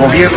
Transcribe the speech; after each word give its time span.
Gobierno 0.00 0.29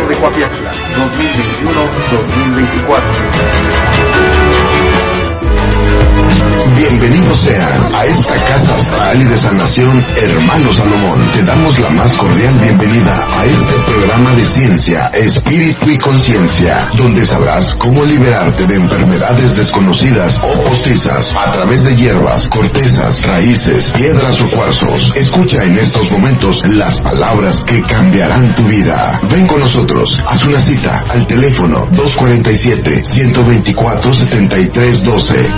hermano 9.64 10.72
Salomón. 10.74 11.30
Te 11.32 11.42
damos 11.42 11.78
la 11.78 11.88
más 11.88 12.14
cordial 12.18 12.58
bienvenida 12.58 13.26
a 13.32 13.46
este 13.46 13.74
programa 13.86 14.34
de 14.34 14.44
ciencia, 14.44 15.06
espíritu 15.14 15.90
y 15.90 15.96
conciencia, 15.96 16.90
donde 16.98 17.24
sabrás 17.24 17.74
cómo 17.76 18.04
liberarte 18.04 18.66
de 18.66 18.74
enfermedades 18.74 19.56
desconocidas 19.56 20.38
o 20.38 20.64
postizas 20.64 21.34
a 21.34 21.50
través 21.52 21.82
de 21.82 21.96
hierbas, 21.96 22.46
cortezas, 22.48 23.22
raíces, 23.22 23.90
piedras 23.92 24.42
o 24.42 24.50
cuarzos. 24.50 25.14
Escucha 25.16 25.64
en 25.64 25.78
estos 25.78 26.10
momentos 26.10 26.62
las 26.68 26.98
palabras 26.98 27.64
que 27.64 27.80
cambiarán 27.80 28.54
tu 28.54 28.64
vida. 28.64 29.18
Ven 29.30 29.46
con 29.46 29.60
nosotros, 29.60 30.22
haz 30.28 30.44
una 30.44 30.60
cita 30.60 31.04
al 31.08 31.26
teléfono 31.26 31.88
247 31.90 33.02
124 33.02 34.12
7312. 34.12 35.48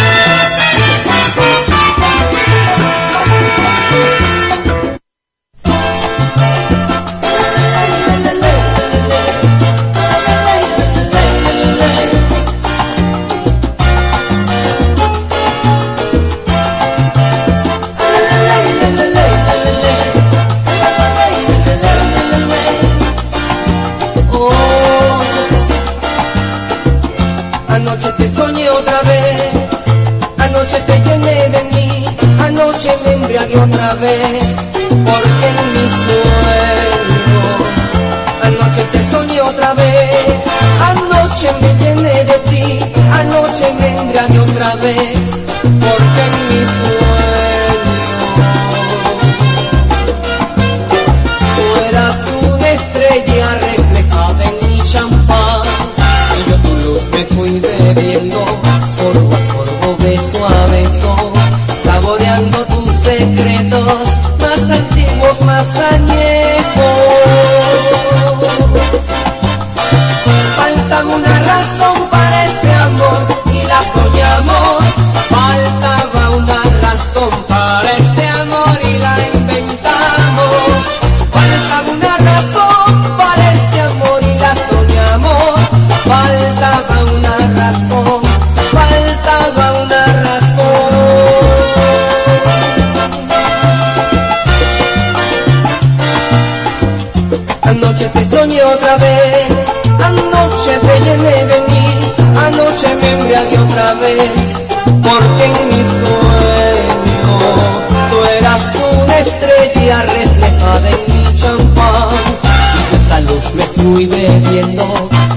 Fui 113.86 114.06
bebiendo, 114.06 114.84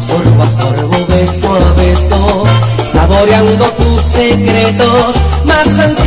sorbo 0.07 0.43
a 0.43 0.49
sorbo, 0.49 1.05
beso 1.07 1.55
a 1.55 1.73
beso, 1.73 2.43
saboreando 2.91 3.65
tus 3.73 4.05
secretos 4.05 5.15
más 5.45 5.67
antiguos, 5.67 5.98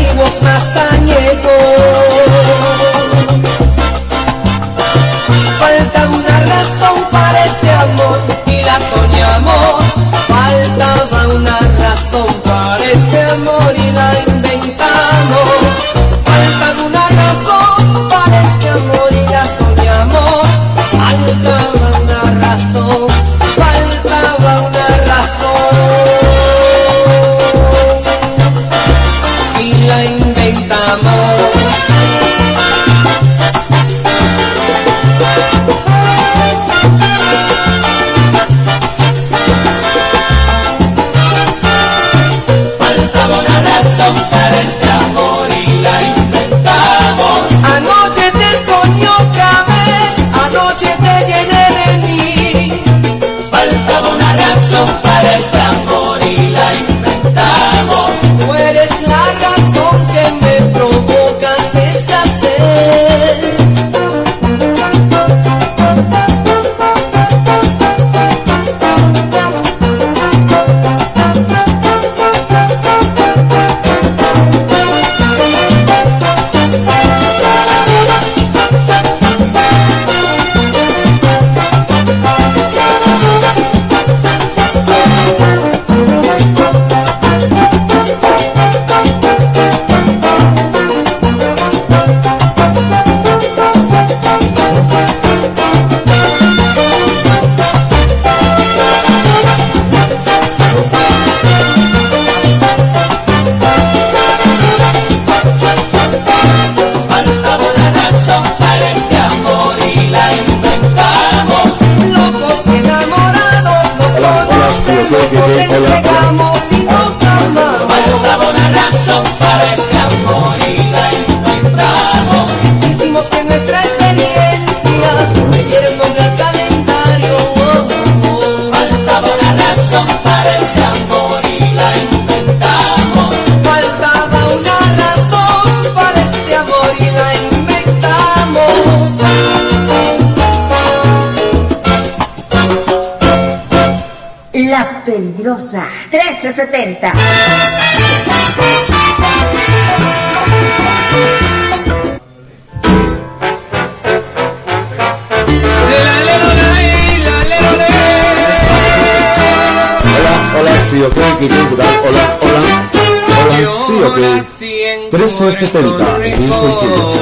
1970 165.43 166.27
y 166.29 166.39
1600. 166.39 167.17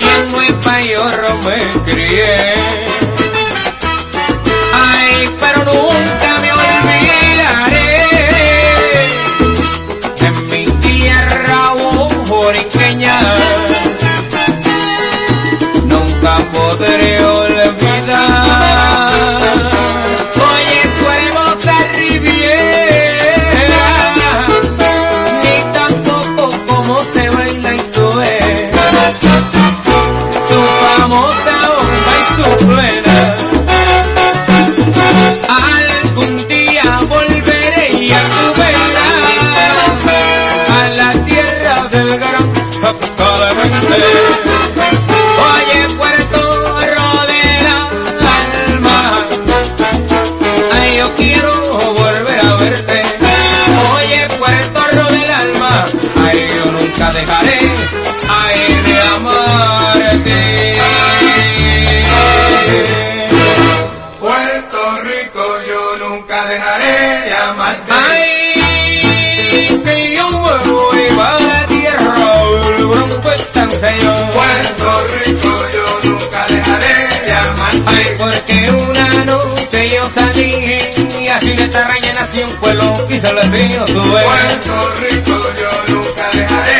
En 0.00 0.30
muy 0.30 0.46
payorro 0.62 1.38
me 1.42 1.56
crié. 1.90 3.07
Puerto 64.20 64.98
Rico, 65.02 65.42
yo 65.68 66.08
nunca 66.08 66.44
dejaré 66.46 67.22
de 67.26 67.32
amarte. 67.34 67.92
Ay, 67.92 69.80
que 69.84 70.16
yo 70.16 70.30
me 70.30 70.70
voy 70.70 71.02
para 71.16 71.40
la 71.40 71.66
tierra, 71.66 72.14
rumbo 72.78 73.30
tan 73.52 73.70
señor. 73.70 74.30
Puerto 74.32 74.88
Rico, 75.24 75.50
yo 75.74 76.10
nunca 76.10 76.46
dejaré 76.48 76.96
de 77.26 77.32
amarte. 77.32 77.82
Ay, 77.86 78.06
porque 78.18 78.70
una 78.70 79.24
noche 79.24 79.90
yo 79.94 80.08
salí 80.10 80.52
y 81.20 81.28
así 81.28 81.52
de 81.54 81.64
esta 81.64 81.86
raña 81.86 82.12
nació 82.14 82.46
un 82.46 82.56
pueblo 82.56 83.06
y 83.08 83.20
solo 83.20 83.40
el 83.40 83.50
mío 83.50 83.84
tuve. 83.86 84.22
Puerto 84.22 84.94
Rico, 85.00 85.36
yo 85.60 85.94
nunca 85.94 86.24
dejaré 86.32 86.77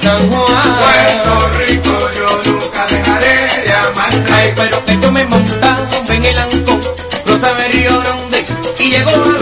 San 0.00 0.30
Juan. 0.30 0.76
Puerto 0.78 1.48
Rico 1.58 2.10
yo 2.16 2.52
nunca 2.52 2.86
dejaré 2.86 3.62
de 3.64 3.72
amarte. 3.72 4.32
Ay, 4.32 4.52
pero 4.54 4.84
que 4.84 4.98
yo 5.00 5.12
me 5.12 5.24
montaba 5.26 5.88
en 6.08 6.24
el 6.24 6.38
anco, 6.38 6.80
Rosa 7.26 7.52
Grande, 7.52 8.44
y 8.78 8.90
llegó 8.90 9.39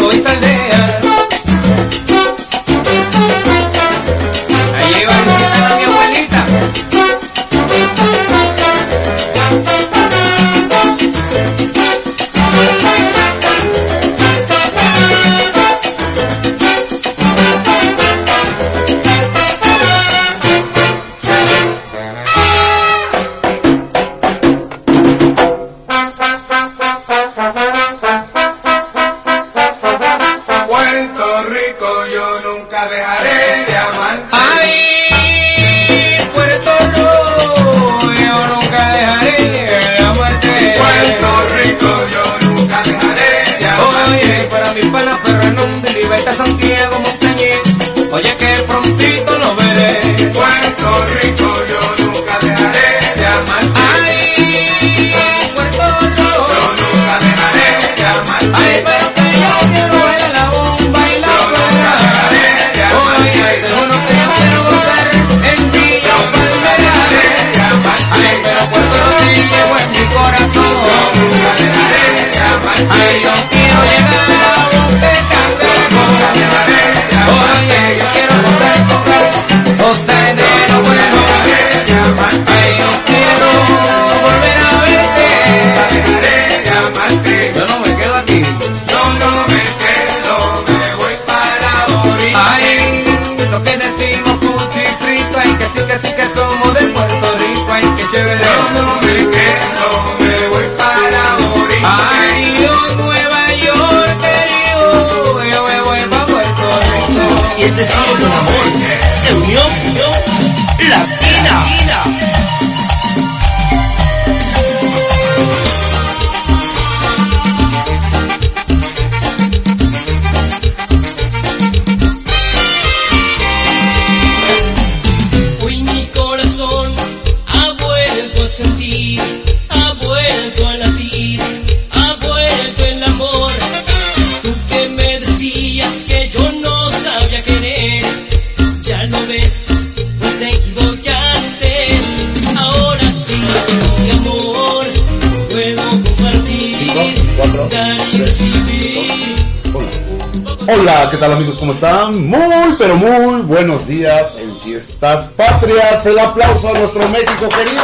en 154.40 154.61
Fiestas 154.61 155.28
Patrias. 155.37 156.07
El 156.07 156.18
aplauso 156.18 156.68
a 156.68 156.78
nuestro 156.78 157.09
México 157.09 157.49
querido. 157.49 157.83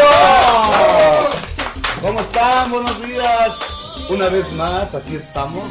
¿Cómo 2.01 2.21
están? 2.21 2.71
Buenos 2.71 3.07
días. 3.07 3.55
Una 4.09 4.29
vez 4.29 4.53
más, 4.53 4.95
aquí 4.95 5.17
estamos. 5.17 5.65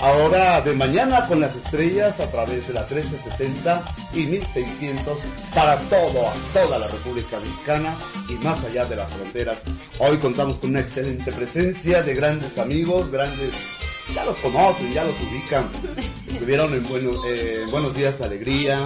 Ahora 0.00 0.60
de 0.60 0.74
mañana 0.74 1.26
con 1.26 1.40
las 1.40 1.56
estrellas 1.56 2.20
a 2.20 2.30
través 2.30 2.68
de 2.68 2.74
la 2.74 2.82
1370 2.82 3.82
y 4.12 4.26
1600 4.26 5.20
para 5.54 5.76
todo, 5.76 6.32
toda 6.52 6.78
la 6.78 6.86
República 6.86 7.38
Mexicana 7.40 7.96
y 8.28 8.34
más 8.44 8.62
allá 8.64 8.84
de 8.84 8.96
las 8.96 9.10
fronteras. 9.10 9.64
Hoy 9.98 10.18
contamos 10.18 10.58
con 10.58 10.70
una 10.70 10.80
excelente 10.80 11.32
presencia 11.32 12.02
de 12.02 12.14
grandes 12.14 12.58
amigos, 12.58 13.10
grandes 13.10 13.54
ya 14.14 14.24
los 14.24 14.36
conocen, 14.38 14.92
ya 14.92 15.04
los 15.04 15.16
ubican. 15.20 15.70
Estuvieron 16.26 16.72
en 16.72 16.88
buenos, 16.88 17.16
eh, 17.26 17.66
Buenos 17.70 17.94
Días 17.94 18.20
Alegría, 18.20 18.80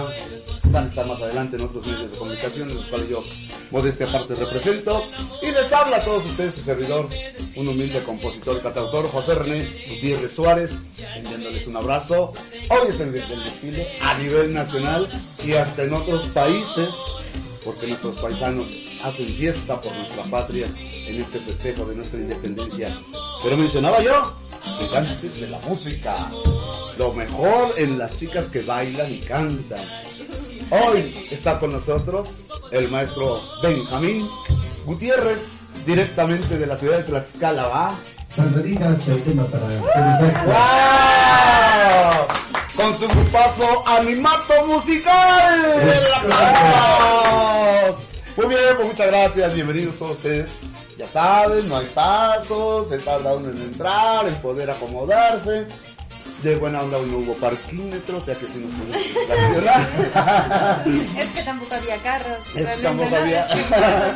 van 0.73 0.85
a 0.85 0.87
estar 0.87 1.05
más 1.05 1.21
adelante 1.21 1.55
en 1.55 1.61
otros 1.61 1.85
medios 1.85 2.11
de 2.11 2.17
comunicación, 2.17 2.69
en 2.69 2.75
los 2.75 2.87
cuales 2.87 3.07
yo, 3.07 3.23
modestia 3.69 4.07
aparte, 4.07 4.33
represento. 4.33 5.03
Y 5.41 5.51
les 5.51 5.71
habla 5.71 5.97
a 5.97 6.03
todos 6.03 6.25
ustedes 6.25 6.55
su 6.55 6.63
servidor, 6.63 7.07
un 7.55 7.67
humilde 7.67 7.99
compositor 8.03 8.57
y 8.57 8.61
cantautor, 8.61 9.05
José 9.07 9.35
René 9.35 9.63
Gutiérrez 9.87 10.33
Suárez, 10.33 10.79
enviándoles 11.15 11.67
un 11.67 11.77
abrazo. 11.77 12.33
Hoy 12.69 12.89
es 12.89 12.99
el 12.99 13.13
del 13.13 13.43
desfile 13.43 13.87
a 14.01 14.17
nivel 14.17 14.53
nacional 14.53 15.07
y 15.45 15.53
hasta 15.53 15.83
en 15.83 15.93
otros 15.93 16.23
países, 16.29 16.89
porque 17.63 17.87
nuestros 17.87 18.19
paisanos 18.19 18.67
hacen 19.03 19.27
fiesta 19.27 19.79
por 19.79 19.95
nuestra 19.95 20.23
patria 20.23 20.65
en 21.07 21.21
este 21.21 21.39
festejo 21.39 21.85
de 21.85 21.95
nuestra 21.95 22.19
independencia. 22.19 22.89
Pero 23.43 23.57
mencionaba 23.57 24.01
yo 24.01 24.33
gigantes 24.79 25.39
de 25.39 25.49
la 25.49 25.59
música. 25.59 26.31
Lo 26.97 27.13
mejor 27.13 27.73
en 27.77 27.97
las 27.97 28.17
chicas 28.17 28.45
que 28.47 28.61
bailan 28.61 29.11
y 29.11 29.19
cantan. 29.19 29.85
Hoy 30.69 31.27
está 31.31 31.59
con 31.59 31.71
nosotros 31.71 32.49
el 32.71 32.89
maestro 32.89 33.41
Benjamín 33.61 34.27
Gutiérrez, 34.85 35.67
directamente 35.85 36.57
de 36.57 36.65
la 36.65 36.77
ciudad 36.77 36.97
de 36.97 37.03
Tlaxcala, 37.03 37.67
¿va? 37.67 37.95
Sandrita 38.29 38.97
Chautema 38.99 39.45
para 39.45 39.67
¡Wow! 42.17 42.27
Con 42.75 42.97
su 42.97 43.07
grupazo 43.07 43.87
Animato 43.87 44.65
Musical. 44.67 45.93
Muy 48.35 48.47
bien, 48.47 48.61
pues 48.75 48.87
muchas 48.87 49.07
gracias, 49.07 49.53
bienvenidos 49.53 49.97
todos 49.97 50.17
ustedes. 50.17 50.55
Ya 50.97 51.07
saben, 51.07 51.69
no 51.69 51.77
hay 51.77 51.85
pasos, 51.87 52.89
se 52.89 52.97
tarda 52.99 53.35
uno 53.35 53.49
en 53.49 53.57
entrar, 53.57 54.27
en 54.27 54.35
poder 54.35 54.71
acomodarse. 54.71 55.67
De 56.43 56.55
buena 56.57 56.81
onda 56.81 56.97
no 57.09 57.19
hubo 57.19 57.33
parquímetro, 57.35 58.17
o 58.17 58.21
sea 58.21 58.35
que 58.35 58.45
si 58.45 58.59
nos 58.59 58.71
podemos 58.73 59.05
estacionar. 59.05 60.83
es 61.17 61.29
que 61.29 61.43
tampoco 61.43 61.75
había 61.75 61.97
carros. 61.97 62.37
Es 62.53 62.69
que 62.69 62.83
tampoco 62.83 63.09
no, 63.09 63.15
había. 63.15 63.47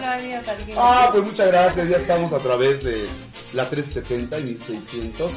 no 0.01 0.07
había. 0.07 0.43
Ah, 0.75 1.09
pues 1.11 1.23
muchas 1.23 1.47
gracias, 1.47 1.87
ya 1.87 1.95
estamos 1.95 2.33
a 2.33 2.39
través 2.39 2.83
de 2.83 3.07
la 3.53 3.69
370 3.69 4.39
y 4.39 4.43
1600 4.43 5.31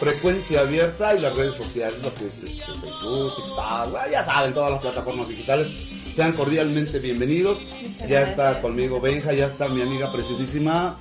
frecuencia 0.00 0.60
abierta 0.60 1.14
y 1.14 1.20
las 1.20 1.36
redes 1.36 1.56
sociales, 1.56 1.98
lo 2.02 2.14
que 2.14 2.28
es 2.28 2.42
este, 2.42 2.64
Facebook, 2.64 3.36
TikTok, 3.36 4.10
ya 4.10 4.24
saben, 4.24 4.54
todas 4.54 4.70
las 4.70 4.80
plataformas 4.80 5.28
digitales. 5.28 5.68
Sean 6.14 6.32
cordialmente 6.32 6.98
bienvenidos. 7.00 7.60
Muchas 7.60 7.98
ya 7.98 8.06
gracias. 8.06 8.30
está 8.30 8.62
conmigo 8.62 8.98
Benja, 8.98 9.34
ya 9.34 9.46
está 9.46 9.68
mi 9.68 9.82
amiga 9.82 10.10
preciosísima 10.10 10.98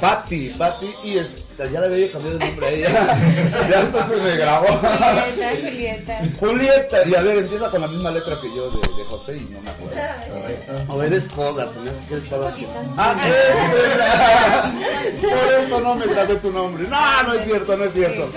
Patti, 0.00 0.54
Patti, 0.58 0.94
y 1.04 1.18
esta, 1.18 1.66
ya 1.70 1.80
le 1.80 1.86
había 1.86 2.12
cambiado 2.12 2.38
el 2.38 2.46
nombre 2.46 2.66
a 2.66 2.70
ella. 2.70 2.90
ya 3.70 3.80
hasta 3.80 4.06
se 4.08 4.16
me 4.16 4.36
grabó. 4.36 4.66
Julieta, 4.66 5.50
Julieta. 5.62 6.22
Julieta, 6.38 7.08
y 7.08 7.14
a 7.14 7.22
ver, 7.22 7.38
empieza 7.38 7.70
con 7.70 7.80
la 7.80 7.88
misma 7.88 8.10
letra 8.10 8.38
que 8.40 8.48
yo 8.54 8.70
de, 8.70 8.78
de 8.78 9.04
José 9.04 9.36
y 9.38 9.40
no 9.52 9.60
me 9.62 9.70
acuerdo. 9.70 9.96
O 10.88 11.02
eres 11.02 11.28
coda, 11.28 11.68
se 11.68 11.80
me 11.80 11.90
hace 11.90 12.06
que 12.06 12.14
eres 12.14 12.26
coda. 12.26 12.54
Ah, 12.96 13.16
ese. 15.12 15.26
Por 15.26 15.54
eso 15.60 15.80
no 15.80 15.94
me 15.94 16.06
grabé 16.06 16.36
tu 16.36 16.52
nombre. 16.52 16.84
No, 16.88 17.22
no 17.22 17.32
es 17.32 17.44
cierto, 17.44 17.76
no 17.76 17.84
es 17.84 17.92
cierto. 17.92 18.28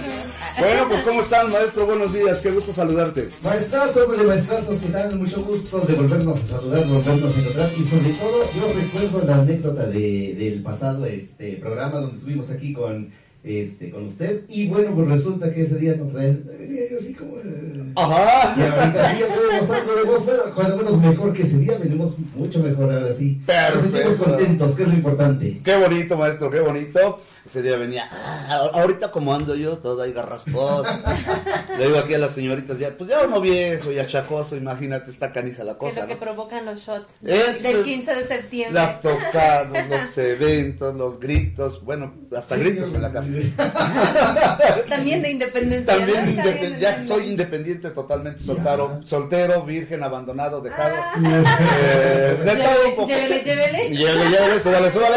Bueno, 0.59 0.87
pues 0.89 1.01
¿cómo 1.01 1.21
están, 1.21 1.51
maestro? 1.51 1.85
Buenos 1.85 2.13
días, 2.13 2.39
qué 2.39 2.51
gusto 2.51 2.73
saludarte. 2.73 3.29
Maestrazo, 3.43 4.03
hombre, 4.03 4.23
maestrazos, 4.23 4.79
¿qué 4.79 4.89
tal? 4.89 5.17
Mucho 5.17 5.41
gusto 5.41 5.79
de 5.81 5.93
volvernos 5.93 6.37
a 6.39 6.45
saludar, 6.45 6.85
volvernos 6.85 7.35
a 7.35 7.39
encontrar. 7.39 7.69
Y 7.77 7.85
sobre 7.85 8.09
todo, 8.13 8.43
yo 8.53 8.73
recuerdo 8.73 9.21
la 9.25 9.35
anécdota 9.41 9.87
de, 9.87 10.35
del 10.37 10.61
pasado 10.61 11.05
este 11.05 11.48
programa 11.57 11.99
donde 11.99 12.17
estuvimos 12.17 12.49
aquí 12.51 12.73
con, 12.73 13.09
este, 13.43 13.89
con 13.89 14.03
usted. 14.05 14.41
Y 14.49 14.67
bueno, 14.67 14.93
pues 14.95 15.07
resulta 15.07 15.53
que 15.53 15.61
ese 15.63 15.77
día 15.77 15.95
no 15.95 16.07
trae. 16.07 16.33
Venía 16.59 16.81
yo 16.91 16.97
así 16.97 17.13
como. 17.13 17.37
eh, 17.37 17.93
Ajá. 17.95 18.55
Y 18.57 18.61
ahorita 18.61 19.11
sí 19.11 19.17
tenemos 19.47 19.69
algo 19.71 19.95
de 19.95 20.03
voz, 20.03 20.25
bueno, 20.25 20.41
cuando 20.55 20.77
menos 20.77 21.01
mejor 21.01 21.33
que 21.33 21.43
ese 21.43 21.57
día, 21.57 21.77
venimos 21.77 22.17
mucho 22.35 22.61
mejor 22.61 22.91
ahora 22.91 23.11
sí. 23.13 23.41
Nos 23.73 23.81
sentimos 23.81 24.13
contentos, 24.17 24.75
que 24.75 24.83
es 24.83 24.89
lo 24.89 24.93
importante. 24.95 25.61
Qué 25.63 25.75
bonito, 25.77 26.17
maestro, 26.17 26.49
qué 26.49 26.59
bonito. 26.59 27.19
Ese 27.49 27.63
día 27.63 27.77
venía, 27.77 28.07
"Ah, 28.11 28.69
ahorita 28.75 29.09
como 29.09 29.33
ando 29.33 29.55
yo, 29.55 29.79
todo 29.79 30.03
ahí 30.03 30.13
garrascoso. 30.13 30.83
Le 31.79 31.87
digo 31.87 31.97
aquí 31.97 32.13
a 32.13 32.19
las 32.19 32.31
señoritas, 32.35 32.77
ya, 32.77 32.91
pues 32.95 33.09
ya 33.09 33.23
uno 33.25 33.41
viejo 33.41 33.91
y 33.91 33.97
achacoso, 33.97 34.55
imagínate, 34.55 35.09
está 35.09 35.31
canija 35.31 35.63
la 35.63 35.71
Que 35.79 35.87
es 35.87 35.95
cosa. 35.95 36.01
lo 36.01 36.07
que 36.09 36.15
provocan 36.17 36.63
los 36.65 36.79
shots 36.79 37.09
Eso 37.25 37.63
del 37.63 37.77
es- 37.77 37.83
15 37.85 38.13
de 38.13 38.23
septiembre. 38.27 38.73
Las 38.79 39.01
tocadas, 39.01 39.89
los 39.89 40.15
eventos, 40.19 40.93
los 40.93 41.19
gritos, 41.19 41.83
bueno, 41.83 42.13
hasta 42.37 42.55
gritos 42.55 42.93
en 42.93 43.01
la 43.01 43.11
casa. 43.11 43.29
También 44.87 45.23
de 45.23 45.31
independencia. 45.31 45.95
También 45.97 46.23
¿no? 46.35 46.43
independ- 46.43 46.77
ya 46.77 47.03
soy 47.03 47.29
independiente 47.31 47.89
totalmente, 47.89 48.43
soltero, 48.43 48.99
soltero, 49.03 49.63
virgen, 49.63 50.03
abandonado, 50.03 50.61
dejado. 50.61 50.95
Eh, 51.25 52.37
de 52.45 52.55
todo 52.57 52.89
un 52.89 52.95
poco. 52.95 53.07
Llévele, 53.07 53.41
llévele. 53.43 53.89
Llévele, 53.89 54.29
llévele, 54.29 54.59
súbale, 54.59 54.91
súbale. 54.91 55.15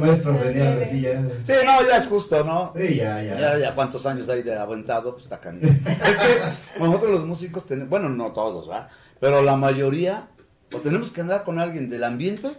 Vamos 0.00 0.26
a 0.26 0.61
sí 0.90 1.00
ya. 1.00 1.20
Sí, 1.42 1.52
no, 1.64 1.86
ya 1.86 1.96
es 1.96 2.06
justo, 2.06 2.44
¿no? 2.44 2.72
Sí, 2.76 2.96
ya, 2.96 3.22
ya. 3.22 3.38
Ya, 3.38 3.58
ya, 3.58 3.74
cuántos 3.74 4.06
años 4.06 4.28
hay 4.28 4.42
de 4.42 4.56
aventado, 4.56 5.12
pues 5.12 5.24
está 5.24 5.40
canijo. 5.40 5.66
Es 5.86 6.18
que 6.18 6.80
nosotros 6.80 7.10
los 7.10 7.24
músicos 7.24 7.66
tenemos, 7.66 7.90
bueno, 7.90 8.08
no 8.08 8.32
todos, 8.32 8.68
¿verdad? 8.68 8.88
Pero 9.20 9.42
la 9.42 9.56
mayoría, 9.56 10.28
o 10.72 10.80
tenemos 10.80 11.12
que 11.12 11.20
andar 11.20 11.44
con 11.44 11.58
alguien 11.58 11.88
del 11.90 12.04
ambiente 12.04 12.50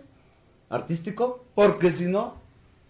artístico, 0.69 1.45
porque 1.55 1.91
si 1.91 2.05
no, 2.05 2.42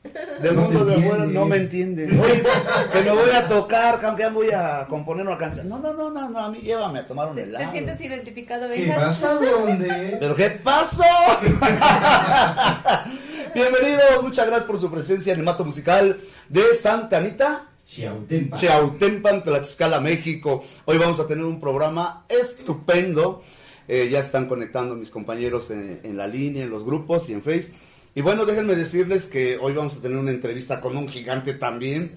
del 0.03 0.55
No 0.55 0.61
mundo 0.63 0.85
de 0.85 0.95
afuera 0.95 1.25
no 1.25 1.45
me 1.45 1.57
entienden. 1.57 2.19
Oye, 2.19 2.43
que 2.91 3.01
me 3.03 3.11
voy 3.11 3.29
a 3.31 3.47
tocar, 3.47 3.99
que 3.99 4.05
aunque 4.05 4.27
voy 4.29 4.51
a 4.51 4.85
componer 4.89 5.25
una 5.25 5.37
canción. 5.37 5.69
No, 5.69 5.79
no, 5.79 5.93
no, 5.93 6.11
no, 6.11 6.29
no, 6.29 6.39
a 6.39 6.49
mí 6.49 6.59
llévame 6.59 6.99
a 6.99 7.07
tomar 7.07 7.29
un 7.29 7.35
¿Te, 7.35 7.43
helado. 7.43 7.65
te 7.65 7.71
sientes 7.71 8.01
identificado, 8.01 8.69
¿Qué 8.69 8.91
pasa? 8.95 9.35
¿Dónde? 9.35 10.17
¿Pero 10.19 10.35
qué 10.35 10.49
pasó? 10.49 11.03
Bienvenidos, 13.55 14.23
muchas 14.23 14.47
gracias 14.47 14.67
por 14.67 14.77
su 14.79 14.91
presencia 14.91 15.31
en 15.33 15.39
el 15.39 15.45
Mato 15.45 15.63
Musical 15.63 16.19
de 16.49 16.75
Santa 16.75 17.17
Anita. 17.19 17.67
Chiautempa. 17.85 18.57
Chiautempan, 18.57 19.43
Tlaxcala, 19.43 19.99
México. 20.01 20.63
Hoy 20.85 20.97
vamos 20.97 21.19
a 21.21 21.27
tener 21.27 21.45
un 21.45 21.61
programa 21.61 22.25
estupendo. 22.27 23.41
Eh, 23.87 24.09
ya 24.09 24.19
están 24.19 24.47
conectando 24.47 24.95
mis 24.95 25.09
compañeros 25.09 25.71
en, 25.71 26.01
en 26.03 26.17
la 26.17 26.27
línea, 26.27 26.63
en 26.63 26.69
los 26.69 26.83
grupos 26.83 27.29
y 27.29 27.33
en 27.33 27.41
Face. 27.41 27.71
Y 28.15 28.21
bueno, 28.21 28.45
déjenme 28.45 28.75
decirles 28.75 29.25
que 29.25 29.57
hoy 29.57 29.73
vamos 29.73 29.97
a 29.97 30.01
tener 30.01 30.17
una 30.17 30.29
entrevista 30.29 30.79
con 30.79 30.95
un 30.95 31.07
gigante 31.07 31.55
también, 31.55 32.11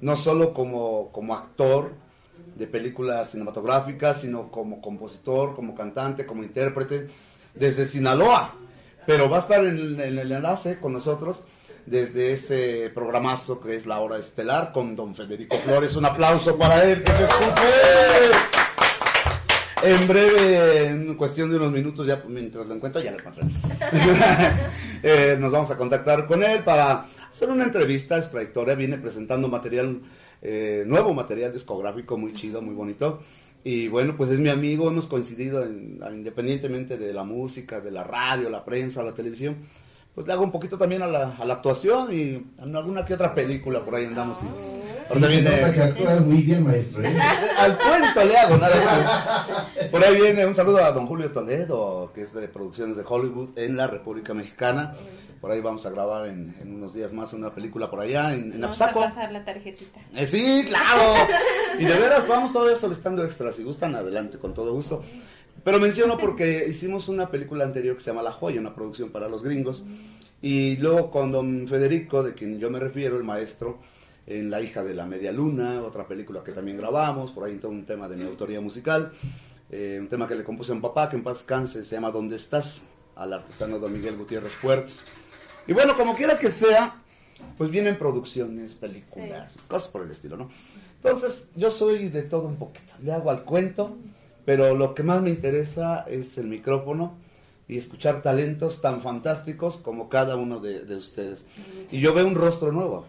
no 0.00 0.16
solo 0.16 0.52
como, 0.52 1.12
como 1.12 1.34
actor 1.34 1.92
de 2.56 2.66
películas 2.66 3.30
cinematográficas, 3.30 4.22
sino 4.22 4.50
como 4.50 4.80
compositor, 4.80 5.54
como 5.54 5.74
cantante, 5.74 6.26
como 6.26 6.42
intérprete, 6.42 7.06
desde 7.54 7.84
Sinaloa. 7.84 8.56
Pero 9.06 9.30
va 9.30 9.36
a 9.36 9.40
estar 9.40 9.64
en, 9.64 10.00
en 10.00 10.18
el 10.18 10.32
enlace 10.32 10.80
con 10.80 10.92
nosotros 10.92 11.44
desde 11.86 12.32
ese 12.32 12.90
programazo 12.92 13.60
que 13.60 13.76
es 13.76 13.86
La 13.86 14.00
Hora 14.00 14.18
Estelar 14.18 14.72
con 14.72 14.96
don 14.96 15.14
Federico 15.14 15.56
Flores. 15.58 15.94
Un 15.94 16.06
aplauso 16.06 16.58
para 16.58 16.82
él, 16.84 17.04
que 17.04 17.12
se 17.12 17.24
escuche. 17.24 18.65
En 19.82 20.08
breve, 20.08 20.86
en 20.86 21.14
cuestión 21.16 21.50
de 21.50 21.56
unos 21.56 21.70
minutos, 21.70 22.06
ya 22.06 22.22
mientras 22.28 22.66
lo 22.66 22.74
encuentro, 22.74 23.00
ya 23.02 23.12
lo 23.12 23.18
encontré. 23.18 23.42
Eh, 25.02 25.36
nos 25.38 25.52
vamos 25.52 25.70
a 25.70 25.76
contactar 25.76 26.26
con 26.26 26.42
él 26.42 26.60
para 26.64 27.04
hacer 27.30 27.48
una 27.50 27.64
entrevista. 27.64 28.20
Su 28.22 28.30
trayectoria 28.30 28.74
viene 28.74 28.98
presentando 28.98 29.46
material, 29.46 30.00
eh, 30.42 30.82
nuevo 30.86 31.12
material 31.14 31.52
discográfico 31.52 32.16
muy 32.16 32.32
chido, 32.32 32.60
muy 32.62 32.74
bonito. 32.74 33.20
Y 33.62 33.86
bueno, 33.88 34.16
pues 34.16 34.30
es 34.30 34.38
mi 34.40 34.48
amigo, 34.48 34.88
hemos 34.88 35.06
coincidido 35.06 35.62
en- 35.64 36.00
independientemente 36.12 36.96
de 36.96 37.12
la 37.12 37.22
música, 37.24 37.80
de 37.80 37.90
la 37.92 38.02
radio, 38.02 38.48
la 38.50 38.64
prensa, 38.64 39.04
la 39.04 39.12
televisión. 39.12 39.56
Pues 40.16 40.26
le 40.26 40.32
hago 40.32 40.42
un 40.44 40.50
poquito 40.50 40.76
también 40.78 41.02
a 41.02 41.06
la, 41.06 41.36
a 41.38 41.44
la 41.44 41.54
actuación 41.54 42.08
y 42.12 42.42
en 42.60 42.74
alguna 42.74 43.04
que 43.04 43.14
otra 43.14 43.34
película 43.34 43.84
por 43.84 43.94
ahí 43.94 44.06
andamos. 44.06 44.42
Y, 44.42 44.46
Sí, 45.06 45.12
ahorita 45.12 45.28
se 45.28 45.32
viene- 45.42 45.56
nota 45.60 45.72
que 45.72 45.82
actúa 45.82 46.16
muy 46.20 46.42
bien, 46.42 46.64
maestro. 46.64 47.04
¿eh? 47.04 47.16
al 47.58 47.78
cuento 47.78 48.24
le 48.24 48.36
hago, 48.36 48.56
nada 48.56 48.84
más. 48.84 49.88
Por 49.90 50.02
ahí 50.04 50.16
viene 50.20 50.44
un 50.46 50.54
saludo 50.54 50.82
a 50.84 50.90
don 50.90 51.06
Julio 51.06 51.30
Toledo, 51.30 52.10
que 52.12 52.22
es 52.22 52.32
de 52.32 52.48
producciones 52.48 52.96
de 52.96 53.04
Hollywood 53.06 53.56
en 53.56 53.76
la 53.76 53.86
República 53.86 54.34
Mexicana. 54.34 54.94
Por 55.40 55.52
ahí 55.52 55.60
vamos 55.60 55.86
a 55.86 55.90
grabar 55.90 56.26
en, 56.26 56.56
en 56.60 56.74
unos 56.74 56.94
días 56.94 57.12
más 57.12 57.32
una 57.34 57.54
película 57.54 57.88
por 57.88 58.00
allá, 58.00 58.32
en, 58.34 58.52
en 58.54 58.60
Vamos 58.62 58.80
a 58.80 58.86
Apsaco. 58.86 59.00
pasar 59.00 59.30
la 59.30 59.44
tarjetita. 59.44 60.00
Eh, 60.16 60.26
sí, 60.26 60.64
claro. 60.66 61.02
Y 61.78 61.84
de 61.84 61.94
veras, 61.98 62.26
vamos 62.26 62.52
todavía 62.52 62.74
solicitando 62.74 63.22
extras. 63.22 63.54
Si 63.54 63.62
gustan, 63.62 63.94
adelante, 63.94 64.38
con 64.38 64.54
todo 64.54 64.72
gusto. 64.72 65.02
Pero 65.66 65.80
menciono 65.80 66.16
porque 66.16 66.64
hicimos 66.68 67.08
una 67.08 67.28
película 67.28 67.64
anterior 67.64 67.96
que 67.96 68.00
se 68.00 68.10
llama 68.10 68.22
La 68.22 68.30
Joya, 68.30 68.60
una 68.60 68.72
producción 68.72 69.10
para 69.10 69.28
los 69.28 69.42
gringos. 69.42 69.82
Y 70.40 70.76
luego 70.76 71.10
con 71.10 71.32
don 71.32 71.66
Federico, 71.66 72.22
de 72.22 72.34
quien 72.34 72.60
yo 72.60 72.70
me 72.70 72.78
refiero, 72.78 73.16
el 73.16 73.24
maestro, 73.24 73.80
en 74.28 74.48
La 74.48 74.60
hija 74.60 74.84
de 74.84 74.94
la 74.94 75.06
media 75.06 75.32
luna, 75.32 75.82
otra 75.82 76.06
película 76.06 76.44
que 76.44 76.52
también 76.52 76.76
grabamos, 76.76 77.32
por 77.32 77.42
ahí 77.42 77.56
todo 77.56 77.72
un 77.72 77.84
tema 77.84 78.08
de 78.08 78.14
mi 78.14 78.22
autoría 78.22 78.60
musical. 78.60 79.10
eh, 79.68 79.98
un 80.00 80.06
tema 80.06 80.28
que 80.28 80.36
le 80.36 80.44
compuse 80.44 80.70
a 80.70 80.76
mi 80.76 80.80
papá, 80.80 81.08
que 81.08 81.16
en 81.16 81.24
paz 81.24 81.42
canse, 81.42 81.84
se 81.84 81.96
llama 81.96 82.12
¿Dónde 82.12 82.36
estás? 82.36 82.82
Al 83.16 83.32
artesano 83.32 83.80
don 83.80 83.92
Miguel 83.92 84.16
Gutiérrez 84.16 84.52
Puertos. 84.62 85.02
Y 85.66 85.72
bueno, 85.72 85.96
como 85.96 86.14
quiera 86.14 86.38
que 86.38 86.52
sea, 86.52 87.02
pues 87.58 87.70
vienen 87.70 87.98
producciones, 87.98 88.76
películas, 88.76 89.58
cosas 89.66 89.88
por 89.88 90.02
el 90.02 90.12
estilo, 90.12 90.36
¿no? 90.36 90.48
Entonces, 90.94 91.50
yo 91.56 91.72
soy 91.72 92.08
de 92.08 92.22
todo 92.22 92.46
un 92.46 92.54
poquito. 92.54 92.94
Le 93.02 93.10
hago 93.12 93.32
al 93.32 93.42
cuento, 93.42 93.96
pero 94.46 94.74
lo 94.74 94.94
que 94.94 95.02
más 95.02 95.20
me 95.20 95.28
interesa 95.28 96.06
es 96.08 96.38
el 96.38 96.46
micrófono 96.46 97.18
y 97.68 97.76
escuchar 97.76 98.22
talentos 98.22 98.80
tan 98.80 99.02
fantásticos 99.02 99.76
como 99.78 100.08
cada 100.08 100.36
uno 100.36 100.60
de, 100.60 100.84
de 100.84 100.96
ustedes. 100.96 101.46
Y 101.90 102.00
yo 102.00 102.14
veo 102.14 102.26
un 102.26 102.36
rostro 102.36 102.72
nuevo. 102.72 103.06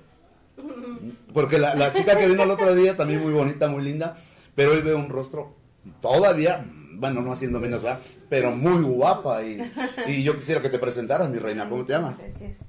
Porque 1.34 1.60
la, 1.60 1.76
la 1.76 1.94
chica 1.94 2.18
que 2.18 2.28
vino 2.28 2.42
el 2.42 2.50
otro 2.50 2.74
día, 2.76 2.98
también 2.98 3.22
muy 3.22 3.32
bonita, 3.32 3.68
muy 3.68 3.84
linda, 3.84 4.18
pero 4.56 4.72
hoy 4.72 4.82
veo 4.82 4.98
un 4.98 5.10
rostro 5.10 5.56
todavía, 6.02 6.66
bueno, 6.94 7.22
no 7.22 7.32
haciendo 7.32 7.60
menos, 7.60 7.84
¿verdad? 7.84 8.00
Pero 8.28 8.52
muy 8.52 8.84
guapa. 8.84 9.44
Y, 9.44 9.62
y 10.08 10.24
yo 10.24 10.36
quisiera 10.36 10.62
que 10.62 10.70
te 10.70 10.80
presentaras, 10.80 11.30
mi 11.30 11.38
reina. 11.38 11.70
¿Cómo 11.70 11.86
te 11.86 11.94
llamas? 11.94 12.18
Gracias. 12.20 12.66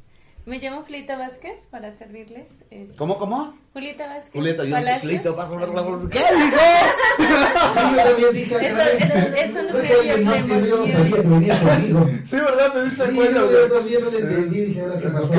Me 0.49 0.59
llamo 0.61 0.83
Julieta 0.83 1.19
Vázquez 1.19 1.67
para 1.71 1.93
servirles. 1.93 2.65
Es- 2.71 2.95
¿Cómo, 2.97 3.19
cómo? 3.19 3.55
Julieta 3.75 4.07
Vázquez. 4.07 4.33
Julieta, 4.33 4.65
yo 4.65 4.71
Palacios. 4.77 5.13
Clito, 5.13 5.37
vas 5.37 5.47
a 5.47 5.53
hablar 5.53 5.69
la- 5.69 6.09
¿Qué 6.09 6.19
dijo? 6.19 6.57
Sí, 7.75 7.81
yo 7.95 8.03
también 8.03 8.33
dije 8.33 8.55
Eso- 8.57 9.63
la 9.63 9.73
que 9.73 10.09
yo 10.09 10.19
no 10.25 10.35
sabía 10.35 11.17
que 11.17 11.21
venía 11.29 11.61
conmigo. 11.61 12.07
Sí, 12.25 12.37
¿verdad? 12.37 12.73
¿Te 12.73 12.83
diste 12.83 13.11
cuenta? 13.15 13.41
yo, 13.41 13.69
también 13.75 14.05
no 14.05 14.11
le 14.11 14.19
entendí, 14.21 14.61
dije, 14.61 14.81
ahora 14.81 14.99
qué 14.99 15.09
pasó. 15.09 15.33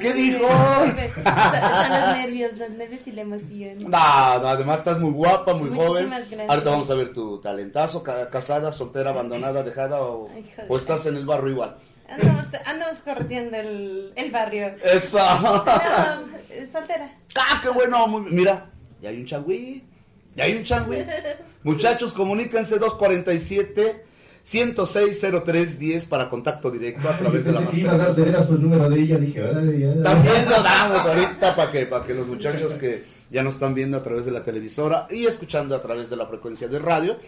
¿Qué, 0.00 0.12
dijo? 0.12 0.48
Son, 0.48 1.90
los 1.90 2.16
nervios, 2.18 2.56
los 2.58 2.70
nervios 2.70 3.06
y 3.06 3.12
la 3.12 3.22
emoción. 3.22 3.78
No, 3.78 3.88
no, 3.88 4.48
además 4.48 4.80
estás 4.80 5.00
muy 5.00 5.12
guapa, 5.12 5.54
muy 5.54 5.70
Muchísimas 5.70 5.86
joven. 5.88 6.10
gracias. 6.10 6.50
Ahorita 6.50 6.70
vamos 6.70 6.90
a 6.90 6.94
ver 6.94 7.12
tu 7.14 7.40
talentazo, 7.40 8.02
ca- 8.02 8.28
casada, 8.28 8.70
soltera, 8.70 9.10
abandonada, 9.10 9.62
dejada 9.62 10.02
o, 10.02 10.28
o 10.68 10.76
estás 10.76 11.06
en 11.06 11.16
el 11.16 11.24
barrio 11.24 11.48
igual. 11.52 11.76
Andamos, 12.08 12.46
andamos 12.64 12.96
corriendo 13.02 13.56
el, 13.56 14.12
el 14.16 14.30
barrio. 14.30 14.74
Eso. 14.84 15.18
No, 15.42 15.64
soltera. 16.70 17.12
Ah, 17.34 17.60
qué 17.62 17.68
bueno. 17.70 18.06
muy- 18.06 18.30
mira, 18.30 18.70
ya 19.02 19.10
hay 19.10 19.18
un 19.20 19.26
changüí. 19.26 19.82
Ya 20.34 20.44
hay 20.44 20.56
un 20.56 20.64
changüí. 20.64 20.98
Muchachos, 21.62 22.12
comuníquense 22.12 22.78
247 22.78 24.04
1060310 24.44 26.04
para 26.06 26.30
contacto 26.30 26.70
directo 26.70 27.08
a 27.08 27.16
través 27.16 27.44
de 27.44 27.52
la 27.52 27.58
Pensé 27.60 27.72
que 27.74 27.80
iba 27.80 27.92
a 27.94 27.98
dar 27.98 28.14
de 28.14 28.22
veras 28.22 28.48
el 28.50 28.62
número 28.62 28.88
de 28.88 29.00
ella, 29.00 29.18
dije. 29.18 29.40
También 29.40 30.44
lo 30.48 30.62
damos 30.62 30.98
ahorita 31.04 31.56
para 31.56 31.72
que, 31.72 31.86
para 31.86 32.04
que 32.04 32.14
los 32.14 32.26
muchachos 32.26 32.74
que 32.74 33.04
ya 33.30 33.42
nos 33.42 33.54
están 33.54 33.74
viendo 33.74 33.96
a 33.96 34.02
través 34.04 34.24
de 34.24 34.30
la 34.30 34.44
televisora 34.44 35.08
y 35.10 35.26
escuchando 35.26 35.74
a 35.74 35.82
través 35.82 36.10
de 36.10 36.16
la 36.16 36.26
frecuencia 36.26 36.68
de 36.68 36.78
radio, 36.78 37.18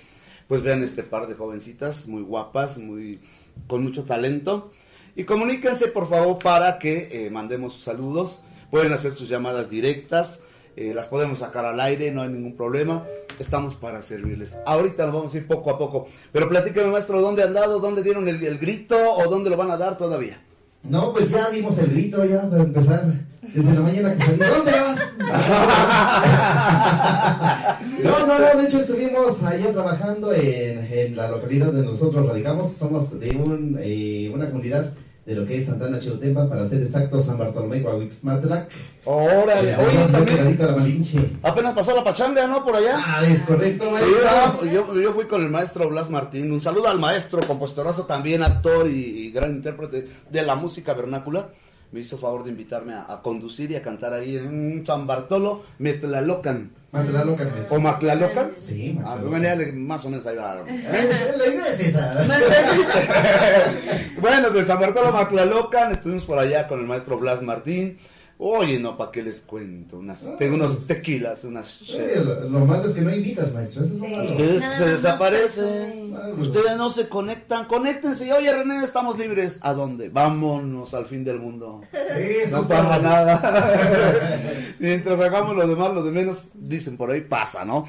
pues 0.46 0.62
vean 0.62 0.82
este 0.84 1.02
par 1.02 1.26
de 1.26 1.34
jovencitas 1.34 2.06
muy 2.06 2.22
guapas, 2.22 2.78
muy 2.78 3.20
con 3.66 3.82
mucho 3.82 4.04
talento. 4.04 4.70
Y 5.16 5.24
comuníquense 5.24 5.88
por 5.88 6.08
favor 6.08 6.38
para 6.38 6.78
que 6.78 7.08
eh, 7.26 7.30
mandemos 7.30 7.74
sus 7.74 7.84
saludos. 7.84 8.42
Pueden 8.70 8.92
hacer 8.92 9.12
sus 9.12 9.28
llamadas 9.28 9.68
directas. 9.70 10.42
eh, 10.76 10.94
las 10.94 11.08
podemos 11.08 11.40
sacar 11.40 11.64
al 11.64 11.80
aire, 11.80 12.12
no 12.12 12.22
hay 12.22 12.28
ningún 12.28 12.56
problema. 12.56 13.04
Estamos 13.38 13.74
para 13.74 14.00
servirles. 14.00 14.56
Ahorita 14.64 15.06
nos 15.06 15.14
vamos 15.14 15.34
a 15.34 15.38
ir 15.38 15.46
poco 15.46 15.70
a 15.70 15.78
poco. 15.78 16.06
Pero 16.30 16.48
platíqueme, 16.48 16.86
maestro, 16.92 17.20
¿dónde 17.20 17.42
han 17.42 17.52
dado? 17.52 17.80
¿Dónde 17.80 18.02
dieron 18.04 18.28
el, 18.28 18.40
el 18.44 18.58
grito? 18.58 18.96
¿O 19.14 19.28
dónde 19.28 19.50
lo 19.50 19.56
van 19.56 19.72
a 19.72 19.76
dar 19.76 19.98
todavía? 19.98 20.40
No, 20.84 21.12
pues 21.12 21.30
ya 21.30 21.50
dimos 21.50 21.76
el 21.78 21.90
grito 21.90 22.24
ya 22.24 22.48
para 22.48 22.62
empezar. 22.62 23.12
Desde 23.54 23.74
la 23.74 23.80
mañana 23.80 24.14
que 24.14 24.24
salí. 24.24 24.38
¿Dónde 24.38 24.72
vas? 24.72 24.98
No, 28.02 28.26
no, 28.26 28.38
no, 28.38 28.60
de 28.60 28.66
hecho 28.66 28.78
estuvimos 28.78 29.42
allá 29.42 29.72
trabajando 29.72 30.32
en, 30.32 30.86
en 30.92 31.16
la 31.16 31.28
localidad 31.28 31.66
donde 31.66 31.82
nosotros 31.82 32.26
radicamos. 32.26 32.72
Somos 32.72 33.18
de 33.18 33.30
un, 33.30 33.76
eh, 33.80 34.30
una 34.32 34.48
comunidad 34.48 34.92
de 35.28 35.34
lo 35.34 35.44
que 35.44 35.58
es 35.58 35.66
Santana 35.66 35.98
Chiltempa, 35.98 36.48
para 36.48 36.64
ser 36.64 36.80
exactos, 36.80 37.26
San 37.26 37.36
Bartolomé, 37.36 37.82
Coahuixmatlac. 37.82 38.70
Órale, 39.04 39.76
oye, 39.76 40.06
también 40.10 40.56
la 40.58 40.74
Malinche. 40.74 41.18
apenas 41.42 41.74
pasó 41.74 41.94
la 41.94 42.02
pachanga, 42.02 42.46
¿no? 42.46 42.64
Por 42.64 42.74
allá. 42.74 42.94
Ah, 42.96 43.22
es 43.26 43.42
correcto, 43.42 43.90
maestro. 43.90 44.64
yo, 44.64 44.98
yo 44.98 45.12
fui 45.12 45.26
con 45.26 45.42
el 45.42 45.50
maestro 45.50 45.86
Blas 45.90 46.08
Martín. 46.08 46.50
Un 46.50 46.62
saludo 46.62 46.88
al 46.88 46.98
maestro, 46.98 47.40
compositorazo 47.46 48.06
también, 48.06 48.42
actor 48.42 48.88
y, 48.88 48.94
y 49.26 49.30
gran 49.30 49.50
intérprete 49.50 50.08
de 50.30 50.42
la 50.42 50.54
música 50.54 50.94
vernácula. 50.94 51.50
Me 51.90 52.00
hizo 52.00 52.18
favor 52.18 52.44
de 52.44 52.50
invitarme 52.50 52.92
a, 52.94 53.10
a 53.12 53.22
conducir 53.22 53.70
y 53.70 53.76
a 53.76 53.82
cantar 53.82 54.12
ahí 54.12 54.36
en 54.36 54.84
San 54.86 55.06
Bartolo, 55.06 55.62
Metlalocan. 55.78 56.70
Matlalocan. 56.92 57.50
¿O 57.70 57.78
Maclalocan? 57.78 58.52
Sí, 58.58 58.94
Ah, 58.98 59.02
Matlalocan. 59.16 59.32
venía 59.32 59.56
de- 59.56 59.72
más 59.72 60.04
o 60.04 60.10
menos 60.10 60.26
ahí 60.26 60.36
va. 60.36 60.54
La 60.64 61.46
idea 61.46 61.66
es 61.68 61.80
esa. 61.80 62.14
Bueno, 64.20 64.50
de 64.50 64.64
San 64.64 64.80
Bartolo 64.80 65.12
Maclalocan, 65.12 65.92
estuvimos 65.92 66.24
por 66.24 66.38
allá 66.38 66.66
con 66.66 66.80
el 66.80 66.86
maestro 66.86 67.18
Blas 67.18 67.42
Martín. 67.42 67.98
Oye, 68.40 68.78
no, 68.78 68.96
¿para 68.96 69.10
qué 69.10 69.22
les 69.24 69.40
cuento? 69.40 69.98
Unas, 69.98 70.24
tengo 70.38 70.54
unos 70.54 70.86
tequilas, 70.86 71.42
unas 71.42 71.82
Oye, 71.90 72.22
Lo, 72.24 72.48
lo 72.48 72.60
malo 72.66 72.84
es 72.86 72.92
que 72.92 73.00
no 73.00 73.12
invitas, 73.12 73.52
maestro. 73.52 73.82
Eso 73.82 73.94
es 73.94 74.00
lo 74.00 74.06
Sí. 74.06 74.12
malo. 74.12 74.30
Ustedes 74.30 74.60
Nada 74.60 74.74
se 74.76 74.88
desaparecen. 74.90 75.66
eh. 76.14 76.34
Ustedes 76.38 76.76
no 76.76 76.88
se 76.90 77.08
conectan. 77.08 77.64
Conéctense. 77.64 78.32
Oye, 78.32 78.52
René, 78.52 78.84
estamos 78.84 79.18
libres. 79.18 79.58
¿A 79.62 79.72
dónde? 79.74 80.08
Vámonos 80.08 80.94
al 80.94 81.06
fin 81.06 81.24
del 81.24 81.40
mundo. 81.40 81.80
Eso 81.92 82.58
No 82.62 82.68
pasa 82.68 82.98
nada. 83.00 84.38
Mientras 84.78 85.18
hagamos 85.20 85.56
lo 85.56 85.66
demás, 85.66 85.92
lo 85.92 86.04
de 86.04 86.12
menos, 86.12 86.50
dicen 86.54 86.96
por 86.96 87.10
ahí, 87.10 87.22
pasa, 87.22 87.64
¿no? 87.64 87.86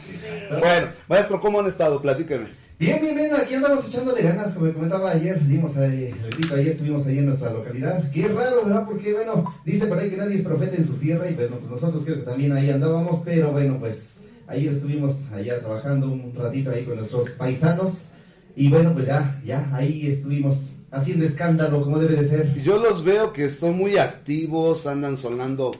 Bueno, 0.59 0.87
maestro, 1.07 1.39
¿cómo 1.41 1.59
han 1.59 1.67
estado? 1.67 2.01
Platíqueme. 2.01 2.47
Bien, 2.79 2.97
bien, 3.01 3.13
bien, 3.13 3.35
aquí 3.35 3.55
andamos 3.55 3.85
echándole 3.89 4.21
ganas, 4.21 4.53
como 4.53 4.71
comentaba 4.73 5.11
ayer, 5.11 5.45
dimos 5.45 5.75
ahí, 5.75 6.15
grito, 6.31 6.55
ayer 6.55 6.69
estuvimos 6.69 7.05
ahí 7.07 7.17
en 7.17 7.25
nuestra 7.25 7.51
localidad. 7.51 8.09
Qué 8.09 8.25
raro, 8.29 8.63
¿verdad? 8.63 8.85
Porque, 8.85 9.13
bueno, 9.13 9.53
dice 9.65 9.85
por 9.87 9.99
ahí 9.99 10.09
que 10.09 10.15
nadie 10.15 10.35
es 10.35 10.43
profeta 10.43 10.77
en 10.77 10.87
su 10.87 10.93
tierra 10.93 11.29
y 11.29 11.33
bueno, 11.35 11.57
pues 11.57 11.69
nosotros 11.69 12.03
creo 12.05 12.19
que 12.19 12.23
también 12.23 12.53
ahí 12.53 12.69
andábamos, 12.69 13.21
pero 13.25 13.51
bueno, 13.51 13.77
pues 13.79 14.21
ayer 14.47 14.71
estuvimos 14.71 15.29
allá 15.33 15.59
trabajando 15.59 16.07
un 16.09 16.33
ratito 16.33 16.71
ahí 16.71 16.85
con 16.85 16.95
nuestros 16.95 17.31
paisanos 17.31 18.11
y 18.55 18.69
bueno, 18.69 18.93
pues 18.93 19.07
ya, 19.07 19.41
ya, 19.45 19.69
ahí 19.73 20.07
estuvimos 20.07 20.69
haciendo 20.89 21.25
escándalo 21.25 21.83
como 21.83 21.99
debe 21.99 22.15
de 22.15 22.29
ser. 22.29 22.61
Yo 22.63 22.79
los 22.79 23.03
veo 23.03 23.33
que 23.33 23.49
son 23.51 23.75
muy 23.75 23.97
activos, 23.97 24.87
andan 24.87 25.17
sonando 25.17 25.71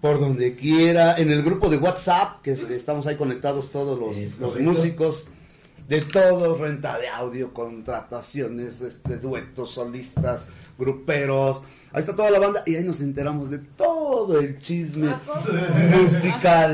por 0.00 0.18
donde 0.20 0.54
quiera. 0.56 1.18
En 1.18 1.30
el 1.30 1.42
grupo 1.42 1.68
de 1.68 1.76
WhatsApp, 1.76 2.40
que 2.42 2.52
es- 2.52 2.62
estamos 2.70 3.06
ahí 3.06 3.16
conectados 3.16 3.70
todos 3.70 3.98
los, 3.98 4.40
los 4.40 4.58
músicos 4.58 5.26
de 5.88 6.00
todo, 6.02 6.56
renta 6.56 6.98
de 6.98 7.08
audio, 7.08 7.52
contrataciones, 7.52 8.80
este, 8.80 9.18
duetos, 9.18 9.72
solistas, 9.72 10.46
gruperos. 10.78 11.62
Ahí 11.92 12.00
está 12.00 12.14
toda 12.14 12.30
la 12.30 12.38
banda 12.38 12.62
y 12.66 12.74
ahí 12.76 12.84
nos 12.84 13.00
enteramos 13.00 13.50
de 13.50 13.58
todo 13.58 14.38
el 14.38 14.58
chisme 14.58 15.08
musical. 16.02 16.70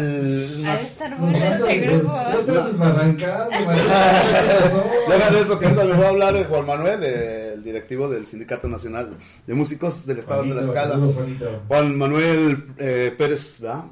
Ha 0.67 0.75
de 0.75 0.83
estar 0.83 1.19
bueno 1.19 1.37
ese 1.39 1.79
grupo. 1.79 2.09
No. 2.09 3.17
¿Qué 3.17 3.27
pasó? 3.67 4.85
Deja 5.09 5.31
de 5.31 5.41
eso, 5.41 5.59
que 5.59 5.67
ahorita 5.67 5.85
me 5.85 5.93
va 5.93 6.07
a 6.07 6.09
hablar 6.09 6.35
de 6.35 6.45
Juan 6.45 6.67
Manuel, 6.67 7.01
eh, 7.05 7.53
el 7.55 7.63
directivo 7.63 8.09
del 8.09 8.27
Sindicato 8.27 8.67
Nacional 8.69 9.17
de 9.47 9.55
Músicos 9.55 10.07
del 10.07 10.19
Estado 10.19 10.43
de 10.45 10.55
la 10.55 10.63
Escala. 10.63 10.99
Juan 11.69 11.97
Manuel 11.97 12.65
eh, 12.79 13.15
Pérez, 13.17 13.61
¿verdad? 13.61 13.85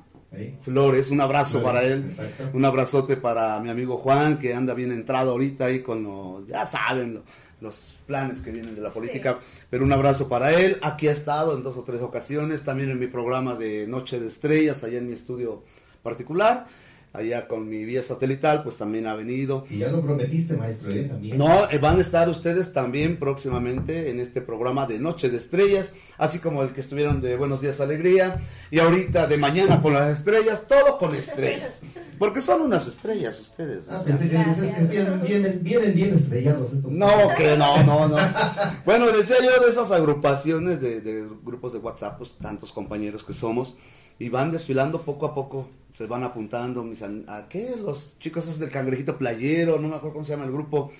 Flores, 0.62 1.10
un 1.10 1.20
abrazo 1.20 1.60
Flores, 1.60 1.66
para 1.66 1.86
él, 1.86 2.04
exacto. 2.08 2.50
un 2.52 2.64
abrazote 2.64 3.16
para 3.16 3.58
mi 3.60 3.68
amigo 3.70 3.96
Juan, 3.98 4.38
que 4.38 4.54
anda 4.54 4.74
bien 4.74 4.92
entrado 4.92 5.32
ahorita 5.32 5.64
ahí 5.66 5.80
con 5.80 6.02
lo, 6.04 6.46
ya 6.46 6.64
saben, 6.66 7.14
lo- 7.14 7.22
los 7.60 7.98
planes 8.06 8.40
que 8.40 8.50
vienen 8.50 8.74
de 8.74 8.80
la 8.80 8.90
política, 8.90 9.36
pero 9.68 9.84
un 9.84 9.92
abrazo 9.92 10.28
para 10.28 10.52
él, 10.58 10.78
aquí 10.82 11.08
ha 11.08 11.12
estado 11.12 11.54
en 11.56 11.62
dos 11.62 11.76
o 11.76 11.82
tres 11.82 12.00
ocasiones, 12.00 12.62
también 12.62 12.90
en 12.90 12.98
mi 12.98 13.06
programa 13.06 13.54
de 13.54 13.86
Noche 13.86 14.18
de 14.18 14.28
Estrellas, 14.28 14.82
allá 14.82 14.96
en 14.98 15.08
mi 15.08 15.12
estudio 15.12 15.62
particular, 16.02 16.66
allá 17.12 17.48
con 17.48 17.68
mi 17.68 17.84
vía 17.84 18.02
satelital, 18.02 18.62
pues 18.62 18.76
también 18.76 19.06
ha 19.06 19.14
venido. 19.14 19.64
Y 19.68 19.78
ya 19.78 19.88
lo 19.88 20.00
prometiste, 20.00 20.56
maestro, 20.56 20.90
¿eh? 20.92 21.04
También. 21.04 21.36
No, 21.36 21.68
eh, 21.70 21.78
van 21.78 21.98
a 21.98 22.00
estar 22.00 22.28
ustedes 22.28 22.72
también 22.72 23.18
próximamente 23.18 24.10
en 24.10 24.20
este 24.20 24.40
programa 24.40 24.86
de 24.86 25.00
Noche 25.00 25.28
de 25.28 25.36
Estrellas, 25.36 25.94
así 26.18 26.38
como 26.38 26.62
el 26.62 26.70
que 26.70 26.80
estuvieron 26.80 27.20
de 27.20 27.36
Buenos 27.36 27.60
Días 27.60 27.80
Alegría, 27.80 28.36
y 28.70 28.78
ahorita 28.78 29.26
de 29.26 29.36
Mañana 29.38 29.82
con 29.82 29.94
las 29.94 30.18
Estrellas, 30.18 30.66
todo 30.68 30.98
con 30.98 31.14
estrellas. 31.14 31.80
Porque 32.18 32.40
son 32.40 32.60
unas 32.60 32.86
estrellas 32.86 33.40
ustedes. 33.40 33.86
Ah, 33.88 34.02
pensé 34.04 34.28
que 34.28 34.38
dices 34.38 34.74
que 34.74 34.84
vienen, 34.84 35.22
vienen, 35.22 35.60
vienen 35.62 35.94
bien 35.94 36.14
estrellados 36.14 36.72
estos. 36.72 36.92
No, 36.92 37.08
que 37.36 37.56
no, 37.56 37.82
no, 37.84 38.08
no. 38.08 38.18
Bueno, 38.84 39.06
decía 39.10 39.36
yo 39.42 39.64
de 39.64 39.70
esas 39.70 39.90
agrupaciones 39.90 40.80
de, 40.80 41.00
de 41.00 41.26
grupos 41.44 41.72
de 41.72 41.78
WhatsApp, 41.78 42.18
pues 42.18 42.34
tantos 42.40 42.72
compañeros 42.72 43.24
que 43.24 43.32
somos, 43.32 43.76
y 44.20 44.28
van 44.28 44.52
desfilando 44.52 45.02
poco 45.02 45.26
a 45.26 45.34
poco, 45.34 45.66
se 45.92 46.06
van 46.06 46.22
apuntando, 46.22 46.84
mis, 46.84 47.02
¿a 47.02 47.48
qué? 47.48 47.74
Los 47.76 48.16
chicos 48.20 48.44
esos 48.44 48.60
del 48.60 48.70
cangrejito 48.70 49.18
playero, 49.18 49.80
no 49.80 49.88
me 49.88 49.96
acuerdo 49.96 50.12
cómo 50.12 50.24
se 50.24 50.30
llama 50.32 50.44
el 50.44 50.52
grupo 50.52 50.92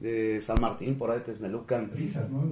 de 0.00 0.40
San 0.40 0.60
Martín, 0.60 0.96
por 0.96 1.10
ahí 1.12 1.20
Tesmelucan. 1.20 1.92
Risas, 1.94 2.28
¿no? 2.30 2.42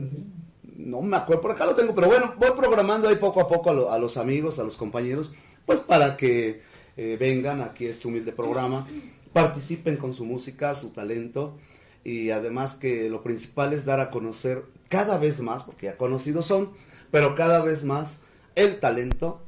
No 0.76 1.02
me 1.02 1.16
acuerdo, 1.16 1.42
por 1.42 1.50
acá 1.50 1.66
lo 1.66 1.74
tengo, 1.74 1.94
pero 1.94 2.06
bueno, 2.08 2.34
voy 2.38 2.50
programando 2.56 3.08
ahí 3.08 3.16
poco 3.16 3.40
a 3.40 3.48
poco 3.48 3.70
a, 3.70 3.74
lo- 3.74 3.90
a 3.92 3.98
los 3.98 4.16
amigos, 4.16 4.58
a 4.58 4.62
los 4.62 4.76
compañeros, 4.76 5.32
pues 5.66 5.80
para 5.80 6.16
que 6.16 6.62
eh, 6.96 7.16
vengan 7.18 7.60
aquí 7.60 7.86
a 7.86 7.90
este 7.90 8.06
humilde 8.08 8.32
programa, 8.32 8.86
participen 9.32 9.96
con 9.96 10.12
su 10.14 10.24
música, 10.24 10.74
su 10.74 10.90
talento, 10.90 11.56
y 12.04 12.30
además 12.30 12.74
que 12.76 13.08
lo 13.10 13.22
principal 13.22 13.72
es 13.72 13.84
dar 13.84 14.00
a 14.00 14.10
conocer 14.10 14.64
cada 14.88 15.18
vez 15.18 15.40
más, 15.40 15.64
porque 15.64 15.86
ya 15.86 15.96
conocidos 15.96 16.46
son, 16.46 16.70
pero 17.10 17.34
cada 17.34 17.62
vez 17.62 17.84
más 17.84 18.22
el 18.54 18.80
talento, 18.80 19.40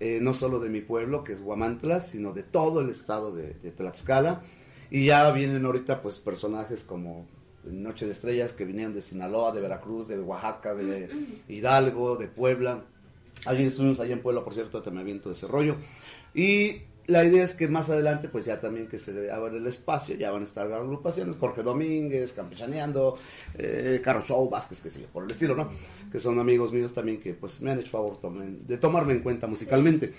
eh, 0.00 0.18
no 0.20 0.34
solo 0.34 0.58
de 0.58 0.68
mi 0.68 0.80
pueblo, 0.80 1.22
que 1.22 1.32
es 1.32 1.40
Huamantla, 1.40 2.00
sino 2.00 2.32
de 2.32 2.42
todo 2.42 2.80
el 2.80 2.90
estado 2.90 3.34
de, 3.34 3.54
de 3.54 3.70
Tlaxcala, 3.70 4.42
y 4.90 5.06
ya 5.06 5.30
vienen 5.30 5.64
ahorita 5.64 6.02
pues 6.02 6.18
personajes 6.18 6.82
como 6.82 7.26
Noche 7.64 8.06
de 8.06 8.12
Estrellas 8.12 8.52
que 8.52 8.64
vinieron 8.64 8.94
de 8.94 9.02
Sinaloa, 9.02 9.52
de 9.52 9.60
Veracruz, 9.60 10.08
de 10.08 10.18
Oaxaca, 10.18 10.74
de 10.74 11.10
Hidalgo, 11.48 12.16
de 12.16 12.28
Puebla. 12.28 12.84
Ayer 13.46 13.66
estuvimos 13.66 14.00
allá 14.00 14.14
en 14.14 14.22
Puebla, 14.22 14.42
por 14.44 14.54
cierto, 14.54 14.82
también 14.82 15.04
me 15.04 15.10
aviento 15.10 15.28
de 15.28 15.34
ese 15.34 15.46
rollo. 15.46 15.76
Y 16.34 16.82
la 17.10 17.24
idea 17.24 17.44
es 17.44 17.54
que 17.54 17.68
más 17.68 17.90
adelante, 17.90 18.28
pues 18.28 18.44
ya 18.44 18.60
también 18.60 18.86
que 18.88 18.98
se 18.98 19.30
abra 19.30 19.54
el 19.56 19.66
espacio, 19.66 20.14
ya 20.16 20.30
van 20.30 20.42
a 20.42 20.44
estar 20.44 20.70
agrupaciones, 20.72 21.36
Jorge 21.38 21.62
Domínguez, 21.62 22.32
Campechaneando, 22.32 23.18
eh, 23.58 24.00
Carlos 24.02 24.26
Show, 24.26 24.48
Vázquez, 24.48 24.80
que 24.80 24.90
sé 24.90 25.00
yo, 25.02 25.06
por 25.08 25.24
el 25.24 25.30
estilo, 25.30 25.54
¿no? 25.54 25.68
Que 26.10 26.20
son 26.20 26.38
amigos 26.38 26.72
míos 26.72 26.94
también 26.94 27.20
que 27.20 27.34
pues 27.34 27.60
me 27.60 27.70
han 27.72 27.78
hecho 27.80 27.90
favor 27.90 28.20
tomen- 28.20 28.60
de 28.60 28.78
tomarme 28.78 29.12
en 29.12 29.20
cuenta 29.20 29.46
musicalmente. 29.46 30.12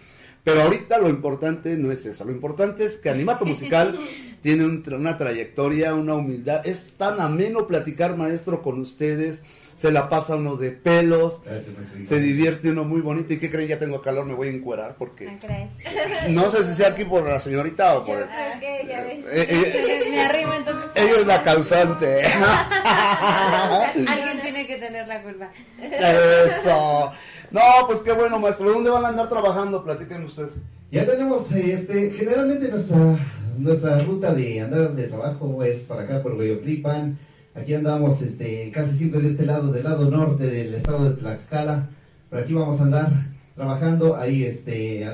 Pero 0.43 0.61
ahorita 0.63 0.97
lo 0.97 1.07
importante 1.07 1.77
no 1.77 1.91
es 1.91 2.05
eso, 2.05 2.25
lo 2.25 2.31
importante 2.31 2.83
es 2.83 2.97
que 2.97 3.09
Animato 3.09 3.45
Musical 3.45 3.97
tiene 4.41 4.65
un 4.65 4.83
una 4.93 5.17
trayectoria, 5.17 5.93
una 5.93 6.15
humildad, 6.15 6.65
es 6.65 6.93
tan 6.93 7.19
ameno 7.21 7.67
platicar 7.67 8.17
maestro 8.17 8.61
con 8.63 8.79
ustedes, 8.79 9.43
se 9.81 9.91
la 9.91 10.09
pasa 10.09 10.35
uno 10.35 10.57
de 10.57 10.69
pelos, 10.69 11.41
se 12.03 12.19
divierte 12.19 12.69
uno 12.69 12.83
muy 12.83 13.01
bonito 13.01 13.33
y 13.33 13.39
qué 13.39 13.49
creen, 13.49 13.67
ya 13.67 13.79
tengo 13.79 13.99
calor, 13.99 14.27
me 14.27 14.35
voy 14.35 14.49
a 14.49 14.51
encuerar 14.51 14.95
porque 14.95 15.27
Ah, 15.27 16.27
no 16.29 16.51
sé 16.51 16.63
si 16.63 16.75
sea 16.75 16.89
aquí 16.89 17.03
por 17.03 17.23
la 17.27 17.39
señorita 17.39 17.97
o 17.97 18.05
por 18.05 18.15
ok, 18.15 18.29
ya 18.87 19.01
ves. 19.01 19.25
Eh, 19.25 19.47
eh, 19.49 20.07
Me 20.11 20.21
arrimo 20.21 20.53
entonces. 20.53 20.91
Ella 20.93 21.15
es 21.15 21.25
la 21.25 21.41
causante. 21.41 22.23
Alguien 24.07 24.41
tiene 24.43 24.67
que 24.67 24.77
tener 24.77 25.07
la 25.07 25.23
culpa. 25.23 25.49
Eso. 25.81 27.11
No, 27.49 27.61
pues 27.87 28.01
qué 28.01 28.11
bueno, 28.11 28.37
maestro. 28.37 28.69
¿Dónde 28.69 28.91
van 28.91 29.05
a 29.05 29.07
andar 29.07 29.29
trabajando? 29.29 29.83
Platíquenme 29.83 30.25
usted. 30.25 30.49
Ya 30.91 31.07
tenemos, 31.07 31.51
este, 31.53 32.11
generalmente 32.11 32.69
nuestra, 32.69 33.17
nuestra 33.57 33.97
ruta 33.97 34.31
de 34.35 34.61
andar 34.61 34.93
de 34.93 35.07
trabajo 35.07 35.63
es 35.63 35.85
para 35.85 36.03
acá 36.03 36.21
por 36.21 36.33
Hueyoclipan. 36.33 37.17
Aquí 37.53 37.73
andamos, 37.73 38.21
este, 38.21 38.71
casi 38.71 38.97
siempre 38.97 39.19
de 39.21 39.27
este 39.29 39.45
lado, 39.45 39.71
del 39.71 39.83
lado 39.83 40.09
norte 40.09 40.47
del 40.47 40.73
estado 40.73 41.09
de 41.09 41.17
Tlaxcala. 41.17 41.89
Por 42.29 42.39
aquí 42.39 42.53
vamos 42.53 42.79
a 42.79 42.83
andar 42.83 43.11
trabajando. 43.55 44.15
Ahí, 44.15 44.43
este, 44.45 45.05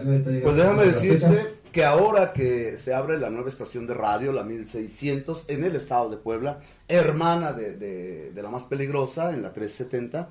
Pues 0.44 0.56
déjame 0.56 0.86
decirte 0.86 1.28
que 1.72 1.84
ahora 1.84 2.34
que 2.34 2.78
se 2.78 2.94
abre 2.94 3.20
la 3.20 3.30
nueva 3.32 3.50
estación 3.50 3.88
de 3.88 3.96
radio, 3.96 4.32
la 4.32 4.44
1600, 4.44 5.50
en 5.50 5.64
el 5.64 5.76
estado 5.76 6.10
de 6.10 6.18
Puebla, 6.18 6.60
hermana 6.88 7.54
de, 7.54 7.76
de- 7.76 8.32
de 8.34 8.42
la 8.44 8.50
más 8.50 8.64
peligrosa, 8.66 9.34
en 9.34 9.42
la 9.42 9.52
370, 9.52 10.30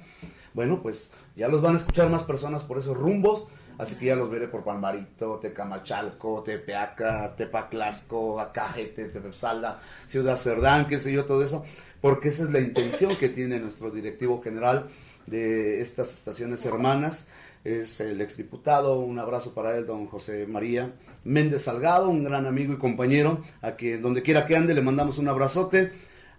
bueno, 0.54 0.80
pues 0.82 1.10
ya 1.34 1.48
los 1.48 1.60
van 1.60 1.74
a 1.74 1.78
escuchar 1.78 2.08
más 2.08 2.22
personas 2.22 2.62
por 2.62 2.78
esos 2.78 2.96
rumbos. 2.96 3.48
Así 3.78 3.96
que 3.96 4.06
ya 4.06 4.16
los 4.16 4.30
veré 4.30 4.48
por 4.48 4.64
Palmarito, 4.64 5.38
Tecamachalco, 5.38 6.42
Tepeaca, 6.42 7.36
Tepaclasco, 7.36 8.40
Acajete, 8.40 9.04
Tepepsalda, 9.10 9.80
Ciudad 10.06 10.38
Cerdán, 10.38 10.86
qué 10.86 10.98
sé 10.98 11.12
yo, 11.12 11.26
todo 11.26 11.44
eso, 11.44 11.62
porque 12.00 12.28
esa 12.28 12.44
es 12.44 12.50
la 12.50 12.60
intención 12.60 13.16
que 13.16 13.28
tiene 13.28 13.58
nuestro 13.58 13.90
directivo 13.90 14.40
general 14.42 14.86
de 15.26 15.80
estas 15.80 16.12
estaciones 16.14 16.64
hermanas. 16.64 17.28
Es 17.64 17.98
el 18.00 18.20
exdiputado, 18.20 19.00
un 19.00 19.18
abrazo 19.18 19.52
para 19.52 19.76
él, 19.76 19.86
don 19.86 20.06
José 20.06 20.46
María 20.46 20.92
Méndez 21.24 21.62
Salgado, 21.62 22.08
un 22.08 22.22
gran 22.22 22.46
amigo 22.46 22.72
y 22.72 22.76
compañero, 22.78 23.40
a 23.60 23.72
quien 23.72 24.00
donde 24.02 24.22
quiera 24.22 24.46
que 24.46 24.56
ande 24.56 24.72
le 24.74 24.82
mandamos 24.82 25.18
un 25.18 25.26
abrazote. 25.28 25.90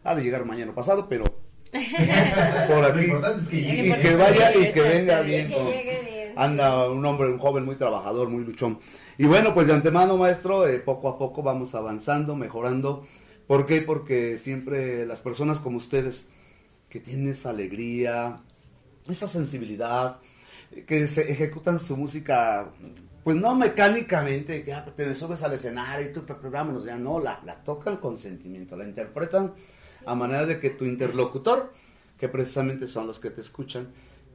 Ha 0.05 0.15
de 0.15 0.23
llegar 0.23 0.45
mañana 0.45 0.73
pasado, 0.73 1.07
pero 1.09 1.25
por 2.69 2.79
Lo 2.81 2.85
aquí. 2.87 3.03
importante 3.05 3.41
es 3.41 3.47
que 3.49 3.57
Y, 3.57 3.61
llegue. 3.65 3.89
y 3.89 3.93
que 3.99 4.15
vaya 4.15 4.51
y 4.55 4.71
que 4.71 4.81
venga 4.81 5.21
y 5.21 5.25
bien. 5.25 5.47
que 5.49 5.53
con- 5.55 5.65
llegue 5.67 6.01
bien. 6.05 6.33
Anda 6.37 6.89
un 6.89 7.03
hombre, 7.05 7.27
un 7.29 7.39
joven 7.39 7.65
muy 7.65 7.75
trabajador, 7.75 8.29
muy 8.29 8.43
luchón. 8.45 8.79
Y 9.17 9.25
bueno, 9.25 9.53
pues 9.53 9.67
de 9.67 9.73
antemano, 9.73 10.15
maestro, 10.17 10.67
eh, 10.67 10.79
poco 10.79 11.09
a 11.09 11.17
poco 11.17 11.41
vamos 11.43 11.73
avanzando, 11.75 12.35
mejorando. 12.35 13.03
¿Por 13.47 13.65
qué? 13.65 13.81
Porque 13.81 14.37
siempre 14.37 15.05
las 15.05 15.21
personas 15.21 15.59
como 15.59 15.77
ustedes, 15.77 16.29
que 16.89 16.99
tienen 16.99 17.29
esa 17.29 17.49
alegría, 17.49 18.41
esa 19.07 19.27
sensibilidad, 19.27 20.19
que 20.85 21.07
se 21.07 21.31
ejecutan 21.31 21.79
su 21.79 21.95
música, 21.95 22.71
pues 23.23 23.37
no 23.37 23.55
mecánicamente, 23.55 24.63
que 24.63 24.73
ah, 24.73 24.85
te 24.85 25.15
subes 25.15 25.43
al 25.43 25.53
escenario 25.53 26.09
y 26.09 26.13
tú, 26.13 26.25
vámonos, 26.51 26.85
ya 26.85 26.97
no, 26.97 27.19
la, 27.19 27.41
la 27.45 27.63
tocan 27.63 27.97
con 27.97 28.17
sentimiento, 28.17 28.75
la 28.75 28.85
interpretan 28.85 29.53
a 30.05 30.15
manera 30.15 30.45
de 30.45 30.59
que 30.59 30.71
tu 30.71 30.85
interlocutor, 30.85 31.73
que 32.17 32.27
precisamente 32.27 32.87
son 32.87 33.07
los 33.07 33.19
que 33.19 33.29
te 33.29 33.41
escuchan, 33.41 33.87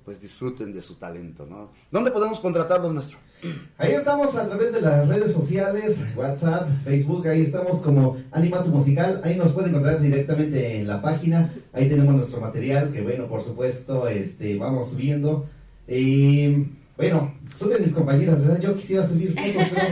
pues 0.05 0.21
disfruten 0.21 0.73
de 0.73 0.83
su 0.83 0.97
talento, 0.97 1.47
¿no? 1.47 1.71
¿Dónde 1.91 2.11
podemos 2.11 2.41
contratarlos, 2.41 2.93
maestro? 2.93 3.19
Ahí 3.77 3.93
estamos 3.93 4.37
a 4.37 4.47
través 4.47 4.73
de 4.73 4.81
las 4.81 5.09
redes 5.09 5.33
sociales, 5.33 6.05
WhatsApp, 6.17 6.69
Facebook, 6.85 7.27
ahí 7.27 7.43
estamos 7.43 7.81
como 7.81 8.17
Animato 8.31 8.71
Musical, 8.71 9.21
ahí 9.25 9.37
nos 9.37 9.53
puede 9.53 9.71
encontrar 9.71 10.01
directamente 10.01 10.79
en 10.79 10.87
la 10.87 11.03
página, 11.03 11.53
ahí 11.73 11.89
tenemos 11.89 12.15
nuestro 12.15 12.41
material 12.41 12.93
que 12.93 13.03
bueno, 13.03 13.27
por 13.27 13.43
supuesto, 13.43 14.07
este, 14.09 14.57
vamos 14.57 14.91
subiendo. 14.91 15.47
Y 15.89 16.67
bueno, 16.97 17.35
suben 17.57 17.83
mis 17.83 17.93
compañeras, 17.93 18.41
¿verdad? 18.43 18.61
Yo 18.61 18.77
quisiera 18.77 19.05
subir 19.05 19.31
fotos, 19.35 19.69
pero 19.75 19.87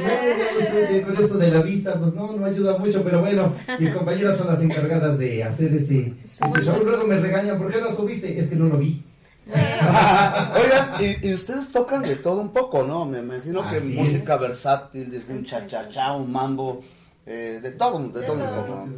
pues, 0.54 0.68
eh, 0.72 1.02
con 1.04 1.16
esto 1.16 1.38
de 1.38 1.50
la 1.50 1.62
vista, 1.62 1.98
pues 1.98 2.14
no, 2.14 2.32
no 2.36 2.44
ayuda 2.44 2.78
mucho, 2.78 3.02
pero 3.02 3.20
bueno, 3.20 3.52
mis 3.80 3.90
compañeras 3.90 4.38
son 4.38 4.46
las 4.46 4.62
encargadas 4.62 5.18
de 5.18 5.42
hacer 5.42 5.74
ese, 5.74 6.14
ese 6.22 6.62
show, 6.62 6.80
luego 6.84 7.06
me 7.06 7.18
regañan, 7.18 7.58
¿por 7.58 7.72
qué 7.72 7.80
no 7.80 7.92
subiste? 7.92 8.38
Es 8.38 8.48
que 8.48 8.56
no 8.56 8.66
lo 8.66 8.78
vi. 8.78 9.02
Oigan, 9.50 10.94
y, 11.00 11.28
y 11.28 11.34
ustedes 11.34 11.72
tocan 11.72 12.02
de 12.02 12.16
todo 12.16 12.40
un 12.40 12.50
poco, 12.50 12.82
¿no? 12.84 13.04
Me 13.04 13.18
imagino 13.18 13.68
que 13.68 13.80
música 13.80 14.36
versátil, 14.36 15.10
desde 15.10 15.32
un 15.34 15.44
cha-cha-cha, 15.44 16.12
un 16.12 16.30
mambo, 16.30 16.82
eh, 17.26 17.60
de 17.62 17.72
todo, 17.72 17.98
de 18.08 18.22
todo 18.22 18.36
un 18.36 18.54
poco. 18.54 18.88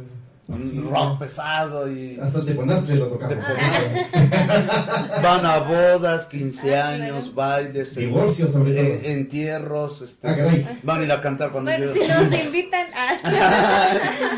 Un 0.45 0.57
Sí. 0.57 0.77
rock 0.91 1.19
pesado 1.19 1.89
y 1.89 2.19
Hasta 2.21 2.39
el 2.39 2.45
Teponazcle 2.45 2.95
lo 2.95 3.07
tocamos. 3.07 3.45
van 5.23 5.45
a 5.45 5.59
bodas, 5.59 6.25
15 6.25 6.75
años, 6.77 7.33
bailes, 7.33 7.95
en- 7.95 8.07
Divorcios, 8.07 8.51
sobre 8.51 8.73
todo. 8.73 8.83
eh, 8.83 9.11
entierros, 9.13 10.01
este, 10.01 10.27
Ah, 10.27 10.35
caray. 10.35 10.67
van 10.83 10.99
a 10.99 11.03
ir 11.05 11.11
a 11.13 11.21
cantar 11.21 11.51
cuando 11.51 11.71
Bueno, 11.71 11.85
yo, 11.85 11.91
si 11.93 11.99
nos 12.07 12.33
invitan 12.39 12.87
a... 12.93 13.19
Si 13.19 13.23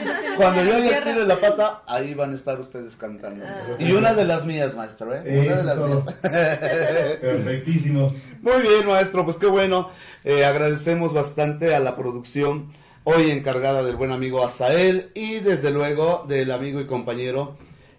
nos 0.05 0.15
invitan 0.15 0.35
cuando 0.37 0.61
a 0.61 0.63
yo 0.63 0.75
tierra. 0.81 0.97
estire 0.97 1.25
la 1.25 1.39
pata, 1.41 1.81
ahí 1.87 2.13
van 2.13 2.31
a 2.33 2.35
estar 2.35 2.59
ustedes 2.59 2.95
cantando. 2.95 3.43
Ah. 3.43 3.75
Y 3.79 3.91
una 3.93 4.13
de 4.13 4.25
las 4.25 4.45
mías, 4.45 4.75
maestro, 4.75 5.11
¿eh? 5.15 5.21
Una 5.47 5.57
de 5.57 5.63
las 5.63 5.75
todo. 5.75 5.87
mías. 6.03 6.15
Perfectísimo. 7.19 8.13
Muy 8.41 8.61
bien, 8.61 8.85
maestro, 8.85 9.23
pues 9.25 9.37
qué 9.37 9.47
bueno. 9.47 9.89
Eh, 10.23 10.45
agradecemos 10.45 11.13
bastante 11.13 11.73
a 11.75 11.79
la 11.79 11.95
producción, 11.95 12.67
hoy 13.05 13.29
encargada 13.29 13.83
del 13.83 13.95
buen 13.95 14.11
amigo 14.11 14.43
Azael 14.43 15.11
y 15.13 15.39
desde 15.39 15.69
luego 15.71 16.25
del 16.27 16.51
amigo 16.51 16.81
y 16.81 16.85
compañero 16.85 17.55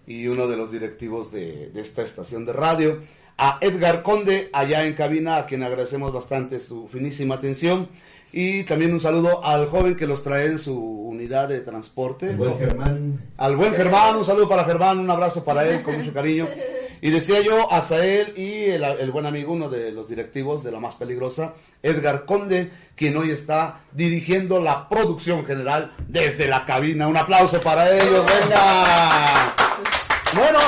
y 0.06 0.26
uno 0.26 0.48
de 0.48 0.56
los 0.56 0.72
directivos 0.72 1.32
de, 1.32 1.70
de 1.70 1.80
esta 1.80 2.02
estación 2.02 2.44
de 2.44 2.52
radio, 2.52 2.98
a 3.38 3.58
Edgar 3.60 4.02
Conde, 4.02 4.50
allá 4.52 4.84
en 4.84 4.94
cabina, 4.94 5.36
a 5.36 5.46
quien 5.46 5.62
agradecemos 5.62 6.12
bastante 6.12 6.60
su 6.60 6.88
finísima 6.88 7.36
atención. 7.36 7.88
Y 8.32 8.64
también 8.64 8.92
un 8.92 9.00
saludo 9.00 9.44
al 9.44 9.66
joven 9.68 9.96
que 9.96 10.06
los 10.06 10.22
trae 10.22 10.46
en 10.46 10.58
su 10.58 10.76
unidad 10.76 11.48
de 11.48 11.60
transporte. 11.60 12.30
El 12.30 12.36
buen 12.36 12.58
Germán. 12.58 13.20
Al 13.36 13.56
buen 13.56 13.74
Germán, 13.74 14.16
un 14.16 14.24
saludo 14.24 14.48
para 14.48 14.64
Germán, 14.64 14.98
un 14.98 15.10
abrazo 15.10 15.44
para 15.44 15.68
él 15.68 15.82
con 15.82 15.96
mucho 15.96 16.12
cariño. 16.12 16.48
Y 17.00 17.10
decía 17.10 17.40
yo, 17.40 17.70
Azael 17.72 18.32
y 18.36 18.70
el, 18.70 19.10
buen 19.10 19.26
amigo, 19.26 19.52
uno 19.52 19.68
de 19.68 19.92
los 19.92 20.08
directivos 20.08 20.64
de 20.64 20.72
la 20.72 20.80
más 20.80 20.94
peligrosa, 20.94 21.54
Edgar 21.82 22.24
Conde, 22.24 22.70
quien 22.94 23.16
hoy 23.16 23.30
está 23.30 23.80
dirigiendo 23.92 24.60
la 24.60 24.88
producción 24.88 25.44
general 25.44 25.94
desde 26.08 26.48
la 26.48 26.64
cabina. 26.64 27.08
Un 27.08 27.16
aplauso 27.16 27.60
para 27.60 27.90
ellos, 27.94 28.24
venga. 28.24 29.54
Bueno, 30.34 30.58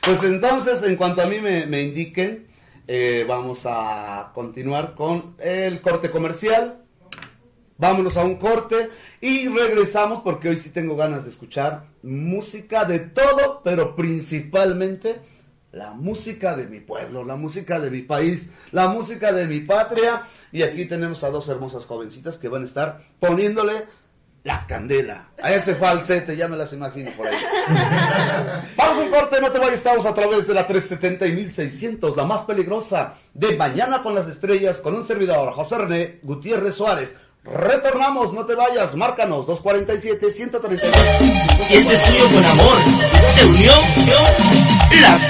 pues 0.00 0.22
entonces, 0.22 0.82
en 0.82 0.96
cuanto 0.96 1.22
a 1.22 1.26
mí 1.26 1.40
me, 1.40 1.66
me 1.66 1.82
indiquen, 1.82 2.46
eh, 2.88 3.24
vamos 3.28 3.66
a 3.66 4.32
continuar 4.34 4.94
con 4.94 5.36
el 5.38 5.80
corte 5.80 6.10
comercial. 6.10 6.78
Vámonos 7.78 8.16
a 8.16 8.24
un 8.24 8.36
corte 8.36 8.90
y 9.20 9.48
regresamos 9.48 10.20
porque 10.20 10.50
hoy 10.50 10.56
sí 10.56 10.70
tengo 10.70 10.96
ganas 10.96 11.24
de 11.24 11.30
escuchar 11.30 11.84
música 12.02 12.84
de 12.84 12.98
todo, 12.98 13.62
pero 13.62 13.96
principalmente 13.96 15.20
la 15.72 15.92
música 15.92 16.56
de 16.56 16.66
mi 16.66 16.80
pueblo, 16.80 17.24
la 17.24 17.36
música 17.36 17.78
de 17.78 17.90
mi 17.90 18.02
país, 18.02 18.52
la 18.72 18.88
música 18.88 19.32
de 19.32 19.46
mi 19.46 19.60
patria. 19.60 20.22
Y 20.52 20.62
aquí 20.62 20.86
tenemos 20.86 21.22
a 21.24 21.30
dos 21.30 21.48
hermosas 21.48 21.86
jovencitas 21.86 22.38
que 22.38 22.48
van 22.48 22.62
a 22.62 22.66
estar 22.66 23.00
poniéndole 23.18 23.86
la 24.42 24.66
candela. 24.66 25.28
A 25.42 25.52
ese 25.52 25.74
falsete, 25.74 26.36
ya 26.36 26.48
me 26.48 26.56
las 26.56 26.72
imagino 26.72 27.10
por 27.12 27.26
ahí. 27.26 27.36
Vamos 28.76 28.98
a 28.98 29.00
un 29.02 29.10
corte, 29.10 29.40
no 29.40 29.50
te 29.52 29.58
vayas, 29.58 29.74
estamos 29.74 30.06
a 30.06 30.14
través 30.14 30.46
de 30.46 30.54
la 30.54 30.66
370 30.66 31.26
y 31.26 31.32
1600, 31.32 32.16
la 32.16 32.24
más 32.24 32.42
peligrosa, 32.42 33.14
de 33.34 33.56
Mañana 33.56 34.02
con 34.02 34.14
las 34.14 34.28
Estrellas, 34.28 34.78
con 34.78 34.94
un 34.94 35.02
servidor, 35.02 35.52
José 35.52 35.78
René 35.78 36.20
Gutiérrez 36.22 36.74
Suárez. 36.74 37.16
Retornamos, 37.42 38.34
no 38.34 38.44
te 38.44 38.54
vayas, 38.54 38.94
márcanos 38.96 39.46
247-132. 39.46 40.80
Y 41.70 41.74
este 41.74 41.94
es 41.94 42.02
tuyo 42.02 42.34
con 42.34 42.44
amor, 42.44 42.76
de 43.36 43.46
Unión 43.46 43.78
Latina. 45.00 45.29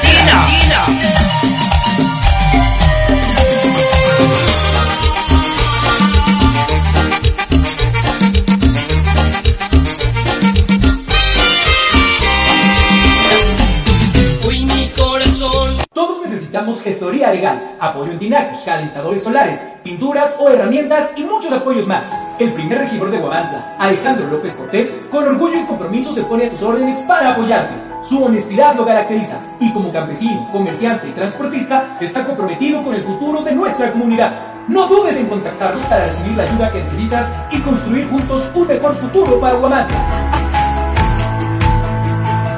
Gestoría 16.83 17.31
legal, 17.31 17.77
apoyo 17.79 18.11
en 18.13 18.19
tinacos, 18.19 18.61
calentadores 18.65 19.23
solares, 19.23 19.63
pinturas 19.85 20.37
o 20.41 20.49
herramientas 20.49 21.11
y 21.17 21.25
muchos 21.25 21.53
apoyos 21.53 21.87
más. 21.87 22.13
El 22.39 22.55
primer 22.55 22.79
regidor 22.79 23.11
de 23.11 23.19
Guamantla, 23.19 23.77
Alejandro 23.79 24.29
López 24.29 24.55
Cortés, 24.55 25.01
con 25.11 25.25
orgullo 25.25 25.61
y 25.61 25.67
compromiso 25.67 26.15
se 26.15 26.23
pone 26.23 26.47
a 26.47 26.51
tus 26.51 26.63
órdenes 26.63 27.03
para 27.03 27.33
apoyarte. 27.33 27.90
Su 28.03 28.25
honestidad 28.25 28.75
lo 28.77 28.87
caracteriza 28.87 29.45
y 29.61 29.71
como 29.73 29.93
campesino, 29.93 30.49
comerciante 30.51 31.09
y 31.09 31.13
transportista 31.13 31.99
está 32.01 32.25
comprometido 32.25 32.83
con 32.83 32.95
el 32.95 33.05
futuro 33.05 33.43
de 33.43 33.55
nuestra 33.55 33.93
comunidad. 33.93 34.67
No 34.69 34.89
dudes 34.89 35.19
en 35.19 35.27
contactarnos 35.27 35.83
para 35.83 36.07
recibir 36.07 36.35
la 36.37 36.45
ayuda 36.45 36.73
que 36.73 36.79
necesitas 36.79 37.31
y 37.53 37.61
construir 37.61 38.09
juntos 38.09 38.51
un 38.55 38.69
mejor 38.69 38.95
futuro 38.95 39.39
para 39.39 39.57
Guamantla. 39.57 40.31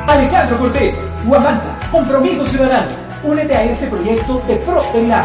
Alejandro 0.06 0.58
Cortés, 0.58 1.08
Guamantla, 1.24 1.90
Compromiso 1.90 2.46
Ciudadano. 2.46 2.90
Únete 3.24 3.56
a 3.56 3.64
este 3.64 3.86
proyecto 3.88 4.42
de 4.46 4.56
prosperidad. 4.56 5.24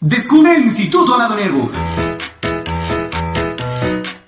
Descubre 0.00 0.56
el 0.56 0.64
Instituto 0.64 1.14
Amado 1.14 1.36
Nervo. 1.36 1.70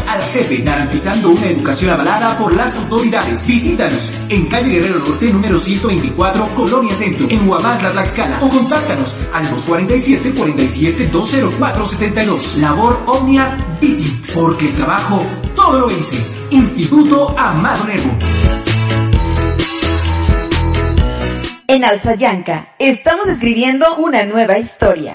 a 0.00 0.18
la 0.18 0.26
CEPE, 0.26 0.58
garantizando 0.58 1.30
una 1.30 1.46
educación 1.46 1.90
avalada 1.90 2.38
por 2.38 2.54
las 2.54 2.76
autoridades. 2.78 3.46
Visítanos 3.46 4.12
en 4.28 4.46
calle 4.46 4.70
Guerrero 4.70 5.00
Norte, 5.00 5.32
número 5.32 5.58
124, 5.58 6.54
Colonia 6.54 6.94
Centro, 6.94 7.26
en 7.28 7.48
Huamantla, 7.48 7.92
Tlaxcala, 7.92 8.42
o 8.42 8.48
contáctanos 8.48 9.14
al 9.32 9.50
247 9.50 10.32
47 10.34 11.06
204 11.08 11.86
72. 11.86 12.56
Labor 12.56 13.02
Omnia 13.06 13.56
Visit, 13.80 14.32
porque 14.34 14.68
el 14.68 14.76
trabajo 14.76 15.22
todo 15.54 15.80
lo 15.80 15.90
hice. 15.90 16.24
Instituto 16.50 17.34
Amado 17.38 17.84
Nervo. 17.84 18.16
En 21.66 21.84
Alzayanca 21.84 22.74
estamos 22.78 23.28
escribiendo 23.28 23.96
una 23.96 24.24
nueva 24.24 24.58
historia. 24.58 25.14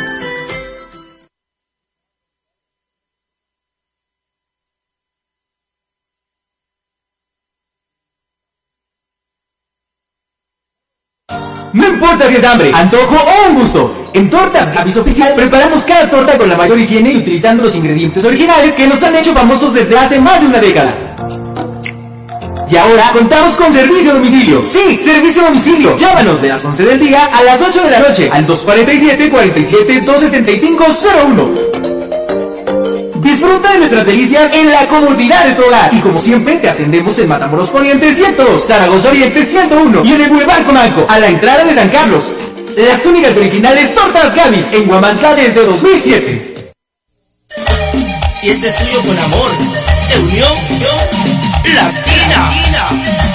Importa 12.01 12.27
si 12.27 12.35
es 12.35 12.43
hambre, 12.43 12.71
antojo 12.73 13.15
o 13.15 13.49
un 13.49 13.59
gusto. 13.59 14.09
En 14.13 14.29
Tortas 14.29 14.73
Gavis 14.73 14.97
Oficial 14.97 15.33
preparamos 15.35 15.83
cada 15.83 16.09
torta 16.09 16.37
con 16.37 16.49
la 16.49 16.57
mayor 16.57 16.79
higiene 16.79 17.11
y 17.11 17.17
utilizando 17.17 17.63
los 17.63 17.75
ingredientes 17.75 18.25
originales 18.25 18.73
que 18.73 18.87
nos 18.87 19.01
han 19.03 19.15
hecho 19.15 19.33
famosos 19.33 19.73
desde 19.73 19.97
hace 19.97 20.19
más 20.19 20.41
de 20.41 20.47
una 20.47 20.59
década. 20.59 20.93
Y 22.69 22.75
ahora 22.75 23.11
contamos 23.11 23.55
con 23.55 23.71
servicio 23.71 24.11
a 24.11 24.15
domicilio. 24.15 24.63
Sí, 24.63 24.97
servicio 24.97 25.43
domicilio. 25.43 25.95
Llámanos 25.95 26.41
de 26.41 26.47
las 26.47 26.65
11 26.65 26.85
del 26.85 26.99
día 26.99 27.25
a 27.25 27.43
las 27.43 27.61
8 27.61 27.83
de 27.83 27.91
la 27.91 27.99
noche 27.99 28.29
al 28.31 28.45
247 28.47 29.29
47 29.29 30.01
265 30.01 30.85
01. 31.35 31.90
Disfruta 33.21 33.73
de 33.73 33.79
nuestras 33.79 34.05
delicias 34.05 34.51
en 34.51 34.71
la 34.71 34.87
comodidad 34.87 35.45
de 35.45 35.53
tu 35.53 35.61
hogar. 35.63 35.93
Y 35.93 35.99
como 35.99 36.17
siempre, 36.17 36.57
te 36.57 36.69
atendemos 36.69 37.17
en 37.19 37.27
Matamoros 37.27 37.69
Poniente 37.69 38.11
102, 38.11 38.65
Zaragoza 38.65 39.09
Oriente 39.09 39.45
101 39.45 40.05
y 40.05 40.13
en 40.13 40.21
el 40.21 40.29
Boulevard 40.29 40.65
Comanco, 40.65 41.05
a 41.07 41.19
la 41.19 41.27
entrada 41.27 41.63
de 41.63 41.75
San 41.75 41.89
Carlos. 41.89 42.31
Las 42.75 43.05
únicas 43.05 43.37
originales 43.37 43.93
tortas 43.93 44.33
Gavis 44.33 44.71
en 44.71 44.87
Guamantla 44.87 45.35
desde 45.35 45.63
2007. 45.63 46.73
Y 48.43 48.49
este 48.49 48.67
es 48.67 48.75
tuyo 48.75 49.01
con 49.05 49.19
amor, 49.19 49.51
de 50.09 50.19
Unión 50.23 50.57
Latina. 51.75 52.49
Hoy 52.49 53.30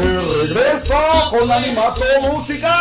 de 0.00 0.46
regreso 0.54 0.94
con 1.30 1.50
Animato 1.50 2.04
Musical. 2.32 2.72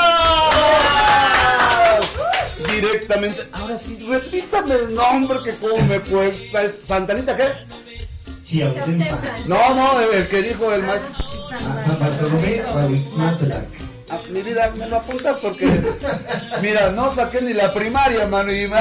Directamente. 2.70 3.48
Ahora 3.52 3.78
sí, 3.78 4.06
repítame 4.10 4.76
el 4.76 4.96
nombre 4.96 5.40
que 5.44 5.54
como 5.56 5.78
me 5.86 6.00
cuesta. 6.00 6.64
¿Es 6.64 6.80
Santanita 6.84 7.36
qué? 7.38 7.50
Chiautempa. 8.44 9.20
No, 9.46 9.76
no, 9.76 10.00
el, 10.00 10.14
el 10.18 10.28
que 10.28 10.42
dijo 10.44 10.74
el 10.74 10.84
maestro. 10.84 11.24
A 11.54 11.84
San 11.86 12.00
Bartolomé 12.00 12.64
Cuauhtzintlac. 12.72 13.68
Ah, 14.10 14.20
mi 14.30 14.42
vida, 14.42 14.72
me 14.76 14.88
lo 14.88 14.98
apuntas 14.98 15.38
porque. 15.38 15.68
Mira, 16.62 16.92
no 16.92 17.12
saqué 17.12 17.42
ni 17.42 17.54
la 17.54 17.74
primaria, 17.74 18.28
mano. 18.28 18.52
Y 18.52 18.68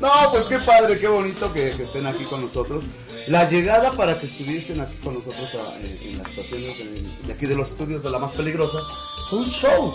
No, 0.00 0.10
pues 0.32 0.44
qué 0.44 0.58
padre, 0.58 0.98
qué 0.98 1.08
bonito 1.08 1.52
que, 1.52 1.70
que 1.72 1.82
estén 1.82 2.06
aquí 2.06 2.24
con 2.24 2.40
nosotros. 2.42 2.84
La 3.28 3.48
llegada 3.48 3.92
para 3.92 4.18
que 4.18 4.26
estuviesen 4.26 4.80
aquí 4.80 4.96
con 5.04 5.14
nosotros 5.14 5.48
en, 5.54 6.18
las 6.18 6.30
estaciones 6.30 7.26
de 7.26 7.32
aquí 7.32 7.46
de 7.46 7.54
los 7.54 7.70
estudios 7.70 8.02
de 8.02 8.10
la 8.10 8.18
más 8.18 8.32
peligrosa 8.32 8.78
un 9.32 9.48
show. 9.48 9.94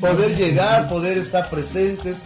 Poder 0.00 0.36
llegar, 0.36 0.88
poder 0.88 1.18
estar 1.18 1.48
presentes. 1.50 2.22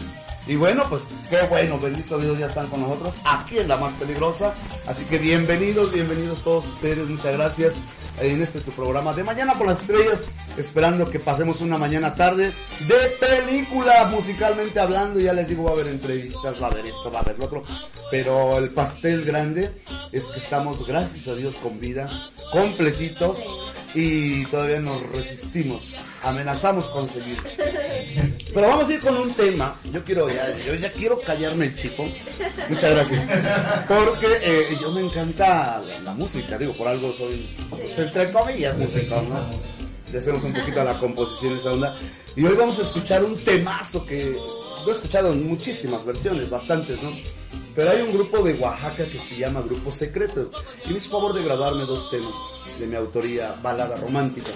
Y 0.46 0.56
bueno, 0.56 0.84
pues 0.90 1.02
qué 1.30 1.40
bueno, 1.48 1.78
bendito 1.78 2.18
Dios, 2.18 2.38
ya 2.38 2.46
están 2.46 2.66
con 2.66 2.82
nosotros 2.82 3.14
aquí 3.24 3.58
en 3.58 3.68
la 3.68 3.78
más 3.78 3.92
peligrosa. 3.94 4.52
Así 4.86 5.04
que 5.04 5.18
bienvenidos, 5.18 5.92
bienvenidos 5.92 6.42
todos 6.42 6.66
ustedes, 6.66 7.08
muchas 7.08 7.32
gracias 7.32 7.74
en 8.20 8.42
este 8.42 8.60
tu 8.60 8.70
programa 8.72 9.14
de 9.14 9.24
Mañana 9.24 9.54
por 9.54 9.66
las 9.66 9.80
Estrellas, 9.80 10.24
esperando 10.56 11.08
que 11.10 11.18
pasemos 11.18 11.60
una 11.60 11.78
mañana 11.78 12.14
tarde 12.14 12.52
de 12.86 12.94
película, 13.20 14.06
musicalmente 14.10 14.78
hablando. 14.80 15.20
Ya 15.20 15.32
les 15.32 15.48
digo, 15.48 15.64
va 15.64 15.70
a 15.70 15.74
haber 15.74 15.88
entrevistas, 15.88 16.60
va 16.62 16.68
a 16.68 16.70
haber 16.70 16.86
esto, 16.86 17.10
va 17.10 17.20
a 17.20 17.22
haber 17.22 17.38
lo 17.38 17.44
otro. 17.46 17.62
Pero 18.10 18.58
el 18.58 18.70
pastel 18.70 19.24
grande 19.24 19.70
es 20.12 20.24
que 20.26 20.38
estamos, 20.38 20.86
gracias 20.86 21.28
a 21.28 21.34
Dios, 21.34 21.54
con 21.56 21.80
vida, 21.80 22.08
completitos 22.52 23.42
y 23.94 24.44
todavía 24.46 24.80
nos 24.80 25.02
resistimos, 25.10 26.16
amenazamos 26.22 26.86
con 26.86 27.06
seguir. 27.06 27.38
Pero 28.52 28.68
vamos 28.68 28.88
a 28.88 28.92
ir 28.92 29.00
con 29.00 29.16
un 29.16 29.32
tema. 29.34 29.72
Yo 29.92 30.04
quiero 30.04 30.28
ya, 30.28 30.56
yo 30.58 30.74
ya 30.74 30.92
quiero 30.92 31.18
callarme 31.18 31.66
el 31.66 31.76
chico. 31.76 32.06
Muchas 32.68 32.90
gracias. 32.90 33.46
Porque 33.88 34.38
eh, 34.42 34.78
yo 34.80 34.90
me 34.92 35.00
encanta 35.00 35.80
la, 35.80 36.00
la 36.00 36.12
música, 36.14 36.58
digo, 36.58 36.72
por 36.74 36.88
algo 36.88 37.12
soy, 37.12 37.48
pues, 37.70 37.98
entre 37.98 38.30
comillas, 38.32 38.76
músico, 38.76 39.16
¿no? 39.22 39.83
Le 40.12 40.18
hacemos 40.18 40.44
un 40.44 40.52
poquito 40.52 40.80
a 40.80 40.84
la 40.84 40.98
composición 40.98 41.56
esa 41.56 41.72
onda. 41.72 41.98
Y 42.36 42.44
hoy 42.44 42.54
vamos 42.54 42.78
a 42.78 42.82
escuchar 42.82 43.24
un 43.24 43.36
temazo 43.44 44.04
que 44.04 44.36
lo 44.84 44.92
he 44.92 44.94
escuchado 44.94 45.32
en 45.32 45.46
muchísimas 45.48 46.04
versiones, 46.04 46.50
bastantes, 46.50 47.02
¿no? 47.02 47.10
Pero 47.74 47.90
hay 47.90 48.02
un 48.02 48.12
grupo 48.12 48.42
de 48.42 48.54
Oaxaca 48.54 49.04
que 49.04 49.18
se 49.18 49.36
llama 49.36 49.62
Grupo 49.62 49.90
Secreto. 49.90 50.50
Y 50.86 50.90
me 50.90 50.98
hizo 50.98 51.10
favor 51.10 51.32
de 51.32 51.42
grabarme 51.42 51.84
dos 51.84 52.10
temas 52.10 52.32
de 52.78 52.86
mi 52.86 52.96
autoría, 52.96 53.54
balada 53.62 53.96
romántica. 53.96 54.50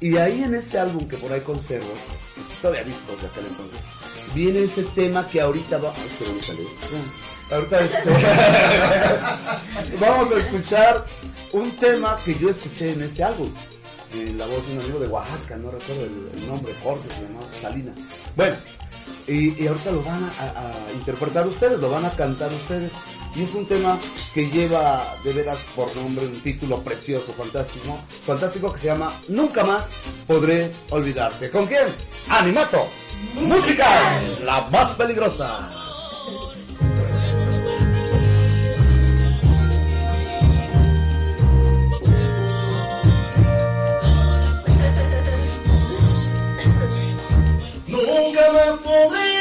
Y 0.00 0.16
ahí 0.16 0.42
en 0.42 0.54
ese 0.54 0.78
álbum 0.78 1.06
que 1.06 1.16
por 1.16 1.32
ahí 1.32 1.40
conservo, 1.40 1.86
pues, 2.34 2.48
todavía 2.60 2.84
discos 2.84 3.20
de 3.20 3.28
aquel 3.28 3.46
entonces, 3.46 3.78
viene 4.34 4.62
ese 4.64 4.82
tema 4.82 5.26
que 5.26 5.40
ahorita 5.40 5.78
va. 5.78 5.92
Ay, 5.94 6.10
qué 6.18 6.24
bonita 6.24 6.52
letra. 6.54 6.72
Ahorita 7.52 7.80
este, 7.84 8.10
vamos 10.00 10.32
a 10.32 10.38
escuchar 10.38 11.04
un 11.52 11.70
tema 11.76 12.18
que 12.24 12.34
yo 12.38 12.50
escuché 12.50 12.92
en 12.92 13.02
ese 13.02 13.22
álbum. 13.22 13.50
En 14.14 14.38
la 14.38 14.46
voz 14.46 14.66
de 14.66 14.74
un 14.74 14.80
amigo 14.80 14.98
de 14.98 15.08
Oaxaca, 15.08 15.56
no 15.56 15.70
recuerdo 15.70 16.04
el, 16.04 16.46
nombre, 16.46 16.74
Jorge 16.82 17.08
se 17.08 17.22
llamaba, 17.22 17.46
Salina. 17.52 17.92
Bueno, 18.36 18.56
y, 19.26 19.62
y 19.62 19.66
ahorita 19.66 19.92
lo 19.92 20.02
van 20.02 20.22
a, 20.22 20.60
a 20.60 20.92
interpretar 20.92 21.46
ustedes, 21.46 21.80
lo 21.80 21.90
van 21.90 22.04
a 22.04 22.10
cantar 22.10 22.52
ustedes. 22.52 22.92
Y 23.34 23.44
es 23.44 23.54
un 23.54 23.66
tema 23.66 23.98
que 24.34 24.50
lleva 24.50 25.02
de 25.24 25.32
veras 25.32 25.66
por 25.74 25.94
nombre 25.96 26.26
un 26.26 26.40
título 26.40 26.82
precioso, 26.82 27.32
fantástico, 27.32 27.98
fantástico 28.26 28.72
que 28.72 28.78
se 28.78 28.86
llama 28.88 29.18
Nunca 29.28 29.64
más 29.64 29.92
podré 30.26 30.70
olvidarte. 30.90 31.50
¿Con 31.50 31.66
quién? 31.66 31.86
Animato. 32.28 32.86
Música, 33.34 34.20
la 34.42 34.68
más 34.70 34.92
peligrosa. 34.92 35.81
Nunca 48.12 48.52
más 48.52 48.78
podré 48.80 49.32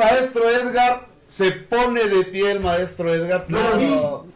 maestro 0.00 0.50
Edgar. 0.50 1.08
Se 1.28 1.52
pone 1.52 2.04
de 2.08 2.24
pie 2.24 2.50
el 2.50 2.60
maestro 2.60 3.14
Edgar. 3.14 3.44
No. 3.48 4.26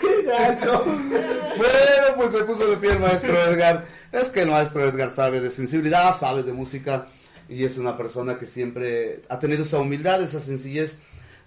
¡Qué 0.00 0.22
gacho! 0.22 0.84
Bueno, 0.84 2.16
pues 2.16 2.32
se 2.32 2.44
puso 2.44 2.66
de 2.66 2.76
pie 2.78 2.92
el 2.92 3.00
maestro 3.00 3.36
Edgar. 3.44 3.84
Es 4.10 4.30
que 4.30 4.42
el 4.42 4.50
maestro 4.50 4.88
Edgar 4.88 5.10
sabe 5.10 5.40
de 5.40 5.50
sensibilidad, 5.50 6.16
sabe 6.16 6.42
de 6.44 6.54
música. 6.54 7.06
Y 7.46 7.64
es 7.64 7.76
una 7.76 7.98
persona 7.98 8.38
que 8.38 8.46
siempre 8.46 9.20
ha 9.28 9.38
tenido 9.38 9.64
esa 9.64 9.78
humildad, 9.78 10.22
esa 10.22 10.40
sencillez 10.40 11.00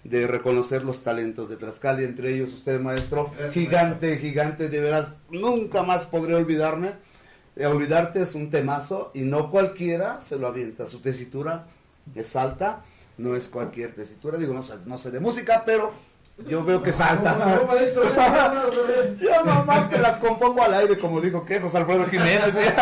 de 0.04 0.28
reconocer 0.28 0.84
los 0.84 1.02
talentos 1.02 1.48
de 1.48 1.56
Tlaxcala, 1.56 2.02
y 2.02 2.04
entre 2.04 2.32
ellos 2.32 2.52
usted, 2.52 2.78
maestro, 2.80 3.32
gigante, 3.52 4.16
gigante, 4.18 4.68
de 4.68 4.78
veras, 4.78 5.16
nunca 5.28 5.82
más 5.82 6.06
podré 6.06 6.36
olvidarme. 6.36 6.92
Eh, 7.58 7.66
olvidarte 7.66 8.22
es 8.22 8.36
un 8.36 8.50
temazo 8.50 9.10
y 9.14 9.22
no 9.22 9.50
cualquiera 9.50 10.20
se 10.20 10.38
lo 10.38 10.46
avienta. 10.46 10.86
Su 10.86 11.00
tesitura 11.00 11.66
es 12.14 12.36
alta, 12.36 12.84
no 13.18 13.34
es 13.34 13.48
cualquier 13.48 13.96
tesitura, 13.96 14.38
digo, 14.38 14.54
no 14.54 14.62
sé, 14.62 14.74
no 14.86 14.96
sé 14.96 15.10
de 15.10 15.18
música, 15.18 15.64
pero 15.66 15.92
Yo 16.46 16.64
veo 16.64 16.80
que 16.80 16.92
salta. 16.92 17.36
No, 17.36 17.56
no, 17.56 17.66
maestro, 17.66 18.04
no. 18.04 19.20
Yo 19.20 19.44
nomás 19.44 19.88
que 19.88 19.98
las 19.98 20.18
compongo 20.18 20.62
al 20.62 20.72
aire, 20.72 20.96
como 20.96 21.20
dijo 21.20 21.44
que 21.44 21.58
José 21.58 21.78
Alfredo 21.78 22.04
Jiménez. 22.04 22.54
¿eh? 22.54 22.74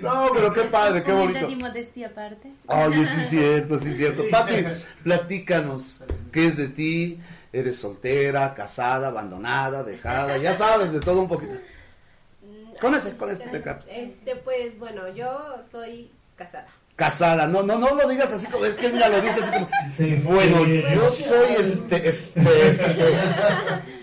No, 0.00 0.30
pero 0.32 0.50
qué 0.54 0.62
padre, 0.62 1.02
qué 1.02 1.12
bonito. 1.12 1.46
Y 1.46 1.56
modestia 1.56 2.06
aparte. 2.06 2.50
Oye, 2.66 3.04
sí 3.04 3.20
es 3.20 3.28
cierto, 3.28 3.76
sí 3.76 3.88
es 3.90 3.96
cierto. 3.98 4.24
Pati, 4.30 4.64
platícanos, 5.04 6.02
¿qué 6.32 6.46
es 6.46 6.56
de 6.56 6.68
ti? 6.68 7.20
¿Eres 7.52 7.78
soltera, 7.78 8.54
casada, 8.54 9.08
abandonada, 9.08 9.84
dejada? 9.84 10.38
Ya 10.38 10.54
sabes, 10.54 10.92
de 10.92 11.00
todo 11.00 11.20
un 11.20 11.28
poquito. 11.28 11.52
Con 12.80 12.94
ese, 12.94 13.16
con 13.16 13.30
ese 13.30 13.46
te 13.48 13.60
canto. 13.62 13.86
Este, 13.90 14.36
pues 14.36 14.78
bueno, 14.78 15.08
yo 15.14 15.56
soy 15.70 16.10
casada. 16.36 16.66
Casada, 16.96 17.46
no, 17.46 17.62
no, 17.62 17.78
no 17.78 17.94
lo 17.94 18.06
digas 18.08 18.30
así 18.32 18.46
como, 18.48 18.64
es 18.66 18.74
que 18.74 18.90
mira, 18.90 19.08
lo 19.08 19.20
dice 19.22 19.40
así 19.40 19.50
como, 19.50 19.68
Sí, 19.96 20.16
sí. 20.18 20.26
bueno, 20.30 20.66
yo 20.66 21.08
soy 21.08 21.54
este, 21.58 22.08
este, 22.08 22.68
este, 22.68 23.16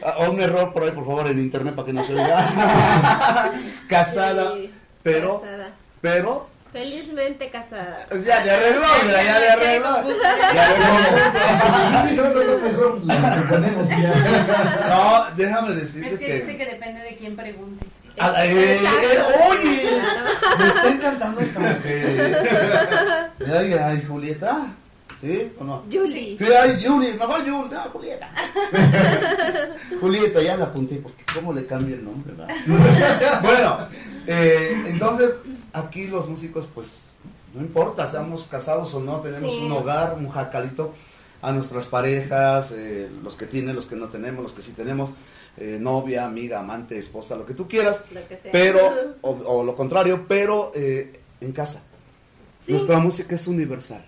ah, 0.04 0.28
un 0.30 0.42
error 0.42 0.74
por 0.74 0.84
ahí, 0.84 0.92
por 0.92 1.06
favor, 1.06 1.28
en 1.28 1.38
internet 1.40 1.76
para 1.76 1.86
que 1.86 1.94
no 1.94 2.04
se 2.04 2.14
oiga. 2.14 3.52
Casada, 3.88 4.54
Sí, 4.56 4.72
pero, 5.04 5.42
casada. 5.42 5.70
pero, 6.02 6.48
Felizmente 6.74 7.50
casada. 7.50 8.06
pues 8.10 8.26
ya 8.26 8.44
le 8.44 8.52
arregló, 8.52 8.82
mira, 9.06 9.24
ya 9.24 9.40
le 9.40 9.50
arregló. 9.50 9.90
Ya 10.54 10.66
arregló. 10.66 12.16
No, 12.18 12.24
no, 12.34 12.44
no, 12.44 12.58
mejor 12.58 13.06
la 13.06 13.44
ponemos 13.50 13.90
ya. 13.90 14.88
No, 14.90 15.26
déjame 15.36 15.74
decirte 15.76 16.14
Es 16.14 16.20
que 16.20 16.34
dice 16.36 16.58
que 16.58 16.66
depende 16.66 17.02
de 17.02 17.16
quién 17.16 17.36
pregunte. 17.36 17.86
Ah, 18.20 18.34
eh, 18.46 18.80
eh, 18.82 19.20
oye, 19.50 20.02
me 20.58 20.68
está 20.68 20.90
encantando 20.90 21.42
esta 21.42 21.60
mujer. 21.60 21.82
eh. 21.86 23.28
Ay, 23.58 23.74
ay, 23.74 24.06
Julieta. 24.08 24.68
¿Sí 25.22 25.52
o 25.60 25.64
no? 25.64 25.84
Julie. 25.92 26.38
Sí, 26.38 26.46
ay, 26.46 26.84
Julie, 26.86 27.14
mejor 27.14 27.40
Julie, 27.40 27.70
no, 27.74 27.82
Julieta. 27.92 28.30
Julieta, 30.02 30.42
ya 30.42 30.58
la 30.58 30.66
apunté 30.66 30.96
porque 30.98 31.24
cómo 31.34 31.54
le 31.54 31.66
cambio 31.66 31.96
el 31.96 32.06
nombre, 32.06 32.34
bueno, 33.42 33.80
eh, 34.28 34.84
entonces 34.86 35.40
aquí 35.74 36.08
los 36.08 36.28
músicos, 36.28 36.68
pues, 36.74 37.02
no 37.56 37.62
importa, 37.62 38.06
seamos 38.08 38.44
casados 38.44 38.94
o 38.94 39.00
no, 39.00 39.20
tenemos 39.22 39.54
Sí. 39.54 39.60
un 39.60 39.72
hogar, 39.72 40.14
un 40.18 40.30
jacalito 40.30 40.94
a 41.42 41.52
nuestras 41.52 41.88
parejas, 41.88 42.72
eh, 42.76 43.10
los 43.24 43.36
que 43.36 43.46
tienen, 43.48 43.76
los 43.76 43.88
que 43.88 43.96
no 43.96 44.10
tenemos, 44.10 44.44
los 44.44 44.54
que 44.54 44.62
sí 44.62 44.74
tenemos, 44.74 45.12
eh, 45.58 45.78
novia, 45.82 46.26
amiga, 46.26 46.60
amante, 46.60 46.98
esposa, 46.98 47.36
lo 47.36 47.46
que 47.46 47.54
tú 47.54 47.68
quieras, 47.68 48.04
Lo 48.14 48.28
que 48.28 48.38
sea. 48.38 48.52
pero, 48.52 48.80
o, 49.22 49.30
o 49.32 49.64
lo 49.64 49.76
contrario, 49.76 50.26
pero 50.28 50.72
eh, 50.76 51.20
en 51.42 51.52
casa. 51.52 51.84
Sí. 52.62 52.74
Nuestra 52.74 53.00
música 53.00 53.36
es 53.36 53.48
universal. 53.48 54.06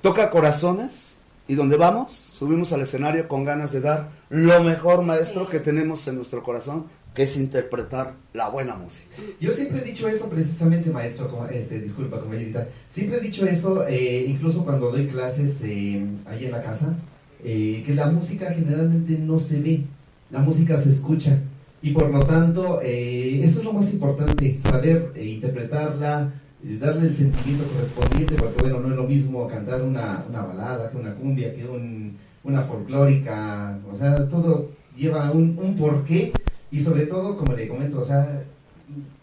Toca 0.00 0.30
corazones 0.30 1.16
y 1.48 1.54
donde 1.54 1.76
vamos, 1.76 2.12
subimos 2.12 2.72
al 2.72 2.82
escenario 2.82 3.26
con 3.28 3.44
ganas 3.44 3.72
de 3.72 3.80
dar 3.80 4.08
lo 4.30 4.62
mejor, 4.62 5.02
maestro, 5.02 5.44
Sí. 5.46 5.52
que 5.52 5.60
tenemos 5.60 6.06
en 6.08 6.16
nuestro 6.16 6.42
corazón, 6.42 6.86
que 7.14 7.22
es 7.22 7.36
interpretar 7.36 8.14
la 8.34 8.48
buena 8.48 8.74
música. 8.76 9.16
Yo 9.40 9.50
siempre 9.52 9.78
he 9.80 9.84
dicho 9.84 10.06
eso 10.08 10.28
precisamente, 10.28 10.90
maestro, 10.90 11.30
como, 11.30 11.46
este, 11.46 11.80
disculpa, 11.80 12.20
compañerita. 12.20 12.68
Siempre 12.88 13.18
he 13.18 13.20
dicho 13.20 13.46
eso, 13.46 13.86
eh, 13.86 14.24
incluso 14.28 14.64
cuando 14.64 14.90
doy 14.90 15.06
clases 15.08 15.60
eh, 15.62 16.04
ahí 16.26 16.44
en 16.44 16.52
la 16.52 16.62
casa, 16.62 16.94
eh, 17.42 17.82
que 17.86 17.94
la 17.94 18.10
música 18.10 18.52
generalmente 18.52 19.16
no 19.18 19.38
se 19.38 19.60
ve, 19.60 19.84
la 20.30 20.40
música 20.40 20.76
se 20.76 20.90
escucha. 20.90 21.38
Y 21.82 21.90
por 21.90 22.10
lo 22.10 22.24
tanto, 22.24 22.80
eh, 22.82 23.40
eso 23.42 23.60
es 23.60 23.64
lo 23.64 23.72
más 23.72 23.92
importante, 23.92 24.58
saber 24.62 25.12
eh, 25.14 25.24
interpretarla, 25.24 26.32
eh, 26.64 26.78
darle 26.80 27.08
el 27.08 27.14
sentimiento 27.14 27.64
correspondiente, 27.72 28.34
porque 28.34 28.62
bueno, 28.62 28.80
no 28.80 28.90
es 28.90 28.96
lo 28.96 29.04
mismo 29.04 29.46
cantar 29.46 29.82
una, 29.82 30.24
una 30.28 30.42
balada 30.42 30.90
que 30.90 30.96
una 30.96 31.14
cumbia, 31.14 31.54
que 31.54 31.64
un, 31.64 32.16
una 32.42 32.62
folclórica, 32.62 33.78
o 33.92 33.96
sea, 33.96 34.28
todo 34.28 34.70
lleva 34.96 35.30
un, 35.30 35.58
un 35.62 35.76
porqué 35.76 36.32
y 36.70 36.80
sobre 36.80 37.06
todo, 37.06 37.36
como 37.36 37.52
le 37.52 37.68
comento, 37.68 38.00
o 38.00 38.04
sea, 38.04 38.42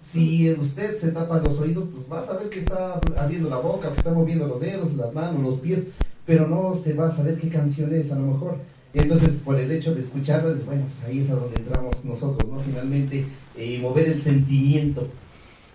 si 0.02 0.52
usted 0.52 0.96
se 0.96 1.12
tapa 1.12 1.40
los 1.40 1.60
oídos, 1.60 1.86
pues 1.92 2.12
va 2.12 2.20
a 2.20 2.24
saber 2.24 2.50
que 2.50 2.60
está 2.60 3.00
abriendo 3.18 3.50
la 3.50 3.58
boca, 3.58 3.92
que 3.92 4.00
está 4.00 4.14
moviendo 4.14 4.48
los 4.48 4.60
dedos, 4.60 4.94
las 4.94 5.14
manos, 5.14 5.42
los 5.42 5.60
pies, 5.60 5.88
pero 6.26 6.48
no 6.48 6.76
se 6.76 6.94
va 6.94 7.08
a 7.08 7.12
saber 7.12 7.38
qué 7.38 7.50
canción 7.50 7.94
es 7.94 8.12
a 8.12 8.16
lo 8.16 8.34
mejor. 8.34 8.58
Entonces, 8.94 9.42
por 9.44 9.60
el 9.60 9.72
hecho 9.72 9.94
de 9.96 10.02
escucharlas, 10.02 10.66
bueno, 10.66 10.86
pues 10.86 11.10
ahí 11.10 11.20
es 11.22 11.30
a 11.32 11.36
donde 11.36 11.58
entramos 11.58 12.06
nosotros, 12.06 12.50
¿no? 12.50 12.60
Finalmente, 12.60 13.26
eh, 13.58 13.80
mover 13.82 14.10
el 14.10 14.22
sentimiento. 14.22 15.08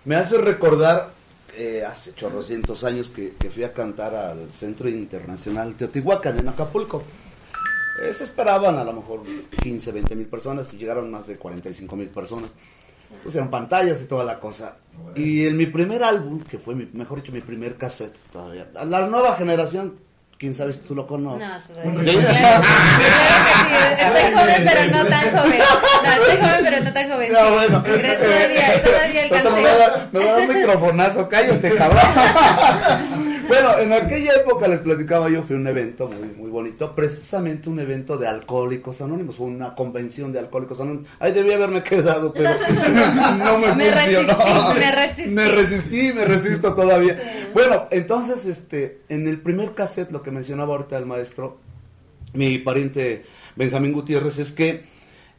Me 0.05 0.15
hace 0.15 0.37
recordar, 0.37 1.11
eh, 1.57 1.83
hace 1.85 2.13
chorrocientos 2.13 2.83
años 2.85 3.09
que, 3.09 3.33
que 3.35 3.49
fui 3.49 3.63
a 3.63 3.73
cantar 3.73 4.15
al 4.15 4.53
Centro 4.53 4.87
Internacional 4.87 5.75
Teotihuacán, 5.75 6.39
en 6.39 6.47
Acapulco. 6.47 7.03
Eh, 8.01 8.13
se 8.13 8.23
esperaban 8.23 8.77
a 8.77 8.83
lo 8.85 8.93
mejor 8.93 9.23
15, 9.61 9.91
20 9.91 10.15
mil 10.15 10.27
personas 10.27 10.73
y 10.73 10.77
llegaron 10.77 11.11
más 11.11 11.27
de 11.27 11.35
45 11.35 11.95
mil 11.97 12.07
personas. 12.07 12.55
Pusieron 13.23 13.49
pantallas 13.49 14.01
y 14.01 14.05
toda 14.05 14.23
la 14.23 14.39
cosa. 14.39 14.77
Y 15.15 15.45
en 15.47 15.57
mi 15.57 15.65
primer 15.65 16.03
álbum, 16.03 16.41
que 16.43 16.57
fue, 16.57 16.75
mi, 16.75 16.87
mejor 16.93 17.21
dicho, 17.21 17.33
mi 17.33 17.41
primer 17.41 17.75
cassette 17.75 18.15
todavía, 18.31 18.69
la 18.85 19.07
nueva 19.07 19.35
generación, 19.35 19.95
quién 20.39 20.55
sabe 20.55 20.71
si 20.73 20.79
tú 20.79 20.95
lo 20.95 21.05
conoces. 21.05 21.47
No, 21.47 21.59
Sí. 21.59 21.65
Claro, 21.75 22.01
claro 22.01 22.63
que 23.45 23.53
sí, 23.59 23.75
estoy 24.01 24.33
joven 24.33 24.63
pero 24.65 24.81
no 24.97 25.05
tan 25.09 25.31
joven. 25.31 25.59
No, 25.59 26.11
estoy 26.13 26.37
joven 26.37 26.61
pero 26.63 26.83
no 26.83 26.93
tan 26.93 27.09
joven. 27.11 27.33
No, 27.33 27.51
bueno. 27.51 27.83
Todavía, 27.83 28.83
todavía 28.83 29.21
Ahorita 29.21 29.43
me 29.43 29.49
voy 29.49 29.65
a 29.65 29.73
alcancé. 29.73 29.79
dar- 29.79 30.07
me 30.11 30.19
voy 30.19 30.27
a 30.27 30.31
dar 30.31 30.41
un 30.41 30.47
microfonazo, 30.55 31.29
cállate, 31.29 31.75
cabrón. 31.75 32.01
bueno, 33.49 33.79
en 33.79 33.91
aquella 33.91 34.35
época 34.35 34.67
les 34.67 34.79
platicaba 34.79 35.29
yo, 35.29 35.43
fue 35.43 35.55
un 35.55 35.67
evento 35.67 36.07
muy, 36.07 36.29
muy 36.29 36.49
bonito, 36.49 36.95
precisamente 36.95 37.67
un 37.67 37.79
evento 37.79 38.15
de 38.15 38.27
alcohólicos 38.27 39.01
anónimos, 39.01 39.35
fue 39.35 39.47
una 39.47 39.75
convención 39.75 40.31
de 40.31 40.39
alcohólicos 40.39 40.79
anónimos. 40.79 41.09
Ahí 41.19 41.33
debía 41.33 41.55
haberme 41.55 41.83
quedado, 41.83 42.31
pero 42.31 42.51
no 43.37 43.57
me, 43.57 43.75
Me 43.75 43.91
funcionó. 43.91 44.37
resistí, 44.73 44.79
me 44.79 44.91
resistí. 44.91 45.33
Me 45.33 45.49
resistí, 45.49 46.13
me 46.13 46.25
resisto 46.25 46.73
todavía. 46.73 47.19
Bueno, 47.53 47.87
entonces, 47.91 48.45
este, 48.45 49.01
en 49.09 49.27
el 49.27 49.41
primer 49.41 49.73
cassette, 49.73 50.11
lo 50.11 50.21
que 50.21 50.31
mencionaba 50.31 50.75
ahorita 50.75 50.97
el 50.97 51.05
maestro, 51.07 51.57
mi 52.33 52.59
pariente 52.59 53.25
Benjamín 53.55 53.91
Gutiérrez, 53.91 54.39
es 54.39 54.51
que 54.51 54.83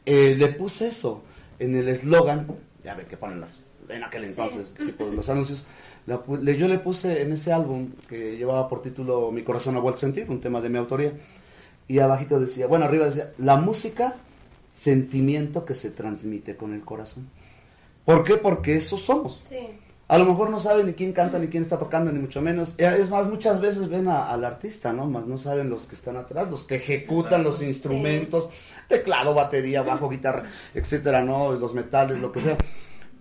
eh, 0.05 0.35
le 0.37 0.47
puse 0.49 0.89
eso 0.89 1.23
en 1.59 1.75
el 1.75 1.87
eslogan, 1.87 2.47
ya 2.83 2.95
ve 2.95 3.05
que 3.05 3.17
ponen 3.17 3.39
las, 3.39 3.59
en 3.87 4.03
aquel 4.03 4.25
entonces, 4.25 4.73
tipo 4.73 5.05
los 5.05 5.29
anuncios, 5.29 5.65
la 6.07 6.21
yo 6.53 6.67
le 6.67 6.79
puse 6.79 7.21
en 7.21 7.31
ese 7.33 7.53
álbum 7.53 7.89
que 8.09 8.37
llevaba 8.37 8.67
por 8.67 8.81
título 8.81 9.31
Mi 9.31 9.43
corazón 9.43 9.75
ha 9.75 9.79
vuelto 9.79 9.97
a 9.97 10.01
sentir, 10.01 10.29
un 10.29 10.41
tema 10.41 10.59
de 10.61 10.69
mi 10.69 10.77
autoría, 10.77 11.13
y 11.87 11.99
abajito 11.99 12.39
decía, 12.39 12.67
bueno, 12.67 12.85
arriba 12.85 13.05
decía, 13.05 13.31
la 13.37 13.57
música, 13.57 14.15
sentimiento 14.69 15.65
que 15.65 15.73
se 15.75 15.91
transmite 15.91 16.55
con 16.55 16.73
el 16.73 16.81
corazón. 16.81 17.29
¿Por 18.05 18.23
qué? 18.23 18.37
Porque 18.37 18.75
eso 18.75 18.97
somos. 18.97 19.45
Sí. 19.49 19.59
A 20.07 20.17
lo 20.17 20.25
mejor 20.25 20.49
no 20.49 20.59
saben 20.59 20.87
ni 20.87 20.93
quién 20.93 21.13
canta, 21.13 21.39
ni 21.39 21.47
quién 21.47 21.63
está 21.63 21.79
tocando, 21.79 22.11
ni 22.11 22.19
mucho 22.19 22.41
menos. 22.41 22.75
Eh, 22.77 22.97
Es 22.99 23.09
más, 23.09 23.27
muchas 23.27 23.61
veces 23.61 23.87
ven 23.87 24.09
a- 24.09 24.29
al 24.29 24.43
artista, 24.43 24.91
¿no? 24.91 25.05
Más 25.05 25.25
no 25.25 25.37
saben 25.37 25.69
los 25.69 25.85
que 25.85 25.95
están 25.95 26.17
atrás, 26.17 26.49
los 26.51 26.63
que 26.63 26.75
ejecutan 26.75 27.43
los 27.43 27.61
instrumentos, 27.61 28.49
teclado, 28.89 29.33
batería, 29.33 29.83
bajo, 29.83 30.09
guitarra, 30.09 30.43
etcétera, 30.73 31.23
¿no? 31.23 31.53
Los 31.53 31.73
metales, 31.73 32.19
lo 32.19 32.29
que 32.31 32.41
sea. 32.41 32.57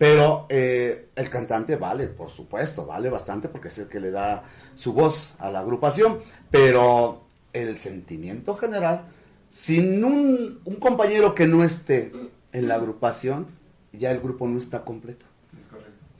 Pero 0.00 0.46
eh, 0.48 1.10
el 1.14 1.28
cantante 1.28 1.76
vale, 1.76 2.06
por 2.06 2.30
supuesto, 2.30 2.86
vale 2.86 3.10
bastante 3.10 3.48
porque 3.48 3.68
es 3.68 3.76
el 3.76 3.86
que 3.86 4.00
le 4.00 4.10
da 4.10 4.44
su 4.72 4.94
voz 4.94 5.34
a 5.38 5.50
la 5.50 5.60
agrupación. 5.60 6.20
Pero 6.50 7.24
el 7.52 7.76
sentimiento 7.76 8.56
general, 8.56 9.08
sin 9.50 10.02
un, 10.02 10.60
un 10.64 10.76
compañero 10.76 11.34
que 11.34 11.46
no 11.46 11.64
esté 11.64 12.12
en 12.52 12.66
la 12.66 12.76
agrupación, 12.76 13.48
ya 13.92 14.10
el 14.10 14.20
grupo 14.20 14.48
no 14.48 14.56
está 14.56 14.86
completo 14.86 15.26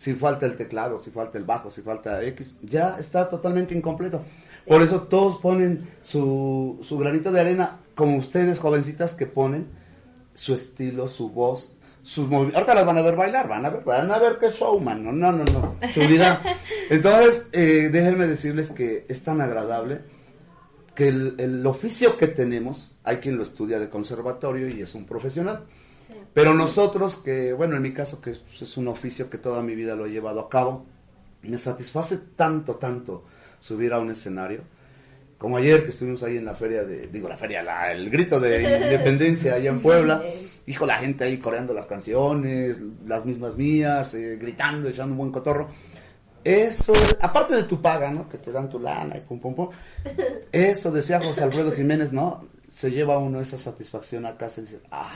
si 0.01 0.15
falta 0.15 0.47
el 0.47 0.57
teclado, 0.57 0.99
si 0.99 1.11
falta 1.11 1.37
el 1.37 1.45
bajo, 1.45 1.69
si 1.69 1.83
falta 1.83 2.23
X, 2.25 2.57
ya 2.63 2.97
está 2.99 3.29
totalmente 3.29 3.75
incompleto. 3.75 4.23
Por 4.67 4.81
eso 4.81 5.03
todos 5.03 5.37
ponen 5.43 5.91
su, 6.01 6.79
su 6.83 6.97
granito 6.97 7.31
de 7.31 7.41
arena, 7.41 7.81
como 7.95 8.17
ustedes 8.17 8.59
jovencitas 8.59 9.13
que 9.13 9.27
ponen 9.27 9.67
su 10.33 10.55
estilo, 10.55 11.07
su 11.07 11.29
voz, 11.29 11.77
sus 12.03 12.29
movimientos. 12.29 12.57
Ahorita 12.57 12.75
las 12.75 12.87
van 12.87 12.99
a 12.99 13.03
ver 13.03 13.17
bailar, 13.17 13.49
van 13.49 13.65
a 13.65 13.71
ver, 13.71 13.85
van 13.85 14.11
a 14.11 14.19
ver 14.19 14.39
qué 14.39 14.51
showman, 14.51 15.05
no, 15.05 15.13
no, 15.13 15.33
no, 15.33 15.45
no, 15.45 15.77
chulidad. 15.93 16.41
Entonces, 16.91 17.49
eh, 17.53 17.89
déjenme 17.93 18.27
decirles 18.27 18.71
que 18.71 19.05
es 19.09 19.23
tan 19.23 19.41
agradable 19.41 20.01
que 20.95 21.09
el, 21.09 21.35
el 21.39 21.67
oficio 21.67 22.17
que 22.17 22.27
tenemos, 22.27 22.97
hay 23.05 23.19
quien 23.19 23.37
lo 23.37 23.43
estudia 23.43 23.79
de 23.79 23.89
conservatorio 23.89 24.69
y 24.69 24.81
es 24.83 24.95
un 24.95 25.07
profesional. 25.07 25.65
Pero 26.33 26.55
nosotros, 26.55 27.17
que 27.17 27.53
bueno, 27.53 27.77
en 27.77 27.83
mi 27.83 27.93
caso, 27.93 28.21
que 28.21 28.31
es 28.31 28.77
un 28.77 28.89
oficio 28.89 29.29
que 29.31 29.39
toda 29.39 29.63
mi 29.63 29.75
vida 29.75 29.97
lo 29.97 30.07
he 30.07 30.11
llevado 30.11 30.41
a 30.41 30.49
cabo, 30.49 30.87
me 31.43 31.59
satisface 31.59 32.19
tanto, 32.37 32.77
tanto 32.77 33.25
subir 33.59 33.93
a 33.93 33.99
un 33.99 34.11
escenario. 34.11 34.63
Como 35.41 35.57
ayer 35.57 35.83
que 35.85 35.89
estuvimos 35.89 36.23
ahí 36.23 36.37
en 36.37 36.45
la 36.45 36.55
feria 36.55 36.85
de, 36.85 37.07
digo 37.07 37.27
la 37.27 37.37
feria, 37.39 37.63
la- 37.63 37.91
el 37.93 38.11
grito 38.11 38.39
de 38.39 38.61
independencia 38.63 39.55
allá 39.55 39.71
en 39.71 39.81
Puebla. 39.81 40.23
Hijo, 40.67 40.85
la 40.85 40.97
gente 40.99 41.25
ahí 41.25 41.39
coreando 41.39 41.73
las 41.73 41.87
canciones, 41.87 42.79
las 43.07 43.25
mismas 43.25 43.57
mías, 43.57 44.13
eh, 44.13 44.37
gritando, 44.37 44.91
echando 44.91 45.13
un 45.15 45.19
buen 45.19 45.33
cotorro. 45.33 45.71
Eso, 46.45 46.93
aparte 47.21 47.55
de 47.55 47.63
tu 47.65 47.81
paga, 47.81 48.11
¿no? 48.11 48.29
Que 48.29 48.37
te 48.37 48.53
dan 48.53 48.69
tu 48.69 48.79
lana 48.79 49.17
y 49.17 49.21
pum, 49.21 49.41
pum, 49.41 49.55
pum. 49.55 49.69
Eso 50.53 50.91
decía 50.93 51.21
José 51.21 51.43
Alfredo 51.43 51.73
Jiménez, 51.73 52.13
¿no? 52.13 52.47
se 52.71 52.89
lleva 52.93 53.19
uno 53.19 53.41
esa 53.41 53.59
satisfacción 53.59 54.25
a 54.27 54.37
casa 54.37 54.61
y 54.61 54.65
dice, 54.65 54.79
ah, 54.93 55.11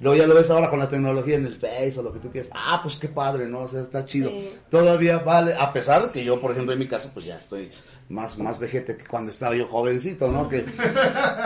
luego 0.00 0.16
ya 0.16 0.26
lo 0.26 0.34
ves 0.34 0.48
ahora 0.48 0.70
con 0.70 0.78
la 0.78 0.88
tecnología 0.88 1.36
en 1.36 1.44
el 1.44 1.56
Face 1.56 1.92
o 1.98 2.02
lo 2.02 2.14
que 2.14 2.18
tú 2.18 2.30
quieras, 2.30 2.50
ah, 2.54 2.80
pues 2.82 2.94
qué 2.96 3.08
padre, 3.08 3.46
¿no? 3.46 3.60
O 3.60 3.68
sea, 3.68 3.82
está 3.82 4.06
chido. 4.06 4.30
Sí. 4.30 4.54
Todavía 4.70 5.18
vale, 5.18 5.54
a 5.54 5.70
pesar 5.70 6.04
de 6.06 6.12
que 6.12 6.24
yo, 6.24 6.40
por 6.40 6.50
ejemplo, 6.52 6.72
en 6.72 6.78
mi 6.78 6.88
caso, 6.88 7.10
pues 7.12 7.26
ya 7.26 7.36
estoy 7.36 7.70
más, 8.08 8.38
más 8.38 8.58
vejete 8.58 8.96
que 8.96 9.04
cuando 9.04 9.30
estaba 9.30 9.54
yo 9.54 9.66
jovencito, 9.66 10.30
¿no? 10.30 10.48
Que 10.48 10.64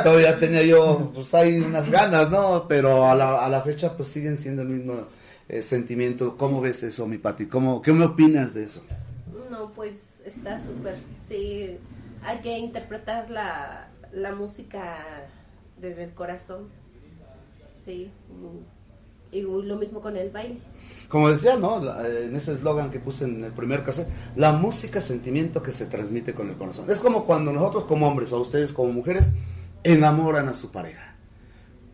todavía 0.03 0.39
tenía 0.39 0.63
yo, 0.63 1.11
pues 1.15 1.35
hay 1.35 1.59
unas 1.59 1.91
ganas, 1.91 2.31
¿no? 2.31 2.67
Pero 2.69 3.09
a 3.09 3.15
la, 3.15 3.45
a 3.45 3.49
la 3.49 3.63
fecha, 3.63 3.97
pues 3.97 4.09
siguen 4.09 4.37
siendo 4.37 4.63
el 4.63 4.69
mismo 4.69 4.95
eh, 5.49 5.63
sentimiento. 5.63 6.37
¿Cómo 6.37 6.61
ves 6.61 6.83
eso, 6.83 7.07
mi 7.07 7.19
Pati? 7.19 7.47
¿Cómo, 7.47 7.83
¿Qué 7.83 7.93
me 7.93 8.05
opinas 8.05 8.55
de 8.55 8.65
eso? 8.65 8.85
No, 9.51 9.73
pues 9.73 10.21
está 10.25 10.63
súper. 10.65 10.97
Sí, 11.27 11.79
hay 12.25 12.39
que 12.39 12.57
interpretar 12.59 13.31
la, 13.31 13.89
la 14.13 14.33
música 14.33 15.27
desde 15.81 16.05
el 16.05 16.15
corazón. 16.15 16.69
Sí. 17.85 18.11
Y 19.33 19.41
lo 19.41 19.77
mismo 19.77 20.01
con 20.03 20.15
el 20.17 20.29
baile. 20.31 20.59
Como 21.09 21.31
decía, 21.31 21.57
¿no? 21.57 21.83
La- 21.83 22.07
En 22.07 22.37
ese 22.37 22.53
eslogan 22.53 22.91
que 22.91 23.01
puse 23.01 23.25
en 23.25 23.43
el 23.45 23.53
primer 23.53 23.83
cassette, 23.83 24.09
la 24.37 24.53
música 24.53 25.01
sentimiento 25.01 25.63
que 25.63 25.73
se 25.73 25.87
transmite 25.87 26.35
con 26.35 26.51
el 26.51 26.57
corazón. 26.57 26.91
Es 26.91 26.99
como 27.01 27.25
cuando 27.25 27.51
nosotros 27.53 27.85
como 27.85 28.07
hombres 28.09 28.31
o 28.33 28.41
ustedes 28.41 28.73
como 28.73 28.93
mujeres 28.93 29.33
enamoran 29.85 30.49
a 30.49 30.55
su 30.55 30.71
pareja. 30.71 31.09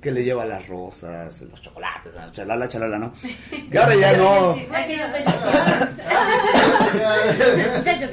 Que 0.00 0.10
le 0.12 0.22
lleva 0.24 0.44
las 0.46 0.68
rosas, 0.68 1.40
los 1.42 1.60
chocolates, 1.62 2.14
la 2.14 2.30
chalala, 2.32 2.68
chalala, 2.68 2.98
¿no? 2.98 3.12
Que 3.70 3.78
ahora 3.78 3.94
ya 3.96 4.16
no. 4.16 4.56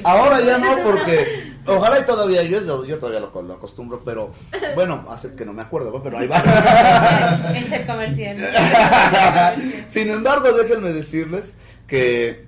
Ahora 0.04 0.40
ya 0.40 0.58
no, 0.58 0.82
porque 0.84 1.52
ojalá 1.66 2.00
y 2.00 2.04
todavía 2.04 2.42
yo, 2.42 2.84
yo, 2.84 2.98
todavía 2.98 3.20
lo, 3.20 3.42
lo 3.42 3.54
acostumbro, 3.54 4.00
pero 4.04 4.32
bueno, 4.74 5.04
hace 5.08 5.34
que 5.34 5.44
no 5.44 5.52
me 5.52 5.62
acuerdo, 5.62 5.90
¿no? 5.90 6.02
pero 6.02 6.18
ahí 6.18 6.26
va. 6.26 6.42
En 7.54 7.68
chef 7.68 7.86
comercial. 7.86 8.36
Sin 9.86 10.10
embargo, 10.10 10.52
déjenme 10.52 10.92
decirles 10.92 11.56
que 11.86 12.46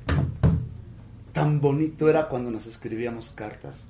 tan 1.33 1.61
bonito 1.61 2.09
era 2.09 2.29
cuando 2.29 2.51
nos 2.51 2.67
escribíamos 2.67 3.31
cartas. 3.31 3.89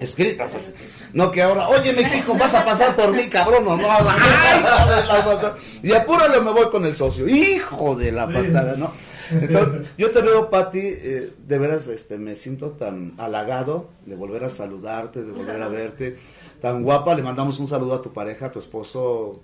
Escritas, 0.00 0.52
así. 0.54 0.74
no 1.12 1.30
que 1.30 1.42
ahora, 1.42 1.68
oye, 1.68 1.92
mi 1.92 2.02
hijo, 2.02 2.34
vas 2.34 2.52
a 2.54 2.64
pasar 2.64 2.96
por 2.96 3.12
mí, 3.12 3.28
cabrón, 3.28 3.68
o 3.68 3.76
no, 3.76 3.88
ay, 3.90 4.60
hijo 4.60 4.90
de 4.90 5.06
la 5.06 5.24
patada. 5.24 5.56
y 5.80 5.92
apúrale, 5.92 6.40
me 6.40 6.50
voy 6.50 6.68
con 6.70 6.84
el 6.84 6.94
socio, 6.94 7.28
hijo 7.28 7.94
de 7.94 8.10
la 8.10 8.26
patada, 8.26 8.74
¿no? 8.76 8.90
Entonces, 9.30 9.88
yo 9.98 10.10
te 10.10 10.20
veo, 10.20 10.50
Pati, 10.50 10.80
eh, 10.80 11.30
de 11.46 11.58
veras, 11.58 11.88
este, 11.88 12.18
me 12.18 12.36
siento 12.36 12.70
tan 12.70 13.14
halagado 13.18 13.88
de 14.06 14.16
volver 14.16 14.44
a 14.44 14.50
saludarte, 14.50 15.22
de 15.22 15.32
volver 15.32 15.62
a 15.62 15.68
verte, 15.68 16.16
tan 16.60 16.82
guapa, 16.82 17.14
le 17.14 17.22
mandamos 17.22 17.58
un 17.58 17.68
saludo 17.68 17.94
a 17.94 18.02
tu 18.02 18.12
pareja, 18.12 18.46
a 18.46 18.52
tu 18.52 18.58
esposo, 18.58 19.40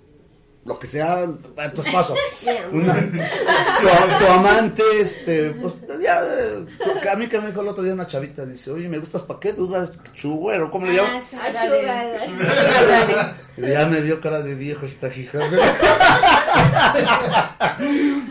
lo 0.65 0.79
que 0.79 0.87
sea, 0.87 1.23
a 1.57 1.71
tu 1.71 1.81
esposo, 1.81 2.15
Una- 2.71 2.95
tu, 2.95 4.25
tu 4.25 4.31
amante, 4.31 4.81
este, 4.99 5.49
pues 5.51 5.73
ya, 6.01 6.21
eh, 6.23 6.65
a 7.11 7.15
mí 7.17 7.27
que 7.27 7.39
me 7.39 7.47
dijo 7.47 7.61
el 7.61 7.67
otro 7.67 7.83
día 7.83 7.93
una 7.93 8.07
chavita, 8.07 8.45
dice, 8.45 8.71
oye, 8.71 8.87
me 8.87 8.97
gustas, 8.99 9.23
¿para 9.23 9.39
qué 9.41 9.51
dudas? 9.53 9.91
Chugüero, 10.13 10.71
¿cómo 10.71 10.85
le 10.85 10.93
llamo? 10.93 11.09
Ah, 11.17 11.51
sugar. 11.51 13.37
Ya 13.55 13.85
me 13.85 14.01
vio 14.01 14.19
cara 14.19 14.41
de 14.41 14.55
viejo 14.55 14.83
esta 14.87 15.09
hija. 15.13 15.37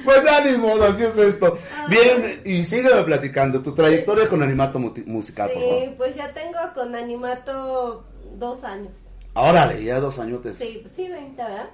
pues 0.05 0.25
ya 0.25 0.45
ni 0.45 0.59
modo, 0.59 0.85
así 0.85 1.05
es 1.05 1.17
esto. 1.17 1.57
Bien, 1.89 2.41
y 2.45 2.65
sígueme 2.65 3.03
platicando, 3.05 3.63
tu 3.63 3.73
trayectoria 3.73 4.27
con 4.29 4.43
Animato 4.43 4.81
Musical, 4.81 5.51
por 5.51 5.63
favor. 5.63 5.81
Sí, 5.85 5.95
pues 5.97 6.17
ya 6.17 6.33
tengo 6.33 6.59
con 6.75 6.95
Animato 6.97 8.05
dos 8.35 8.65
años. 8.65 8.95
Órale, 9.35 9.83
ya 9.83 9.99
dos 9.99 10.19
añotes. 10.19 10.55
Sí, 10.55 10.81
pues 10.83 10.93
sí, 10.95 11.09
20, 11.09 11.43
¿verdad? 11.43 11.71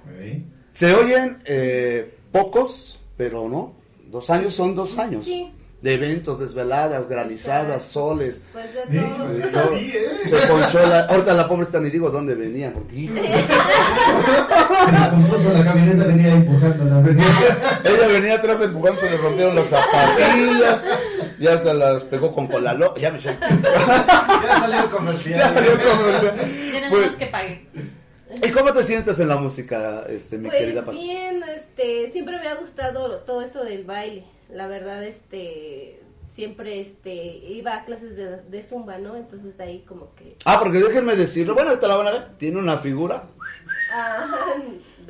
Se 0.71 0.93
oyen 0.93 1.39
eh, 1.45 2.17
pocos, 2.31 2.99
pero 3.17 3.49
no. 3.49 3.73
Dos 4.09 4.29
años 4.29 4.53
son 4.53 4.75
dos 4.75 4.97
años. 4.97 5.25
Sí. 5.25 5.51
De 5.81 5.93
eventos, 5.93 6.39
desveladas, 6.39 7.07
granizadas, 7.07 7.83
soles. 7.83 8.41
Pues 8.51 8.65
de 8.73 8.81
todo. 8.99 9.29
Eh, 9.31 9.49
todo. 9.53 9.77
Se 10.23 10.47
ponchó 10.47 10.85
la. 10.87 11.01
Ahorita 11.05 11.33
la 11.33 11.47
pobre 11.47 11.63
está 11.63 11.79
ni 11.79 11.89
digo 11.89 12.09
dónde 12.09 12.35
venía, 12.35 12.73
porque. 12.73 13.09
Se 15.39 15.53
la 15.53 15.63
camioneta, 15.63 16.03
venía 16.05 16.33
empujando 16.33 16.83
la 16.85 16.99
Ella 17.89 18.07
venía 18.07 18.35
atrás 18.35 18.59
empujando, 18.61 18.99
se 18.99 19.09
le 19.09 19.17
rompieron 19.17 19.55
las 19.55 19.67
zapatillas. 19.67 20.85
Ya 21.39 21.63
te 21.63 21.73
las 21.73 22.03
pegó 22.05 22.33
con 22.33 22.47
colalo. 22.47 22.95
Ya 22.97 23.11
me 23.11 23.19
Ya 23.21 23.37
salió 24.59 24.91
comercial. 24.91 25.39
Ya 25.39 25.53
salió 25.53 25.71
comercial. 25.71 26.35
Tenemos 26.71 26.99
Pues, 26.99 27.15
que 27.15 27.25
pagar. 27.27 27.59
¿Y 28.43 28.51
cómo 28.51 28.71
te 28.73 28.83
sientes 28.83 29.19
en 29.19 29.27
la 29.27 29.37
música, 29.37 30.03
este, 30.07 30.37
mi 30.37 30.49
querida 30.49 30.83
Pues 30.85 30.95
Pati? 30.97 31.07
bien, 31.07 31.43
este, 31.55 32.11
siempre 32.11 32.37
me 32.39 32.47
ha 32.47 32.55
gustado 32.55 33.19
todo 33.21 33.41
esto 33.41 33.63
del 33.63 33.85
baile. 33.85 34.23
La 34.53 34.67
verdad, 34.67 35.03
este, 35.03 35.99
siempre, 36.35 36.79
este, 36.79 37.13
iba 37.15 37.75
a 37.75 37.85
clases 37.85 38.15
de, 38.15 38.37
de 38.43 38.63
zumba, 38.63 38.99
¿no? 38.99 39.15
Entonces 39.15 39.59
ahí 39.59 39.83
como 39.87 40.13
que, 40.15 40.35
Ah, 40.45 40.59
porque 40.59 40.77
déjenme 40.79 41.15
decirlo. 41.15 41.55
Bueno, 41.55 41.69
ahorita 41.71 41.87
la 41.87 41.95
van 41.95 42.07
a 42.07 42.11
ver. 42.11 42.27
Tiene 42.37 42.59
una 42.59 42.77
figura 42.77 43.23
ah. 43.93 44.27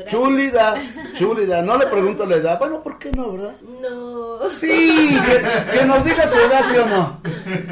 Chulida, 0.07 0.75
chulida. 1.15 1.61
No 1.61 1.77
le 1.77 1.87
pregunto 1.87 2.25
la 2.25 2.35
edad. 2.37 2.59
Bueno, 2.59 2.81
¿por 2.83 2.97
qué 2.99 3.11
no, 3.11 3.33
verdad? 3.33 3.53
No. 3.81 4.49
Sí, 4.55 5.19
que, 5.25 5.79
que 5.79 5.85
nos 5.85 6.03
diga 6.05 6.25
su 6.27 6.37
edad, 6.39 6.61
¿sí 6.69 6.77
o 6.77 6.85
no? 6.85 7.21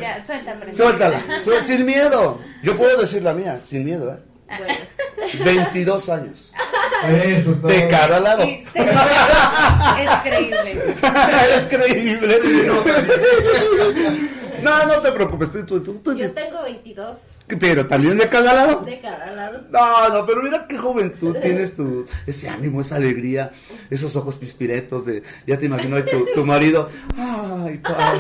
Ya, 0.01 0.19
suéltame. 0.19 0.71
Suéltala, 0.73 1.21
su- 1.43 1.53
sin 1.63 1.85
miedo. 1.85 2.39
Yo 2.63 2.75
puedo 2.77 2.97
decir 2.99 3.23
la 3.23 3.33
mía, 3.33 3.59
sin 3.65 3.85
miedo, 3.85 4.13
¿eh? 4.13 4.19
Bueno. 4.57 4.73
22 5.43 6.09
años. 6.09 6.53
Eso 7.25 7.51
es 7.51 7.61
todo. 7.61 7.67
De 7.71 7.87
cada 7.89 8.19
lado. 8.19 8.43
Sí, 8.45 8.63
sí. 8.73 8.79
Es 8.79 10.15
creíble. 10.23 10.95
es 11.55 11.65
creíble. 11.65 12.39
No, 14.61 14.85
no 14.85 14.99
te 15.01 15.11
preocupes, 15.11 15.51
tú, 15.51 15.65
tú, 15.65 15.81
tú- 15.81 16.15
Yo 16.17 16.31
tengo 16.31 16.63
22 16.63 17.17
Pero 17.47 17.87
también 17.87 18.17
de 18.17 18.27
cada 18.27 18.53
lado. 18.53 18.81
de 18.81 18.99
cada 18.99 19.31
lado. 19.31 19.63
No, 19.69 20.09
no, 20.09 20.25
pero 20.25 20.43
mira 20.43 20.65
qué 20.67 20.77
juventud 20.77 21.37
tienes 21.41 21.77
tu, 21.77 22.05
ese 22.25 22.49
ánimo, 22.49 22.81
esa 22.81 22.97
alegría, 22.97 23.51
esos 23.89 24.17
ojos 24.17 24.35
pispiretos 24.35 25.05
de, 25.05 25.23
ya 25.45 25.57
te 25.57 25.65
imagino 25.65 26.03
tu, 26.03 26.25
tu 26.35 26.45
marido, 26.45 26.89
ay, 27.17 27.77
Pati, 27.77 28.19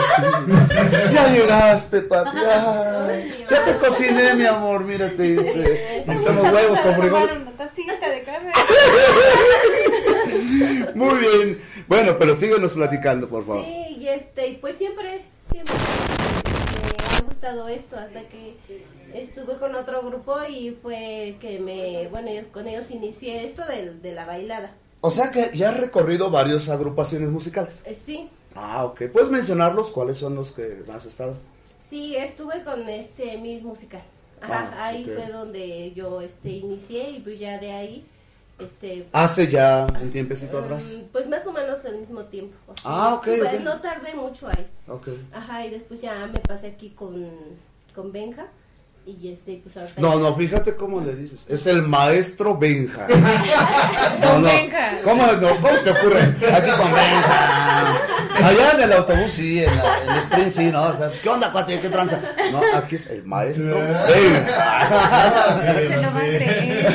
ya 1.13 1.27
llegaste, 1.33 2.01
Pati, 2.03 2.37
ay, 2.37 3.45
ya 3.49 3.65
te 3.65 3.75
cociné, 3.77 4.33
mi 4.35 4.45
amor, 4.45 4.85
mira, 4.85 5.09
te 5.09 5.27
hice, 5.27 6.05
hice 6.15 6.29
unos 6.29 6.53
huevos 6.53 6.79
con 6.79 6.95
frijol. 6.95 7.29
una 7.41 7.51
tacita 7.51 8.09
de 8.09 8.23
carne. 8.23 8.51
Muy 10.95 11.15
bien, 11.15 11.61
bueno, 11.87 12.17
pero 12.17 12.33
síguenos 12.33 12.71
platicando, 12.71 13.27
por 13.27 13.45
favor. 13.45 13.65
Sí, 13.65 13.97
y 13.99 14.07
este, 14.07 14.47
y 14.47 14.55
pues 14.55 14.77
siempre, 14.77 15.25
siempre 15.51 15.75
me 15.75 17.17
ha 17.17 17.21
gustado 17.21 17.67
esto, 17.67 17.97
hasta 17.97 18.21
que 18.21 18.55
estuve 19.21 19.57
con 19.57 19.75
otro 19.75 20.01
grupo 20.03 20.35
y 20.47 20.71
fue 20.81 21.35
que 21.39 21.59
me, 21.59 22.07
bueno, 22.09 22.31
yo 22.31 22.51
con 22.51 22.67
ellos 22.67 22.89
inicié 22.91 23.45
esto 23.45 23.65
del- 23.65 24.01
de, 24.01 24.13
la 24.13 24.25
bailada. 24.25 24.71
O 25.01 25.11
sea 25.11 25.31
que 25.31 25.51
ya 25.55 25.69
has 25.69 25.77
recorrido 25.77 26.29
varias 26.31 26.69
agrupaciones 26.69 27.29
musicales. 27.29 27.73
Eh, 27.85 27.97
sí, 28.05 28.29
Ah, 28.55 28.85
ok, 28.85 29.03
¿puedes 29.13 29.29
mencionarlos? 29.29 29.91
¿Cuáles 29.91 30.17
son 30.17 30.33
los 30.35 30.51
que 30.51 30.79
has 30.91 31.05
estado? 31.05 31.35
sí, 31.87 32.15
estuve 32.15 32.63
con 32.63 32.89
este 32.89 33.37
Miss 33.37 33.61
Musical. 33.63 34.01
Ajá, 34.41 34.71
Ah, 34.75 34.87
ahí 34.87 35.03
fue 35.05 35.27
donde 35.31 35.93
yo 35.93 36.21
este 36.21 36.49
inicié 36.49 37.11
y 37.11 37.19
pues 37.19 37.39
ya 37.39 37.57
de 37.59 37.71
ahí, 37.71 38.05
este, 38.59 39.07
Hace 39.13 39.47
ya 39.47 39.85
un 40.01 40.11
tiempecito 40.11 40.59
mm, 40.59 40.63
atrás. 40.63 40.83
pues 41.11 41.27
más 41.29 41.45
o 41.45 41.51
menos 41.53 41.85
al 41.85 41.97
mismo 41.99 42.23
tiempo. 42.25 42.55
Ah, 42.83 43.13
ok, 43.15 43.23
Pues, 43.37 43.53
ok. 43.55 43.59
No 43.61 43.79
tardé 43.79 44.13
mucho 44.15 44.47
ahí. 44.47 44.67
Ok. 44.87 45.09
Ajá, 45.31 45.65
y 45.65 45.69
después 45.69 46.01
ya 46.01 46.25
me 46.27 46.39
pasé 46.39 46.67
aquí 46.67 46.89
con, 46.89 47.29
con 47.95 48.11
Benja. 48.11 48.47
Y 49.07 49.29
este, 49.31 49.61
pues 49.63 49.77
ahorita. 49.77 50.01
No, 50.01 50.19
no, 50.19 50.35
fíjate 50.35 50.75
cómo 50.75 50.99
le 50.99 51.15
dices. 51.15 51.45
Es 51.47 51.65
el 51.65 51.81
maestro 51.81 52.57
Benja. 52.57 53.07
No, 54.19 54.39
no. 54.39 54.47
Benja. 54.47 54.97
¿Cómo, 55.03 55.25
no? 55.25 55.49
¿Cómo 55.61 55.77
se 55.77 55.83
te 55.83 55.91
ocurre? 55.91 56.21
Aquí 56.21 56.71
con 56.71 56.91
Benja. 56.91 57.95
Allá 58.43 58.71
en 58.73 58.81
el 58.81 58.93
autobús 58.93 59.31
sí, 59.31 59.63
en, 59.63 59.75
la- 59.77 60.01
en 60.03 60.09
el 60.09 60.17
sprint 60.17 60.49
sí, 60.51 60.71
¿no? 60.71 60.83
O 60.83 60.93
sea, 60.95 61.07
pues, 61.07 61.21
¿qué 61.21 61.29
onda, 61.29 61.51
cuate? 61.53 61.79
¿Qué 61.79 61.89
tranza? 61.89 62.19
No, 62.51 62.61
aquí 62.75 62.97
es 62.97 63.07
el 63.07 63.23
maestro 63.23 63.75
Benja. 63.79 64.87
Se 65.77 65.95
lo 65.95 66.11
va 66.13 66.19
a 66.19 66.23
creer. 66.23 66.87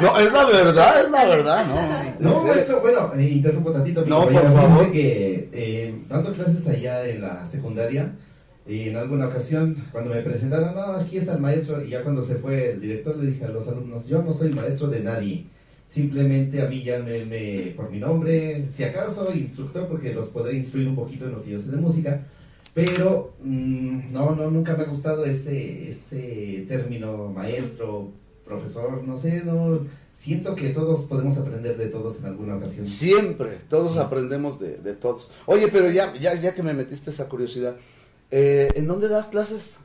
No, 0.00 0.18
es 0.18 0.32
la 0.32 0.44
verdad, 0.44 1.00
es 1.04 1.10
la 1.10 1.24
verdad, 1.24 1.64
¿no. 1.66 2.30
No, 2.30 2.42
maestro, 2.44 2.80
bueno, 2.80 3.12
eh, 3.16 3.22
interrumpo 3.22 3.72
tantito. 3.72 4.04
No, 4.06 4.28
por 4.28 4.52
favor. 4.54 4.92
Que 4.92 5.48
eh, 5.52 6.02
dando 6.08 6.32
clases 6.32 6.66
allá 6.68 7.04
en 7.06 7.22
la 7.22 7.46
secundaria, 7.46 8.12
y 8.66 8.88
en 8.88 8.96
alguna 8.96 9.26
ocasión, 9.26 9.74
cuando 9.90 10.10
me 10.10 10.20
presentaron, 10.22 10.74
no, 10.74 10.82
aquí 10.92 11.16
está 11.16 11.34
el 11.34 11.40
maestro, 11.40 11.82
y 11.82 11.90
ya 11.90 12.02
cuando 12.02 12.22
se 12.22 12.36
fue 12.36 12.72
el 12.72 12.80
director, 12.80 13.16
le 13.16 13.30
dije 13.30 13.44
a 13.44 13.48
los 13.48 13.66
alumnos, 13.68 14.06
yo 14.06 14.22
no 14.22 14.32
soy 14.32 14.52
maestro 14.52 14.88
de 14.88 15.00
nadie. 15.00 15.46
Simplemente 15.86 16.62
a 16.62 16.66
mí 16.66 16.84
llámenme 16.84 17.72
por 17.76 17.90
mi 17.90 17.98
nombre, 17.98 18.68
si 18.70 18.84
acaso 18.84 19.32
instructor, 19.34 19.88
porque 19.88 20.14
los 20.14 20.28
podré 20.28 20.56
instruir 20.56 20.86
un 20.86 20.94
poquito 20.94 21.24
en 21.26 21.32
lo 21.32 21.42
que 21.42 21.50
yo 21.50 21.58
sé 21.58 21.70
de 21.70 21.78
música. 21.78 22.26
Pero 22.72 23.34
mm, 23.42 24.12
no, 24.12 24.36
no, 24.36 24.50
nunca 24.50 24.76
me 24.76 24.84
ha 24.84 24.86
gustado 24.86 25.24
ese, 25.24 25.88
ese 25.88 26.64
término 26.68 27.28
maestro, 27.28 28.12
profesor, 28.44 29.02
no 29.02 29.18
sé, 29.18 29.42
no 29.44 29.80
siento 30.12 30.54
que 30.54 30.70
todos 30.70 31.06
podemos 31.06 31.36
aprender 31.38 31.76
de 31.76 31.86
todos 31.86 32.20
en 32.20 32.26
alguna 32.26 32.56
ocasión. 32.56 32.86
Siempre, 32.86 33.58
todos 33.68 33.96
aprendemos 33.96 34.60
de, 34.60 34.76
de 34.76 34.94
todos. 34.94 35.30
Oye, 35.46 35.68
pero 35.68 35.90
ya, 35.90 36.14
ya, 36.16 36.34
ya 36.34 36.54
que 36.54 36.62
me 36.62 36.74
metiste 36.74 37.10
esa 37.10 37.28
curiosidad, 37.28 37.76
eh, 38.30 38.68
¿en 38.74 38.86
dónde 38.86 39.08
das 39.08 39.28
clases? 39.28 39.76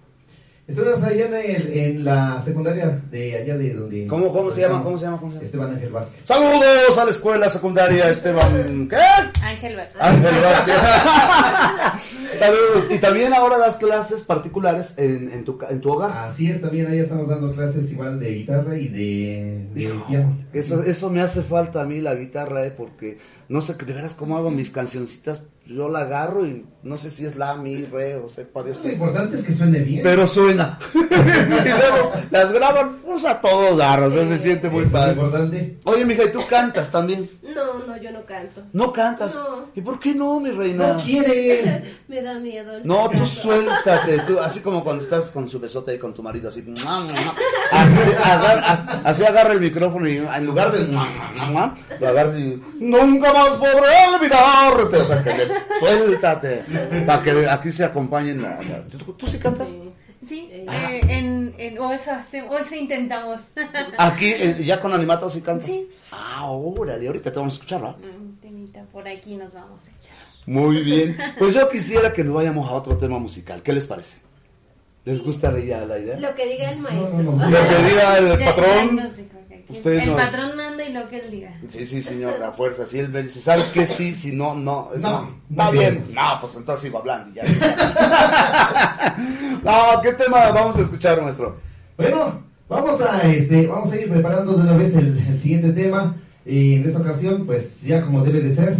Estuvimos 0.67 1.03
allá 1.03 1.25
en, 1.27 1.33
el- 1.35 1.73
en 1.77 2.03
la 2.03 2.41
secundaria 2.41 2.87
de 3.11 3.37
allá 3.37 3.55
de 3.55 3.71
donde... 3.75 4.07
¿Cómo, 4.07 4.33
cómo 4.33 4.51
se 4.51 4.61
llama? 4.61 4.81
¿Cómo 4.83 4.97
se 4.97 5.05
llama? 5.05 5.19
¿Cómo 5.19 5.31
se 5.31 5.35
llama? 5.35 5.45
Esteban 5.45 5.69
Ángel 5.75 5.91
Vázquez. 5.91 6.23
Saludos 6.23 6.97
a 6.97 7.05
la 7.05 7.11
escuela 7.11 7.49
secundaria 7.49 8.09
Esteban. 8.09 8.87
¿Qué? 8.89 8.95
Ángel 9.43 9.75
Vázquez. 9.75 10.01
Ángel 10.01 10.33
Vázquez. 10.41 10.75
Saludos. 12.39 12.87
Y 12.89 12.97
también 12.97 13.33
ahora 13.33 13.59
das 13.59 13.75
clases 13.75 14.23
particulares 14.23 14.95
en, 14.97 15.29
en 15.31 15.45
tu, 15.45 15.57
ca- 15.59 15.69
en 15.69 15.81
tu 15.81 15.91
hogar. 15.91 16.11
Así 16.25 16.49
es, 16.49 16.61
también 16.61 16.87
ahí 16.87 16.97
estamos 16.99 17.27
dando 17.27 17.53
clases 17.53 17.91
igual 17.91 18.19
de 18.19 18.33
guitarra 18.33 18.75
y 18.75 18.87
de, 18.87 19.67
de 19.73 19.93
piano. 20.07 20.35
Eso, 20.51 20.81
eso 20.81 21.09
me 21.11 21.21
hace 21.21 21.43
falta 21.43 21.81
a 21.81 21.85
mí 21.85 22.01
la 22.01 22.15
guitarra, 22.15 22.65
eh, 22.65 22.71
porque 22.71 23.19
no 23.49 23.61
sé 23.61 23.75
de 23.75 23.93
veras 23.93 24.15
cómo 24.15 24.35
hago 24.35 24.49
mis 24.49 24.71
cancioncitas. 24.71 25.43
Yo 25.67 25.89
la 25.89 25.99
agarro 26.01 26.45
y 26.45 26.65
no 26.85 26.99
sé 26.99 27.09
si 27.09 27.25
es 27.25 27.35
la, 27.35 27.55
mi, 27.55 27.83
re, 27.83 28.15
o 28.15 28.29
sepa 28.29 28.61
Dios. 28.61 28.79
Lo 28.83 28.91
importante 28.91 29.35
es 29.35 29.43
que 29.43 29.51
suene 29.51 29.79
bien. 29.79 30.03
Pero 30.03 30.27
suena. 30.27 30.77
y 30.93 30.99
luego 30.99 32.11
las 32.29 32.51
graban, 32.51 32.97
pues 33.03 33.25
a 33.25 33.41
todos 33.41 33.75
dar, 33.75 34.03
o 34.03 34.11
sea, 34.11 34.23
se 34.23 34.37
siente 34.37 34.69
muy 34.69 34.85
padre. 34.85 35.13
importante. 35.13 35.79
Oye, 35.85 36.05
mija, 36.05 36.25
¿y 36.25 36.31
tú 36.31 36.45
cantas 36.47 36.91
también? 36.91 37.27
No, 37.41 37.79
no, 37.87 37.97
yo 37.97 38.11
no 38.11 38.23
canto. 38.23 38.61
¿No 38.71 38.93
cantas? 38.93 39.33
No. 39.33 39.65
¿Y 39.73 39.81
por 39.81 39.99
qué 39.99 40.13
no, 40.13 40.39
mi 40.39 40.51
reina? 40.51 40.93
No 40.93 40.99
quiere. 40.99 41.95
Me 42.07 42.21
da 42.21 42.35
miedo. 42.35 42.79
No, 42.83 43.05
tú 43.05 43.17
canto. 43.17 43.25
suéltate, 43.25 44.19
tú, 44.19 44.39
así 44.39 44.59
como 44.59 44.83
cuando 44.83 45.03
estás 45.03 45.31
con 45.31 45.49
su 45.49 45.59
besote 45.59 45.89
ahí 45.89 45.97
con 45.97 46.13
tu 46.13 46.21
marido, 46.21 46.49
así, 46.49 46.61
¡mua, 46.61 46.99
mua! 46.99 47.35
así, 47.71 47.99
así 49.03 49.25
agarra 49.25 49.53
el 49.53 49.59
micrófono 49.59 50.07
y 50.07 50.17
en 50.17 50.45
lugar 50.45 50.71
de, 50.71 50.85
¡mua, 50.93 51.11
mua, 51.35 51.45
mua! 51.47 51.75
lo 51.99 52.07
agarras 52.09 52.35
y, 52.35 52.61
nunca 52.79 53.33
más 53.33 53.55
podré 53.55 53.89
olvidarte, 54.13 54.97
o 54.97 55.05
sea, 55.05 55.23
que 55.23 55.33
le, 55.33 55.47
suéltate, 55.79 56.74
para 57.05 57.23
que 57.23 57.47
aquí 57.49 57.71
se 57.71 57.83
acompañen 57.83 58.41
la, 58.41 58.61
la- 58.61 58.81
¿tú, 58.87 59.13
tú 59.13 59.27
sí 59.27 59.37
cantas? 59.39 59.73
Sí, 60.25 60.49
eh, 60.51 61.01
en, 61.07 61.53
en, 61.59 61.77
o, 61.77 61.93
eso, 61.93 62.11
hace- 62.11 62.41
o 62.41 62.57
eso 62.57 62.73
intentamos. 62.73 63.41
Aquí, 63.97 64.25
eh, 64.33 64.63
ya 64.65 64.79
con 64.79 64.91
animatos 64.91 65.33
sí 65.33 65.41
cantas. 65.41 65.67
Sí. 65.67 65.87
Ah, 66.11 66.49
órale, 66.49 67.05
ahorita 67.05 67.31
te 67.31 67.37
vamos 67.37 67.53
a 67.53 67.57
escuchar, 67.57 67.83
¿va? 67.83 67.91
Mm, 67.91 68.39
temita, 68.41 68.83
por 68.91 69.07
aquí 69.07 69.35
nos 69.35 69.53
vamos 69.53 69.81
a 69.81 69.89
echar. 69.91 70.15
Muy 70.47 70.81
bien, 70.83 71.17
pues 71.37 71.53
yo 71.53 71.69
quisiera 71.69 72.11
que 72.13 72.23
nos 72.23 72.33
vayamos 72.35 72.67
a 72.69 72.73
otro 72.73 72.97
tema 72.97 73.19
musical, 73.19 73.61
¿qué 73.61 73.73
les 73.73 73.85
parece? 73.85 74.17
¿Les 75.03 75.21
gustaría 75.23 75.85
la 75.85 75.99
idea? 75.99 76.19
Lo 76.19 76.33
que 76.33 76.47
diga 76.47 76.71
el 76.71 76.79
maestro. 76.79 77.21
Lo 77.21 77.37
que 77.69 77.83
diga 77.89 78.17
el 78.17 78.27
Ya- 78.39 78.45
patrón. 78.55 79.01
Ustedes 79.67 80.03
el 80.03 80.09
no- 80.11 80.15
patrón 80.17 80.55
manda 80.57 80.83
y 80.85 80.93
lo 80.93 81.07
que 81.09 81.19
él 81.19 81.31
diga. 81.31 81.59
Sí, 81.67 81.85
sí, 81.87 82.03
señor, 82.03 82.37
la 82.39 82.51
fuerza. 82.51 82.85
Si 82.85 82.99
él 82.99 83.09
me 83.09 83.23
dice, 83.23 83.41
¿sabes 83.41 83.65
qué? 83.67 83.87
Sí, 83.87 84.13
si 84.13 84.35
no, 84.35 84.53
no. 84.53 84.89
Es 84.93 85.01
No, 85.01 85.09
no. 85.21 85.29
Está 85.49 85.71
bien. 85.71 86.03
bien. 86.03 86.15
No, 86.15 86.37
pues 86.41 86.55
entonces 86.55 86.83
sigo 86.83 86.99
hablando. 86.99 87.33
Ya, 87.33 87.43
ya. 87.45 89.15
no, 89.63 90.01
¿qué 90.01 90.13
tema 90.13 90.49
vamos 90.51 90.77
a 90.77 90.81
escuchar, 90.81 91.21
maestro? 91.21 91.57
Bueno, 91.97 92.43
vamos 92.69 93.01
a 93.01 93.21
este, 93.31 93.67
vamos 93.67 93.91
a 93.91 93.95
ir 93.97 94.09
preparando 94.09 94.53
de 94.53 94.61
una 94.61 94.73
vez 94.77 94.95
el, 94.95 95.17
el 95.17 95.39
siguiente 95.39 95.71
tema. 95.71 96.15
Y 96.45 96.75
en 96.75 96.85
esta 96.87 96.99
ocasión, 96.99 97.45
pues 97.45 97.81
ya 97.81 98.01
como 98.03 98.23
debe 98.23 98.41
de 98.41 98.53
ser, 98.53 98.75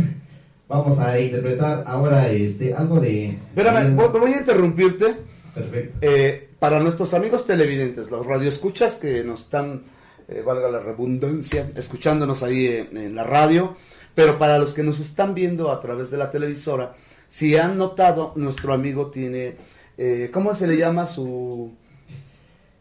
vamos 0.68 1.00
a 1.00 1.20
interpretar 1.20 1.84
ahora 1.88 2.30
este 2.30 2.74
algo 2.76 3.00
de. 3.00 3.30
Espérame, 3.30 3.96
voy, 3.96 4.08
voy 4.20 4.34
a 4.34 4.38
interrumpirte. 4.38 5.16
Perfecto. 5.54 5.98
Eh, 6.02 6.50
para 6.60 6.80
nuestros 6.80 7.14
amigos 7.14 7.46
televidentes, 7.48 8.12
los 8.12 8.26
radioescuchas 8.26 8.96
que 8.96 9.24
nos 9.24 9.42
están, 9.42 9.84
eh, 10.28 10.42
valga 10.42 10.70
la 10.70 10.80
redundancia, 10.80 11.72
escuchándonos 11.76 12.44
ahí 12.44 12.68
en, 12.68 12.98
en 12.98 13.16
la 13.16 13.24
radio, 13.24 13.76
pero 14.14 14.38
para 14.38 14.58
los 14.58 14.74
que 14.74 14.84
nos 14.84 15.00
están 15.00 15.34
viendo 15.36 15.72
a 15.72 15.82
través 15.82 16.10
de 16.12 16.18
la 16.18 16.32
televisora, 16.32 16.96
si 17.28 17.58
han 17.58 17.78
notado, 17.78 18.34
nuestro 18.36 18.74
amigo 18.74 19.12
tiene, 19.12 19.56
eh, 19.98 20.30
¿cómo 20.32 20.54
se 20.54 20.68
le 20.68 20.78
llama 20.78 21.08
su...? 21.08 21.74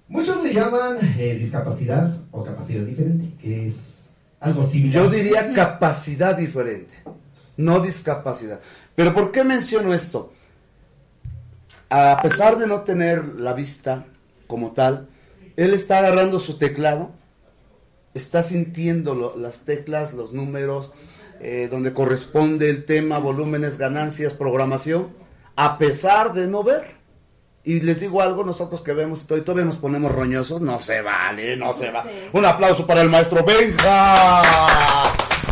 Muchos 0.07 0.43
le 0.45 0.53
llaman 0.53 0.99
eh, 1.19 1.37
discapacidad 1.39 2.17
o 2.31 2.45
capacidad 2.45 2.85
diferente, 2.85 3.37
que 3.41 3.67
es 3.67 4.11
algo 4.39 4.63
similar. 4.63 5.03
Yo 5.03 5.11
diría 5.11 5.53
capacidad 5.53 6.37
diferente, 6.37 6.95
no 7.57 7.81
discapacidad. 7.81 8.61
Pero 8.95 9.15
¿por 9.15 9.33
qué 9.33 9.43
menciono 9.45 9.95
esto? 9.95 10.33
A 11.89 12.21
pesar 12.23 12.59
de 12.59 12.67
no 12.67 12.83
tener 12.83 13.25
la 13.37 13.55
vista 13.55 14.05
como 14.47 14.73
tal, 14.73 15.09
él 15.57 15.73
está 15.73 15.99
agarrando 15.99 16.39
su 16.39 16.59
teclado, 16.59 17.13
está 18.15 18.43
sintiendo 18.43 19.15
lo- 19.15 19.37
las 19.37 19.61
teclas, 19.61 20.15
los 20.15 20.33
números, 20.33 20.93
eh, 21.41 21.69
donde 21.71 21.93
corresponde 21.93 22.71
el 22.71 22.85
tema, 22.85 23.19
volúmenes, 23.19 23.77
ganancias, 23.77 24.35
programación, 24.35 25.09
a 25.57 25.79
pesar 25.79 26.33
de 26.33 26.47
no 26.47 26.63
ver. 26.65 26.83
Y 27.67 27.81
les 27.81 27.99
digo 28.01 28.21
algo, 28.21 28.45
nosotros 28.45 28.83
que 28.83 28.93
vemos 28.93 29.23
y 29.23 29.27
todo- 29.27 29.39
y 29.39 29.41
todavía 29.41 29.65
nos 29.65 29.77
ponemos 29.77 30.13
roñosos, 30.13 30.61
no 30.63 30.79
se 30.81 31.01
vale, 31.01 31.57
no 31.57 31.73
se 31.75 31.91
va. 31.91 32.03
Sí. 32.03 32.09
Un 32.33 32.45
aplauso 32.45 32.87
para 32.87 33.01
el 33.03 33.09
maestro 33.11 33.43
Benja. 33.45 34.43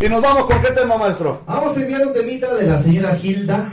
Y 0.01 0.09
nos 0.09 0.21
vamos 0.21 0.45
con 0.45 0.61
qué 0.61 0.69
tema, 0.71 0.97
maestro. 0.97 1.41
Vamos 1.47 1.75
a 1.77 1.81
enviar 1.81 2.05
un 2.05 2.13
temita 2.13 2.53
de 2.53 2.67
la 2.67 2.77
señora 2.77 3.17
Hilda. 3.21 3.71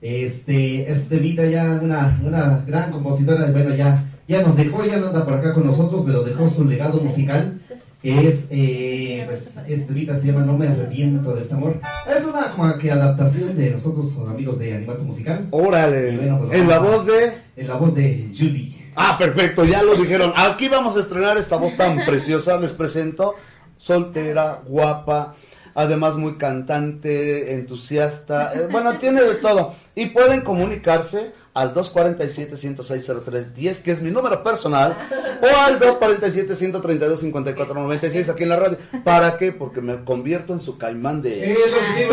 Este, 0.00 0.90
este 0.90 1.16
temita 1.16 1.44
ya 1.46 1.80
una, 1.82 2.20
una 2.22 2.62
gran 2.66 2.90
compositora, 2.92 3.46
bueno, 3.50 3.74
ya, 3.74 4.04
ya 4.28 4.42
nos 4.42 4.54
dejó, 4.56 4.84
ya 4.84 4.98
no 4.98 5.06
anda 5.08 5.24
por 5.24 5.34
acá 5.34 5.54
con 5.54 5.66
nosotros, 5.66 6.02
pero 6.04 6.22
dejó 6.22 6.46
su 6.48 6.64
legado 6.64 7.00
musical, 7.00 7.58
que 8.04 8.28
es, 8.28 8.48
eh, 8.50 9.22
pues, 9.24 9.56
este 9.66 9.86
temita 9.86 10.14
se 10.14 10.26
llama 10.26 10.44
No 10.44 10.58
me 10.58 10.68
arrepiento 10.68 11.34
de 11.34 11.40
este 11.40 11.54
amor. 11.54 11.80
Es 12.06 12.22
una 12.24 12.50
como 12.50 12.76
que 12.76 12.90
adaptación 12.92 13.56
de 13.56 13.70
nosotros, 13.70 14.14
amigos 14.28 14.58
de 14.58 14.74
Animato 14.74 15.04
Musical. 15.04 15.48
Órale. 15.50 16.14
Bueno, 16.18 16.38
pues, 16.38 16.60
en 16.60 16.68
la 16.68 16.80
voz 16.80 17.06
de... 17.06 17.32
En 17.56 17.66
la 17.66 17.76
voz 17.76 17.94
de 17.94 18.28
Julie. 18.38 18.90
Ah, 18.94 19.16
perfecto, 19.18 19.64
ya 19.64 19.82
lo 19.82 19.94
dijeron. 19.94 20.34
Aquí 20.36 20.68
vamos 20.68 20.98
a 20.98 21.00
estrenar 21.00 21.38
esta 21.38 21.56
voz 21.56 21.78
tan 21.78 22.04
preciosa. 22.04 22.58
Les 22.58 22.72
presento, 22.72 23.36
soltera, 23.78 24.60
guapa, 24.68 25.34
además 25.74 26.16
muy 26.16 26.34
cantante, 26.34 27.54
entusiasta. 27.54 28.52
eh, 28.52 28.68
bueno, 28.70 28.98
tiene 28.98 29.22
de 29.22 29.36
todo. 29.36 29.72
Y 29.94 30.06
pueden 30.06 30.42
comunicarse 30.42 31.32
al 31.54 31.72
247-106-0310, 31.74 33.82
que 33.82 33.92
es 33.92 34.02
mi 34.02 34.10
número 34.10 34.42
personal, 34.42 34.96
o 35.40 35.46
al 35.56 35.78
247-132-5496 35.78 38.28
aquí 38.28 38.42
en 38.42 38.48
la 38.48 38.56
radio. 38.56 38.76
¿Para 39.04 39.38
qué? 39.38 39.52
Porque 39.52 39.80
me 39.80 40.02
convierto 40.04 40.52
en 40.52 40.58
su 40.60 40.76
caimán 40.78 41.22
de... 41.22 41.52
Es 41.52 41.58
lo 41.70 41.78
que 41.94 42.08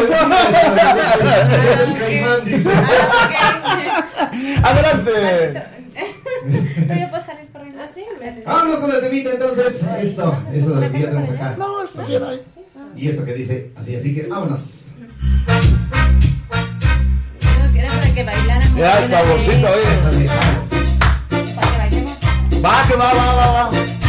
es. 2.55 2.65
¡Adelante! 4.63 5.63
Voy 6.87 7.01
a 7.01 7.11
pasar 7.11 7.39
el 7.39 7.47
corriendo. 7.49 7.81
Así, 7.83 8.01
me- 8.19 8.41
Vámonos 8.43 8.79
con 8.79 8.91
el 8.91 8.99
temita 9.01 9.31
entonces. 9.31 9.83
Esto, 10.01 10.35
eso 10.53 10.69
de 10.75 10.87
lo 10.87 10.91
que 10.93 10.99
ya 10.99 11.07
tenemos 11.09 11.29
acá. 11.29 11.55
No, 11.57 11.83
está 11.83 12.05
bien 12.05 12.23
ahí. 12.23 12.41
Y 12.95 13.07
eso 13.09 13.25
que 13.25 13.33
dice 13.33 13.71
así, 13.75 13.95
así 13.95 14.13
que 14.15 14.27
vámonos. 14.27 14.91
Era 17.76 17.89
para 17.89 18.13
que 18.13 18.24
bailáramos. 18.24 18.78
Ya, 18.78 18.99
el 18.99 19.09
saborcito, 19.09 19.67
oye. 19.67 20.28
Para 21.55 21.72
que 21.72 21.78
bailemos. 21.78 22.11
Va, 22.63 22.88
que 22.88 22.95
va, 22.95 23.13
va, 23.13 23.36
va, 23.36 23.69
va. 23.69 24.00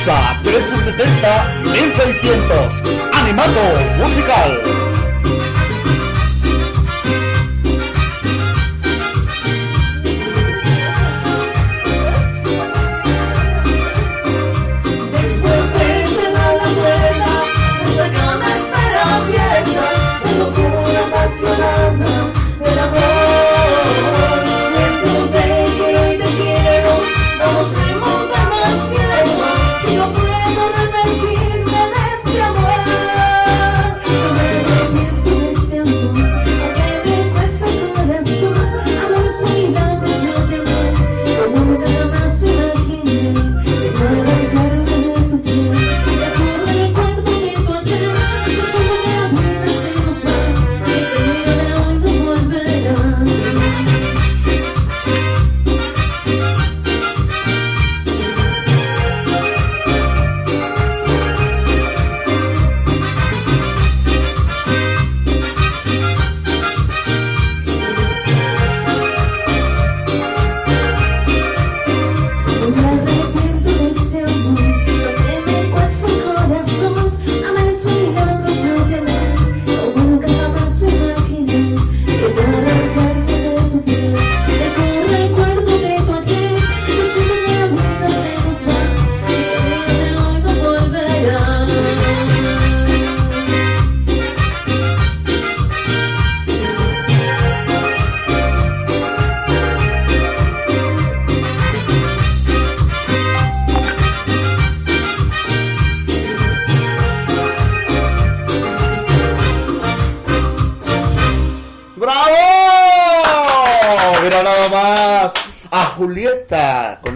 Peligrosa 0.00 0.40
1370 0.42 1.72
1600. 1.72 2.82
Animato 3.12 3.60
musical. 3.98 4.89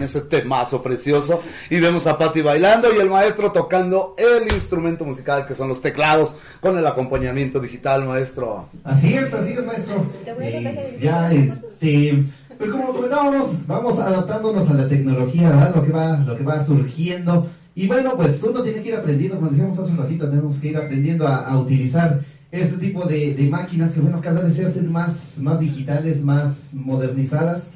Ese 0.05 0.21
temazo 0.21 0.81
precioso. 0.81 1.41
Y 1.69 1.79
vemos 1.79 2.07
a 2.07 2.17
Patti 2.17 2.41
bailando 2.41 2.93
y 2.93 2.99
el 2.99 3.09
maestro 3.09 3.51
tocando 3.51 4.15
el 4.17 4.51
instrumento 4.53 5.03
musical 5.05 5.45
que 5.45 5.53
son 5.53 5.67
los 5.67 5.81
teclados 5.81 6.35
con 6.61 6.77
el 6.77 6.87
acompañamiento 6.87 7.59
digital, 7.59 8.05
maestro. 8.05 8.69
Así 8.83 9.13
es, 9.13 9.33
así 9.33 9.53
es, 9.53 9.65
maestro. 9.65 10.05
Eh, 10.39 10.97
ya, 11.01 11.31
este, 11.33 12.23
pues 12.57 12.69
como 12.69 12.87
lo 12.87 12.93
comentábamos, 12.93 13.51
vamos 13.67 13.99
adaptándonos 13.99 14.69
a 14.69 14.73
la 14.73 14.87
tecnología, 14.87 15.49
¿verdad? 15.49 15.75
Lo 15.75 15.83
que 15.83 15.91
va, 15.91 16.17
lo 16.17 16.37
que 16.37 16.43
va 16.43 16.63
surgiendo. 16.63 17.47
Y 17.75 17.87
bueno, 17.87 18.13
pues 18.15 18.41
uno 18.43 18.61
tiene 18.63 18.81
que 18.81 18.89
ir 18.89 18.95
aprendiendo, 18.95 19.35
como 19.35 19.49
decíamos 19.49 19.77
hace 19.77 19.91
un 19.91 19.97
ratito, 19.97 20.29
tenemos 20.29 20.57
que 20.57 20.69
ir 20.69 20.77
aprendiendo 20.77 21.27
a, 21.27 21.45
a 21.45 21.59
utilizar 21.59 22.21
este 22.51 22.77
tipo 22.77 23.05
de, 23.05 23.33
de 23.33 23.49
máquinas 23.49 23.91
que, 23.91 23.99
bueno, 23.99 24.21
cada 24.21 24.41
vez 24.41 24.55
se 24.55 24.65
hacen 24.65 24.91
más, 24.91 25.37
más 25.39 25.59
digitales, 25.59 26.23
más 26.23 26.73
modernizadas. 26.73 27.71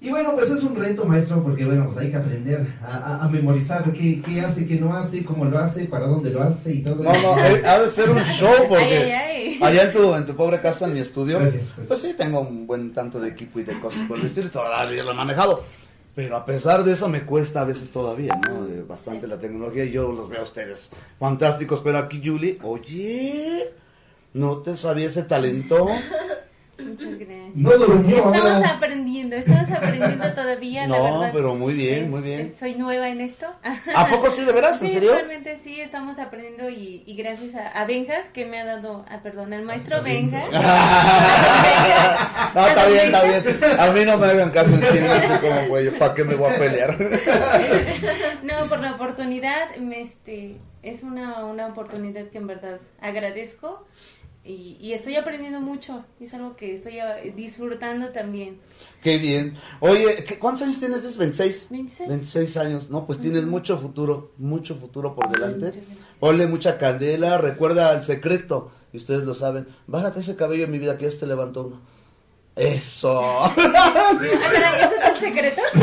Y 0.00 0.10
bueno, 0.10 0.32
pues 0.36 0.48
es 0.50 0.62
un 0.62 0.76
reto, 0.76 1.04
maestro, 1.04 1.42
porque 1.42 1.64
bueno, 1.64 1.84
pues 1.86 1.96
hay 1.98 2.08
que 2.10 2.16
aprender 2.16 2.64
a, 2.82 2.96
a- 2.98 3.24
a 3.24 3.28
memorizar 3.28 3.82
qué, 3.92 4.22
qué 4.24 4.40
hace, 4.40 4.64
qué 4.64 4.76
no 4.76 4.94
hace, 4.96 5.24
cómo 5.24 5.44
lo 5.44 5.58
hace, 5.58 5.86
para 5.86 6.06
dónde 6.06 6.30
lo 6.30 6.40
hace 6.42 6.74
y 6.74 6.82
todo. 6.82 7.02
No, 7.02 7.12
no, 7.12 7.44
eh, 7.44 7.62
ha 7.66 7.80
de 7.80 7.88
ser 7.88 8.08
un 8.10 8.22
show 8.22 8.52
porque 8.68 8.84
Ay, 8.84 9.10
ay, 9.10 9.10
ay. 9.10 9.58
allá 9.60 9.82
en 9.84 9.92
tu, 9.92 10.14
en 10.14 10.24
tu 10.24 10.36
pobre 10.36 10.60
casa, 10.60 10.84
en 10.86 10.94
mi 10.94 11.00
estudio, 11.00 11.40
Gracias, 11.40 11.64
gracias. 11.64 11.86
pues 11.88 12.00
sí, 12.00 12.14
tengo 12.16 12.40
un 12.40 12.64
buen 12.66 12.92
tanto 12.92 13.18
de 13.18 13.28
equipo 13.30 13.58
y 13.58 13.64
de 13.64 13.78
cosas 13.80 14.00
por 14.06 14.18
el 14.20 14.26
estilo 14.26 14.46
y 14.46 14.50
todavía 14.50 15.02
lo 15.02 15.10
he 15.10 15.14
manejado. 15.14 15.64
Pero 16.14 16.36
a 16.36 16.44
pesar 16.44 16.84
de 16.84 16.92
eso 16.92 17.08
me 17.08 17.22
cuesta 17.22 17.60
a 17.60 17.64
veces 17.64 17.90
todavía, 17.90 18.34
¿no? 18.48 18.66
Bastante 18.86 19.26
la 19.26 19.38
tecnología 19.38 19.84
y 19.84 19.90
yo 19.92 20.10
los 20.12 20.28
veo 20.28 20.40
a 20.40 20.44
ustedes 20.44 20.90
fantásticos. 21.18 21.80
Pero 21.80 21.98
aquí, 21.98 22.20
Julie, 22.24 22.58
oye, 22.62 23.72
¿no 24.32 24.58
te 24.58 24.76
sabía 24.76 25.06
ese 25.06 25.22
talento? 25.24 25.88
Muchas 26.78 27.18
gracias. 27.18 27.56
No 27.56 27.70
durmió, 27.70 28.16
Estamos 28.18 28.40
ahora. 28.40 28.68
aprendiendo, 28.76 29.34
estamos 29.36 29.70
aprendiendo 29.70 30.32
todavía, 30.32 30.86
la 30.86 30.96
No, 30.98 31.18
verdad. 31.20 31.30
pero 31.34 31.54
muy 31.56 31.74
bien, 31.74 32.04
Es- 32.04 32.10
muy 32.10 32.22
bien. 32.22 32.40
es- 32.40 32.56
soy 32.56 32.76
nueva 32.76 33.08
en 33.08 33.20
esto. 33.20 33.46
¿A 33.96 34.06
poco 34.08 34.30
sí, 34.30 34.44
de 34.44 34.52
veras? 34.52 34.80
¿En 34.80 34.88
Sí, 34.88 34.94
serio? 34.94 35.12
realmente 35.14 35.58
sí, 35.62 35.80
estamos 35.80 36.18
aprendiendo 36.20 36.70
y, 36.70 37.02
y 37.04 37.16
gracias 37.16 37.56
a, 37.56 37.68
a 37.68 37.84
Benjas 37.84 38.26
que 38.26 38.46
me 38.46 38.60
ha 38.60 38.64
dado, 38.64 39.04
ah, 39.08 39.18
perdón, 39.22 39.52
al 39.52 39.62
maestro 39.62 40.02
Benjas. 40.02 40.48
No, 42.54 42.66
está 42.66 42.86
bien, 42.86 43.06
está 43.06 43.24
bien. 43.24 43.80
A 43.80 43.86
mí 43.92 44.04
no 44.04 44.16
me 44.18 44.26
hagan 44.26 44.50
caso, 44.50 44.72
entiéndanse 44.74 45.38
como 45.40 45.68
cuello. 45.68 45.98
¿Para 45.98 46.14
qué 46.14 46.24
me 46.24 46.34
voy 46.34 46.52
a 46.52 46.58
pelear? 46.58 46.96
No, 48.42 48.68
por 48.68 48.80
la 48.80 48.92
oportunidad, 48.92 49.76
me, 49.76 50.00
este, 50.00 50.56
es 50.82 51.02
una, 51.02 51.44
una 51.44 51.66
oportunidad 51.66 52.26
que 52.28 52.38
en 52.38 52.46
verdad 52.46 52.78
agradezco 53.00 53.86
y, 54.44 54.76
y 54.80 54.92
estoy 54.92 55.16
aprendiendo 55.16 55.60
mucho. 55.60 56.04
Es 56.20 56.32
algo 56.34 56.54
que 56.56 56.74
estoy 56.74 56.98
ah, 57.00 57.16
disfrutando 57.36 58.08
también. 58.10 58.60
Qué 59.02 59.18
bien. 59.18 59.54
Oye, 59.80 60.24
¿qué- 60.26 60.38
¿cuántos 60.38 60.62
años 60.62 60.78
tienes? 60.78 61.04
¿Es 61.04 61.18
26? 61.18 61.68
26. 61.70 62.08
26 62.08 62.56
años. 62.56 62.90
No, 62.90 63.06
pues 63.06 63.18
tienes 63.18 63.44
mucho 63.44 63.78
futuro, 63.78 64.32
mucho 64.38 64.76
futuro 64.76 65.14
por 65.14 65.28
delante. 65.30 65.72
Ponle 66.20 66.46
mucha 66.46 66.78
candela, 66.78 67.38
recuerda 67.38 67.92
el 67.94 68.02
secreto. 68.02 68.70
Y 68.92 68.96
ustedes 68.96 69.24
lo 69.24 69.34
saben. 69.34 69.68
Bájate 69.86 70.20
ese 70.20 70.34
cabello 70.36 70.64
en 70.64 70.70
mi 70.70 70.78
vida 70.78 70.96
que 70.96 71.04
ya 71.04 71.10
se 71.10 71.18
te 71.18 71.26
levantó 71.26 71.66
uno. 71.66 71.80
Eso. 72.58 73.20
Ah, 73.22 73.54
¿ese 74.20 74.96
es 74.96 75.04
el 75.06 75.16
secreto? 75.16 75.62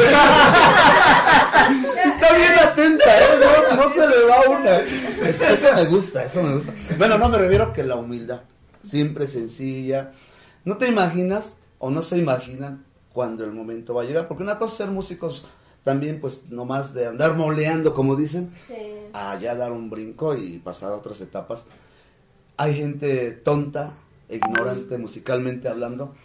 Está 2.05 2.35
bien 2.35 2.51
atenta, 2.61 3.19
¿eh? 3.19 3.39
No, 3.69 3.75
no 3.77 3.89
se 3.89 4.07
le 4.07 4.25
va 4.25 4.41
una. 4.49 4.77
Es- 5.27 5.41
eso 5.41 5.73
me 5.73 5.85
gusta, 5.85 6.23
eso 6.25 6.43
me 6.43 6.55
gusta. 6.55 6.73
Bueno, 6.97 7.17
no 7.17 7.29
me 7.29 7.37
refiero 7.37 7.71
que 7.73 7.83
la 7.83 7.95
humildad. 7.95 8.41
Siempre 8.83 9.27
sencilla. 9.27 10.11
No 10.65 10.77
te 10.77 10.87
imaginas 10.87 11.57
o 11.79 11.89
no 11.89 12.01
se 12.01 12.17
imaginan 12.17 12.85
cuando 13.13 13.43
el 13.45 13.51
momento 13.51 13.93
va 13.93 14.03
a 14.03 14.05
llegar. 14.05 14.27
Porque 14.27 14.43
una 14.43 14.57
cosa 14.57 14.71
es 14.73 14.77
ser 14.77 14.87
músicos 14.89 15.45
también, 15.83 16.19
pues 16.19 16.49
nomás 16.49 16.93
de 16.93 17.07
andar 17.07 17.35
moleando, 17.35 17.93
como 17.93 18.15
dicen, 18.15 18.51
a 19.13 19.37
ya 19.39 19.55
dar 19.55 19.71
un 19.71 19.89
brinco 19.89 20.35
y 20.35 20.57
pasar 20.59 20.91
a 20.91 20.95
otras 20.95 21.21
etapas. 21.21 21.65
Hay 22.57 22.75
gente 22.75 23.31
tonta, 23.31 23.91
ignorante 24.29 24.97
musicalmente 24.97 25.67
hablando, 25.69 26.15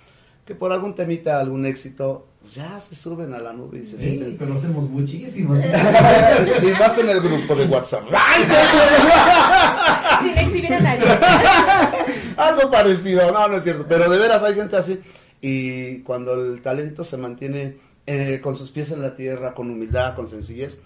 que 0.45 0.55
por 0.55 0.73
algún 0.73 0.95
temita, 0.95 1.39
algún 1.39 1.65
éxito, 1.67 2.27
pues 2.41 2.55
ya 2.55 2.81
se 2.81 2.95
suben 2.95 3.35
a 3.35 3.39
la 3.39 3.53
nube 3.53 3.79
y 3.81 3.85
se 3.85 3.99
Sí, 3.99 4.05
sienten 4.11 4.37
conocemos 4.37 4.89
muchísimos. 4.89 5.59
y 5.63 6.71
más 6.79 6.99
en 6.99 7.09
el 7.11 7.21
grupo 7.21 7.55
de 7.55 7.65
WhatsApp. 7.67 8.05
¡Ay, 8.13 8.45
Sin 10.29 10.39
exhibir 10.39 10.75
a 10.75 10.81
nadie. 10.81 11.05
Algo 12.37 12.71
parecido, 12.71 13.31
no, 13.33 13.49
no 13.49 13.57
es 13.57 13.65
cierto. 13.65 13.87
Pero 13.89 14.11
de 14.11 14.19
veras 14.19 14.43
hay 14.43 14.55
gente 14.55 14.77
así. 14.77 15.01
Y 15.41 16.01
cuando 16.01 16.35
el 16.35 16.61
talento 16.63 17.05
se 17.05 17.17
mantiene 17.17 17.77
eh, 18.07 18.41
con 18.43 18.57
sus 18.57 18.71
pies 18.71 18.91
en 18.93 19.03
la 19.03 19.15
tierra, 19.15 19.55
con 19.55 19.71
humildad, 19.71 20.15
con 20.15 20.29
sencillez, 20.29 20.81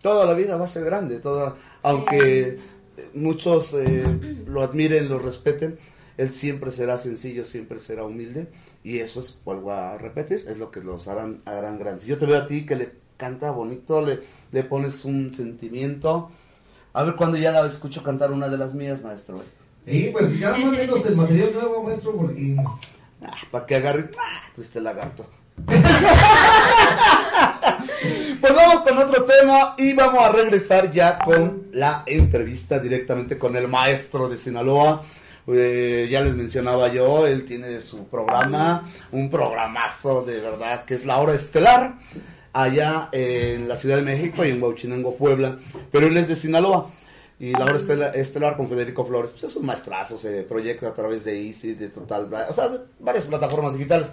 toda 0.00 0.24
la 0.24 0.34
vida 0.34 0.56
va 0.56 0.66
a 0.66 0.68
ser 0.68 0.84
grande. 0.84 1.18
Toda, 1.20 1.56
aunque 1.82 2.48
eh, 2.48 2.58
muchos 3.14 3.74
eh, 3.74 4.04
lo 4.46 4.62
admiren, 4.62 5.08
lo 5.08 5.18
respeten, 5.18 5.78
él 6.16 6.32
siempre 6.32 6.70
será 6.70 6.98
sencillo, 6.98 7.44
siempre 7.44 7.78
será 7.78 8.04
humilde. 8.04 8.48
Y 8.84 8.98
eso 8.98 9.20
es, 9.20 9.40
vuelvo 9.44 9.72
a 9.72 9.98
repetir, 9.98 10.44
es 10.48 10.58
lo 10.58 10.70
que 10.70 10.80
los 10.80 11.08
harán, 11.08 11.38
harán 11.44 11.78
grandes. 11.78 12.06
Yo 12.06 12.16
te 12.18 12.26
veo 12.26 12.38
a 12.38 12.46
ti 12.46 12.64
que 12.64 12.76
le 12.76 12.92
canta 13.16 13.50
bonito, 13.50 14.00
le, 14.04 14.20
le 14.52 14.64
pones 14.64 15.04
un 15.04 15.34
sentimiento. 15.34 16.30
A 16.92 17.02
ver 17.02 17.16
cuando 17.16 17.36
ya 17.36 17.52
la 17.52 17.66
escucho 17.66 18.02
cantar 18.02 18.32
una 18.32 18.48
de 18.48 18.56
las 18.56 18.74
mías, 18.74 19.02
maestro. 19.02 19.42
Sí, 19.86 20.10
pues 20.12 20.38
ya 20.38 20.50
mándenos 20.56 21.04
el 21.06 21.16
material 21.16 21.52
nuevo, 21.54 21.82
maestro, 21.82 22.16
porque 22.16 22.56
para 23.50 23.66
que 23.66 23.76
agarre. 23.76 24.10
Ah, 24.18 24.42
este 24.56 24.80
lagarto. 24.80 25.26
Pues 28.40 28.54
vamos 28.54 28.82
con 28.82 28.96
otro 28.98 29.24
tema 29.24 29.74
y 29.76 29.92
vamos 29.94 30.22
a 30.22 30.30
regresar 30.30 30.92
ya 30.92 31.18
con 31.18 31.64
la 31.72 32.04
entrevista 32.06 32.78
directamente 32.78 33.36
con 33.36 33.56
el 33.56 33.66
maestro 33.66 34.28
de 34.28 34.36
Sinaloa. 34.36 35.02
Eh, 35.50 36.08
ya 36.10 36.20
les 36.20 36.34
mencionaba 36.34 36.88
yo, 36.88 37.26
él 37.26 37.44
tiene 37.44 37.80
su 37.80 38.06
programa, 38.06 38.84
un 39.12 39.30
programazo 39.30 40.22
de 40.22 40.40
verdad 40.40 40.84
que 40.84 40.94
es 40.94 41.06
la 41.06 41.16
hora 41.18 41.34
estelar 41.34 41.94
allá 42.52 43.08
en 43.12 43.66
la 43.66 43.76
Ciudad 43.76 43.96
de 43.96 44.02
México 44.02 44.44
y 44.44 44.50
en 44.50 44.62
Huachinango, 44.62 45.16
Puebla, 45.16 45.56
pero 45.90 46.06
él 46.06 46.16
es 46.16 46.28
de 46.28 46.36
Sinaloa. 46.36 46.90
Y 47.40 47.52
la 47.52 47.66
hora 47.66 47.76
estelar, 47.76 48.16
estelar 48.16 48.56
con 48.56 48.68
Federico 48.68 49.06
Flores, 49.06 49.30
pues 49.30 49.44
es 49.44 49.54
un 49.54 49.64
maestrazo, 49.64 50.18
se 50.18 50.42
proyecta 50.42 50.88
a 50.88 50.94
través 50.94 51.24
de 51.24 51.40
Easy, 51.40 51.74
de 51.74 51.88
Total, 51.88 52.28
o 52.48 52.52
sea, 52.52 52.68
de 52.68 52.80
varias 52.98 53.26
plataformas 53.26 53.74
digitales. 53.74 54.10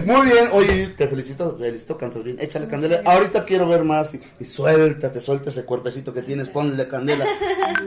Muy 0.05 0.27
bien, 0.27 0.49
oye, 0.53 0.95
te 0.97 1.07
felicito, 1.07 1.57
felicito, 1.59 1.99
cantas 1.99 2.23
bien. 2.23 2.39
Échale 2.41 2.69
candela. 2.69 3.03
Ahorita 3.05 3.45
quiero 3.45 3.69
ver 3.69 3.85
más 3.85 4.15
y, 4.15 4.21
y 4.41 4.45
suéltate, 4.45 5.21
suelta 5.21 5.51
ese 5.51 5.65
cuerpecito 5.65 6.13
que 6.13 6.23
tienes, 6.23 6.49
ponle 6.49 6.89
candela. 6.89 7.27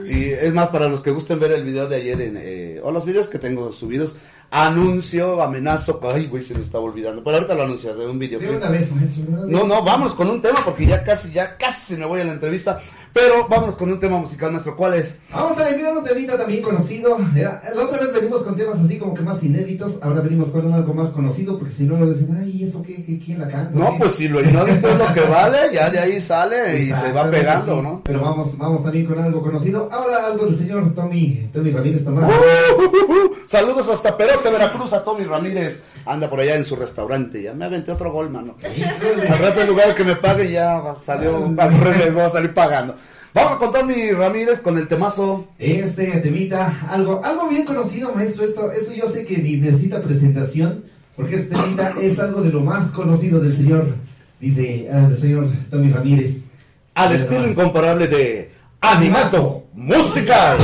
Y 0.06 0.30
es 0.30 0.52
más, 0.52 0.68
para 0.68 0.88
los 0.88 1.00
que 1.00 1.10
gusten 1.10 1.40
ver 1.40 1.52
el 1.52 1.64
video 1.64 1.88
de 1.88 1.96
ayer 1.96 2.20
en, 2.20 2.36
eh, 2.38 2.80
o 2.82 2.92
los 2.92 3.04
videos 3.04 3.26
que 3.28 3.38
tengo 3.38 3.72
subidos, 3.72 4.16
anuncio, 4.50 5.42
amenazo, 5.42 6.00
ay, 6.12 6.26
güey, 6.26 6.42
se 6.42 6.54
me 6.54 6.62
estaba 6.62 6.84
olvidando. 6.84 7.24
Pero 7.24 7.36
ahorita 7.36 7.54
lo 7.54 7.62
anuncio 7.64 7.94
de 7.94 8.06
un 8.06 8.18
video. 8.18 8.38
De 8.38 8.50
una 8.50 8.68
vez, 8.68 8.92
maestro. 8.92 9.24
de 9.24 9.28
una 9.28 9.42
vez. 9.42 9.50
No, 9.50 9.64
no, 9.64 9.82
vámonos 9.82 10.14
con 10.14 10.28
un 10.28 10.42
tema 10.42 10.60
porque 10.64 10.86
ya 10.86 11.02
casi, 11.02 11.32
ya 11.32 11.56
casi 11.56 11.96
me 11.96 12.04
voy 12.04 12.20
a 12.20 12.24
la 12.24 12.32
entrevista. 12.32 12.78
Pero 13.12 13.46
vámonos 13.48 13.76
con 13.76 13.90
un 13.92 14.00
tema 14.00 14.18
musical 14.18 14.50
nuestro. 14.52 14.74
¿Cuál 14.76 14.94
es? 14.94 15.16
Vamos 15.32 15.58
a 15.58 15.68
enviar 15.68 15.96
un 15.96 16.02
temita 16.02 16.38
también 16.38 16.62
conocido. 16.62 17.18
La 17.34 17.82
otra 17.82 17.98
vez 17.98 18.12
venimos 18.12 18.42
con 18.42 18.56
temas 18.56 18.80
así 18.80 18.98
como 18.98 19.12
que 19.14 19.22
más 19.22 19.42
inéditos. 19.42 19.98
Ahora 20.02 20.20
venimos 20.20 20.48
con 20.48 20.72
algo 20.72 20.94
más 20.94 21.10
conocido 21.10 21.58
porque 21.58 21.72
si 21.74 21.84
no 21.84 22.04
dicen, 22.06 22.36
ay, 22.40 22.62
¿eso 22.64 22.82
qué? 22.82 23.04
qué 23.04 23.18
¿Quién 23.18 23.40
la 23.40 23.48
canta? 23.48 23.78
No, 23.78 23.92
¿Qué?". 23.92 23.98
pues 23.98 24.12
si 24.12 24.28
lo 24.28 24.40
ignódito 24.40 24.88
es 24.88 24.98
lo 24.98 25.12
que 25.12 25.20
vale, 25.20 25.58
ya 25.74 25.90
de 25.90 25.98
ahí 25.98 26.20
sale 26.20 26.78
y 26.80 26.86
se 26.86 27.12
va 27.12 27.30
pegando, 27.30 27.76
sí. 27.76 27.82
¿no? 27.82 28.00
Pero 28.04 28.20
vamos, 28.20 28.56
vamos 28.56 28.82
también 28.82 29.06
con 29.06 29.18
algo 29.18 29.42
conocido. 29.42 29.88
Ahora 29.92 30.26
algo 30.26 30.46
del 30.46 30.56
señor 30.56 30.94
Tommy, 30.94 31.50
Tommy 31.52 31.70
Ramírez 31.70 32.04
Tomás. 32.04 32.30
Uh, 32.30 33.32
Saludos 33.46 33.88
hasta 33.88 34.16
Perote, 34.16 34.50
Veracruz, 34.50 34.92
a 34.94 35.04
Tommy 35.04 35.24
Ramírez. 35.24 35.82
Anda 36.06 36.28
por 36.30 36.40
allá 36.40 36.56
en 36.56 36.64
su 36.64 36.74
restaurante. 36.76 37.42
Ya 37.42 37.52
me 37.52 37.64
aventé 37.66 37.92
otro 37.92 38.10
gol, 38.10 38.30
mano. 38.30 38.56
Al 39.30 39.38
rato, 39.38 39.60
en 39.60 39.66
lugar 39.68 39.94
que 39.94 40.04
me 40.04 40.16
pague, 40.16 40.50
ya 40.50 40.80
va- 40.80 40.96
salió 40.96 41.38
voy 41.40 42.20
a 42.22 42.30
salir 42.30 42.54
pagando. 42.54 42.96
Vamos 43.34 43.58
con 43.58 43.72
Tommy 43.72 44.10
Ramírez 44.10 44.60
con 44.60 44.76
el 44.76 44.86
temazo. 44.88 45.46
Este 45.58 46.06
temita, 46.20 46.86
algo, 46.90 47.24
algo 47.24 47.48
bien 47.48 47.64
conocido, 47.64 48.14
maestro. 48.14 48.44
Esto, 48.44 48.70
eso 48.70 48.92
yo 48.92 49.06
sé 49.06 49.24
que 49.24 49.38
ni 49.38 49.56
necesita 49.56 50.02
presentación, 50.02 50.84
porque 51.16 51.36
este 51.36 51.54
temita 51.54 51.94
es 52.00 52.18
algo 52.18 52.42
de 52.42 52.50
lo 52.50 52.60
más 52.60 52.90
conocido 52.92 53.40
del 53.40 53.56
señor, 53.56 53.94
dice, 54.38 54.86
ah, 54.92 55.08
del 55.08 55.16
señor 55.16 55.48
Tommy 55.70 55.90
Ramírez. 55.90 56.48
Al 56.94 57.14
estilo 57.14 57.48
incomparable 57.48 58.06
de 58.06 58.52
Animato 58.82 59.64
Musical. 59.72 60.58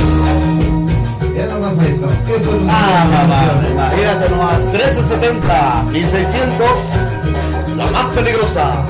Mira 1.33 1.47
nomás, 1.47 1.75
maestro. 1.75 2.07
Eso 2.07 2.55
es 2.55 2.61
Ah, 2.67 3.07
mamá, 3.11 3.71
imagínate 3.71 4.29
nomás, 4.29 4.63
1370, 4.65 5.83
1600, 5.91 6.67
la 7.77 7.87
más 7.89 8.07
peligrosa. 8.09 8.85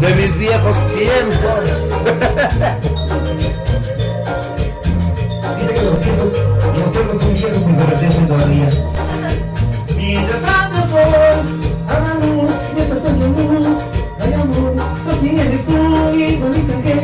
De 0.00 0.14
mis 0.14 0.36
viejos 0.38 0.76
tiempos. 0.94 1.64
Dice 5.58 5.74
que 5.74 5.82
los 5.82 6.00
viejos, 6.00 6.30
los 6.78 6.92
cerros 6.92 7.18
son 7.18 7.34
viejos 7.34 7.64
reverdecen 7.66 8.26
todavía. 8.26 8.68
Mientras 9.96 10.40
sol, 10.90 11.00
haga 11.88 12.14
luz, 12.26 12.56
mientras 12.74 13.04
haya 13.04 13.26
luz, 13.26 13.78
hay 14.20 14.32
amor. 14.32 14.74
Así 15.10 15.28
eres 15.38 15.64
tú, 15.66 15.72
igualita 16.16 16.82
que, 16.82 16.94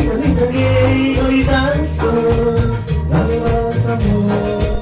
igualita 0.00 0.48
que, 0.48 0.66
igualita 1.12 1.66
al 1.66 1.88
sol. 1.88 2.54
Dame 3.10 3.36
más 3.40 3.86
amor, 3.86 4.80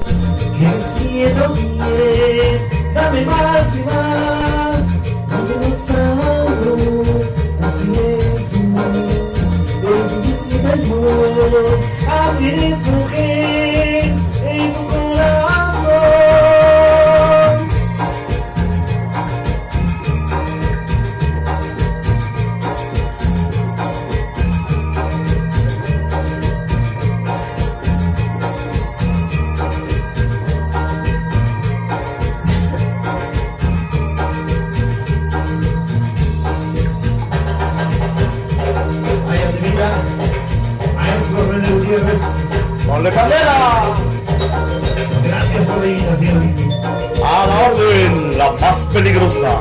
que 0.57 0.69
siento 0.79 1.45
bien. 1.53 2.57
Dame 2.93 3.21
más 3.25 3.75
y 3.75 3.79
más, 3.83 4.32
amor. 11.57 11.79
Así 12.07 12.51
A 45.85 47.45
la 47.45 47.69
orden, 47.69 48.37
la 48.37 48.53
más 48.53 48.85
peligrosa. 48.93 49.59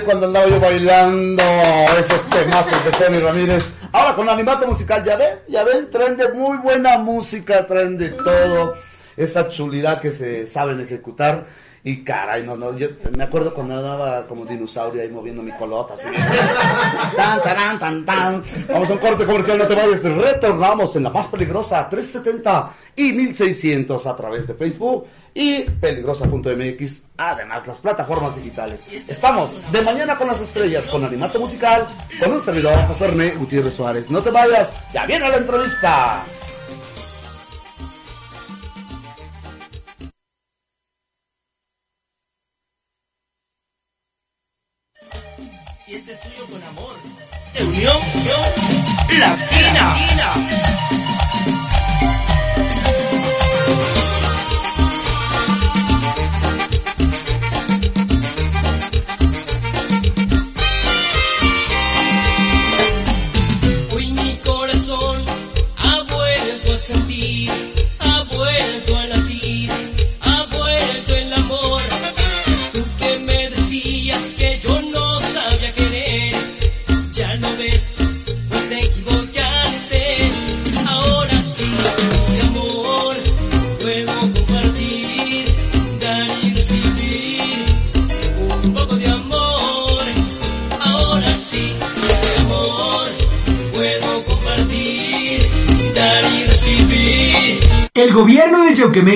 Cuando 0.00 0.26
andaba 0.26 0.46
yo 0.46 0.60
bailando 0.60 1.42
esos 1.98 2.28
temazos 2.30 2.84
de 2.84 2.90
Tony 2.92 3.18
Ramírez. 3.18 3.72
Ahora 3.92 4.14
con 4.14 4.28
animato 4.28 4.66
musical, 4.66 5.04
ya 5.04 5.16
ven, 5.16 5.38
ya 5.48 5.64
ven, 5.64 5.90
traen 5.90 6.16
de 6.16 6.28
muy 6.28 6.58
buena 6.58 6.98
música, 6.98 7.66
traen 7.66 7.96
de 7.96 8.10
todo. 8.10 8.74
Esa 9.16 9.48
chulidad 9.48 10.00
que 10.00 10.12
se 10.12 10.46
saben 10.46 10.80
ejecutar. 10.80 11.46
Y 11.84 12.02
caray, 12.02 12.44
no, 12.44 12.56
no, 12.56 12.76
yo 12.76 12.88
me 13.16 13.24
acuerdo 13.24 13.54
cuando 13.54 13.76
andaba 13.76 14.26
como 14.26 14.44
dinosaurio 14.44 15.00
ahí 15.00 15.08
moviendo 15.08 15.42
mi 15.42 15.52
colota 15.52 15.94
así. 15.94 16.08
Tan, 17.16 17.42
tan, 17.42 17.78
tan, 17.78 18.04
tan. 18.04 18.42
Vamos 18.68 18.90
a 18.90 18.92
un 18.92 18.98
corte 18.98 19.24
comercial, 19.24 19.58
no 19.58 19.66
te 19.66 19.74
vayas. 19.74 20.02
Retornamos 20.02 20.94
en 20.96 21.04
la 21.04 21.10
más 21.10 21.28
peligrosa 21.28 21.88
370 21.88 22.70
y 22.96 23.12
1600 23.12 24.06
a 24.06 24.16
través 24.16 24.48
de 24.48 24.54
Facebook 24.54 25.06
y 25.34 25.62
peligrosa.mx. 25.62 27.04
Además, 27.16 27.66
las 27.66 27.78
plataformas 27.78 28.36
digitales. 28.36 28.86
Estamos 29.08 29.60
de 29.72 29.82
mañana 29.82 30.16
con 30.16 30.28
las 30.28 30.40
estrellas, 30.40 30.86
con 30.86 31.04
animato 31.04 31.38
musical, 31.38 31.86
con 32.22 32.32
un 32.32 32.40
servidor, 32.40 32.76
José 32.86 33.08
René 33.08 33.30
Gutiérrez 33.30 33.74
Suárez. 33.74 34.10
No 34.10 34.22
te 34.22 34.30
vayas, 34.30 34.74
ya 34.92 35.06
viene 35.06 35.28
la 35.28 35.36
entrevista. 35.36 36.24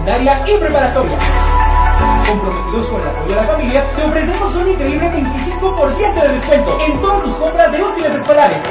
secundaria 0.00 0.44
y 0.46 0.58
preparatoria. 0.58 1.18
Comprometidos 2.26 2.88
con 2.88 3.02
el 3.02 3.08
apoyo 3.08 3.28
de 3.28 3.36
las 3.36 3.46
familias, 3.50 3.96
te 3.96 4.02
ofrecemos 4.02 4.54
un 4.56 4.68
increíble 4.70 5.10
25% 5.10 6.22
de 6.22 6.28
descuento 6.28 6.78
en 6.86 7.00
todas 7.00 7.22
tus 7.24 7.34
compras 7.34 7.72
de 7.72 7.82
útiles 7.82 8.14
escolares. 8.14 8.62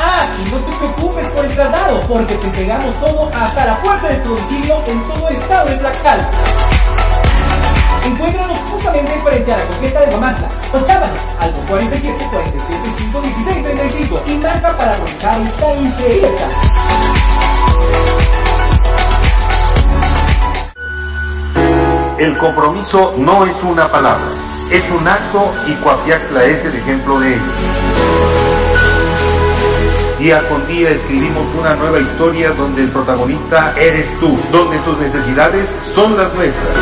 Ah, 0.00 0.26
y 0.38 0.50
no 0.50 0.58
te 0.58 0.76
preocupes 0.76 1.26
por 1.28 1.44
el 1.44 1.54
traslado, 1.54 2.00
porque 2.08 2.34
te 2.34 2.46
entregamos 2.46 2.94
todo 3.00 3.30
hasta 3.32 3.64
la 3.64 3.76
puerta 3.80 4.08
de 4.08 4.16
tu 4.16 4.30
domicilio 4.30 4.82
en 4.86 5.02
todo 5.08 5.28
el 5.28 5.36
estado 5.36 5.70
de 5.70 5.76
Tlaxcala. 5.76 6.30
Encuéntranos 8.04 8.58
justamente 8.70 9.12
frente 9.24 9.52
a 9.52 9.58
la 9.58 9.66
coqueta 9.66 10.00
de 10.00 10.06
Guamantla 10.06 10.48
o 10.72 10.86
llámanos 10.86 11.18
al 11.40 11.52
247 11.54 12.28
47 12.30 12.92
5 12.98 13.20
16 13.20 13.62
35 13.62 14.22
y 14.26 14.34
marca 14.38 14.76
para 14.76 14.92
aprovechar 14.92 15.40
esta 15.40 15.74
increíble 15.74 16.36
El 22.18 22.36
compromiso 22.38 23.14
no 23.18 23.44
es 23.44 23.54
una 23.62 23.92
palabra, 23.92 24.24
es 24.70 24.82
un 24.88 25.06
acto 25.06 25.52
y 25.66 25.74
Coapiaxla 25.74 26.46
es 26.46 26.64
el 26.64 26.74
ejemplo 26.74 27.20
de 27.20 27.34
ello. 27.34 27.42
Día 30.18 30.40
con 30.48 30.66
día 30.66 30.92
escribimos 30.92 31.46
una 31.60 31.76
nueva 31.76 32.00
historia 32.00 32.52
donde 32.52 32.84
el 32.84 32.88
protagonista 32.88 33.74
eres 33.78 34.06
tú, 34.18 34.34
donde 34.50 34.78
tus 34.78 34.98
necesidades 34.98 35.68
son 35.94 36.16
las 36.16 36.32
nuestras. 36.32 36.74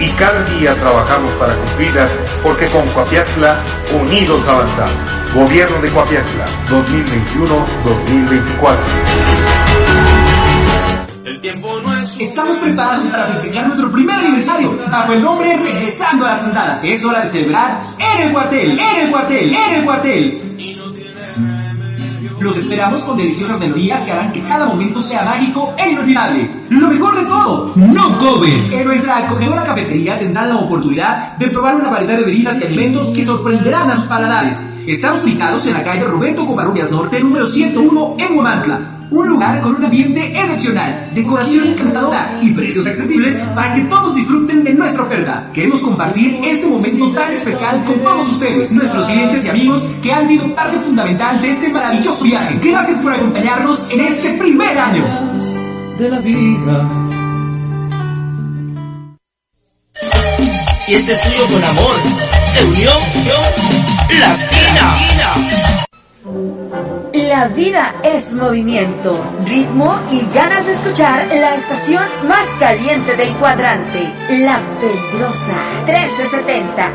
Y 0.00 0.08
cada 0.12 0.42
día 0.44 0.74
trabajamos 0.76 1.34
para 1.34 1.54
cumplirlas 1.54 2.10
porque 2.42 2.64
con 2.68 2.88
Coapiaxla 2.92 3.58
unidos 4.00 4.40
avanzamos. 4.48 4.94
Gobierno 5.34 5.82
de 5.82 5.90
Coapiaxla 5.90 6.46
2021-2024. 6.70 9.18
Estamos 12.18 12.56
preparados 12.56 13.04
para 13.04 13.26
festejar 13.26 13.68
nuestro 13.68 13.90
primer 13.92 14.16
aniversario 14.16 14.76
bajo 14.90 15.12
el 15.12 15.22
nombre 15.22 15.56
Regresando 15.56 16.26
a 16.26 16.30
las 16.30 16.44
Andadas. 16.44 16.82
Es 16.82 17.04
hora 17.04 17.20
de 17.20 17.26
celebrar 17.28 17.78
en 17.96 18.26
el 18.26 18.32
cuartel, 18.32 18.78
en 18.78 19.06
el 19.06 19.10
cuartel, 19.10 19.54
en 19.54 19.74
el 19.74 19.84
cuartel. 19.84 20.48
Los 22.40 22.56
esperamos 22.56 23.02
con 23.02 23.16
deliciosas 23.16 23.60
melodías 23.60 24.00
que 24.02 24.12
harán 24.12 24.32
que 24.32 24.40
cada 24.42 24.66
momento 24.66 25.00
sea 25.00 25.24
mágico 25.24 25.74
e 25.76 25.90
inolvidable. 25.90 26.50
Lo 26.70 26.88
mejor 26.88 27.16
de 27.16 27.24
todo, 27.24 27.72
no 27.76 28.18
comen. 28.18 28.72
En 28.72 28.84
nuestra 28.84 29.18
acogedora 29.18 29.64
cafetería 29.64 30.18
tendrán 30.18 30.48
la 30.48 30.56
oportunidad 30.56 31.36
de 31.36 31.48
probar 31.48 31.76
una 31.76 31.90
variedad 31.90 32.18
de 32.18 32.24
bebidas 32.24 32.60
y 32.60 32.66
alimentos 32.66 33.10
que 33.10 33.24
sorprenderán 33.24 33.90
a 33.90 33.96
sus 33.96 34.06
paladares. 34.06 34.66
Estamos 34.88 35.22
ubicados 35.22 35.66
en 35.66 35.74
la 35.74 35.84
calle 35.84 36.04
Roberto 36.04 36.46
Covarrubias 36.46 36.90
Norte, 36.90 37.20
número 37.20 37.46
101, 37.46 38.16
en 38.18 38.34
Huamantla. 38.34 38.80
Un 39.10 39.28
lugar 39.28 39.60
con 39.60 39.76
un 39.76 39.84
ambiente 39.84 40.28
excepcional, 40.28 41.10
decoración 41.14 41.68
encantadora 41.68 42.38
y 42.40 42.52
precios 42.54 42.86
accesibles 42.86 43.36
para 43.54 43.74
que 43.74 43.82
todos 43.82 44.16
disfruten 44.16 44.64
de 44.64 44.72
nuestra 44.72 45.02
oferta. 45.02 45.50
Queremos 45.52 45.80
compartir 45.80 46.40
este 46.42 46.66
momento 46.66 47.12
tan 47.12 47.30
especial 47.30 47.84
con 47.84 48.02
todos 48.02 48.28
ustedes, 48.30 48.72
nuestros 48.72 49.06
clientes 49.06 49.44
y 49.44 49.48
amigos 49.50 49.86
que 50.02 50.10
han 50.10 50.26
sido 50.26 50.54
parte 50.54 50.78
fundamental 50.78 51.42
de 51.42 51.50
este 51.50 51.68
maravilloso 51.68 52.24
viaje. 52.24 52.58
Gracias 52.62 52.98
por 53.00 53.12
acompañarnos 53.12 53.86
en 53.90 54.00
este 54.00 54.30
primer 54.38 54.78
año. 54.78 55.04
de 55.98 56.08
la 56.08 56.18
vida. 56.20 56.88
Y 60.86 60.94
este 60.94 61.12
es 61.12 61.20
tuyo 61.20 61.44
con 61.52 61.62
amor, 61.62 61.94
de 62.54 62.66
unión, 62.68 62.94
unión 63.16 63.57
latina. 64.18 64.58
La 67.12 67.48
vida 67.48 67.94
es 68.02 68.34
movimiento, 68.34 69.18
ritmo 69.44 69.98
y 70.10 70.26
ganas 70.34 70.66
de 70.66 70.74
escuchar 70.74 71.26
la 71.26 71.54
estación 71.54 72.04
más 72.26 72.46
caliente 72.58 73.16
del 73.16 73.32
cuadrante, 73.36 74.12
La 74.28 74.60
Peligrosa 74.78 75.56
1370. 75.86 76.92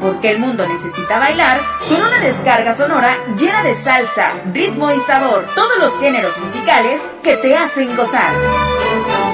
Porque 0.00 0.30
el 0.30 0.38
mundo 0.38 0.66
necesita 0.66 1.18
bailar 1.18 1.60
con 1.88 2.00
una 2.00 2.20
descarga 2.20 2.74
sonora 2.74 3.16
llena 3.36 3.62
de 3.62 3.74
salsa, 3.74 4.32
ritmo 4.52 4.90
y 4.92 5.00
sabor, 5.00 5.46
todos 5.54 5.78
los 5.78 5.98
géneros 5.98 6.38
musicales 6.40 7.00
que 7.22 7.36
te 7.36 7.56
hacen 7.56 7.96
gozar. 7.96 8.32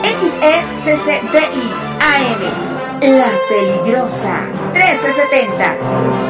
XECCDI 0.03 1.73
AM, 2.01 3.16
La 3.16 3.31
Peligrosa 3.49 4.47
1370. 4.73 6.30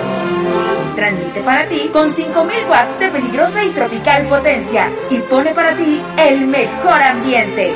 Transmite 0.95 1.41
para 1.43 1.69
ti 1.69 1.91
con 1.93 2.13
5000 2.13 2.65
watts 2.69 2.99
de 2.99 3.09
peligrosa 3.09 3.65
y 3.65 3.71
tropical 3.71 4.27
potencia 4.27 4.91
y 5.11 5.19
pone 5.19 5.55
para 5.55 5.77
ti 5.77 6.03
el 6.19 6.47
mejor 6.47 7.03
ambiente. 7.03 7.73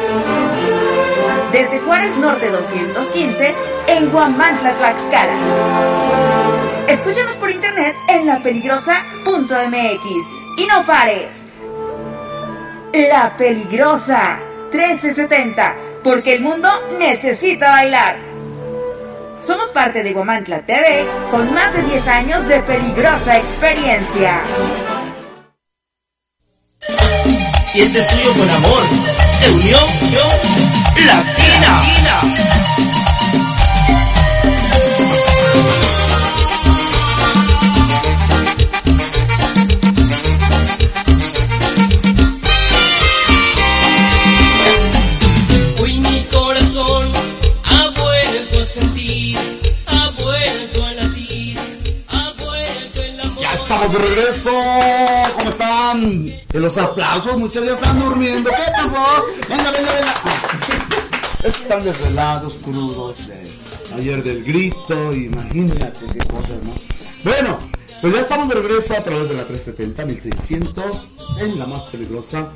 Desde 1.53 1.79
Juárez 1.81 2.17
Norte 2.17 2.51
215 2.51 3.55
en 3.87 4.11
Guamantla, 4.11 4.75
Tlaxcala. 4.75 5.37
Escúchanos 6.89 7.37
por 7.37 7.51
internet 7.51 7.95
en 8.09 8.27
lapeligrosa.mx 8.27 10.05
y 10.57 10.67
no 10.67 10.85
pares. 10.85 11.47
La 12.93 13.37
Peligrosa 13.37 14.41
1370, 14.73 15.77
porque 16.03 16.35
el 16.35 16.43
mundo 16.43 16.69
necesita 16.99 17.71
bailar. 17.71 18.34
Somos 19.47 19.69
parte 19.73 20.03
de 20.03 20.13
Guamantla 20.15 20.65
TV 20.65 21.07
con 21.31 21.53
más 21.53 21.73
de 21.75 21.83
10 21.83 22.09
años 22.09 22.49
de 22.49 22.61
peligrosa 22.61 23.37
experiencia. 23.37 24.41
Y 27.75 27.81
este 27.81 27.99
es 27.99 28.09
tuyo 28.09 28.33
con 28.39 28.49
amor, 28.51 28.83
de 29.41 29.53
unión, 29.53 29.83
unión 30.03 30.29
latina. 31.07 31.83
Hoy 31.83 32.44
estamos 53.85 53.93
de 53.93 53.99
regreso. 53.99 54.51
¿Cómo 55.37 55.51
están? 55.51 56.03
En 56.53 56.63
los 56.63 56.79
aplausos, 56.79 57.39
muchos 57.39 57.65
ya 57.65 57.73
están 57.73 58.01
durmiendo. 58.01 58.51
¿Qué 58.51 58.73
pasó? 58.73 59.25
Venga, 59.49 59.71
venga, 59.71 59.93
venga. 59.93 60.15
Es 61.43 61.55
que 61.55 61.63
están 61.63 61.85
desvelados, 61.85 62.55
crudos 62.65 63.17
de 63.27 63.53
ayer 63.97 64.23
del 64.23 64.45
grito. 64.45 65.13
Imagínate 65.13 66.07
qué 66.13 66.19
cosas, 66.27 66.63
¿no? 66.63 66.75
Bueno, 67.25 67.59
pues 68.05 68.17
ya 68.17 68.21
estamos 68.21 68.51
de 68.51 68.57
regreso 68.57 68.93
a 68.93 69.03
través 69.03 69.31
de 69.31 69.35
la 69.35 69.47
370 69.47 70.05
1600 70.05 71.11
en 71.41 71.59
la 71.59 71.67
más 71.67 71.85
peligrosa. 71.85 72.53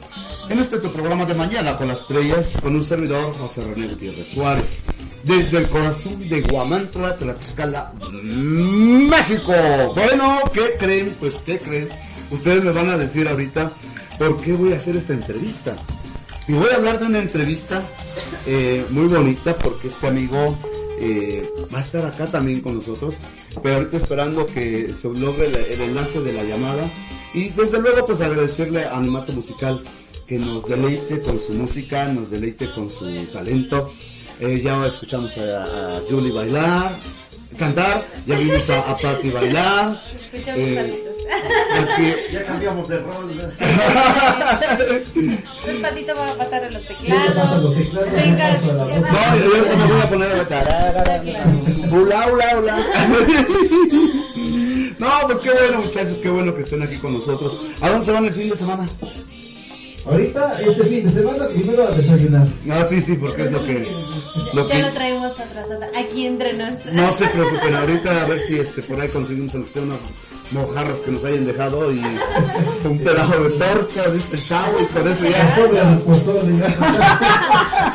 En 0.51 0.59
este 0.59 0.79
tu 0.79 0.93
programa 0.93 1.25
de 1.25 1.35
mañana 1.37 1.75
con 1.79 1.89
las 1.89 2.03
estrellas, 2.03 2.59
con 2.61 2.77
un 2.77 2.85
servidor 2.85 3.35
José 3.39 3.65
René 3.65 3.89
Gutiérrez 3.89 4.27
Suárez. 4.29 4.85
Desde 5.25 5.57
el 5.57 5.69
corazón 5.71 6.29
de 6.29 6.43
Guamantla, 6.43 7.17
Tlaxcala, 7.17 7.95
México. 8.13 9.55
Bueno, 9.95 10.39
¿qué 10.53 10.77
creen? 10.79 11.17
Pues, 11.19 11.37
¿qué 11.37 11.59
creen? 11.59 11.89
Ustedes 12.31 12.63
me 12.63 12.73
van 12.73 12.91
a 12.91 12.99
decir 12.99 13.27
ahorita 13.27 13.73
por 14.19 14.39
qué 14.43 14.53
voy 14.53 14.75
a 14.75 14.77
hacer 14.77 14.99
esta 14.99 15.15
entrevista. 15.15 15.75
Y 16.47 16.53
voy 16.53 16.69
a 16.73 16.77
hablar 16.77 16.99
de 16.99 17.07
una 17.07 17.21
entrevista 17.21 17.83
eh, 18.47 18.85
muy 18.91 19.07
bonita 19.07 19.55
porque 19.55 19.89
este 19.89 20.09
amigo 20.09 20.59
eh, 21.01 21.51
va 21.75 21.79
a 21.79 21.81
estar 21.81 22.05
acá 22.05 22.27
también 22.27 22.61
con 22.61 22.75
nosotros. 22.75 23.15
Pero 23.63 23.77
ahorita 23.77 23.97
esperando 23.97 24.47
que 24.47 24.93
se 24.95 25.09
logre 25.09 25.47
el, 25.47 25.81
enlace 25.81 26.21
de 26.21 26.33
la 26.33 26.45
llamada. 26.45 26.91
Y 27.35 27.51
desde 27.51 27.81
luego 27.81 28.07
pues 28.07 28.21
agradecerle 28.21 28.85
a 28.85 28.97
Animato 28.97 29.33
Musical 29.33 29.81
que 30.27 30.39
nos 30.39 30.67
deleite 30.69 31.21
con 31.21 31.39
su 31.39 31.53
música, 31.55 32.09
nos 32.09 32.31
deleite 32.31 32.71
con 32.71 32.91
su 32.91 33.07
talento. 33.33 33.91
Eh, 34.41 34.61
ya 34.63 34.87
escuchamos 34.87 35.37
a, 35.39 35.97
a 35.97 36.01
Julie 36.09 36.33
bailar, 36.33 36.93
cantar, 37.57 38.05
ya 38.27 38.37
vimos 38.39 38.69
a, 38.71 38.91
a 38.91 38.97
Patti 38.97 39.31
bailar. 39.31 40.01
Eh, 40.33 41.05
aquí- 41.81 42.15
Ya 42.33 42.45
cambiamos 42.45 42.89
de 42.89 42.99
rol. 42.99 43.53
El 45.67 45.81
patito 45.81 46.15
va 46.17 46.31
a 46.31 46.35
pasar 46.35 46.65
a 46.65 46.71
los 46.71 46.87
teclados. 46.87 47.75
Venga. 48.13 48.51
No, 48.61 49.37
yo 49.37 49.77
me 49.77 49.93
voy 49.93 50.01
a 50.03 50.09
poner 50.09 50.33
a 50.33 50.37
la 50.37 50.45
tarara, 50.49 51.21
Ula, 51.91 52.29
ula, 52.33 52.59
ula. 52.59 52.87
No, 54.99 55.09
pues 55.27 55.39
qué 55.39 55.51
bueno 55.53 55.79
muchachos, 55.83 56.17
qué 56.23 56.29
bueno 56.29 56.55
que 56.55 56.61
estén 56.63 56.83
aquí 56.83 56.97
con 56.97 57.13
nosotros. 57.15 57.55
¿A 57.81 57.89
dónde 57.91 58.05
se 58.05 58.13
van 58.13 58.25
el 58.27 58.35
fin 58.35 58.49
de 58.51 58.57
semana? 58.57 58.89
Ahorita, 60.09 60.59
este 60.61 60.85
fin 60.85 61.07
de 61.07 61.13
semana, 61.13 61.49
primero 61.49 61.87
a 61.87 61.91
desayunar. 61.91 62.49
Ah, 62.71 62.85
sí, 62.89 63.01
sí, 63.01 63.15
porque 63.15 63.43
es 63.43 63.53
lo 63.53 63.65
que... 63.65 63.87
Lo 64.55 64.67
Ya 64.67 64.77
que 64.77 64.83
lo 64.83 64.91
traemos 64.93 65.33
atrasado 65.33 65.81
aquí 65.95 66.27
entre 66.27 66.55
nos. 66.55 66.87
no 66.87 67.13
se 67.13 67.27
preocupen, 67.27 67.75
ahorita 67.75 68.23
a 68.23 68.27
ver 68.27 68.41
si 68.41 68.59
este 68.59 68.83
por 68.83 69.01
ahí 69.01 69.09
conseguimos 69.09 69.55
aunque 69.55 69.71
sea 69.71 69.83
unas 69.83 69.99
mojarras 70.53 71.01
que 71.01 71.11
nos 71.11 71.25
hayan 71.25 71.45
dejado 71.47 71.93
y 71.93 72.01
un 72.85 72.99
pedazo 73.01 73.45
de 73.45 73.51
torta 73.51 74.11
de 74.11 74.19
este 74.19 74.39
chavo 74.39 74.79
y 74.81 74.85
por 74.87 75.07
eso 75.09 75.25
ya... 75.29 75.55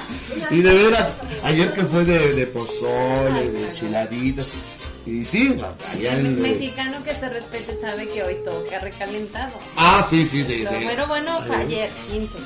Y 0.51 0.61
de 0.61 0.73
veras, 0.73 1.15
ayer 1.43 1.73
que 1.73 1.83
fue 1.85 2.05
de, 2.05 2.33
de 2.33 2.45
pozole, 2.47 3.49
de 3.49 3.73
chiladitas, 3.73 4.47
y 5.05 5.25
sí, 5.25 5.57
allá 5.91 6.13
en... 6.17 6.41
Mexicano 6.41 7.03
que 7.03 7.11
se 7.11 7.27
respete 7.29 7.77
sabe 7.81 8.07
que 8.07 8.23
hoy 8.23 8.37
toca 8.45 8.79
recalentado. 8.79 9.51
Ah, 9.75 10.05
sí, 10.07 10.25
sí, 10.25 10.43
de... 10.43 10.59
Lo 10.59 10.71
de- 10.71 10.83
bueno, 10.83 11.07
bueno 11.07 11.41
fue 11.45 11.55
Ayer. 11.57 11.89
ayer, 11.89 11.89
15. 12.11 12.37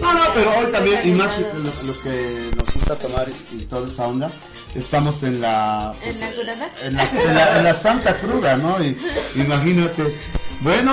No, 0.00 0.14
no, 0.14 0.20
pero 0.34 0.50
hoy 0.58 0.72
también, 0.72 1.00
y 1.04 1.10
más 1.12 1.38
los, 1.38 1.82
los 1.84 1.98
que 2.00 2.50
nos 2.56 2.72
gusta 2.74 2.96
tomar 2.96 3.26
y 3.52 3.62
toda 3.64 3.88
esa 3.88 4.06
onda, 4.06 4.30
estamos 4.74 5.22
en 5.22 5.40
la... 5.40 5.94
pues, 6.02 6.20
¿En 6.22 6.30
la 6.30 6.36
curada? 6.36 6.70
en 6.84 6.96
la, 6.96 7.02
en 7.10 7.34
la- 7.34 7.58
en 7.58 7.64
la 7.64 7.74
Santa 7.74 8.16
Cruda, 8.18 8.56
¿no? 8.56 8.82
Y, 8.82 8.96
imagínate. 9.36 10.14
Bueno. 10.60 10.92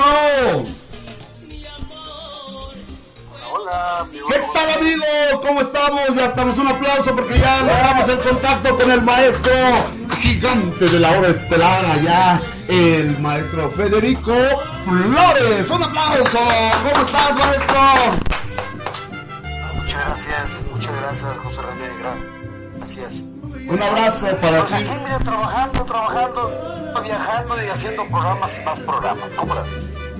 Hola, 3.63 4.05
¿Qué 4.11 4.41
tal 4.53 4.69
amigos? 4.81 5.39
¿Cómo 5.45 5.61
estamos? 5.61 6.15
Ya 6.15 6.25
estamos. 6.25 6.57
Un 6.57 6.67
aplauso 6.67 7.15
porque 7.15 7.39
ya 7.39 7.61
logramos 7.61 8.09
el 8.09 8.19
contacto 8.19 8.77
con 8.77 8.91
el 8.91 9.01
maestro 9.01 9.53
gigante 10.19 10.85
de 10.89 10.99
la 10.99 11.11
hora 11.11 11.29
estelar 11.29 11.85
allá, 11.85 12.41
el 12.67 13.17
maestro 13.19 13.71
Federico 13.71 14.33
Flores. 14.85 15.69
Un 15.69 15.81
aplauso. 15.83 16.39
¿Cómo 16.91 17.05
estás, 17.05 17.35
maestro? 17.35 17.79
Muchas 19.75 20.05
gracias, 20.07 20.49
muchas 20.73 20.95
gracias, 21.01 21.37
José 21.43 21.61
René. 21.61 21.87
gra- 22.01 22.77
Gracias. 22.79 23.25
Un 23.69 23.81
abrazo 23.81 24.27
para 24.41 24.59
Pues 24.65 24.71
ti. 24.71 24.83
aquí, 24.89 24.99
mira, 25.03 25.19
trabajando, 25.19 25.83
trabajando, 25.85 26.91
viajando 27.01 27.63
y 27.63 27.69
haciendo 27.69 28.05
programas 28.09 28.51
y 28.59 28.65
más 28.65 28.79
programas. 28.79 29.29
¿Cómo? 29.37 29.53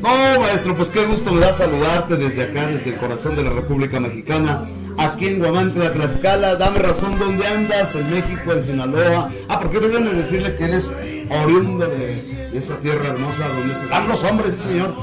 No, 0.03 0.39
maestro, 0.41 0.75
pues 0.75 0.89
qué 0.89 1.05
gusto 1.05 1.31
me 1.31 1.39
da 1.39 1.53
saludarte 1.53 2.17
desde 2.17 2.43
acá, 2.43 2.67
desde 2.67 2.89
el 2.91 2.97
corazón 2.97 3.35
de 3.37 3.43
la 3.43 3.51
República 3.51 3.99
Mexicana, 4.01 4.63
aquí 4.97 5.27
en 5.27 5.39
Guamantla, 5.39 5.93
Tlaxcala. 5.93 6.55
Dame 6.55 6.79
razón, 6.79 7.17
¿dónde 7.17 7.47
andas? 7.47 7.95
En 7.95 8.11
México, 8.11 8.51
en 8.51 8.61
Sinaloa. 8.61 9.29
Ah, 9.47 9.59
porque 9.61 9.79
deben 9.79 10.03
de 10.03 10.13
decirle 10.13 10.55
que 10.55 10.65
eres 10.65 10.91
oriundo 11.29 11.87
de, 11.87 12.33
esa 12.53 12.75
tierra 12.77 13.07
hermosa 13.07 13.47
donde 13.47 13.75
se 13.75 13.87
dan 13.87 14.07
los 14.09 14.23
hombres, 14.25 14.53
sí, 14.61 14.67
señor. 14.69 14.93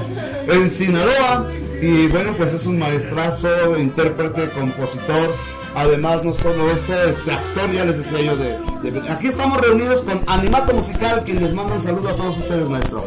En 0.47 0.69
Sinaloa. 0.69 1.47
Y 1.81 2.05
bueno, 2.07 2.33
pues 2.37 2.53
es 2.53 2.65
un 2.67 2.77
maestrazo, 2.77 3.77
intérprete, 3.79 4.49
compositor. 4.51 5.33
Además, 5.73 6.23
no 6.23 6.33
solo 6.33 6.69
eso, 6.69 6.93
este 7.09 7.31
actor, 7.31 7.71
ya 7.73 7.85
les 7.85 7.97
decía 7.97 8.21
yo, 8.21 8.35
de, 8.37 8.91
de- 8.91 9.09
Aquí 9.09 9.27
estamos 9.27 9.59
reunidos 9.61 10.03
con 10.03 10.21
Animato 10.27 10.73
Musical, 10.73 11.23
quien 11.25 11.41
les 11.41 11.53
manda 11.55 11.73
un 11.73 11.81
saludo 11.81 12.09
a 12.09 12.15
todos 12.15 12.37
ustedes, 12.37 12.69
maestro. 12.69 13.03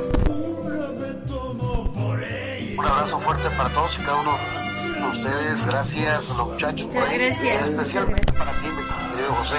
Un 3.05 3.11
abrazo 3.11 3.27
fuerte 3.27 3.51
para 3.59 3.69
todos 3.69 3.99
y 3.99 4.03
cada 4.03 4.17
uno 4.17 4.33
de 4.33 5.19
ustedes. 5.19 5.67
Gracias 5.67 6.31
a 6.31 6.35
los 6.39 6.49
muchachos. 6.49 6.87
por 6.87 7.03
ahí. 7.03 7.19
gracias. 7.19 7.61
En 7.61 7.65
especial 7.67 8.05
para 8.39 8.51
ti, 8.53 8.67
mi 8.69 9.11
querido 9.11 9.35
José. 9.35 9.57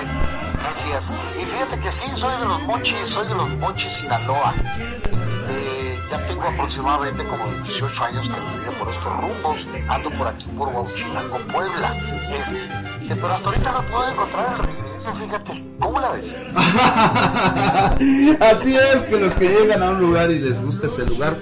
Gracias. 0.64 1.12
Y 1.40 1.46
fíjate 1.46 1.80
que 1.80 1.92
sí, 1.92 2.10
soy 2.16 2.40
de 2.40 2.46
los 2.48 2.64
mochis, 2.64 3.08
soy 3.08 3.28
de 3.28 3.36
los 3.36 3.50
mochis 3.58 3.92
Sinaloa. 3.98 4.52
Este, 4.56 6.00
ya 6.10 6.26
tengo 6.26 6.42
aproximadamente 6.42 7.24
como 7.24 7.46
18 7.64 8.04
años 8.04 8.24
que 8.24 8.34
viví 8.34 8.76
por 8.80 8.90
estos 8.90 9.16
rumbos. 9.16 9.58
Ando 9.90 10.10
por 10.10 10.28
aquí 10.28 10.46
por 10.58 10.68
Huachinango, 10.70 11.38
Puebla. 11.38 11.94
Este, 12.34 13.16
pero 13.16 13.32
hasta 13.32 13.50
ahorita 13.50 13.72
no 13.74 13.84
puedo 13.84 14.10
encontrar 14.10 14.54
el 14.54 14.58
regreso, 14.66 15.14
fíjate. 15.14 15.66
¿Cómo 15.80 16.00
la 16.00 16.10
ves? 16.14 16.36
Así 18.42 18.76
es, 18.76 19.04
que 19.04 19.20
los 19.20 19.36
que 19.36 19.50
llegan 19.50 19.84
a 19.84 19.92
un 19.92 20.00
lugar 20.00 20.32
y 20.32 20.40
les 20.40 20.64
gusta 20.64 20.88
ese 20.88 21.06
lugar, 21.06 21.36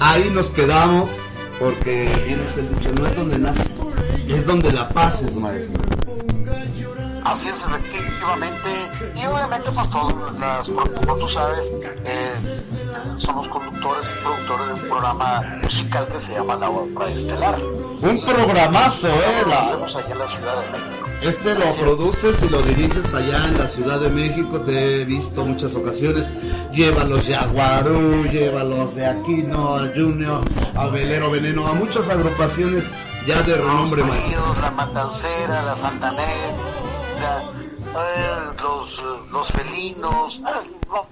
ahí 0.00 0.30
nos 0.32 0.50
quedamos, 0.52 1.18
porque 1.60 2.06
bien 2.26 2.40
es 2.44 2.56
el 2.56 2.74
dicho, 2.74 2.92
no 2.94 3.06
es 3.06 3.14
donde 3.16 3.38
naces, 3.38 3.94
es 4.26 4.46
donde 4.46 4.72
la 4.72 4.88
pases, 4.88 5.36
maestro. 5.36 5.80
Así 7.24 7.48
es, 7.48 7.62
efectivamente. 7.62 8.70
Y 9.14 9.26
obviamente, 9.26 9.70
pues 9.72 9.90
todos, 9.90 10.14
las, 10.40 10.68
como 10.68 11.16
tú 11.16 11.28
sabes, 11.28 11.70
eh, 12.04 12.32
somos 13.18 13.46
conductores 13.48 14.08
y 14.10 14.24
productores 14.24 14.66
de 14.68 14.72
un 14.72 14.80
programa 14.88 15.42
musical 15.62 16.08
que 16.08 16.20
se 16.20 16.32
llama 16.32 16.56
La 16.56 16.70
Obra 16.70 17.08
Estelar. 17.08 17.60
Un 17.62 18.20
programazo, 18.24 19.08
eh, 19.08 19.42
Lo 19.42 19.48
la- 19.50 19.60
hacemos 19.60 19.94
allá 19.96 20.12
en 20.12 20.18
la 20.18 20.28
Ciudad 20.28 20.62
de 20.62 20.70
México. 20.72 20.99
Este 21.22 21.54
lo 21.54 21.74
produces 21.76 22.42
y 22.42 22.48
lo 22.48 22.62
diriges 22.62 23.12
allá 23.14 23.46
en 23.48 23.58
la 23.58 23.68
Ciudad 23.68 24.00
de 24.00 24.08
México, 24.08 24.58
te 24.60 25.02
he 25.02 25.04
visto 25.04 25.44
muchas 25.44 25.74
ocasiones. 25.74 26.30
Llévalos 26.72 27.26
Yaguarú, 27.26 28.24
llévalos 28.30 28.94
de 28.94 29.06
Aquino, 29.06 29.76
a 29.76 29.80
Junior, 29.94 30.40
a 30.74 30.86
Velero 30.86 31.30
Veneno, 31.30 31.66
a 31.66 31.74
muchas 31.74 32.08
agrupaciones 32.08 32.90
ya 33.26 33.42
de 33.42 33.54
renombre. 33.54 34.02
Fríos, 34.02 34.58
la 34.62 34.70
Matancera, 34.70 35.62
la 35.62 35.76
Santaner, 35.76 36.54
la- 37.20 37.42
eh, 38.02 38.54
los, 38.62 39.30
los 39.30 39.48
felinos, 39.48 40.40
ah, 40.46 40.62
no, 40.88 41.06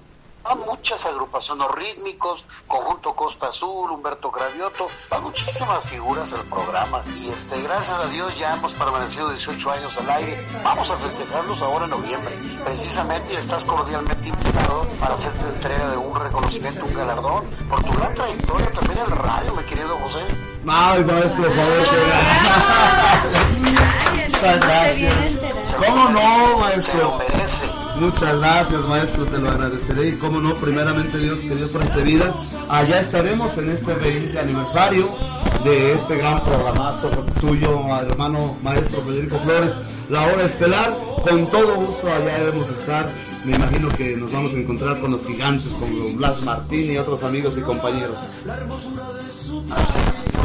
hay 0.49 0.55
muchas 0.65 1.05
agrupaciones, 1.05 1.67
rítmicos, 1.71 2.43
Conjunto 2.67 3.15
Costa 3.15 3.47
Azul, 3.47 3.89
Humberto 3.91 4.29
Gravioto, 4.31 4.87
hay 5.11 5.21
muchísimas 5.21 5.83
figuras 5.85 6.29
del 6.31 6.41
programa. 6.41 7.01
Y 7.15 7.29
este, 7.29 7.61
gracias 7.61 7.97
a 7.99 8.07
Dios 8.07 8.35
ya 8.37 8.55
hemos 8.55 8.73
permanecido 8.73 9.29
18 9.29 9.71
años 9.71 9.95
al 9.97 10.09
aire, 10.09 10.37
vamos 10.63 10.89
a 10.89 10.95
festejarlos 10.95 11.61
ahora 11.61 11.85
en 11.85 11.91
noviembre, 11.91 12.33
precisamente 12.63 13.33
estás 13.35 13.63
cordialmente 13.63 14.27
invitado 14.27 14.87
para 14.99 15.13
hacerte 15.15 15.47
entrega 15.47 15.91
de 15.91 15.97
un 15.97 16.15
reconocimiento, 16.19 16.85
un 16.85 16.93
galardón, 16.95 17.45
por 17.69 17.83
tu 17.83 17.91
gran 17.93 18.13
trayectoria 18.15 18.71
también 18.71 18.97
en 18.99 19.09
la 19.09 19.15
radio, 19.15 19.55
mi 19.55 19.63
querido 19.63 19.97
José. 19.99 20.25
Ay, 20.67 21.03
maestro, 21.03 21.43
por 21.45 21.55
favor, 21.55 21.83
que- 21.89 22.09
Muchas 24.39 24.59
gracias. 24.61 25.15
¿Cómo 25.85 26.09
no, 26.09 26.57
maestro? 26.59 27.19
Muchas 27.99 28.39
gracias, 28.39 28.79
maestro, 28.87 29.25
te 29.25 29.37
lo 29.39 29.49
agradeceré. 29.49 30.09
Y 30.09 30.15
cómo 30.15 30.39
no, 30.39 30.55
primeramente 30.55 31.17
Dios, 31.17 31.41
que 31.41 31.53
Dios 31.55 31.71
preste 31.71 32.01
vida. 32.01 32.33
Allá 32.69 33.01
estaremos 33.01 33.57
en 33.57 33.71
este 33.71 33.93
20 33.93 34.39
aniversario 34.39 35.05
de 35.65 35.93
este 35.93 36.17
gran 36.17 36.39
programazo 36.41 37.09
tuyo, 37.41 37.97
hermano 37.99 38.57
maestro 38.63 39.01
Federico 39.01 39.37
Flores, 39.39 39.97
la 40.09 40.25
hora 40.27 40.45
estelar. 40.45 40.97
Con 41.27 41.47
todo 41.47 41.75
gusto 41.75 42.07
allá 42.07 42.39
debemos 42.39 42.69
estar. 42.69 43.09
Me 43.43 43.55
imagino 43.55 43.89
que 43.89 44.15
nos 44.15 44.31
vamos 44.31 44.53
a 44.53 44.57
encontrar 44.57 44.99
con 45.01 45.11
los 45.11 45.25
gigantes, 45.25 45.73
con 45.73 46.17
Blas 46.17 46.41
Martín 46.43 46.91
y 46.91 46.97
otros 46.97 47.23
amigos 47.23 47.57
y 47.57 47.61
compañeros. 47.61 48.17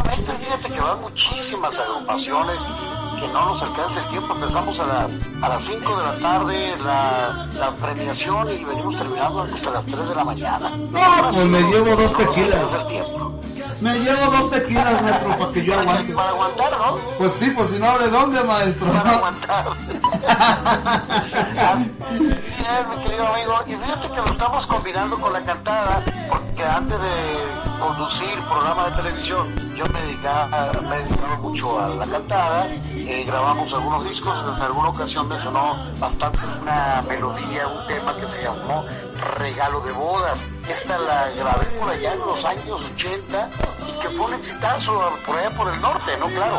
Efectivamente, 0.07 0.33
fíjate 0.45 0.75
que 0.75 0.81
van 0.81 1.01
muchísimas 1.01 1.79
agrupaciones 1.79 2.59
que 3.21 3.29
no 3.29 3.47
nos 3.47 3.63
alcanza 3.63 4.01
el 4.01 4.07
tiempo. 4.09 4.35
Empezamos 4.35 4.81
a, 4.81 4.85
la- 4.87 5.09
a 5.43 5.49
las 5.49 5.63
5 5.65 5.97
de 5.97 6.05
la 6.05 6.15
tarde 6.19 6.73
la, 6.85 7.47
la 7.59 7.71
premiación 7.73 8.49
y 8.53 8.65
venimos 8.65 8.97
terminando 8.97 9.43
hasta 9.43 9.71
las 9.71 9.85
3 9.87 10.09
de 10.09 10.15
la 10.15 10.25
mañana. 10.25 10.71
No, 10.91 11.31
pues 11.33 11.45
me 11.47 11.61
llevo 11.63 11.97
dos 11.97 12.13
No 12.13 12.19
tequilas. 12.19 12.89
tiempo. 12.89 13.41
Me 13.81 13.93
llevo 13.99 14.31
dos 14.31 14.51
tequilas, 14.53 15.03
maestro, 15.03 15.37
para 15.37 15.53
que 15.53 15.65
yo 15.65 15.79
aguante. 15.79 16.13
Para 16.15 16.29
aguantar, 16.31 16.73
¿no? 16.79 16.97
Pues 17.19 17.33
sí, 17.33 17.51
pues 17.51 17.71
si 17.71 17.79
no, 17.79 17.99
¿de 17.99 18.09
dónde, 18.09 18.43
maestro? 18.45 18.93
Para 18.93 19.11
aguantar. 19.17 19.67
Bien, 22.11 22.89
mi 22.89 23.05
querido 23.05 23.27
amigo, 23.29 23.55
y 23.67 23.73
fíjate 23.75 24.09
que 24.09 24.17
lo 24.17 24.25
estamos 24.27 24.67
combinando 24.67 25.17
con 25.19 25.33
la 25.33 25.45
cantada, 25.45 26.03
porque 26.29 26.65
antes 26.65 26.99
de 27.01 27.74
conducir 27.79 28.39
programa 28.49 28.91
de 28.91 28.97
televisión, 29.03 29.55
yo 29.77 29.85
me 29.93 30.01
dedicaba, 30.03 30.73
me 30.83 30.97
dedicaba 30.99 31.37
mucho 31.39 31.81
a 31.81 31.89
la 31.89 32.07
cantada, 32.07 32.67
eh, 32.69 33.25
grabamos 33.27 33.73
algunos 33.73 34.05
discos, 34.09 34.35
en 34.57 34.63
alguna 34.63 34.89
ocasión 34.89 35.29
me 35.29 35.41
sonó 35.43 35.77
bastante 35.99 36.39
una 36.63 37.03
melodía, 37.09 37.67
un 37.69 37.87
tema 37.87 38.15
que 38.17 38.29
se 38.29 38.43
llamó 38.43 38.85
Regalo 39.39 39.81
de 39.81 39.93
Bodas. 39.93 40.47
Esta 40.69 40.97
la 40.99 41.31
grabé 41.31 41.67
por 41.81 41.91
allá 41.91 42.13
en 42.15 42.19
los 42.21 42.45
años 42.45 42.81
80 42.95 43.51
y 43.89 43.93
que 44.01 44.09
fue 44.11 44.27
un 44.27 44.35
exitazo 44.35 45.13
por 45.27 45.37
allá 45.39 45.51
por 45.57 45.73
el 45.73 45.81
norte, 45.81 46.13
¿no? 46.19 46.27
Claro, 46.29 46.59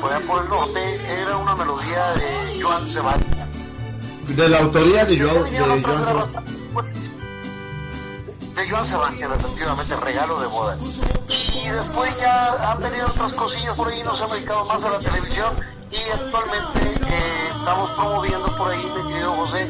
por 0.00 0.12
allá 0.12 0.26
por 0.26 0.42
el 0.42 0.48
norte 0.48 1.00
era 1.22 1.36
una 1.36 1.54
melodía 1.54 2.10
de 2.12 2.62
Joan 2.62 2.88
Sebastián. 2.88 3.50
De 4.28 4.48
la 4.48 4.58
autoría 4.58 5.04
de, 5.04 5.18
Joao- 5.18 5.44
de 5.44 5.58
Joan 5.82 6.04
Sebastián. 6.06 6.44
De 8.54 8.68
Joan 8.68 8.84
Sebastián, 8.84 9.30
efectivamente, 9.38 9.96
regalo 9.96 10.40
de 10.40 10.46
bodas. 10.46 10.98
Y 11.28 11.68
después 11.68 12.16
ya 12.18 12.72
han 12.72 12.80
venido 12.80 13.06
otras 13.06 13.32
cosillas 13.32 13.76
por 13.76 13.88
ahí, 13.88 14.02
nos 14.02 14.20
han 14.20 14.30
dedicado 14.30 14.64
más 14.66 14.82
a 14.84 14.90
la 14.90 14.98
televisión 14.98 15.54
y 15.90 16.10
actualmente 16.10 16.80
eh, 17.08 17.48
estamos 17.52 17.90
promoviendo 17.92 18.56
por 18.56 18.70
ahí, 18.70 18.84
mi 18.96 19.12
querido 19.12 19.32
José, 19.36 19.68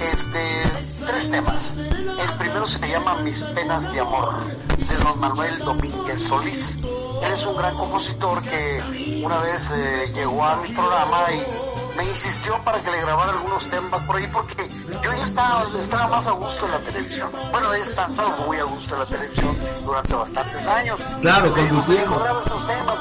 este, 0.00 1.06
tres 1.06 1.30
temas. 1.30 1.78
El 1.78 2.38
primero 2.38 2.66
se 2.66 2.88
llama 2.88 3.14
Mis 3.22 3.42
penas 3.42 3.92
de 3.92 4.00
amor, 4.00 4.34
de 4.76 4.96
don 4.96 5.20
Manuel 5.20 5.58
Domínguez 5.58 6.22
Solís. 6.22 6.78
Él 7.22 7.32
es 7.32 7.46
un 7.46 7.56
gran 7.56 7.76
compositor 7.76 8.42
que 8.42 9.22
una 9.24 9.38
vez 9.38 9.70
eh, 9.70 10.12
llegó 10.14 10.44
a 10.44 10.56
mi 10.56 10.68
programa 10.70 11.32
y 11.32 11.73
me 11.96 12.04
insistió 12.04 12.58
para 12.64 12.78
que 12.80 12.90
le 12.90 13.00
grabara 13.02 13.32
algunos 13.32 13.68
temas 13.68 14.02
por 14.02 14.16
ahí 14.16 14.26
porque 14.32 14.68
yo 15.02 15.12
ya 15.12 15.24
estaba, 15.24 15.64
estaba 15.80 16.08
más 16.08 16.26
a 16.26 16.32
gusto 16.32 16.66
en 16.66 16.72
la 16.72 16.78
televisión. 16.80 17.30
Bueno, 17.50 17.72
he 17.72 17.80
estado 17.80 18.36
muy 18.46 18.56
a 18.58 18.64
gusto 18.64 18.94
en 18.94 19.00
la 19.00 19.06
televisión 19.06 19.56
durante 19.84 20.14
bastantes 20.14 20.66
años. 20.66 21.00
Claro, 21.20 21.52
conduciendo. 21.52 22.02
"Hijo, 22.04 22.20
graba 22.20 22.40
esos 22.40 22.66
temas. 22.66 22.96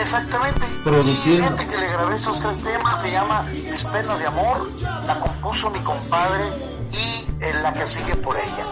Exactamente. 0.00 0.66
Produciendo. 0.84 1.56
Que 1.56 1.76
le 1.76 1.88
grabé 1.88 2.16
esos 2.16 2.38
tres 2.40 2.62
temas, 2.62 3.00
se 3.00 3.10
llama 3.10 3.42
Mis 3.42 3.84
penas 3.84 4.18
de 4.18 4.26
amor, 4.26 4.70
la 5.06 5.20
compuso 5.20 5.70
mi 5.70 5.80
compadre 5.80 6.44
y 6.92 7.26
eh, 7.40 7.52
la 7.62 7.72
que 7.72 7.86
sigue 7.86 8.14
por 8.16 8.36
ella. 8.36 8.66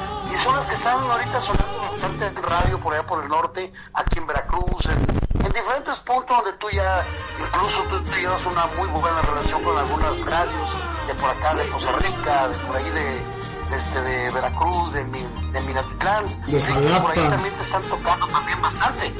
Están 0.78 0.98
ahorita 1.10 1.40
sonando 1.40 1.78
bastante 1.90 2.26
en 2.26 2.36
radio 2.42 2.78
por 2.80 2.94
allá 2.94 3.06
por 3.06 3.22
el 3.22 3.28
norte, 3.28 3.72
aquí 3.94 4.18
en 4.18 4.26
Veracruz, 4.26 4.86
en, 4.86 5.44
en 5.44 5.52
diferentes 5.52 5.96
puntos 6.06 6.36
donde 6.36 6.52
tú 6.58 6.66
ya, 6.70 7.04
incluso 7.38 7.82
tú, 7.90 8.00
tú 8.04 8.12
llevas 8.16 8.44
una 8.46 8.66
muy 8.78 8.88
buena 9.00 9.20
relación 9.22 9.62
con 9.64 9.76
algunas 9.76 10.20
radios 10.24 10.70
de 11.06 11.14
por 11.14 11.30
acá, 11.30 11.54
de 11.54 11.66
Costa 11.68 11.92
Rica, 11.98 12.48
de 12.48 12.56
por 12.66 12.76
ahí 12.76 12.90
de, 12.90 13.70
de 13.70 13.76
este, 13.76 14.00
de 14.02 14.30
Veracruz, 14.30 14.92
de, 14.92 15.04
Mi- 15.04 15.26
de 15.52 15.60
Minatitlán. 15.62 16.24
De 16.46 16.60
Sí, 16.60 16.72
por 16.72 17.10
ahí 17.10 17.28
también 17.28 17.54
te 17.54 17.62
están 17.62 17.82
tocando 17.82 18.26
también 18.28 18.62
bastante. 18.62 19.14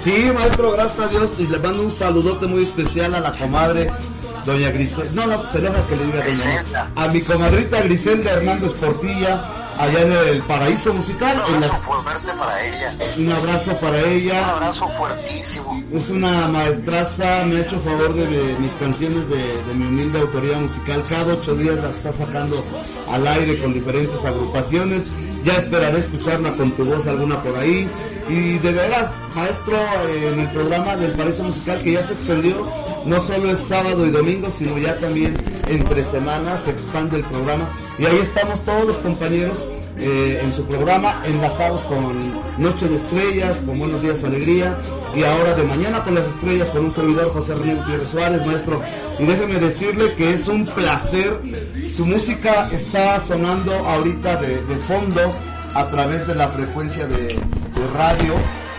Sí, 0.00 0.30
maestro, 0.34 0.72
gracias 0.72 1.06
a 1.06 1.08
Dios. 1.08 1.38
Y 1.38 1.46
le 1.46 1.58
mando 1.60 1.82
un 1.82 1.92
saludote 1.92 2.46
muy 2.46 2.64
especial 2.64 3.14
a 3.14 3.20
la 3.20 3.30
comadre, 3.32 3.90
doña 4.44 4.70
Griselda. 4.70 5.26
No, 5.26 5.36
no, 5.42 5.46
se 5.46 5.58
enoja 5.58 5.86
que 5.86 5.96
le 5.96 6.04
diga 6.06 6.24
doña. 6.24 6.90
A 6.96 7.06
mi 7.08 7.22
comadrita 7.22 7.80
Griselda 7.82 8.32
Hernández 8.32 8.72
Portilla, 8.74 9.44
allá 9.78 10.00
en 10.02 10.12
el 10.12 10.42
Paraíso 10.42 10.92
Musical. 10.94 11.36
Un 11.48 11.54
En 11.56 11.62
abrazo 11.64 11.72
las, 11.72 11.82
fuerte 11.82 12.32
para 12.38 12.64
ella. 12.64 12.94
un 13.18 13.32
abrazo 13.32 13.76
para 13.78 13.98
Un 13.98 14.04
ella. 14.04 14.50
abrazo 14.50 14.88
fuertísimo. 14.88 15.82
Es 15.92 16.10
una 16.10 16.48
maestraza, 16.48 17.44
me 17.44 17.56
ha 17.56 17.60
hecho 17.60 17.78
favor 17.78 18.14
de, 18.14 18.26
de 18.26 18.58
mis 18.58 18.74
canciones 18.74 19.28
de, 19.28 19.62
de 19.62 19.74
mi 19.74 19.86
humilde 19.86 20.20
autoría 20.20 20.58
musical. 20.58 21.02
Cada 21.08 21.34
ocho 21.34 21.54
días 21.54 21.76
las 21.76 21.96
está 21.96 22.12
sacando 22.12 22.64
al 23.10 23.26
aire 23.26 23.58
con 23.60 23.72
diferentes 23.74 24.24
agrupaciones. 24.24 25.14
Ya 25.44 25.54
esperaré 25.54 25.98
escucharla 25.98 26.52
con 26.52 26.72
tu 26.72 26.84
voz 26.84 27.06
alguna 27.06 27.42
por 27.42 27.56
ahí. 27.58 27.88
Y 28.28 28.58
de 28.58 28.72
veras, 28.72 29.12
maestro, 29.34 29.76
en 30.26 30.40
el 30.40 30.48
programa 30.48 30.96
del 30.96 31.12
Paraíso 31.12 31.44
Musical 31.44 31.82
que 31.82 31.92
ya 31.92 32.02
se 32.02 32.14
extendió, 32.14 32.66
no 33.04 33.20
solo 33.20 33.50
es 33.50 33.58
sábado 33.58 34.06
y 34.06 34.10
domingo, 34.10 34.50
sino 34.50 34.78
ya 34.78 34.98
también 34.98 35.36
entre 35.68 36.04
semanas 36.04 36.64
se 36.64 36.70
expande 36.70 37.18
el 37.18 37.24
programa. 37.24 37.68
Y 37.98 38.06
ahí 38.06 38.16
estamos 38.16 38.64
todos 38.64 38.86
los 38.86 38.96
compañeros 38.98 39.64
eh, 39.98 40.40
en 40.42 40.52
su 40.52 40.64
programa, 40.64 41.22
enlazados 41.26 41.82
con 41.82 42.32
Noche 42.56 42.88
de 42.88 42.96
Estrellas, 42.96 43.62
con 43.66 43.78
Buenos 43.78 44.00
Días 44.00 44.24
Alegría, 44.24 44.74
y 45.14 45.22
ahora 45.22 45.54
de 45.54 45.62
Mañana 45.64 46.02
con 46.02 46.14
las 46.14 46.24
Estrellas 46.24 46.70
con 46.70 46.86
un 46.86 46.92
servidor 46.92 47.28
José 47.30 47.54
René 47.54 47.74
Gutiérrez 47.74 48.08
Suárez, 48.08 48.46
maestro. 48.46 48.80
Y 49.18 49.26
déjeme 49.26 49.60
decirle 49.60 50.14
que 50.14 50.32
es 50.32 50.48
un 50.48 50.64
placer, 50.64 51.40
su 51.94 52.06
música 52.06 52.68
está 52.72 53.20
sonando 53.20 53.72
ahorita 53.74 54.36
de 54.36 54.76
fondo 54.88 55.20
a 55.74 55.88
través 55.88 56.26
de 56.26 56.34
la 56.34 56.48
frecuencia 56.48 57.06
de, 57.06 57.26
de 57.26 57.86
radio 57.94 58.34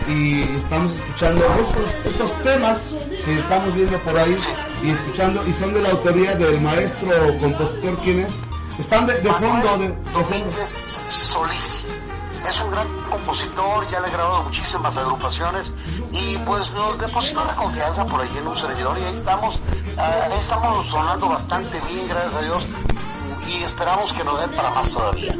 y 0.08 0.42
estamos 0.56 0.92
escuchando 0.92 1.44
esos, 1.60 2.06
esos 2.06 2.42
temas 2.42 2.94
que 3.24 3.38
estamos 3.38 3.74
viendo 3.74 3.98
por 4.00 4.16
ahí 4.16 4.36
y 4.84 4.90
escuchando 4.90 5.46
y 5.46 5.52
son 5.52 5.74
de 5.74 5.82
la 5.82 5.90
autoría 5.90 6.34
del 6.34 6.60
maestro 6.60 7.10
compositor 7.40 7.98
quién 8.04 8.20
es 8.20 8.38
están 8.78 9.06
de, 9.06 9.14
de 9.20 9.32
fondo 9.32 9.78
de, 9.78 9.88
de 9.88 10.24
fondo. 10.24 10.56
Solís. 11.08 11.84
Es 12.46 12.60
un 12.60 12.70
gran 12.70 12.86
compositor, 13.10 13.90
ya 13.90 13.98
le 13.98 14.06
he 14.06 14.10
grabado 14.12 14.44
muchísimas 14.44 14.96
agrupaciones 14.96 15.72
y 16.12 16.36
pues 16.38 16.70
nos 16.72 16.96
depositó 16.96 17.44
la 17.44 17.52
confianza 17.54 18.04
por 18.04 18.20
ahí 18.20 18.30
en 18.38 18.46
un 18.46 18.56
servidor 18.56 18.96
y 18.98 19.02
ahí 19.02 19.16
estamos, 19.16 19.60
ah, 19.96 20.28
ahí 20.30 20.38
estamos 20.38 20.86
sonando 20.88 21.28
bastante 21.28 21.76
bien, 21.90 22.06
gracias 22.06 22.34
a 22.36 22.42
Dios, 22.42 22.66
y 23.48 23.62
esperamos 23.62 24.12
que 24.12 24.24
nos 24.24 24.40
den 24.40 24.50
para 24.50 24.70
más 24.70 24.90
todavía. 24.90 25.34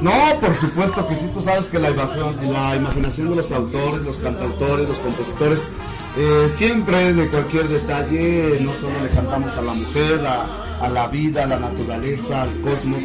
No, 0.00 0.12
por 0.40 0.54
supuesto 0.54 1.06
que 1.06 1.16
sí, 1.16 1.28
tú 1.34 1.40
sabes 1.40 1.66
que 1.66 1.78
la, 1.78 1.90
imaginación- 1.90 3.30
de 3.30 3.36
los 3.36 3.50
autores, 3.52 4.04
los 4.04 4.16
cantautores, 4.18 4.88
los 4.88 4.98
compositores, 4.98 5.68
eh, 6.16 6.48
siempre 6.52 7.14
de 7.14 7.28
cualquier 7.28 7.66
detalle, 7.68 8.58
no 8.60 8.72
solo 8.74 9.00
le 9.02 9.08
cantamos 9.10 9.56
a 9.56 9.62
la 9.62 9.72
mujer, 9.74 10.20
a, 10.26 10.88
la 10.88 11.06
vida, 11.08 11.44
a 11.44 11.46
la 11.46 11.58
naturaleza, 11.58 12.42
al 12.42 12.60
cosmos, 12.60 13.02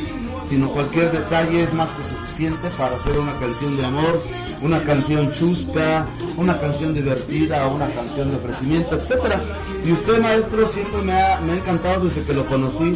sino 0.48 0.70
cualquier 0.72 1.12
detalle 1.12 1.64
es 1.64 1.74
más 1.74 1.90
que 1.92 2.04
suficiente 2.04 2.70
para 2.78 2.96
hacer 2.96 3.18
una 3.18 3.38
canción 3.40 3.76
de 3.76 3.86
amor, 3.86 4.20
una 4.62 4.84
canción 4.84 5.32
chusca, 5.32 6.06
una 6.38 6.60
canción 6.60 6.94
divertida, 6.94 7.66
una 7.68 7.88
canción 7.90 8.30
de 8.30 8.38
ofrecimiento, 8.38 8.96
etcétera. 8.96 9.40
Y 9.86 9.92
usted, 9.92 10.20
maestro, 10.22 10.66
siempre 10.68 11.02
me 11.02 11.14
ha, 11.20 11.42
me 11.42 11.54
ha 11.54 11.56
encantado 11.56 12.06
desde 12.06 12.24
que 12.24 12.34
lo 12.34 12.46
conocí 12.46 12.96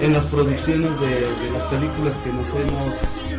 en 0.00 0.12
las 0.12 0.26
producciones 0.26 1.00
de, 1.00 1.20
de 1.34 1.50
las 1.50 1.62
películas 1.64 2.16
que 2.18 2.32
nos 2.32 2.50
hemos, 2.50 2.86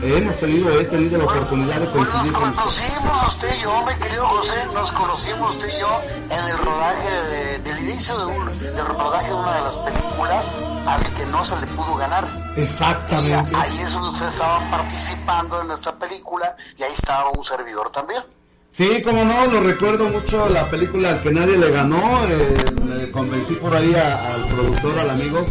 eh, 0.04 0.18
hemos 0.18 0.36
tenido, 0.38 0.80
he 0.80 0.84
tenido 0.86 1.18
la 1.18 1.24
oportunidad 1.26 1.80
de 1.80 1.86
Pues 1.88 1.96
nos 1.96 2.10
coincidir 2.10 2.34
con 2.34 2.44
usted. 2.50 2.56
conocimos 2.60 3.28
usted 3.28 3.56
y 3.58 3.62
yo, 3.62 3.86
mi 3.86 3.94
querido 3.96 4.28
José, 4.30 4.54
nos 4.74 4.92
conocimos 4.92 5.56
usted 5.56 5.70
y 5.76 5.80
yo 5.80 6.02
en 6.30 6.46
el 6.46 6.58
rodaje 6.58 7.10
de- 7.32 7.60
del 7.60 7.80
inicio 7.90 8.18
de 8.18 8.26
un, 8.26 8.46
del 8.60 8.86
rodaje 8.86 9.28
de 9.28 9.34
una 9.34 9.56
de 9.56 9.62
las 9.62 9.76
películas 9.76 10.46
al 10.88 11.14
que 11.14 11.26
no 11.28 11.46
se 11.46 11.56
le 11.62 11.68
pudo 11.68 11.96
ganar. 11.96 12.26
Exactamente. 12.58 13.56
Ahí 13.56 13.80
es 13.82 13.92
donde 13.94 14.10
ustedes 14.10 14.34
estaban 14.34 14.70
participando 14.72 15.62
en 15.62 15.68
nuestra 15.70 15.98
película 15.98 16.56
y 16.78 16.84
ahí 16.84 16.94
estaba 16.94 17.30
un 17.32 17.44
servidor 17.44 17.90
también. 17.92 18.24
Sí, 18.72 19.02
como 19.04 19.24
no, 19.26 19.48
lo 19.48 19.62
recuerdo 19.62 20.10
mucho 20.10 20.48
la 20.50 20.66
película 20.70 21.10
al 21.12 21.22
que 21.22 21.32
nadie 21.32 21.58
le 21.58 21.72
ganó. 21.72 22.22
eh, 22.28 22.56
me 22.86 23.10
convencí 23.12 23.56
por 23.56 23.76
ahí 23.76 23.94
a- 23.96 24.36
al 24.36 24.42
productor, 24.46 25.00
al 25.00 25.10
amigo, 25.10 25.46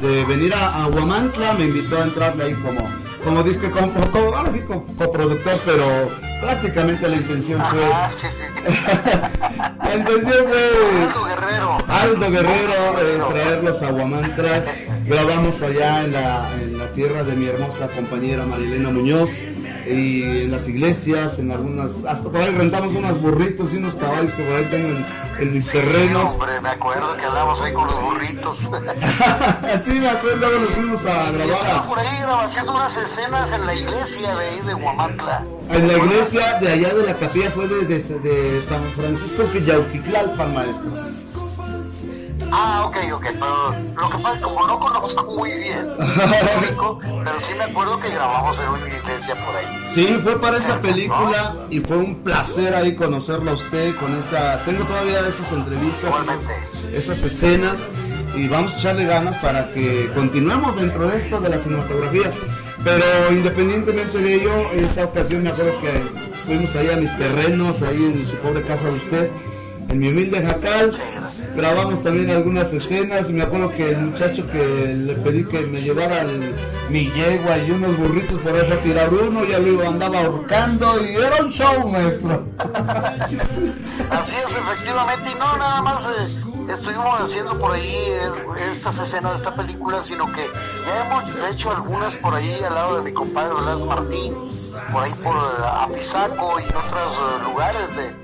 de 0.00 0.24
venir 0.24 0.54
a, 0.54 0.84
a 0.84 0.86
Huamantla. 0.86 1.54
Me 1.54 1.64
invitó 1.64 1.98
a 2.00 2.04
entrarle 2.04 2.44
ahí 2.44 2.54
como, 2.54 2.88
como 3.24 3.42
disque, 3.42 3.70
como, 3.70 3.92
como- 4.12 4.36
ahora 4.36 4.52
sí, 4.52 4.60
como 4.60 4.84
coproductor, 4.96 5.60
pero 5.66 5.84
prácticamente 6.40 7.08
la 7.08 7.16
intención 7.16 7.60
fue. 7.70 7.80
la 9.82 9.96
intención 9.96 10.44
fue. 10.48 10.70
Aldo 11.08 11.24
Guerrero. 11.24 11.78
Aldo 11.88 12.30
Guerrero, 12.30 13.00
eh, 13.02 13.20
traerlos 13.32 13.82
a 13.82 13.88
Huamantla. 13.92 14.64
Grabamos 15.06 15.60
allá 15.62 16.04
en 16.04 16.12
la, 16.12 16.48
en 16.62 16.78
la 16.78 16.86
tierra 16.92 17.24
de 17.24 17.34
mi 17.34 17.46
hermosa 17.46 17.88
compañera 17.88 18.44
Marilena 18.46 18.90
Muñoz. 18.90 19.42
Y 19.86 20.42
en 20.44 20.50
las 20.50 20.68
iglesias, 20.68 21.38
en 21.38 21.50
algunas, 21.50 21.96
hasta 22.06 22.28
por 22.28 22.40
ahí 22.40 22.50
rentamos 22.50 22.94
unos 22.94 23.20
burritos 23.20 23.72
y 23.72 23.76
unos 23.76 23.94
caballos 23.94 24.32
que 24.32 24.42
por 24.42 24.54
ahí 24.56 24.64
tengo 24.70 24.88
en, 24.88 25.06
en 25.38 25.54
mis 25.54 25.66
terrenos. 25.66 26.32
Hombre, 26.32 26.60
me 26.60 26.68
acuerdo 26.68 27.16
que 27.16 27.24
andamos 27.24 27.60
ahí 27.60 27.72
con 27.72 27.86
los 27.86 28.00
burritos. 28.02 28.58
Así 29.74 29.98
me 29.98 30.08
acuerdo, 30.08 30.38
luego 30.38 30.58
nos 30.60 30.70
fuimos 30.70 31.06
a 31.06 31.30
grabar 31.32 31.86
por 31.86 31.98
ahí 31.98 32.20
haciendo 32.44 32.74
unas 32.74 32.96
escenas 32.96 33.52
en 33.52 33.66
la 33.66 33.74
iglesia 33.74 34.34
de 34.34 34.44
ahí 34.46 34.60
de 34.60 34.74
Huamantla. 34.74 35.44
en 35.70 35.88
la 35.88 35.98
iglesia 35.98 36.58
de 36.60 36.72
allá 36.72 36.94
de 36.94 37.06
la 37.06 37.14
capilla, 37.14 37.50
fue 37.50 37.68
de, 37.68 37.84
de, 37.84 37.98
de 37.98 38.62
San 38.62 38.84
Francisco 38.96 39.44
Quillauquitlalpan, 39.52 40.54
maestro. 40.54 40.90
Ah, 42.52 42.84
ok, 42.86 42.96
ok, 43.12 43.26
pero 43.32 43.74
lo 43.96 44.10
que 44.10 44.18
pasa 44.18 44.34
es 44.34 44.38
que 44.38 44.44
como 44.44 44.66
no 44.66 44.78
conozco 44.78 45.24
muy 45.36 45.50
bien 45.50 45.88
México, 46.60 46.98
pero 47.24 47.40
sí 47.40 47.52
me 47.56 47.64
acuerdo 47.64 48.00
que 48.00 48.10
grabamos 48.10 48.58
en 48.58 48.68
una 48.68 48.86
iglesia 48.86 49.34
por 49.34 49.56
ahí. 49.56 49.90
Sí, 49.92 50.18
fue 50.22 50.40
para 50.40 50.58
esa 50.58 50.78
película 50.80 51.54
y 51.70 51.80
fue 51.80 51.96
un 51.96 52.16
placer 52.22 52.74
ahí 52.74 52.94
conocerlo 52.96 53.52
a 53.52 53.54
usted 53.54 53.94
con 53.96 54.14
esa. 54.18 54.58
Tengo 54.64 54.84
todavía 54.84 55.20
esas 55.26 55.52
entrevistas, 55.52 56.14
esas, 56.22 56.48
esas 56.92 57.22
escenas 57.24 57.86
y 58.34 58.48
vamos 58.48 58.74
a 58.74 58.78
echarle 58.78 59.04
ganas 59.06 59.36
para 59.38 59.70
que 59.72 60.10
continuemos 60.14 60.76
dentro 60.76 61.08
de 61.08 61.18
esto 61.18 61.40
de 61.40 61.48
la 61.48 61.58
cinematografía. 61.58 62.30
Pero 62.84 63.04
independientemente 63.30 64.18
de 64.18 64.34
ello, 64.34 64.70
esa 64.72 65.04
ocasión 65.04 65.42
me 65.42 65.50
acuerdo 65.50 65.72
que 65.80 66.00
fuimos 66.46 66.74
ahí 66.76 66.88
a 66.88 66.96
mis 66.96 67.16
terrenos, 67.18 67.82
ahí 67.82 68.04
en 68.04 68.26
su 68.26 68.36
pobre 68.36 68.62
casa 68.62 68.86
de 68.86 68.94
usted, 68.94 69.30
en 69.88 69.98
mi 69.98 70.08
humilde 70.08 70.42
jacal. 70.42 70.92
Grabamos 71.54 72.02
también 72.02 72.30
algunas 72.30 72.72
escenas 72.72 73.28
y 73.30 73.32
me 73.34 73.42
acuerdo 73.42 73.70
que 73.72 73.90
el 73.90 73.98
muchacho 73.98 74.46
que 74.46 74.94
le 75.06 75.14
pedí 75.14 75.44
que 75.44 75.60
me 75.62 75.80
llevara 75.80 76.22
el- 76.22 76.54
mi 76.90 77.10
yegua 77.10 77.58
y 77.58 77.70
unos 77.72 77.96
burritos 77.98 78.40
por 78.40 78.54
ahí 78.54 78.62
para 78.68 78.82
tirar 78.82 79.08
uno, 79.12 79.44
ya 79.44 79.58
lo 79.58 79.88
andaba 79.88 80.20
ahorcando 80.20 81.04
y 81.04 81.14
era 81.16 81.42
un 81.44 81.50
show, 81.52 81.88
maestro. 81.88 82.44
Así 84.10 84.34
es, 84.36 84.54
efectivamente, 84.56 85.30
y 85.30 85.38
no 85.38 85.56
nada 85.56 85.82
más 85.82 86.04
eh, 86.06 86.40
estuvimos 86.72 87.20
haciendo 87.20 87.58
por 87.58 87.72
ahí 87.72 87.94
eh, 87.94 88.20
estas 88.72 88.98
escenas 88.98 89.32
de 89.32 89.38
esta 89.38 89.54
película, 89.54 90.02
sino 90.02 90.26
que 90.32 90.42
ya 90.86 91.06
hemos 91.06 91.54
hecho 91.54 91.70
algunas 91.72 92.14
por 92.16 92.34
ahí 92.34 92.58
al 92.66 92.74
lado 92.74 92.96
de 92.96 93.02
mi 93.02 93.12
compadre 93.12 93.54
Blas 93.54 93.80
Martín, 93.80 94.34
por 94.92 95.02
ahí 95.04 95.12
por 95.22 95.34
eh, 95.36 95.64
Apizaco 95.82 96.60
y 96.60 96.64
otros 96.64 97.42
lugares 97.44 97.96
de 97.96 98.14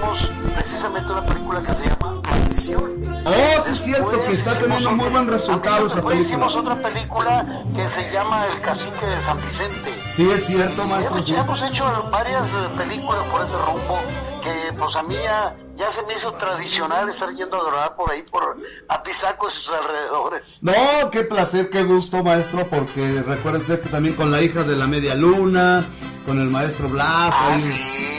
hicimos 0.00 0.52
precisamente 0.54 1.12
una 1.12 1.22
película 1.22 1.62
que 1.62 1.74
se 1.74 1.88
llama 1.88 2.20
Maldición. 2.22 3.02
Oh, 3.26 3.62
sí 3.64 3.72
es 3.72 3.78
cierto 3.82 4.10
que 4.10 4.16
Después 4.16 4.38
está 4.38 4.58
teniendo 4.58 4.90
muy 4.92 5.08
buen 5.10 5.28
resultado 5.28 5.86
esa 5.86 5.96
Después 5.96 6.16
película. 6.16 6.46
hicimos 6.46 6.56
otra 6.56 6.74
película 6.76 7.46
que 7.76 7.88
se 7.88 8.10
llama 8.12 8.46
El 8.46 8.60
Cacique 8.60 9.06
de 9.06 9.20
San 9.20 9.36
Vicente. 9.38 9.94
Sí 10.08 10.30
es 10.30 10.46
cierto, 10.46 10.84
maestro. 10.86 11.16
hemos, 11.16 11.26
sí. 11.26 11.34
hemos 11.34 11.62
hecho 11.62 12.08
varias 12.10 12.52
eh, 12.54 12.56
películas 12.78 13.22
por 13.30 13.44
ese 13.44 13.56
rumbo 13.58 14.00
que 14.42 14.72
pues 14.78 14.96
a 14.96 15.02
mí 15.02 15.14
ya, 15.22 15.54
ya 15.76 15.92
se 15.92 16.02
me 16.04 16.14
hizo 16.14 16.32
tradicional 16.32 17.08
estar 17.10 17.28
yendo 17.34 17.60
a 17.60 17.64
grabar 17.70 17.94
por 17.96 18.10
ahí 18.10 18.22
por 18.22 18.56
Apizaco 18.88 19.48
y 19.48 19.50
sus 19.50 19.70
alrededores. 19.70 20.58
No, 20.62 21.10
qué 21.12 21.24
placer, 21.24 21.68
qué 21.68 21.82
gusto, 21.82 22.22
maestro, 22.22 22.66
porque 22.68 23.22
recuerda 23.26 23.58
usted 23.58 23.82
que 23.82 23.90
también 23.90 24.14
con 24.16 24.30
la 24.30 24.40
hija 24.40 24.62
de 24.62 24.76
la 24.76 24.86
media 24.86 25.14
luna, 25.14 25.84
con 26.24 26.38
el 26.40 26.48
maestro 26.48 26.88
Blas, 26.88 27.34
Ah, 27.36 27.52
ahí 27.54 28.09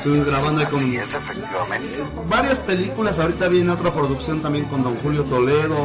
estuvimos 0.00 0.26
grabando 0.26 0.60
ahí 0.60 0.66
con 0.66 0.80
Así 0.80 0.96
es, 0.96 1.14
efectivamente. 1.14 2.04
varias 2.28 2.58
películas. 2.58 3.18
Ahorita 3.18 3.48
viene 3.48 3.70
otra 3.70 3.92
producción 3.92 4.40
también 4.40 4.64
con 4.66 4.82
Don 4.82 4.96
Julio 4.96 5.24
Toledo, 5.24 5.76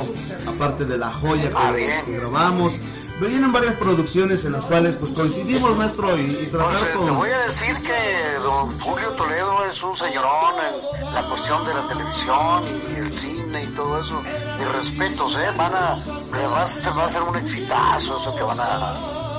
aparte 0.47 0.85
de 0.85 0.97
La 0.97 1.11
Joya 1.11 1.49
que, 1.49 1.55
Ah, 1.55 1.73
que 2.05 2.11
grabamos. 2.17 2.79
Vienen 3.19 3.51
varias 3.53 3.75
producciones 3.75 4.43
en 4.43 4.51
las 4.51 4.65
cuales 4.65 4.97
pues 4.97 5.11
coincidimos, 5.13 5.77
maestro, 5.77 6.17
y, 6.17 6.21
y 6.43 6.47
tratar 6.51 6.71
Pues, 6.71 6.83
eh, 6.83 6.85
te 6.91 6.97
con... 6.97 7.15
voy 7.15 7.29
a 7.29 7.39
decir 7.39 7.81
que 7.81 8.37
don 8.43 8.77
Julio 8.81 9.07
Toledo 9.11 9.65
es 9.71 9.81
un 9.83 9.95
señorón 9.95 10.53
en 10.99 11.13
la 11.13 11.21
cuestión 11.23 11.65
de 11.65 11.73
la 11.75 11.87
televisión 11.87 12.63
y 12.93 12.99
el 12.99 13.13
cine 13.13 13.63
y 13.63 13.67
todo 13.67 14.01
eso. 14.01 14.21
Y 14.59 14.63
respetos, 14.65 15.33
¿eh? 15.37 15.47
Van 15.57 15.73
a, 15.73 15.95
va 16.51 17.05
a 17.05 17.09
ser 17.09 17.21
un 17.23 17.35
exitazo 17.37 18.17
eso 18.19 18.35
que 18.35 18.43
van 18.43 18.59
a, 18.59 18.95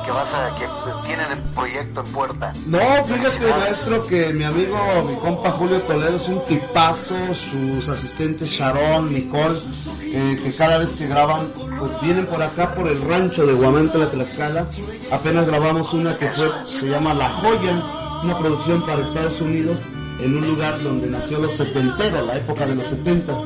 que 0.07 0.12
vas 0.12 0.33
a, 0.33 0.55
que 0.55 0.66
tienen 1.05 1.33
el 1.33 1.55
proyecto 1.55 2.01
en 2.01 2.12
puerta. 2.12 2.53
No, 2.66 2.78
fíjate, 3.05 3.51
maestro, 3.51 4.07
que 4.07 4.33
mi 4.33 4.45
amigo, 4.45 4.78
mi 5.09 5.16
compa 5.16 5.51
Julio 5.51 5.81
Toledo 5.83 6.16
es 6.16 6.28
un 6.28 6.45
tipazo, 6.47 7.16
sus 7.35 7.89
asistentes 7.89 8.49
Sharon, 8.49 9.12
Nicole, 9.12 9.59
eh, 10.03 10.39
que 10.43 10.55
cada 10.55 10.78
vez 10.78 10.93
que 10.93 11.09
graban, 11.09 11.53
pues 11.78 12.01
vienen 12.01 12.27
por 12.27 12.41
acá, 12.41 12.74
por 12.74 12.87
el 12.87 13.01
rancho 13.03 13.45
de 13.45 13.55
Guamantla, 13.55 14.11
Tlaxcala. 14.11 14.69
Apenas 15.11 15.47
grabamos 15.47 15.93
una 15.93 16.16
que 16.16 16.28
fue, 16.28 16.51
se 16.65 16.89
llama 16.89 17.12
La 17.12 17.28
Joya, 17.28 17.83
una 18.23 18.39
producción 18.39 18.87
para 18.87 19.03
Estados 19.03 19.41
Unidos, 19.41 19.81
en 20.20 20.37
un 20.37 20.47
lugar 20.47 20.81
donde 20.83 21.09
nació 21.09 21.41
los 21.41 21.53
setenteros, 21.53 22.27
la 22.27 22.37
época 22.37 22.65
de 22.65 22.77
los 22.77 22.87
setentas. 22.87 23.39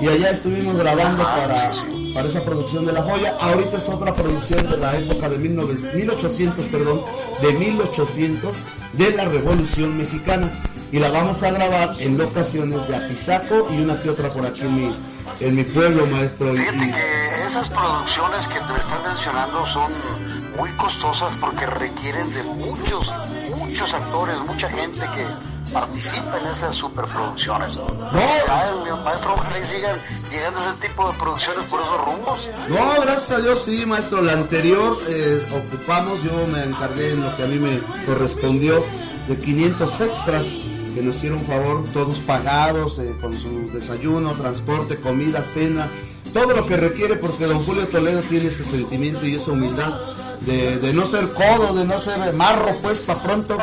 Y 0.00 0.08
allá 0.08 0.30
estuvimos 0.30 0.76
grabando 0.76 1.22
para, 1.22 1.70
para 2.18 2.30
esa 2.30 2.42
producción 2.42 2.84
de 2.84 2.92
La 2.92 3.02
Joya. 3.02 3.36
Ahorita 3.40 3.76
es 3.76 3.88
otra 3.88 4.12
producción 4.12 4.68
de 4.68 4.76
la 4.76 4.98
época 4.98 5.28
de 5.28 5.38
1900 5.38 5.94
1800, 5.94 6.64
perdón, 6.64 7.00
de 7.40 7.52
1800 7.52 8.56
de 8.94 9.10
la 9.12 9.24
Revolución 9.26 9.96
Mexicana. 9.96 10.50
Y 10.90 10.98
la 10.98 11.12
vamos 11.12 11.44
a 11.44 11.52
grabar 11.52 11.94
en 12.00 12.18
locaciones 12.18 12.88
de 12.88 12.96
Apizaco 12.96 13.68
y 13.70 13.82
una 13.82 14.02
que 14.02 14.10
otra 14.10 14.30
por 14.30 14.44
aquí 14.44 14.62
en 14.62 14.74
mi, 14.74 14.96
en 15.38 15.54
mi 15.54 15.62
pueblo, 15.62 16.06
maestro. 16.06 16.56
Fíjate 16.56 16.90
que 16.90 17.44
esas 17.46 17.68
producciones 17.68 18.48
que 18.48 18.58
te 18.58 18.80
están 18.80 19.02
mencionando 19.06 19.64
son 19.66 19.92
muy 20.58 20.70
costosas 20.72 21.32
porque 21.40 21.66
requieren 21.66 22.34
de 22.34 22.42
muchos, 22.42 23.14
muchos 23.68 23.92
actores, 23.92 24.40
mucha 24.46 24.70
gente 24.70 25.00
que 25.00 25.72
participa 25.72 26.38
en 26.38 26.46
esas 26.46 26.74
superproducciones. 26.74 27.76
Mi 27.76 29.04
maestro, 29.04 29.34
ojalá 29.34 29.58
y 29.60 29.64
sigan 29.64 30.00
llegando 30.30 30.60
ese 30.60 30.88
tipo 30.88 31.10
de 31.10 31.18
producciones 31.18 31.64
por 31.70 31.80
esos 31.80 32.04
rumbos. 32.04 32.48
No, 32.68 33.02
gracias 33.02 33.30
a 33.30 33.40
Dios 33.40 33.62
sí, 33.62 33.84
maestro. 33.84 34.22
La 34.22 34.32
anterior 34.32 34.98
eh, 35.08 35.46
ocupamos, 35.52 36.22
yo 36.22 36.46
me 36.46 36.64
encargué 36.64 37.12
en 37.12 37.22
lo 37.22 37.36
que 37.36 37.42
a 37.42 37.46
mí 37.46 37.58
me 37.58 37.78
correspondió 38.06 38.82
de 39.28 39.38
500 39.38 40.00
extras 40.00 40.46
que 40.94 41.02
nos 41.02 41.16
hicieron 41.16 41.40
favor, 41.40 41.84
todos 41.92 42.18
pagados, 42.20 42.98
eh, 42.98 43.14
con 43.20 43.34
su 43.34 43.70
desayuno, 43.70 44.32
transporte, 44.32 44.98
comida, 44.98 45.42
cena, 45.44 45.90
todo 46.32 46.54
lo 46.54 46.66
que 46.66 46.76
requiere 46.76 47.16
porque 47.16 47.44
don 47.44 47.62
Julio 47.62 47.86
Toledo 47.86 48.22
tiene 48.22 48.48
ese 48.48 48.64
sentimiento 48.64 49.26
y 49.26 49.34
esa 49.34 49.52
humildad 49.52 50.17
de, 50.40 50.78
de 50.78 50.92
no 50.92 51.06
ser 51.06 51.28
codo, 51.32 51.74
de 51.74 51.84
no 51.84 51.98
ser 51.98 52.32
marro, 52.34 52.76
pues, 52.82 53.00
para 53.00 53.20
pronto. 53.22 53.58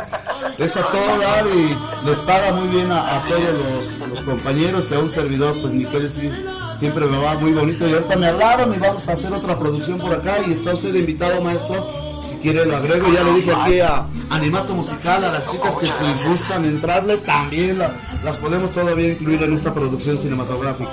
Es 0.57 0.75
a 0.77 0.83
todo 0.83 1.19
dar 1.19 1.45
y 1.47 2.07
les 2.07 2.19
paga 2.19 2.53
muy 2.53 2.67
bien 2.69 2.91
a, 2.91 3.17
a 3.17 3.23
todos 3.27 3.99
los, 4.09 4.21
compañeros 4.21 4.89
y 4.91 4.95
a 4.95 4.99
un 4.99 5.09
servidor, 5.11 5.55
pues 5.61 5.73
ni 5.73 5.85
qué 5.85 5.99
decir. 5.99 6.45
Siempre 6.79 7.05
me 7.05 7.17
va 7.17 7.35
muy 7.35 7.53
bonito 7.53 7.87
y 7.87 7.93
ahorita 7.93 8.15
me 8.17 8.27
hablaron 8.27 8.73
y 8.73 8.77
vamos 8.77 9.07
a 9.07 9.13
hacer 9.13 9.31
otra 9.33 9.57
producción 9.57 9.97
por 9.97 10.13
acá 10.13 10.37
y 10.47 10.51
está 10.53 10.73
usted 10.73 10.93
invitado, 10.93 11.41
maestro. 11.41 11.85
Si 12.23 12.35
quiere 12.37 12.65
lo 12.65 12.75
agrego, 12.75 13.07
ya 13.13 13.23
le 13.23 13.33
dije 13.35 13.51
aquí 13.53 13.79
a 13.81 14.07
Animato 14.29 14.73
Musical, 14.73 15.23
a 15.25 15.31
las 15.31 15.49
chicas 15.51 15.75
que 15.75 15.85
si 15.85 16.27
gustan 16.27 16.65
entrarle, 16.65 17.17
también 17.17 17.77
la- 17.79 17.93
las 18.23 18.35
podemos 18.37 18.71
todavía 18.71 19.09
incluir 19.13 19.43
en 19.43 19.53
esta 19.53 19.73
producción 19.73 20.17
cinematográfica. 20.17 20.89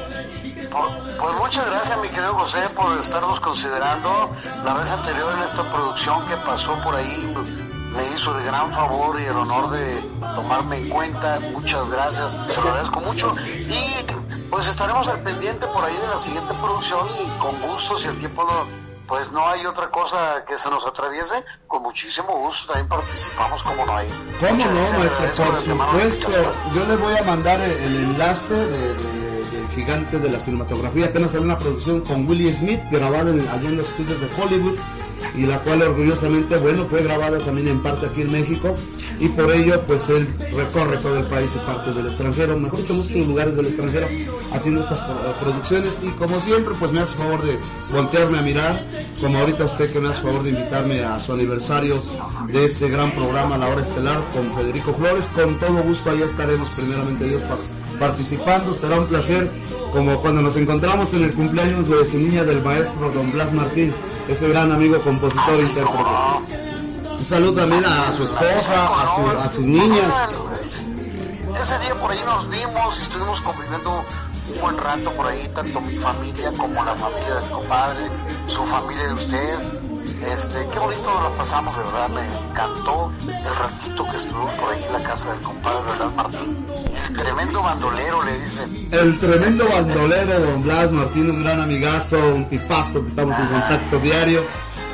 Pues 1.23 1.35
muchas 1.37 1.67
gracias, 1.71 1.99
mi 2.01 2.09
querido 2.09 2.35
José, 2.35 2.61
por 2.75 2.99
estarnos 2.99 3.39
considerando. 3.41 4.31
La 4.65 4.75
vez 4.75 4.91
anterior 4.91 5.33
en 5.37 5.43
esta 5.45 5.63
producción 5.73 6.27
que 6.27 6.37
pasó 6.39 6.75
por 6.83 6.95
ahí, 6.97 7.35
me 7.95 8.09
hizo 8.15 8.37
el 8.37 8.45
gran 8.45 8.73
favor 8.73 9.21
y 9.21 9.25
el 9.25 9.37
honor 9.37 9.71
de 9.71 10.01
tomarme 10.35 10.79
en 10.79 10.89
cuenta. 10.89 11.39
Muchas 11.53 11.89
gracias, 11.91 12.33
se 12.49 12.61
lo 12.61 12.69
agradezco 12.69 13.01
mucho. 13.01 13.35
Y 13.47 14.05
pues 14.51 14.67
estaremos 14.67 15.07
al 15.09 15.21
pendiente 15.21 15.67
por 15.69 15.85
ahí 15.85 15.97
de 15.97 16.07
la 16.09 16.19
siguiente 16.19 16.53
producción 16.55 17.07
y 17.25 17.39
con 17.39 17.61
gusto, 17.63 17.99
si 17.99 18.09
el 18.09 18.19
tiempo 18.19 18.43
no, 18.45 18.67
pues 19.07 19.31
no 19.31 19.49
hay 19.49 19.65
otra 19.65 19.89
cosa 19.91 20.45
que 20.47 20.59
se 20.59 20.69
nos 20.71 20.85
atraviese, 20.87 21.45
con 21.69 21.83
muchísimo 21.83 22.37
gusto 22.39 22.67
también 22.67 22.89
participamos 22.89 23.63
como 23.63 23.87
no 23.87 23.97
hay. 23.97 24.09
¿Cómo 24.41 24.53
Muchas 24.55 24.73
no, 24.93 24.99
maestro? 24.99 25.45
Por 25.45 25.63
supuesto. 25.63 26.29
Yo 26.75 26.85
les 26.85 27.01
voy 27.01 27.17
a 27.17 27.23
mandar 27.23 27.61
el, 27.61 27.71
el 27.71 27.97
enlace 28.05 28.55
de, 28.55 28.95
de- 28.95 29.22
gigante 29.75 30.19
de 30.19 30.31
la 30.31 30.39
cinematografía. 30.39 31.07
Apenas 31.07 31.33
salió 31.33 31.47
una 31.47 31.59
producción 31.59 32.01
con 32.01 32.27
Willie 32.29 32.53
Smith, 32.53 32.81
grabada 32.91 33.31
en, 33.31 33.41
en 33.41 33.77
los 33.77 33.89
estudios 33.89 34.21
de 34.21 34.29
Hollywood, 34.37 34.77
y 35.35 35.47
la 35.47 35.59
cual 35.61 35.83
orgullosamente, 35.83 36.57
bueno, 36.59 36.85
fue 36.85 37.03
grabada 37.03 37.39
también 37.39 37.69
en 37.69 37.83
parte 37.83 38.07
aquí 38.07 38.23
en 38.23 38.33
México, 38.33 38.77
y 39.21 39.29
por 39.29 39.51
ello, 39.53 39.81
pues 39.87 40.09
él 40.09 40.27
recorre 40.55 40.97
todo 40.99 41.19
el 41.19 41.27
país 41.27 41.51
y 41.55 41.59
parte 41.67 41.93
del 41.93 42.07
extranjero, 42.07 42.59
mejor 42.59 42.81
dicho, 42.81 42.95
muchos 42.95 43.27
lugares 43.27 43.57
del 43.57 43.67
extranjero, 43.67 44.07
haciendo 44.53 44.81
estas 44.81 44.99
pro- 45.01 45.33
producciones, 45.41 46.01
y 46.03 46.09
como 46.11 46.41
siempre, 46.41 46.75
pues 46.79 46.93
me 46.93 47.01
hace 47.01 47.17
favor 47.17 47.43
de 47.43 47.59
voltearme 47.93 48.39
a 48.39 48.43
mirar, 48.43 48.85
como 49.21 49.39
ahorita 49.39 49.65
usted 49.65 49.93
que 49.93 50.01
me 50.01 50.09
hace 50.09 50.23
favor 50.23 50.43
de 50.43 50.51
invitarme 50.51 51.05
a 51.05 51.21
su 51.21 51.33
aniversario 51.33 51.97
de 52.49 52.65
este 52.65 52.89
gran 52.89 53.13
programa 53.15 53.57
La 53.59 53.69
Hora 53.69 53.83
Estelar 53.83 54.21
con 54.33 54.55
Federico 54.57 54.93
Flores. 54.95 55.27
Con 55.35 55.59
todo 55.59 55.83
gusto 55.83 56.11
allá 56.11 56.25
estaremos 56.27 56.69
primeramente 56.71 57.39
par- 57.49 57.59
participando. 57.99 58.75
Será 58.75 58.99
un 58.99 59.07
placer 59.07 59.51
como 59.93 60.21
cuando 60.21 60.43
nos 60.43 60.57
encontramos 60.57 61.13
en 61.15 61.25
el 61.25 61.33
cumpleaños 61.33 61.89
de 61.89 62.05
su 62.07 62.19
niña 62.19 62.45
del 62.45 62.63
maestro 62.63 63.11
Don 63.13 63.31
Blas 63.33 63.53
Martín, 63.53 63.93
ese 64.29 64.49
gran 64.49 64.73
amigo 64.73 64.99
compositor 65.01 65.55
e 65.55 65.61
intérprete. 65.61 66.72
Un 67.23 67.29
saludo 67.29 67.53
también 67.61 67.85
a 67.85 68.11
su 68.13 68.25
esposa, 68.25 68.85
a, 69.01 69.07
su- 69.15 69.39
a 69.39 69.49
sus 69.49 69.65
niñas. 69.65 70.13
Ese 71.63 71.79
día 71.79 71.95
por 72.01 72.11
ahí 72.11 72.19
nos 72.27 72.49
vimos, 72.51 73.01
estuvimos 73.01 73.41
conviviendo 73.43 74.05
un 74.53 74.61
buen 74.61 74.77
rato 74.77 75.09
por 75.13 75.27
ahí, 75.29 75.49
tanto 75.55 75.81
mi 75.83 75.95
familia 75.99 76.51
como 76.59 76.83
la 76.85 76.97
familia 76.97 77.35
del 77.37 77.51
compadre, 77.51 78.11
su 78.49 78.65
familia 78.65 79.05
de 79.07 79.15
usted. 79.15 79.59
Este, 80.23 80.67
qué 80.73 80.79
bonito 80.81 81.21
la 81.23 81.37
pasamos, 81.37 81.77
de 81.77 81.83
verdad, 81.85 82.09
me 82.09 82.25
encantó 82.27 83.13
el 83.27 83.57
ratito 83.57 84.05
que 84.11 84.17
estuvimos 84.17 84.55
por 84.55 84.73
ahí 84.73 84.85
en 84.85 84.93
la 84.93 85.03
casa 85.09 85.33
del 85.33 85.41
compadre 85.43 85.93
Blas 85.97 86.15
Martín. 86.17 86.67
El 87.09 87.17
tremendo 87.17 87.63
bandolero, 87.63 88.23
le 88.25 88.41
dicen. 88.41 88.89
El 88.91 89.19
tremendo 89.21 89.69
bandolero 89.69 90.41
Don 90.41 90.63
Blas 90.65 90.91
Martín, 90.91 91.31
un 91.31 91.43
gran 91.45 91.61
amigazo, 91.61 92.19
un 92.35 92.49
tipazo 92.49 93.03
que 93.03 93.09
estamos 93.09 93.37
en 93.39 93.47
contacto 93.47 93.99
diario. 94.01 94.45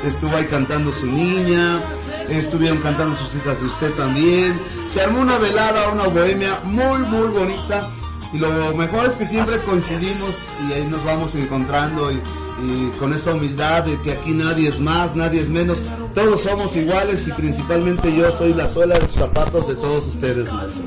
Estuvo 0.03 0.35
ahí 0.35 0.45
cantando 0.45 0.91
su 0.93 1.05
niña, 1.05 1.81
estuvieron 2.29 2.77
cantando 2.79 3.15
sus 3.15 3.35
hijas 3.35 3.59
de 3.59 3.65
usted 3.65 3.91
también. 3.93 4.57
Se 4.89 5.01
armó 5.01 5.19
una 5.21 5.37
velada, 5.37 5.89
una 5.89 6.07
bohemia 6.07 6.53
muy, 6.65 6.99
muy 6.99 7.27
bonita. 7.27 7.89
Y 8.31 8.37
lo 8.37 8.49
mejor 8.75 9.07
es 9.07 9.13
que 9.13 9.25
siempre 9.25 9.59
coincidimos 9.61 10.49
y 10.67 10.73
ahí 10.73 10.85
nos 10.85 11.03
vamos 11.03 11.33
encontrando 11.35 12.11
y, 12.11 12.21
y 12.61 12.91
con 12.99 13.13
esa 13.13 13.33
humildad 13.33 13.85
de 13.85 13.99
que 14.01 14.11
aquí 14.11 14.31
nadie 14.31 14.69
es 14.69 14.79
más, 14.79 15.15
nadie 15.15 15.41
es 15.41 15.49
menos. 15.49 15.81
Todos 16.13 16.41
somos 16.41 16.75
iguales 16.75 17.27
y 17.27 17.31
principalmente 17.31 18.15
yo 18.15 18.31
soy 18.31 18.53
la 18.53 18.69
suela 18.69 18.95
de 18.95 19.01
los 19.01 19.11
zapatos 19.11 19.67
de 19.67 19.75
todos 19.75 20.05
ustedes, 20.05 20.51
maestro. 20.51 20.83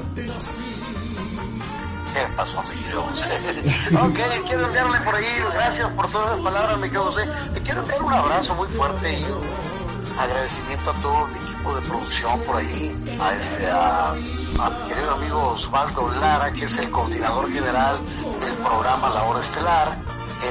¿Qué 2.13 2.27
pasó, 2.37 2.63
mi 2.63 3.97
ok, 3.97 4.19
quiero 4.47 4.67
enviarle 4.67 5.01
por 5.01 5.15
ahí, 5.15 5.25
gracias 5.55 5.91
por 5.93 6.11
todas 6.11 6.37
las 6.37 6.41
palabras, 6.41 6.77
mi 6.77 6.85
querido 6.85 7.05
José. 7.05 7.31
Le 7.55 7.63
quiero 7.63 7.81
enviar 7.81 8.03
un 8.03 8.13
abrazo 8.13 8.55
muy 8.55 8.69
fuerte 8.69 9.19
y 9.19 9.25
un 9.25 10.19
agradecimiento 10.19 10.91
a 10.91 10.95
todo 10.95 11.27
mi 11.29 11.39
equipo 11.39 11.75
de 11.75 11.81
producción 11.83 12.41
por 12.41 12.57
ahí, 12.57 13.19
a 13.19 13.35
este, 13.35 13.71
a 13.71 14.15
mi 14.15 14.89
querido 14.89 15.11
amigo 15.13 15.53
Osvaldo 15.53 16.11
Lara, 16.21 16.53
que 16.53 16.65
es 16.65 16.79
el 16.79 16.91
coordinador 16.91 17.51
general 17.51 17.99
del 18.41 18.55
programa 18.55 19.11
La 19.11 19.23
Hora 19.23 19.41
Estelar, 19.41 19.99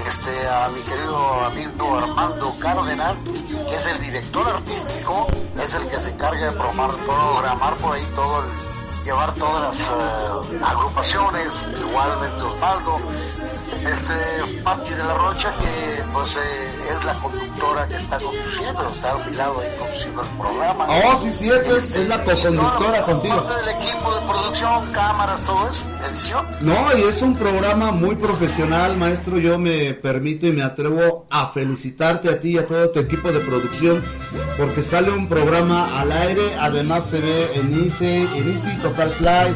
este, 0.07 0.47
a 0.47 0.69
mi 0.69 0.81
querido 0.81 1.45
amigo 1.45 1.97
Armando 1.97 2.51
Cárdenas, 2.59 3.15
que 3.69 3.75
es 3.75 3.85
el 3.85 4.01
director 4.01 4.47
artístico, 4.47 5.27
es 5.63 5.73
el 5.75 5.87
que 5.89 5.99
se 5.99 6.09
encarga 6.09 6.45
de 6.45 6.51
programar, 6.53 6.91
programar 7.05 7.75
por 7.75 7.95
ahí 7.95 8.07
todo 8.15 8.43
el 8.45 8.70
llevar 9.03 9.33
todas 9.35 9.77
las 9.77 9.87
eh, 9.87 10.59
agrupaciones, 10.63 11.67
igualmente 11.79 12.41
Osvaldo, 12.43 12.97
este 13.89 14.61
Patti 14.63 14.93
de 14.93 15.03
la 15.03 15.13
Rocha 15.15 15.53
que 15.59 16.03
pues 16.13 16.35
eh, 16.35 16.70
es 16.81 17.05
la 17.05 17.13
conductora 17.15 17.87
que 17.87 17.95
está 17.95 18.17
conduciendo, 18.17 18.87
está 18.87 19.11
a 19.11 19.29
mi 19.29 19.35
lado 19.35 19.59
ahí 19.59 19.69
conduciendo 19.79 20.21
el 20.21 20.27
programa. 20.37 20.87
Oh, 20.89 21.15
sí, 21.15 21.31
cierto, 21.31 21.75
es, 21.75 21.95
es 21.95 22.07
la 22.07 22.23
coconductora 22.23 23.01
contigo. 23.03 23.43
Parte 23.43 23.65
del 23.65 23.81
equipo 23.81 24.15
de 24.15 24.21
producción, 24.27 24.91
cámaras, 24.91 25.45
todo 25.45 25.69
eso, 25.69 25.81
edición. 26.09 26.45
No, 26.61 26.97
y 26.97 27.01
es 27.03 27.21
un 27.21 27.35
programa 27.35 27.91
muy 27.91 28.15
profesional, 28.15 28.97
maestro. 28.97 29.37
Yo 29.37 29.57
me 29.59 29.93
permito 29.93 30.47
y 30.47 30.51
me 30.51 30.63
atrevo 30.63 31.25
a 31.29 31.51
felicitarte 31.51 32.29
a 32.29 32.39
ti 32.39 32.51
y 32.51 32.57
a 32.57 32.67
todo 32.67 32.89
tu 32.89 32.99
equipo 32.99 33.31
de 33.31 33.39
producción, 33.39 34.03
porque 34.57 34.81
sale 34.81 35.11
un 35.11 35.27
programa 35.27 35.99
al 35.99 36.11
aire, 36.11 36.55
además 36.59 37.09
se 37.09 37.19
ve 37.19 37.51
en 37.55 37.85
ICE, 37.85 38.23
en 38.23 38.51
Easy, 38.51 38.75
Total 38.81 39.09
Play, 39.11 39.55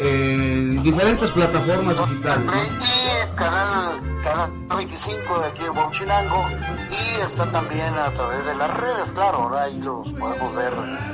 en 0.00 0.82
diferentes 0.82 1.30
plataformas 1.30 1.96
digitales. 2.08 2.46
¿no? 2.46 3.05
Canal, 3.36 4.00
canal 4.24 4.50
25 4.76 5.38
de 5.40 5.46
aquí 5.46 5.62
en 5.64 5.76
Huachinango 5.76 6.44
y 6.90 7.20
está 7.20 7.44
también 7.52 7.92
a 7.94 8.10
través 8.14 8.44
de 8.46 8.54
las 8.54 8.74
redes, 8.78 9.10
claro, 9.14 9.38
ahora 9.42 9.64
ahí 9.64 9.78
los 9.80 10.08
podemos 10.12 10.54
ver 10.56 10.72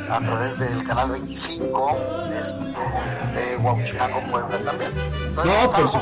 a 0.08 0.20
través 0.20 0.58
del 0.58 0.84
canal 0.86 1.10
25 1.10 1.96
este, 2.40 3.40
de 3.40 3.56
Huachinango 3.56 4.20
Puebla 4.30 4.56
también. 4.64 4.92
Entonces, 5.26 5.52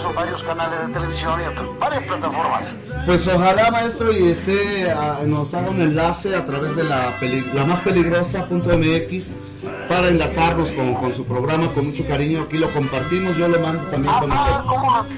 No, 0.02 0.08
en 0.10 0.14
varios 0.14 0.42
canales 0.42 0.86
de 0.88 0.92
televisión 0.92 1.40
y 1.40 1.44
otras- 1.48 1.78
varias 1.78 2.02
plataformas. 2.04 2.76
Pues 3.06 3.26
ojalá, 3.26 3.70
maestro, 3.70 4.12
y 4.12 4.28
este 4.30 4.90
ah, 4.92 5.20
nos 5.26 5.54
haga 5.54 5.70
un 5.70 5.80
enlace 5.80 6.36
a 6.36 6.44
través 6.44 6.76
de 6.76 6.84
la, 6.84 7.16
peli- 7.18 7.50
la 7.54 7.64
más 7.64 7.80
peligrosa.mx 7.80 9.36
para 9.88 10.08
enlazarnos 10.08 10.70
con, 10.72 10.94
con 10.94 11.12
su 11.14 11.24
programa 11.24 11.68
con 11.72 11.86
mucho 11.86 12.06
cariño. 12.06 12.42
Aquí 12.42 12.58
lo 12.58 12.68
compartimos, 12.70 13.36
yo 13.36 13.48
lo 13.48 13.58
mando 13.60 13.82
también 13.90 14.14
con 14.14 14.30
Ah, 14.32 14.62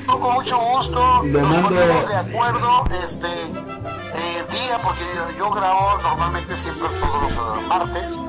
con 0.07 0.35
mucho 0.35 0.59
gusto. 0.59 1.23
Lo 1.25 1.41
mando- 1.41 1.71
de 1.71 2.17
acuerdo, 2.17 2.85
este 3.05 3.29
día, 4.53 4.79
porque 4.83 5.05
yo, 5.39 5.51
grabo 5.51 5.99
normalmente 6.03 6.57
siempre 6.57 6.89
todos 7.01 7.23
los 7.23 7.59
eh, 7.59 7.67
martes, 7.69 8.21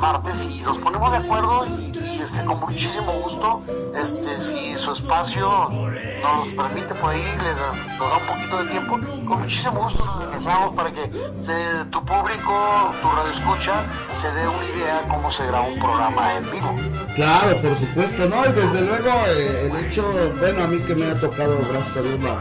martes, 0.00 0.40
y 0.42 0.60
nos 0.62 0.78
ponemos 0.78 1.10
de 1.12 1.18
acuerdo 1.18 1.66
y, 1.66 1.98
y, 1.98 2.20
este, 2.20 2.44
con 2.44 2.60
muchísimo 2.60 3.12
gusto, 3.24 3.62
este, 3.94 4.40
si 4.40 4.74
su 4.78 4.92
espacio 4.92 5.68
nos 5.70 6.48
permite 6.56 6.94
por 6.94 7.10
ahí, 7.10 7.22
le 7.22 7.54
da, 7.54 7.72
nos 7.98 8.10
da 8.10 8.16
un 8.16 8.26
poquito 8.26 8.64
de 8.64 8.70
tiempo, 8.70 8.92
con 9.28 9.40
muchísimo 9.40 9.80
gusto 9.82 10.04
nos 10.04 10.24
regresamos 10.26 10.74
para 10.74 10.92
que 10.92 11.02
se- 11.44 11.84
tu 11.90 12.04
público, 12.04 12.92
tu 13.00 13.08
radio 13.10 13.32
escucha, 13.32 13.74
se 14.20 14.32
dé 14.32 14.48
una 14.48 14.64
idea 14.64 15.02
cómo 15.08 15.30
se 15.32 15.46
graba 15.46 15.66
un 15.66 15.78
programa 15.78 16.34
en 16.34 16.50
vivo. 16.50 16.76
Claro, 17.14 17.56
por 17.62 17.74
supuesto, 17.74 18.28
¿no? 18.28 18.46
Y 18.46 18.52
desde 18.52 18.80
luego 18.82 19.10
eh, 19.28 19.70
el 19.70 19.76
hecho, 19.86 20.04
bueno, 20.38 20.64
a 20.64 20.66
mí 20.66 20.78
que 20.80 20.94
me 20.94 21.06
ha 21.10 21.18
tocado, 21.20 21.58
gracias 21.70 21.96
a 21.98 22.02
Dios, 22.02 22.20
la, 22.20 22.36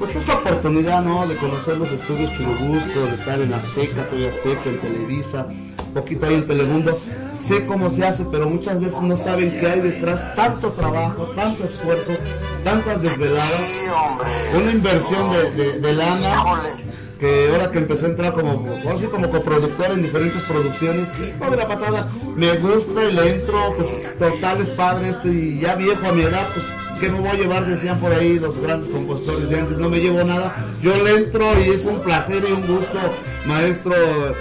pues 0.00 0.16
esa 0.16 0.38
oportunidad, 0.38 1.02
¿no? 1.02 1.26
De 1.28 1.36
conocer 1.36 1.76
los 1.76 1.92
estudios 1.92 2.32
Churubusco, 2.32 3.00
de 3.00 3.14
estar 3.14 3.38
en 3.38 3.52
Azteca, 3.52 4.08
TV 4.08 4.28
Azteca, 4.28 4.70
en 4.70 4.78
Televisa, 4.78 5.46
poquito 5.92 6.24
ahí 6.24 6.36
en 6.36 6.46
Telemundo. 6.46 6.96
Sé 7.34 7.66
cómo 7.66 7.90
se 7.90 8.06
hace, 8.06 8.24
pero 8.24 8.48
muchas 8.48 8.80
veces 8.80 9.02
no 9.02 9.14
saben 9.14 9.50
que 9.60 9.66
hay 9.66 9.80
detrás 9.80 10.34
tanto 10.34 10.72
trabajo, 10.72 11.24
tanto 11.36 11.64
esfuerzo, 11.64 12.12
tantas 12.64 13.02
desveladas, 13.02 13.60
una 14.54 14.72
inversión 14.72 15.30
de, 15.32 15.50
de, 15.50 15.78
de 15.80 15.92
lana. 15.92 16.44
Que 17.20 17.50
ahora 17.50 17.70
que 17.70 17.76
empecé 17.76 18.06
a 18.06 18.08
entrar 18.08 18.32
como, 18.32 18.66
ahora 18.82 18.96
sí, 18.98 19.04
como 19.04 19.30
coproductor 19.30 19.90
en 19.90 20.02
diferentes 20.02 20.40
producciones, 20.44 21.12
hijo 21.20 21.50
de 21.50 21.56
la 21.58 21.68
patada, 21.68 22.08
me 22.34 22.56
gusta 22.56 23.04
y 23.04 23.12
le 23.12 23.34
entro, 23.34 23.74
pues 23.76 24.18
total 24.18 24.62
es 24.62 24.70
padre 24.70 25.10
esto 25.10 25.28
y 25.28 25.60
ya 25.60 25.74
viejo 25.74 26.06
a 26.06 26.12
mi 26.12 26.22
edad, 26.22 26.48
pues 26.54 26.64
que 27.00 27.08
me 27.08 27.18
voy 27.18 27.30
a 27.30 27.34
llevar, 27.34 27.64
decían 27.64 27.98
por 27.98 28.12
ahí 28.12 28.38
los 28.38 28.58
grandes 28.58 28.90
compositores 28.90 29.48
de 29.48 29.58
antes, 29.58 29.78
no 29.78 29.88
me 29.88 29.98
llevo 30.00 30.22
nada, 30.22 30.54
yo 30.82 30.94
le 31.02 31.16
entro 31.16 31.58
y 31.58 31.70
es 31.70 31.86
un 31.86 31.98
placer 32.00 32.44
y 32.46 32.52
un 32.52 32.66
gusto, 32.66 32.98
maestro, 33.46 33.94
eh, 33.94 34.34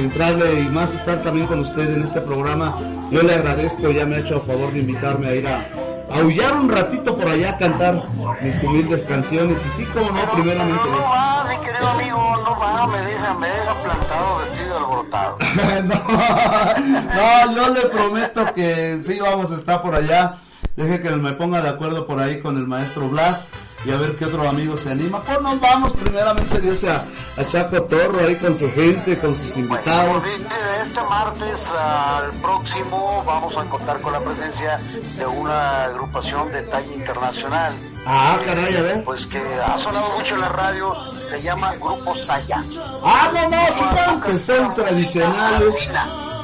entrarle 0.00 0.62
y 0.62 0.68
más 0.70 0.94
estar 0.94 1.22
también 1.22 1.46
con 1.46 1.60
usted 1.60 1.92
en 1.92 2.02
este 2.02 2.22
programa. 2.22 2.74
Yo 3.10 3.22
le 3.22 3.34
agradezco, 3.34 3.90
ya 3.90 4.06
me 4.06 4.16
ha 4.16 4.18
hecho 4.20 4.38
a 4.38 4.40
favor 4.40 4.72
de 4.72 4.80
invitarme 4.80 5.28
a 5.28 5.34
ir 5.34 5.46
a, 5.46 5.68
aullar 6.10 6.54
un 6.54 6.70
ratito 6.70 7.16
por 7.16 7.28
allá 7.28 7.50
a 7.50 7.58
cantar 7.58 8.02
mis 8.40 8.62
humildes 8.62 9.02
canciones 9.02 9.58
y 9.66 9.70
sí, 9.70 9.84
como 9.84 10.10
no, 10.10 10.30
primeramente. 10.32 10.90
No 10.90 11.10
va, 11.10 11.46
mi 11.50 11.66
querido 11.66 11.88
amigo, 11.88 12.36
no 12.44 12.58
va, 12.58 12.86
me 12.86 12.98
deja, 13.02 13.34
me 13.34 13.48
deja 13.48 13.74
plantado, 13.74 14.38
vestido 14.38 14.78
alborotado. 14.78 15.38
no, 17.14 17.56
yo 17.56 17.74
le 17.74 17.80
prometo 17.90 18.54
que 18.54 18.98
sí 19.04 19.18
vamos 19.20 19.50
a 19.50 19.56
estar 19.56 19.82
por 19.82 19.94
allá. 19.94 20.38
Deje 20.76 21.00
que 21.00 21.10
me 21.10 21.32
ponga 21.32 21.62
de 21.62 21.70
acuerdo 21.70 22.06
por 22.06 22.20
ahí 22.20 22.40
con 22.42 22.58
el 22.58 22.66
maestro 22.66 23.08
Blas 23.08 23.48
y 23.86 23.90
a 23.92 23.96
ver 23.96 24.14
qué 24.16 24.26
otro 24.26 24.46
amigo 24.46 24.76
se 24.76 24.90
anima. 24.90 25.22
Pues 25.22 25.40
nos 25.40 25.58
vamos 25.58 25.92
primeramente 25.92 26.60
Dios 26.60 26.84
a, 26.84 27.02
a 27.36 27.44
Chaco 27.46 27.82
Torro 27.84 28.20
ahí 28.20 28.36
con 28.36 28.58
su 28.58 28.70
gente, 28.72 29.18
con 29.18 29.34
sus 29.34 29.56
invitados. 29.56 30.24
De, 30.24 30.30
de 30.32 30.82
este 30.82 31.00
martes 31.02 31.66
al 31.68 32.30
próximo 32.42 33.24
vamos 33.26 33.56
a 33.56 33.64
contar 33.64 34.00
con 34.02 34.12
la 34.12 34.20
presencia 34.20 34.76
de 35.16 35.26
una 35.26 35.84
agrupación 35.84 36.52
de 36.52 36.62
talla 36.64 36.92
internacional. 36.92 37.72
Ah, 38.06 38.38
caray, 38.44 38.76
a 38.76 38.82
ver. 38.82 39.04
Pues 39.04 39.26
que 39.26 39.38
ha 39.38 39.78
sonado 39.78 40.18
mucho 40.18 40.34
en 40.34 40.40
la 40.42 40.48
radio, 40.50 40.94
se 41.24 41.40
llama 41.40 41.74
Grupo 41.76 42.14
Saya. 42.16 42.62
Ah, 43.02 43.30
no, 43.32 43.48
no, 43.48 44.08
son 44.08 44.20
que 44.20 44.38
son 44.38 44.74
tradicionales. 44.74 45.88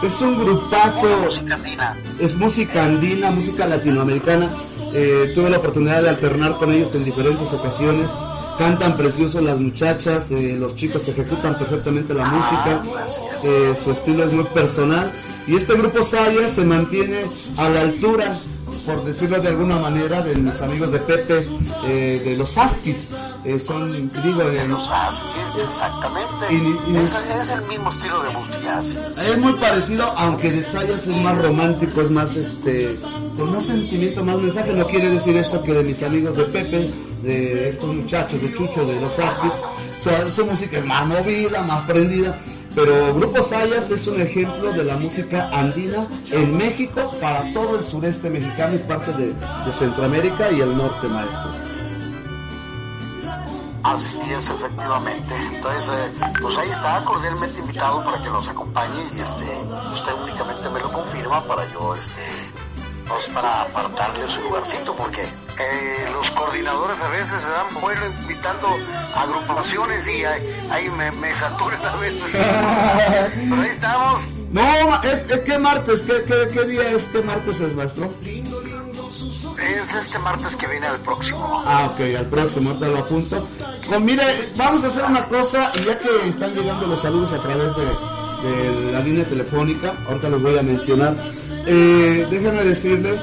Es 0.02 0.20
un 0.20 0.36
grupazo. 0.36 1.28
Es 2.18 2.34
música 2.34 2.84
andina, 2.84 3.30
música 3.30 3.66
latinoamericana. 3.66 4.48
Eh, 4.92 5.30
tuve 5.34 5.48
la 5.48 5.58
oportunidad 5.58 6.02
de 6.02 6.08
alternar 6.08 6.56
con 6.56 6.72
ellos 6.72 6.92
en 6.96 7.04
diferentes 7.04 7.52
ocasiones. 7.52 8.10
Cantan 8.58 8.96
precioso 8.96 9.40
las 9.40 9.60
muchachas, 9.60 10.30
eh, 10.32 10.56
los 10.58 10.74
chicos 10.74 11.06
ejecutan 11.06 11.56
perfectamente 11.56 12.14
la 12.14 12.24
música. 12.24 12.82
Eh, 13.44 13.74
su 13.82 13.92
estilo 13.92 14.24
es 14.24 14.32
muy 14.32 14.44
personal. 14.44 15.12
Y 15.46 15.56
este 15.56 15.74
grupo 15.74 16.02
Saya 16.02 16.48
se 16.48 16.64
mantiene 16.64 17.24
a 17.56 17.68
la 17.68 17.82
altura 17.82 18.38
por 18.82 19.04
decirlo 19.04 19.40
de 19.40 19.48
alguna 19.48 19.78
manera, 19.78 20.22
de 20.22 20.34
mis 20.34 20.60
amigos 20.60 20.92
de 20.92 20.98
Pepe, 20.98 21.46
eh, 21.86 22.22
de 22.24 22.36
los 22.36 22.56
Askis. 22.58 23.14
Eh, 23.44 23.58
son, 23.58 24.10
digo, 24.22 24.44
de 24.44 24.68
los 24.68 24.88
Askis, 24.88 25.64
exactamente. 25.64 26.46
Y, 26.50 26.92
y 26.92 26.96
es, 26.96 27.14
es, 27.14 27.48
el 27.48 27.66
mismo 27.66 27.90
estilo 27.90 28.22
de 28.22 28.30
música. 28.30 28.80
Es 28.80 29.38
muy 29.38 29.52
parecido, 29.54 30.04
aunque 30.16 30.50
de 30.50 30.62
Sayas 30.62 31.06
es 31.06 31.16
más 31.16 31.38
romántico, 31.38 32.02
es 32.02 32.10
más, 32.10 32.36
este, 32.36 32.98
con 33.36 33.52
más 33.52 33.66
sentimiento, 33.66 34.24
más 34.24 34.36
mensaje. 34.36 34.72
No 34.72 34.86
quiere 34.86 35.10
decir 35.10 35.36
esto 35.36 35.62
que 35.62 35.72
de 35.72 35.84
mis 35.84 36.02
amigos 36.02 36.36
de 36.36 36.44
Pepe, 36.44 36.90
de 37.22 37.68
estos 37.68 37.94
muchachos, 37.94 38.40
de 38.40 38.52
Chucho, 38.54 38.84
de 38.84 39.00
los 39.00 39.18
Askis, 39.18 39.52
su, 40.02 40.30
su 40.30 40.46
música 40.46 40.78
es 40.78 40.84
más 40.84 41.06
movida, 41.06 41.62
más 41.62 41.84
prendida. 41.86 42.36
Pero 42.74 43.14
Grupo 43.14 43.42
Sayas 43.42 43.90
es 43.90 44.06
un 44.06 44.20
ejemplo 44.20 44.72
de 44.72 44.84
la 44.84 44.96
música 44.96 45.50
andina 45.52 46.06
en 46.30 46.56
México 46.56 47.02
para 47.20 47.52
todo 47.52 47.78
el 47.78 47.84
sureste 47.84 48.30
mexicano 48.30 48.76
y 48.76 48.78
parte 48.78 49.12
de, 49.12 49.34
Centroamérica 49.72 50.50
y 50.50 50.60
el 50.60 50.76
norte, 50.76 51.08
maestro. 51.08 51.50
Así 53.82 54.18
es, 54.30 54.48
efectivamente. 54.48 55.34
Entonces, 55.54 56.20
eh, 56.22 56.24
pues 56.40 56.56
ahí 56.56 56.70
está, 56.70 57.04
cordialmente 57.04 57.58
invitado 57.58 58.04
para 58.04 58.22
que 58.22 58.30
nos 58.30 58.48
acompañe 58.48 59.02
y 59.12 59.20
este, 59.20 59.58
usted 59.94 60.12
únicamente 60.22 60.68
me 60.70 60.80
lo 60.80 60.92
confirma 60.92 61.42
para 61.44 61.70
yo, 61.72 61.94
este, 61.94 62.51
pues 63.08 63.26
para 63.34 63.62
apartarle 63.62 64.28
su 64.28 64.40
lugarcito, 64.42 64.94
porque 64.94 65.22
eh, 65.22 66.08
los 66.12 66.30
coordinadores 66.30 67.00
a 67.00 67.08
veces 67.08 67.42
se 67.42 67.48
dan 67.48 67.80
vuelo 67.80 68.06
invitando 68.06 68.68
agrupaciones 69.14 70.06
y 70.08 70.24
ahí, 70.24 70.88
me, 70.96 71.10
me, 71.12 71.34
saturan 71.34 71.84
a 71.84 71.96
veces. 71.96 72.22
Pero 72.32 73.62
ahí 73.62 73.68
estamos. 73.68 74.22
No, 74.50 75.02
es, 75.02 75.30
es 75.30 75.40
que 75.40 75.58
martes, 75.58 76.02
¿Qué, 76.02 76.24
qué, 76.24 76.48
qué 76.52 76.64
día 76.66 76.90
es? 76.90 77.04
¿Qué 77.06 77.22
martes 77.22 77.60
es, 77.60 77.74
maestro? 77.74 78.12
Es 78.22 79.94
este 79.94 80.18
martes 80.18 80.56
que 80.56 80.66
viene 80.66 80.86
al 80.86 80.98
próximo. 81.00 81.62
Ah, 81.64 81.90
ok, 81.92 82.00
al 82.18 82.26
próximo, 82.26 82.70
ahorita 82.70 82.88
lo 82.88 82.98
apunto. 82.98 83.48
Pues 83.86 84.00
mire, 84.00 84.50
vamos 84.56 84.84
a 84.84 84.88
hacer 84.88 85.04
una 85.04 85.26
cosa, 85.28 85.70
y 85.74 85.84
ya 85.84 85.98
que 85.98 86.28
están 86.28 86.54
llegando 86.54 86.86
los 86.86 87.00
saludos 87.00 87.32
a 87.32 87.42
través 87.42 87.76
de, 87.76 88.11
de 88.42 88.92
la 88.92 89.00
línea 89.00 89.24
telefónica, 89.24 89.94
ahorita 90.08 90.28
los 90.28 90.42
voy 90.42 90.58
a 90.58 90.62
mencionar. 90.62 91.16
Eh, 91.66 92.26
déjenme 92.30 92.64
decirles, 92.64 93.20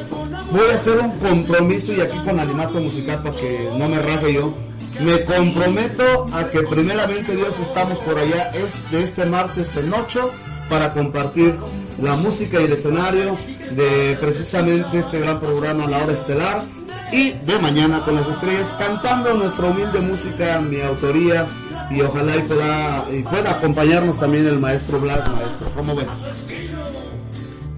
voy 0.51 0.69
a 0.71 0.75
hacer 0.75 0.97
un 0.99 1.11
compromiso 1.19 1.93
y 1.93 2.01
aquí 2.01 2.17
con 2.19 2.39
Alimato 2.39 2.79
Musical 2.79 3.21
para 3.23 3.35
que 3.35 3.69
no 3.77 3.89
me 3.89 3.99
raje 3.99 4.33
yo. 4.33 4.53
Me 5.01 5.23
comprometo 5.23 6.25
a 6.33 6.45
que 6.49 6.61
primeramente 6.63 7.35
Dios 7.35 7.59
estamos 7.59 7.97
por 7.99 8.17
allá 8.17 8.51
es 8.53 8.77
de 8.91 9.03
este 9.03 9.25
martes 9.25 9.75
en 9.77 9.93
8 9.93 10.31
para 10.69 10.93
compartir 10.93 11.55
la 12.01 12.15
música 12.15 12.59
y 12.59 12.65
el 12.65 12.73
escenario 12.73 13.37
de 13.71 14.17
precisamente 14.19 14.99
este 14.99 15.19
gran 15.19 15.39
programa 15.39 15.87
La 15.87 16.03
Hora 16.03 16.13
Estelar 16.13 16.63
y 17.11 17.31
de 17.31 17.59
mañana 17.59 18.01
con 18.03 18.15
las 18.15 18.27
estrellas 18.27 18.75
cantando 18.77 19.33
nuestra 19.33 19.67
humilde 19.67 19.99
música, 19.99 20.59
mi 20.59 20.81
autoría 20.81 21.47
y 21.89 22.01
ojalá 22.01 22.35
y 22.35 22.41
pueda, 22.41 23.05
y 23.11 23.23
pueda 23.23 23.51
acompañarnos 23.51 24.19
también 24.19 24.47
el 24.47 24.59
maestro 24.59 24.99
Blas, 24.99 25.27
maestro. 25.29 25.69
¿Cómo 25.75 25.95
ven? 25.95 26.07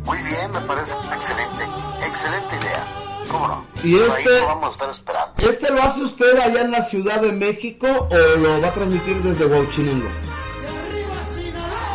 Muy 0.04 0.18
bien, 0.24 0.52
me 0.52 0.62
parece 0.62 0.94
excelente, 1.14 1.64
excelente 2.06 2.56
idea. 2.62 2.84
¿Cómo 3.30 3.48
no? 3.48 3.66
Y 3.84 3.98
este, 3.98 4.30
ahí 4.30 4.40
lo 4.42 4.48
vamos 4.48 4.70
a 4.70 4.72
estar 4.74 4.90
esperando. 4.90 5.34
¿Este 5.38 5.72
lo 5.72 5.82
hace 5.82 6.04
usted 6.04 6.40
allá 6.40 6.62
en 6.62 6.72
la 6.72 6.82
Ciudad 6.82 7.22
de 7.22 7.32
México 7.32 7.88
o 7.88 8.38
lo 8.38 8.62
va 8.62 8.68
a 8.68 8.74
transmitir 8.74 9.22
desde 9.24 9.46
Huachinango? 9.46 10.10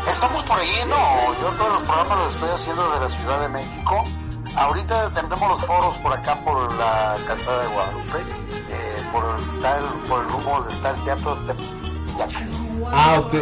Estamos 0.08 0.42
por 0.44 0.58
allí, 0.58 0.78
no, 0.88 1.34
yo 1.42 1.48
todos 1.58 1.72
los 1.74 1.82
programas 1.82 2.18
los 2.18 2.34
estoy 2.34 2.50
haciendo 2.50 2.90
de 2.90 3.00
la 3.00 3.10
Ciudad 3.10 3.40
de 3.40 3.48
México. 3.48 4.04
Ahorita 4.56 5.10
tenemos 5.12 5.50
los 5.50 5.66
foros 5.66 5.96
por 5.98 6.12
acá, 6.14 6.42
por 6.42 6.72
la 6.76 7.16
calzada 7.26 7.62
de 7.62 7.68
Guadalupe, 7.68 8.18
eh, 8.70 9.06
por, 9.12 9.24
el, 9.24 9.50
está 9.50 9.78
el, 9.78 9.84
por 10.08 10.22
el 10.22 10.28
rumbo 10.30 10.50
donde 10.52 10.72
está 10.72 10.90
el 10.90 11.04
teatro 11.04 11.34
de. 11.44 11.85
Ah, 12.92 13.20
ok. 13.20 13.34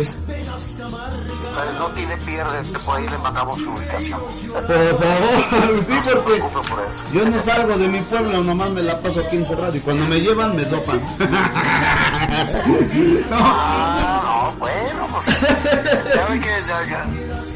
Entonces 1.55 1.75
no 1.79 1.87
tiene 1.89 2.17
pierde, 2.19 2.79
por 2.81 2.97
ahí 2.97 3.09
le 3.09 3.19
mandamos 3.19 3.59
su 3.59 3.71
ubicación. 3.71 4.21
Por 4.21 4.65
favor, 4.67 5.85
sí, 5.85 5.93
No 5.93 6.23
porque 6.23 6.41
por 6.41 7.13
yo 7.13 7.25
no 7.25 7.39
salgo 7.39 7.79
de 7.79 7.89
mi 7.89 8.01
pueblo, 8.01 8.43
nomás 8.43 8.71
me 8.71 8.83
la 8.83 9.01
paso 9.01 9.21
aquí 9.21 9.37
encerrado 9.37 9.77
y 9.77 9.81
cuando 9.81 10.05
me 10.07 10.21
llevan 10.21 10.57
me 10.57 10.65
dopan. 10.65 11.01
Ah, 13.31 14.21
no, 14.53 14.59
bueno, 14.59 15.07
pues 15.13 15.27
ya 16.15 16.27
ve 16.27 16.41
que 16.41 16.47
ya, 16.67 16.85
ya. 16.89 17.07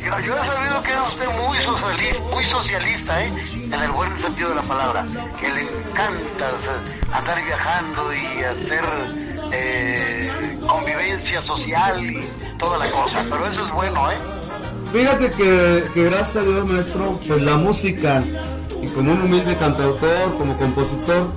Yo, 0.08 0.26
yo 0.26 0.36
he 0.36 0.46
sabido 0.46 0.82
que 0.82 0.90
es 0.90 0.98
usted 1.08 1.26
muy 1.46 1.58
socialista, 1.58 2.22
muy 2.32 2.44
socialista, 2.44 3.24
¿eh? 3.24 3.32
En 3.64 3.74
el 3.74 3.90
buen 3.90 4.18
sentido 4.18 4.48
de 4.50 4.54
la 4.54 4.62
palabra. 4.62 5.04
Que 5.40 5.52
le 5.52 5.60
encanta 5.62 6.50
o 6.58 6.62
sea, 6.62 7.18
andar 7.18 7.44
viajando 7.44 8.12
y 8.14 8.44
hacer 8.44 8.84
eh, 9.52 10.57
convivencia 10.68 11.42
social 11.42 12.04
y 12.04 12.20
toda 12.58 12.78
la 12.78 12.90
cosa. 12.90 13.24
Pero 13.28 13.46
eso 13.46 13.64
es 13.64 13.72
bueno, 13.72 14.10
¿eh? 14.10 14.16
Fíjate 14.92 15.30
que, 15.32 15.84
que 15.92 16.04
gracias 16.04 16.36
a 16.36 16.42
Dios, 16.42 16.66
maestro, 16.66 17.18
pues 17.26 17.42
la 17.42 17.56
música, 17.56 18.22
y 18.80 18.86
como 18.88 19.12
un 19.12 19.22
humilde 19.22 19.56
cantautor, 19.56 20.38
como 20.38 20.56
compositor, 20.56 21.28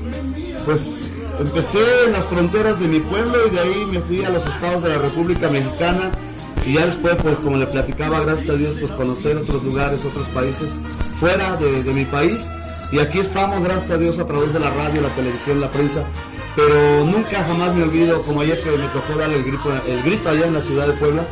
pues 0.65 1.07
empecé 1.39 1.79
en 2.05 2.13
las 2.13 2.25
fronteras 2.25 2.79
de 2.79 2.87
mi 2.87 2.99
pueblo 2.99 3.47
y 3.47 3.49
de 3.49 3.59
ahí 3.59 3.85
me 3.91 3.99
fui 4.01 4.23
a 4.23 4.29
los 4.29 4.45
estados 4.45 4.83
de 4.83 4.89
la 4.89 4.99
República 4.99 5.49
Mexicana 5.49 6.11
y 6.65 6.73
ya 6.73 6.85
después, 6.85 7.15
pues 7.21 7.37
como 7.37 7.57
le 7.57 7.65
platicaba, 7.65 8.21
gracias 8.21 8.55
a 8.55 8.57
Dios, 8.57 8.77
pues 8.79 8.91
conocer 8.91 9.37
otros 9.37 9.63
lugares, 9.63 10.05
otros 10.05 10.27
países 10.29 10.79
fuera 11.19 11.55
de, 11.57 11.83
de 11.83 11.93
mi 11.93 12.05
país. 12.05 12.49
Y 12.91 12.99
aquí 12.99 13.19
estamos, 13.19 13.63
gracias 13.63 13.91
a 13.91 13.97
Dios, 13.97 14.19
a 14.19 14.27
través 14.27 14.53
de 14.53 14.59
la 14.59 14.69
radio, 14.69 15.01
la 15.01 15.09
televisión, 15.09 15.59
la 15.61 15.71
prensa. 15.71 16.03
Pero 16.55 17.05
nunca 17.05 17.43
jamás 17.43 17.73
me 17.73 17.83
olvido, 17.83 18.21
como 18.23 18.41
ayer 18.41 18.61
que 18.61 18.71
me 18.71 18.87
tocó 18.89 19.17
dar 19.17 19.31
el 19.31 19.43
grito, 19.43 19.71
el 19.87 20.03
grito 20.03 20.29
allá 20.29 20.47
en 20.47 20.53
la 20.53 20.61
ciudad 20.61 20.87
de 20.87 20.93
Puebla, 20.93 21.25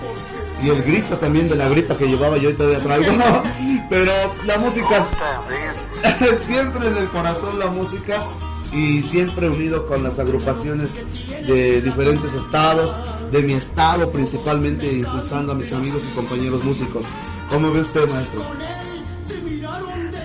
y 0.62 0.70
el 0.70 0.84
grito 0.84 1.16
también 1.16 1.48
de 1.48 1.56
la 1.56 1.70
gripa 1.70 1.98
que 1.98 2.08
llevaba 2.08 2.38
yo 2.38 2.50
y 2.50 2.54
todavía 2.54 2.80
traigo, 2.80 3.12
¿no? 3.14 3.44
Pero 3.90 4.12
la 4.46 4.58
música, 4.58 5.06
siempre 6.40 6.88
en 6.88 6.98
el 6.98 7.08
corazón 7.10 7.60
la 7.60 7.68
música, 7.68 8.24
y 8.72 9.02
siempre 9.02 9.50
unido 9.50 9.88
con 9.88 10.04
las 10.04 10.20
agrupaciones 10.20 11.00
de 11.48 11.82
diferentes 11.82 12.34
estados, 12.34 13.00
de 13.32 13.42
mi 13.42 13.54
estado 13.54 14.12
principalmente, 14.12 14.92
impulsando 14.92 15.54
a 15.54 15.56
mis 15.56 15.72
amigos 15.74 16.04
y 16.10 16.16
compañeros 16.16 16.64
músicos. 16.64 17.06
¿Cómo 17.50 17.72
ve 17.72 17.82
usted, 17.82 18.08
maestro? 18.10 18.44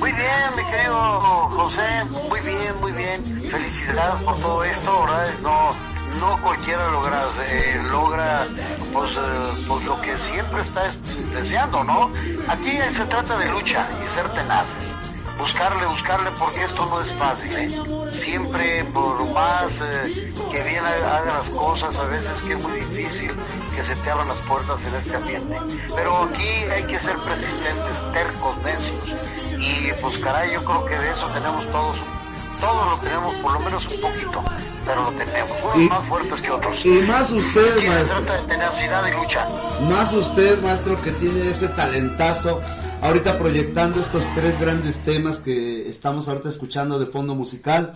Muy 0.05 0.13
bien, 0.13 0.51
mi 0.55 0.71
querido 0.71 1.01
José, 1.49 2.05
muy 2.29 2.41
bien, 2.41 2.79
muy 2.79 2.93
bien. 2.93 3.25
Felicidades 3.51 4.23
por 4.23 4.39
todo 4.39 4.63
esto, 4.63 5.01
¿verdad? 5.01 5.33
No, 5.41 5.75
no 6.21 6.43
cualquiera 6.43 6.91
logra, 6.91 7.23
eh, 7.51 7.83
logra 7.91 8.47
pues, 8.93 9.13
eh, 9.13 9.65
pues 9.67 9.85
lo 9.87 9.99
que 10.03 10.19
siempre 10.19 10.61
está 10.61 10.93
deseando, 11.33 11.83
¿no? 11.85 12.13
Aquí 12.49 12.79
se 12.93 13.07
trata 13.07 13.39
de 13.39 13.49
lucha 13.49 13.89
y 14.05 14.11
ser 14.11 14.29
tenaces. 14.29 15.04
Buscarle, 15.39 15.85
buscarle, 15.87 16.31
porque 16.39 16.63
esto 16.65 16.87
no 16.87 17.01
es 17.01 17.11
fácil, 17.13 17.53
¿eh? 17.57 17.81
Siempre, 18.13 18.85
por 18.95 19.27
más 19.31 19.81
eh, 19.83 20.33
que 20.53 20.63
bien 20.63 20.85
haga 20.85 21.25
las 21.39 21.49
cosas, 21.51 21.97
a 21.99 22.05
veces 22.05 22.43
que 22.43 22.53
es 22.53 22.63
muy 22.63 22.73
difícil 22.81 23.33
que 23.75 23.83
se 23.83 23.97
te 23.97 24.11
abran 24.11 24.29
las 24.29 24.39
puertas 24.39 24.81
en 24.85 24.95
este 24.95 25.17
ambiente. 25.17 25.59
Pero 25.95 26.23
aquí 26.23 26.49
hay 26.73 26.85
que 26.85 26.97
ser 26.99 27.17
persistentes, 27.19 28.13
tercos, 28.13 28.57
necios. 28.63 29.17
Y 29.59 29.93
pues 30.01 30.19
caray, 30.19 30.53
yo 30.53 30.65
creo 30.65 30.85
que 30.85 30.99
de 30.99 31.11
eso 31.11 31.27
tenemos 31.29 31.67
todos 31.73 31.97
todos 32.61 32.87
lo 32.87 32.97
tenemos 33.09 33.35
por 33.43 33.53
lo 33.53 33.61
menos 33.61 33.85
un 33.93 34.01
poquito, 34.01 34.45
pero 34.87 35.03
lo 35.03 35.11
tenemos, 35.19 35.51
unos 35.65 35.77
Y- 35.77 35.89
más 35.89 36.09
fuertes 36.09 36.41
que 36.41 36.51
otros. 36.53 36.87
y 36.87 36.89
más 37.03 37.31
usted, 37.33 37.73
Aquí 37.77 37.81
se 37.83 37.89
maestro. 37.89 38.21
trata 38.23 38.41
de 38.43 38.49
tenacidad 38.49 39.07
y 39.09 39.11
lucha. 39.11 39.49
Más 39.91 40.13
usted, 40.15 40.63
maestro, 40.63 41.03
que 41.03 41.11
tiene 41.13 41.51
ese 41.51 41.67
talentazo, 41.71 42.63
ahorita 43.05 43.39
proyectando 43.39 44.01
estos 44.01 44.25
tres 44.35 44.59
grandes 44.59 44.99
temas 45.01 45.39
que 45.39 45.89
estamos 45.89 46.27
ahorita 46.27 46.49
escuchando 46.49 46.99
de 46.99 47.07
fondo 47.07 47.35
musical. 47.35 47.93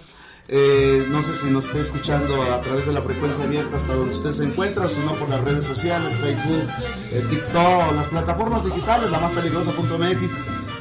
Eh, 0.51 1.07
no 1.11 1.23
sé 1.23 1.35
si 1.35 1.51
nos 1.51 1.67
está 1.67 1.81
escuchando 1.81 2.43
a 2.53 2.61
través 2.61 2.87
de 2.87 2.93
la 2.93 3.03
frecuencia 3.03 3.45
abierta 3.45 3.77
hasta 3.77 3.95
donde 3.95 4.17
usted 4.17 4.33
se 4.33 4.45
encuentra, 4.45 4.87
o 4.87 4.89
si 4.89 5.01
no 5.01 5.13
por 5.13 5.29
las 5.29 5.43
redes 5.43 5.65
sociales, 5.65 6.15
Facebook, 6.17 6.69
eh, 7.13 7.25
TikTok, 7.29 7.95
las 7.95 8.07
plataformas 8.09 8.65
digitales, 8.65 9.11
la 9.11 9.19
más 9.19 9.33
peligrosa.mx. 9.33 10.33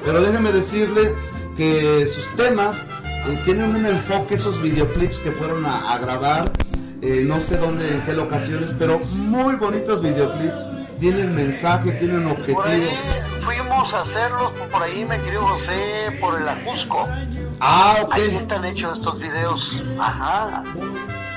Pero 0.05 0.21
déjeme 0.21 0.51
decirle 0.51 1.13
que 1.55 2.05
sus 2.07 2.25
temas 2.35 2.85
eh, 3.29 3.39
tienen 3.45 3.75
un 3.75 3.85
enfoque, 3.85 4.35
esos 4.35 4.61
videoclips 4.61 5.19
que 5.19 5.31
fueron 5.31 5.65
a, 5.65 5.93
a 5.93 5.97
grabar, 5.99 6.51
no 7.01 7.39
sé 7.39 7.57
dónde, 7.57 7.93
en 7.93 8.01
qué 8.01 8.13
locaciones, 8.13 8.73
pero 8.77 8.99
muy 8.99 9.55
bonitos 9.55 10.01
videoclips. 10.01 10.86
Tienen 10.99 11.35
mensaje, 11.35 11.91
tienen 11.93 12.25
objetivo. 12.27 12.61
Por 12.61 12.67
ahí 12.71 12.89
fuimos 13.41 13.93
a 13.93 14.01
hacerlos 14.01 14.51
por 14.71 14.81
ahí, 14.81 15.05
me 15.05 15.19
querido 15.21 15.41
José, 15.41 16.17
por 16.19 16.39
el 16.39 16.47
Ajusco. 16.47 17.07
Ah, 17.59 17.97
ok. 18.03 18.13
Ahí 18.13 18.35
están 18.35 18.65
hechos 18.65 18.97
estos 18.97 19.19
videos. 19.19 19.85
Ajá. 19.99 20.63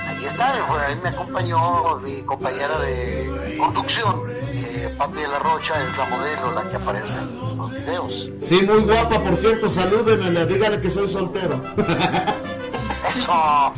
Ahí 0.07 0.25
está, 0.25 0.65
por 0.67 0.79
ahí 0.79 0.95
me 1.03 1.09
acompañó 1.09 1.99
mi 1.99 2.21
compañera 2.23 2.79
de 2.79 3.55
conducción, 3.57 4.15
eh, 4.53 4.93
Pati 4.97 5.19
de 5.19 5.27
la 5.27 5.39
Rocha, 5.39 5.73
es 5.83 5.97
la 5.97 6.05
modelo, 6.05 6.51
la 6.53 6.69
que 6.69 6.75
aparece 6.75 7.19
en 7.19 7.57
los 7.57 7.71
videos. 7.71 8.29
Sí, 8.41 8.61
muy 8.61 8.81
guapa, 8.81 9.19
por 9.19 9.35
cierto, 9.35 9.69
salúdemela, 9.69 10.45
dígale 10.45 10.81
que 10.81 10.89
soy 10.89 11.07
soltero. 11.07 11.61
Eso. 13.09 13.31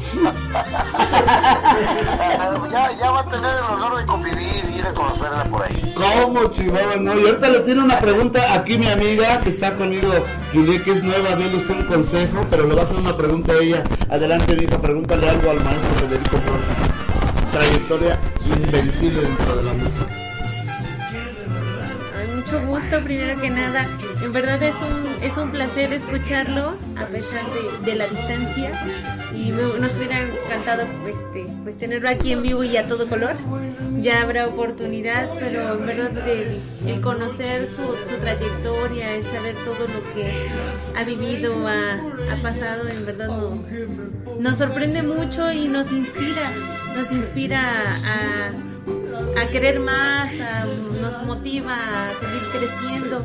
ya, 2.72 2.92
ya 3.00 3.12
va 3.12 3.20
a 3.22 3.26
tener 3.26 3.56
el 3.56 3.64
honor 3.72 3.98
de 3.98 4.06
convivir 4.06 4.66
y 4.70 4.76
ir 4.80 4.86
a 4.86 4.94
conocerla 4.94 5.44
por 5.46 5.64
ahí. 5.64 5.94
¿Cómo, 5.96 6.46
Chihuahua? 6.48 6.98
No, 6.98 7.18
y 7.18 7.26
ahorita 7.28 7.50
le 7.50 7.60
tiene 7.62 7.84
una 7.84 8.00
pregunta 8.00 8.54
aquí 8.54 8.78
mi 8.78 8.90
amiga 8.90 9.40
que 9.40 9.50
está 9.50 9.74
conmigo, 9.76 10.12
Juliet, 10.52 10.84
que 10.84 10.92
es 10.92 11.02
nueva, 11.04 11.36
déle 11.36 11.56
usted 11.58 11.76
un 11.76 11.86
consejo, 11.86 12.46
pero 12.50 12.68
le 12.68 12.76
va 12.76 12.82
a 12.82 12.84
hacer 12.84 12.98
una 12.98 13.16
pregunta 13.16 13.54
a 13.54 13.58
ella. 13.58 13.84
Adelante, 14.10 14.58
hija, 14.62 14.78
pregúntale 14.80 15.30
algo 15.30 15.52
al 15.52 15.64
maestro 15.64 15.96
Federico 15.96 16.38
Flores. 16.38 16.68
Trayectoria 17.52 18.20
invencible 18.46 19.22
dentro 19.22 19.56
de 19.56 19.64
la 19.64 19.74
música. 19.74 20.06
Ay, 22.18 22.28
mucho 22.36 22.60
gusto, 22.68 22.73
primero 22.82 23.40
que 23.42 23.50
nada. 23.50 23.86
En 24.24 24.34
verdad 24.34 24.62
es 24.64 24.76
un, 24.76 25.24
es 25.24 25.38
un 25.38 25.52
placer 25.52 25.94
escucharlo 25.94 26.76
a 26.98 27.06
pesar 27.06 27.42
de, 27.54 27.92
de 27.92 27.98
la 27.98 28.08
distancia. 28.08 28.72
Y 29.36 29.52
me- 29.52 29.80
nos 29.80 29.96
hubiera 29.98 30.20
encantado 30.22 30.84
este, 31.08 31.46
pues, 31.64 31.78
tenerlo 31.78 32.10
aquí 32.10 32.32
en 32.32 32.42
vivo 32.42 32.64
y 32.64 32.78
a 32.78 32.88
todo 32.88 33.08
color. 33.08 33.36
Ya 34.02 34.22
habrá 34.22 34.48
oportunidad, 34.48 35.30
pero 35.40 35.74
en 35.80 35.86
verdad 35.86 36.28
el 36.28 37.02
conocer 37.02 37.68
su, 37.68 37.84
su 37.84 38.18
trayectoria, 38.22 39.14
el 39.16 39.26
saber 39.28 39.56
todo 39.64 39.88
lo 39.88 40.14
que 40.14 40.32
ha 40.98 41.04
vivido, 41.06 41.54
ha, 41.68 41.94
ha 42.34 42.36
pasado, 42.42 42.88
en 42.90 43.06
verdad 43.06 43.28
nos, 43.28 44.40
nos 44.40 44.58
sorprende 44.58 45.04
mucho 45.04 45.52
y 45.52 45.68
nos 45.68 45.92
inspira. 45.92 46.42
Nos 46.98 47.12
inspira 47.12 47.96
a, 48.06 49.42
a 49.42 49.48
querer 49.48 49.80
más, 49.80 50.30
a- 50.42 50.66
nos 51.02 51.24
motiva 51.24 51.76
a 51.76 52.12
seguir 52.14 52.42
creciendo. 52.68 53.22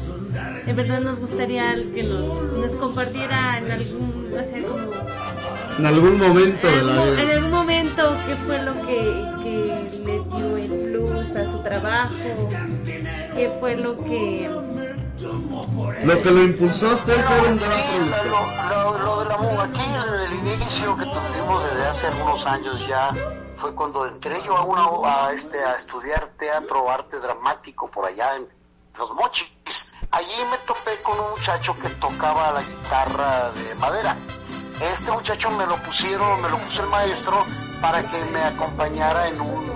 En 0.66 0.77
verdad 0.77 1.01
nos 1.01 1.19
gustaría 1.20 1.74
que 1.74 2.02
nos, 2.02 2.43
nos 2.52 2.73
compartiera 2.73 3.59
en 3.59 3.73
algún, 3.73 4.32
o 4.32 4.36
sea, 4.48 4.62
como 4.69 5.78
En 5.78 5.86
algún 5.86 6.19
momento 6.19 6.66
de 6.66 6.82
la 6.82 7.23
en 7.23 7.31
algún 7.31 7.51
momento 7.51 8.16
qué 8.27 8.35
fue 8.35 8.62
lo 8.62 8.73
que, 8.86 9.24
que 9.43 9.85
le 10.05 10.12
dio 10.36 10.56
el 10.56 10.90
plus 10.93 11.36
a 11.36 11.44
su 11.51 11.59
trabajo, 11.62 12.15
qué 13.35 13.56
fue 13.60 13.77
lo 13.77 13.97
que 14.05 14.51
Lo 16.05 16.23
que 16.23 16.31
lo 16.31 16.43
impulsó 16.44 16.90
a 16.90 16.94
usted 16.94 17.19
a 17.19 17.23
ser 17.23 17.40
un 17.52 17.59
gran 17.59 17.73
Sí, 17.73 18.10
productor. 18.20 18.70
lo, 18.70 18.98
lo- 18.98 19.05
lo 19.05 19.20
de 19.20 19.24
la 19.28 19.36
mu- 19.39 19.60
aquí 19.60 19.81
desde 20.10 20.27
el 20.27 20.32
inicio 20.35 20.97
que 20.97 21.05
tuvimos 21.05 21.65
desde 21.70 21.86
hace 21.86 22.06
algunos 22.09 22.47
años 22.47 22.86
ya 22.89 23.10
fue 23.60 23.74
cuando 23.74 24.06
entré 24.06 24.40
yo 24.44 24.56
a 24.56 24.65
una 24.65 24.82
a 25.27 25.32
este 25.32 25.59
a 25.65 25.74
estudiar 25.77 26.31
teatro 26.39 26.89
arte 26.90 27.19
dramático 27.19 27.90
por 27.90 28.05
allá 28.05 28.36
en 28.36 28.47
los 28.98 29.10
mochis 29.12 29.48
allí 30.10 30.34
me 30.50 30.58
topé 30.58 31.00
con 31.02 31.18
un 31.18 31.30
muchacho 31.30 31.76
que 31.78 31.88
tocaba 31.90 32.52
la 32.52 32.62
guitarra 32.62 33.50
de 33.52 33.74
madera 33.76 34.16
este 34.80 35.10
muchacho 35.10 35.50
me 35.52 35.66
lo 35.66 35.76
pusieron 35.82 36.42
me 36.42 36.50
lo 36.50 36.58
puso 36.58 36.82
el 36.82 36.88
maestro 36.90 37.44
para 37.80 38.02
que 38.02 38.24
me 38.26 38.40
acompañara 38.42 39.28
en 39.28 39.40
un 39.40 39.68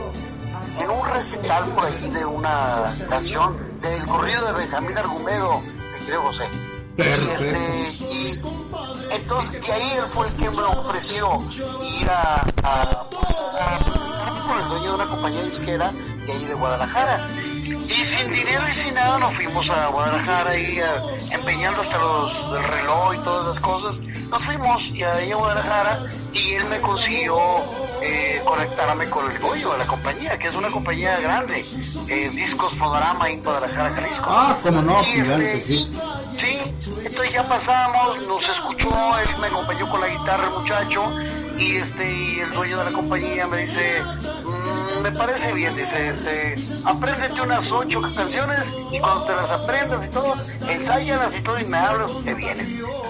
en 0.78 0.90
un 0.90 1.06
recital 1.08 1.64
por 1.70 1.84
ahí 1.84 2.10
de 2.10 2.24
una 2.24 2.90
canción 3.08 3.80
del 3.80 4.04
corrido 4.06 4.46
de 4.46 4.52
Benjamín 4.52 4.98
Argumedo 4.98 5.60
me 5.60 6.06
creo 6.06 6.22
José 6.22 6.48
y, 6.96 7.02
este, 7.02 8.04
y 8.04 8.40
entonces 9.10 9.66
de 9.66 9.72
ahí 9.72 9.92
él 9.92 10.04
fue 10.08 10.26
el 10.26 10.34
que 10.34 10.50
me 10.50 10.62
ofreció 10.62 11.42
ir 12.00 12.10
a, 12.10 12.44
a, 12.62 13.08
pues, 13.10 13.34
con 14.46 14.58
el 14.60 14.68
dueño 14.68 14.88
de 14.88 14.94
una 14.94 15.06
compañía 15.06 15.42
disquera 15.44 15.92
de 16.26 16.32
ahí 16.32 16.44
de 16.44 16.54
Guadalajara. 16.54 17.26
Y 17.62 18.04
sin 18.04 18.32
dinero 18.32 18.64
y 18.68 18.72
sin 18.72 18.94
nada 18.94 19.18
nos 19.18 19.34
fuimos 19.34 19.68
a 19.70 19.86
Guadalajara 19.88 20.56
y 20.58 20.80
a- 20.80 21.02
empeñando 21.32 21.82
hasta 21.82 21.98
los 21.98 22.52
del 22.52 22.64
reloj 22.64 23.14
y 23.14 23.18
todas 23.18 23.46
las 23.54 23.60
cosas. 23.60 23.96
Nos 24.00 24.44
fuimos 24.44 24.82
y 24.84 25.02
ahí 25.02 25.30
a 25.30 25.36
Guadalajara 25.36 26.00
y 26.32 26.52
él 26.54 26.64
me 26.64 26.80
consiguió 26.80 27.38
eh, 28.00 28.40
conectarme 28.44 29.08
con 29.10 29.30
el 29.30 29.38
dueño 29.40 29.72
de 29.72 29.78
la 29.78 29.86
compañía, 29.86 30.38
que 30.38 30.48
es 30.48 30.54
una 30.56 30.68
compañía 30.70 31.20
grande, 31.20 31.64
eh, 32.08 32.30
Discos 32.34 32.74
Fonorama 32.76 33.28
en 33.30 33.42
Guadalajara, 33.44 33.94
Jalisco. 33.94 34.24
Ah, 34.28 34.56
como 34.62 34.82
no, 34.82 35.00
Y, 35.00 35.04
gigante, 35.04 35.52
este, 35.54 35.60
sí. 35.76 35.98
Sí, 36.38 36.58
entonces 37.04 37.32
ya 37.34 37.46
pasamos, 37.46 38.22
nos 38.26 38.48
escuchó, 38.48 38.88
él 39.18 39.28
me 39.40 39.46
acompañó 39.48 39.88
con 39.90 40.00
la 40.00 40.08
guitarra 40.08 40.44
el 40.44 40.50
muchacho 40.50 41.04
y 41.62 41.76
este 41.76 42.12
y 42.12 42.40
el 42.40 42.50
dueño 42.50 42.78
de 42.78 42.84
la 42.84 42.90
compañía 42.92 43.46
me 43.46 43.58
dice, 43.58 44.02
"Mm, 44.44 45.02
me 45.02 45.10
parece 45.12 45.52
bien, 45.52 45.76
dice, 45.76 46.08
este, 46.08 46.56
apréndete 46.84 47.40
unas 47.40 47.70
ocho 47.70 48.00
canciones 48.14 48.72
y 48.90 48.98
cuando 49.00 49.24
te 49.24 49.36
las 49.36 49.50
aprendas 49.50 50.06
y 50.06 50.08
todo, 50.10 50.34
ensáyalas 50.68 51.34
y 51.36 51.40
todo 51.42 51.58
y 51.58 51.64
me 51.64 51.76
hablas, 51.78 52.10
te 52.24 52.34
vienes. 52.34 52.66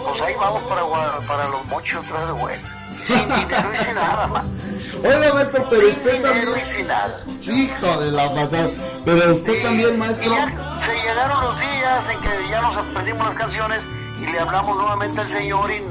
Pues 0.08 0.22
ahí 0.22 0.34
vamos 0.38 0.62
para, 0.64 0.82
para 1.26 1.48
los 1.48 1.64
mochos 1.66 2.04
otra 2.04 2.24
vez 2.24 2.40
vuelta. 2.40 2.68
Sin 3.04 3.18
dinero 3.24 3.68
y 3.80 3.84
sin 3.84 3.94
nada, 3.94 4.26
man. 4.28 4.58
Oiga, 5.04 5.34
maestro, 5.34 5.66
pero 5.68 5.80
Sin 5.82 5.90
usted 5.90 6.22
también. 6.22 6.48
y 6.62 6.66
sin 6.66 6.86
nada. 6.86 7.14
Hijo 7.42 8.00
de 8.00 8.12
la 8.12 8.28
pasada. 8.34 8.70
Pero 9.04 9.34
usted 9.34 9.62
también, 9.62 9.98
maestro. 9.98 10.32
Se 10.80 10.92
llegaron 10.94 11.44
los 11.44 11.58
días 11.60 12.08
en 12.10 12.18
que 12.20 12.48
ya 12.50 12.60
nos 12.62 12.76
aprendimos 12.76 13.26
las 13.26 13.34
canciones 13.34 13.80
y 14.22 14.26
le 14.26 14.38
hablamos 14.40 14.76
nuevamente 14.76 15.20
al 15.20 15.28
señor 15.28 15.70
y 15.70 15.82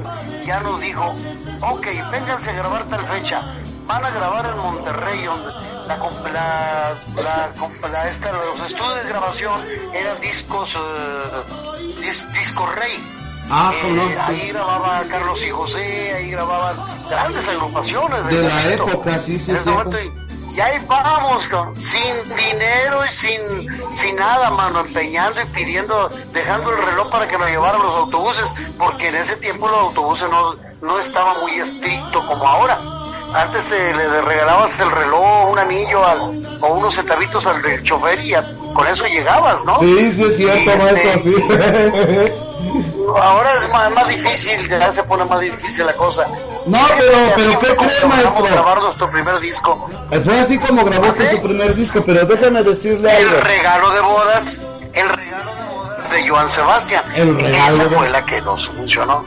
ya 0.46 0.60
nos 0.60 0.80
dijo, 0.80 1.14
ok, 1.60 1.86
vénganse 2.10 2.50
a 2.50 2.52
grabar 2.54 2.84
tal 2.84 3.00
fecha. 3.00 3.42
Van 3.86 4.04
a 4.04 4.10
grabar 4.10 4.46
en 4.46 4.56
Monterrey, 4.58 5.24
donde 5.24 6.32
la, 6.32 6.92
la, 7.16 7.50
la, 7.82 7.88
la- 7.88 8.08
esta- 8.08 8.32
los 8.32 8.70
estudios 8.70 8.94
de 9.02 9.08
grabación 9.08 9.60
eran 9.92 10.20
discos, 10.20 10.76
dis- 12.00 12.32
disco 12.32 12.66
rey. 12.66 12.92
Ah, 13.50 13.72
Eh, 13.74 13.92
no. 13.92 14.22
Ahí 14.24 14.48
grababa 14.48 15.02
Carlos 15.10 15.42
y 15.44 15.50
José, 15.50 16.14
ahí 16.16 16.30
grababan 16.30 16.76
grandes 17.10 17.46
agrupaciones. 17.48 18.24
De 18.26 18.42
la 18.42 18.68
época, 18.72 19.18
sí, 19.18 19.38
sí, 19.38 19.50
En 19.50 19.56
y- 20.54 20.60
ahí 20.60 20.84
vamos, 20.86 21.48
sin 21.78 22.36
dinero 22.36 23.04
y 23.04 23.08
sin, 23.08 23.94
sin 23.94 24.16
nada, 24.16 24.50
mano, 24.50 24.80
empeñando 24.80 25.40
y 25.40 25.44
pidiendo, 25.46 26.10
dejando 26.32 26.70
el 26.70 26.78
reloj 26.82 27.10
para 27.10 27.26
que 27.28 27.38
lo 27.38 27.46
llevaran 27.46 27.82
los 27.82 27.94
autobuses, 27.94 28.52
porque 28.78 29.08
en 29.08 29.16
ese 29.16 29.36
tiempo 29.36 29.68
los 29.68 29.78
autobuses 29.80 30.28
no, 30.30 30.54
no 30.82 30.98
estaban 30.98 31.40
muy 31.40 31.52
estrictos 31.52 32.24
como 32.26 32.46
ahora. 32.46 32.78
Antes 33.34 33.70
eh, 33.72 33.94
le 33.96 34.20
regalabas 34.20 34.78
el 34.80 34.90
reloj, 34.90 35.50
un 35.50 35.58
anillo 35.58 36.06
al- 36.06 36.58
o 36.60 36.66
unos 36.74 36.94
centavitos 36.94 37.46
al 37.46 37.62
del 37.62 37.82
chofer 37.82 38.20
y 38.20 38.28
ya 38.28 38.44
con 38.74 38.86
eso 38.86 39.06
llegabas, 39.06 39.64
¿no? 39.64 39.78
Sí, 39.78 40.12
sí, 40.12 40.24
es 40.24 40.36
cierto, 40.36 40.70
este, 40.88 41.18
sí. 41.18 41.34
Ahora 43.20 43.54
es 43.54 43.72
más, 43.72 43.90
más 43.92 44.08
difícil, 44.08 44.68
ya 44.68 44.92
se 44.92 45.02
pone 45.04 45.24
más 45.24 45.40
difícil 45.40 45.86
la 45.86 45.94
cosa. 45.94 46.26
No, 46.66 46.78
pero, 46.98 47.18
pero 47.36 47.52
fue 47.60 47.68
¿qué 47.68 47.74
logramos 47.74 48.08
maestro? 48.16 48.44
grabar 48.44 48.82
nuestro 48.82 49.10
primer 49.10 49.38
disco. 49.40 49.90
Fue 50.24 50.40
así 50.40 50.58
como 50.58 50.84
grabó 50.84 51.08
usted 51.08 51.30
su 51.32 51.42
primer 51.42 51.74
disco, 51.74 52.02
pero 52.04 52.24
déjame 52.24 52.62
decirle 52.62 53.16
El 53.16 53.28
algo. 53.28 53.40
regalo 53.40 53.90
de 53.90 54.00
bodas, 54.00 54.58
el 54.92 55.08
regalo 55.08 55.54
de 55.54 55.62
bodas 55.74 56.10
de 56.10 56.28
Joan 56.28 56.50
Sebastián. 56.50 57.04
El 57.14 57.34
regalo 57.36 57.74
Esa 57.74 57.84
de- 57.88 57.96
fue 57.96 58.08
la 58.10 58.24
que 58.24 58.40
nos 58.42 58.68
funcionó. 58.68 59.24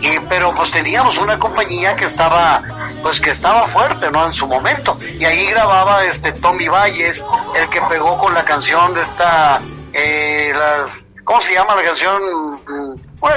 Y, 0.00 0.18
pero 0.28 0.54
pues 0.54 0.70
teníamos 0.70 1.16
una 1.18 1.38
compañía 1.38 1.96
que 1.96 2.04
estaba, 2.06 2.62
pues 3.02 3.20
que 3.20 3.30
estaba 3.30 3.62
fuerte, 3.64 4.10
¿no? 4.10 4.26
En 4.26 4.32
su 4.32 4.46
momento. 4.46 4.98
Y 5.18 5.24
ahí 5.24 5.46
grababa 5.46 6.04
este 6.04 6.32
Tommy 6.32 6.68
Valles, 6.68 7.24
el 7.56 7.68
que 7.68 7.80
pegó 7.82 8.18
con 8.18 8.34
la 8.34 8.44
canción 8.44 8.92
de 8.92 9.02
esta, 9.02 9.60
eh, 9.94 10.52
las, 10.54 10.90
¿cómo 11.24 11.40
se 11.40 11.54
llama 11.54 11.74
la 11.76 11.82
canción? 11.84 12.20
Mm, 12.66 12.94
Bueno, 13.20 13.36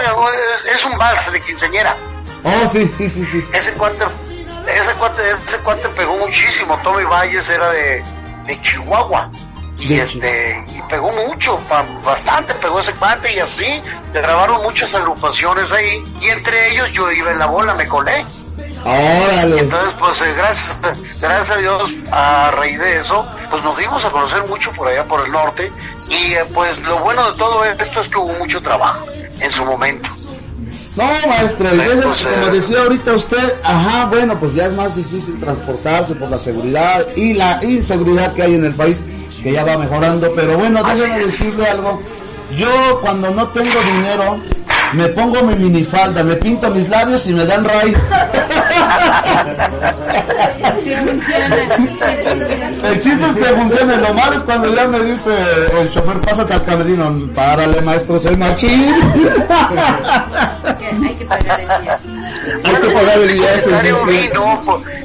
es 0.74 0.84
un 0.84 0.98
vals 0.98 1.32
de 1.32 1.42
quinceñera. 1.42 1.96
Oh, 2.48 2.68
sí, 2.68 2.90
sí, 2.98 3.10
sí, 3.10 3.26
sí. 3.26 3.46
Ese 3.54 3.74
cuate, 3.74 4.06
ese 4.68 4.94
cuate, 4.94 5.22
ese 5.46 5.58
cuate 5.60 5.90
pegó 5.90 6.18
muchísimo. 6.18 6.80
Tommy 6.84 7.04
Valles 7.04 7.50
era 7.50 7.70
de, 7.72 8.04
de 8.46 8.62
Chihuahua. 8.62 9.30
Y 9.80 9.90
De 9.90 10.04
este, 10.04 10.66
y 10.74 10.82
pegó 10.90 11.12
mucho, 11.12 11.60
bastante 12.04 12.52
pegó 12.56 12.80
ese 12.80 12.94
cuate 12.94 13.32
y 13.32 13.38
así, 13.38 13.84
grabaron 14.12 14.64
muchas 14.64 14.92
agrupaciones 14.96 15.72
ahí, 15.72 16.04
y 16.20 16.30
entre 16.30 16.72
ellos 16.72 16.92
yo 16.94 17.12
iba 17.12 17.32
en 17.32 17.38
la 17.38 17.46
bola, 17.46 17.76
me 17.76 17.88
colé. 17.88 18.26
Órale. 18.84 19.60
Entonces, 19.60 19.94
pues 20.00 20.22
eh, 20.22 20.34
gracias, 20.36 20.78
gracias 21.22 21.50
a 21.52 21.58
Dios, 21.58 21.92
a 22.12 22.52
raíz 22.52 22.80
de 22.80 23.00
eso, 23.02 23.24
pues 23.52 23.64
nos 23.64 23.78
dimos 23.78 24.04
a 24.04 24.10
conocer 24.10 24.48
mucho 24.48 24.72
por 24.72 24.88
allá 24.88 25.04
por 25.04 25.24
el 25.24 25.32
norte, 25.32 25.72
y 26.10 26.34
eh, 26.34 26.44
pues 26.56 26.80
lo 26.80 26.98
bueno 26.98 27.32
de 27.32 27.38
todo 27.38 27.64
esto 27.64 28.02
es 28.02 28.08
que 28.10 28.18
hubo 28.18 28.34
mucho 28.34 28.60
trabajo 28.64 29.06
en 29.40 29.52
su 29.52 29.64
momento. 29.64 30.10
No, 30.98 31.04
maestro, 31.28 31.68
y 31.74 31.78
Pues, 31.78 31.90
déjeme- 31.90 32.02
como 32.02 32.48
eh, 32.48 32.52
decía 32.52 32.80
ahorita 32.82 33.14
usted, 33.14 33.56
ajá, 33.64 34.06
bueno, 34.08 34.40
pues 34.40 34.54
ya 34.56 34.66
es 34.66 34.74
más 34.74 34.96
difícil 34.96 35.40
transportarse 35.40 36.16
por 36.16 36.30
la 36.30 36.40
seguridad 36.40 37.06
y 37.16 37.34
la 37.36 37.60
inseguridad 37.64 38.34
que 38.34 38.42
hay 38.44 38.56
en 38.56 38.66
el 38.66 38.74
país, 38.74 39.04
que 39.44 39.52
ya 39.52 39.64
va 39.64 39.78
mejorando, 39.78 40.32
pero 40.36 40.58
bueno, 40.58 40.82
déjeme 40.84 41.20
decirle 41.20 41.68
algo, 41.68 42.02
yo 42.58 43.00
cuando 43.02 43.30
no 43.30 43.48
tengo 43.50 43.80
dinero, 43.96 44.40
me 44.94 45.08
pongo 45.10 45.42
mi 45.44 45.56
minifalda, 45.56 46.24
me 46.24 46.36
pinto 46.36 46.70
mis 46.72 46.90
labios 46.90 47.28
y 47.28 47.34
me 47.34 47.46
dan 47.46 47.64
ray. 47.66 47.96
Sí 50.84 50.94
funciona. 50.96 51.56
El 52.90 53.02
chiste 53.02 53.26
es 53.26 53.36
que 53.36 53.44
funcione, 53.54 53.98
lo 53.98 54.14
malo 54.14 54.34
es 54.34 54.44
cuando 54.44 54.74
ya 54.74 54.88
me 54.88 55.00
dice 55.02 55.30
el 55.80 55.90
chofer, 55.92 56.22
pásate 56.22 56.54
al 56.54 56.64
camerino, 56.64 57.12
párale 57.36 57.82
maestro, 57.82 58.18
soy 58.20 58.36
machín. 58.38 58.96
Pagar 61.28 61.60
el. 61.60 61.70
Hay 61.72 62.76
que 62.82 62.90
pagar 62.92 63.18
el 63.20 63.30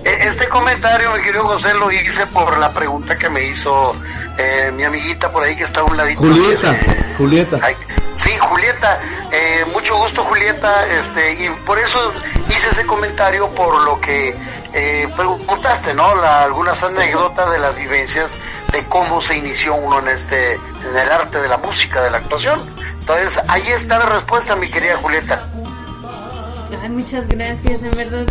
eh, 0.04 0.18
este 0.20 0.48
comentario, 0.48 1.12
mi 1.12 1.22
querido 1.22 1.44
José, 1.44 1.74
lo 1.74 1.90
hice 1.90 2.26
por 2.26 2.58
la 2.58 2.70
pregunta 2.72 3.16
que 3.16 3.28
me 3.28 3.42
hizo 3.44 3.94
eh, 4.38 4.70
mi 4.74 4.84
amiguita 4.84 5.30
por 5.30 5.42
ahí 5.42 5.56
que 5.56 5.64
está 5.64 5.80
a 5.80 5.84
un 5.84 5.96
ladito. 5.96 6.20
Julieta, 6.20 6.76
Julieta. 7.18 7.58
Ay, 7.62 7.76
sí, 8.16 8.30
Julieta, 8.38 9.00
eh, 9.32 9.64
mucho 9.72 9.96
gusto 9.96 10.22
Julieta, 10.24 10.86
este, 10.88 11.44
y 11.44 11.50
por 11.66 11.78
eso 11.78 12.12
hice 12.48 12.70
ese 12.70 12.84
comentario 12.86 13.48
por 13.50 13.82
lo 13.82 14.00
que 14.00 14.36
eh, 14.74 15.08
preguntaste, 15.16 15.94
¿no? 15.94 16.14
La- 16.16 16.42
algunas 16.44 16.82
anécdotas 16.82 17.50
de 17.52 17.58
las 17.58 17.74
vivencias 17.76 18.30
de 18.72 18.84
cómo 18.86 19.20
se 19.20 19.36
inició 19.36 19.74
uno 19.74 19.98
en 20.00 20.08
este, 20.08 20.54
en 20.54 20.96
el 20.96 21.10
arte 21.12 21.40
de 21.40 21.48
la 21.48 21.58
música, 21.58 22.02
de 22.02 22.10
la 22.10 22.18
actuación. 22.18 22.60
Entonces, 23.00 23.40
ahí 23.48 23.66
está 23.68 23.98
la 23.98 24.06
respuesta, 24.06 24.54
mi 24.56 24.70
querida 24.70 24.96
Julieta. 24.96 25.42
Ay, 26.80 26.88
muchas 26.88 27.28
gracias, 27.28 27.82
en 27.82 27.90
verdad. 27.90 28.26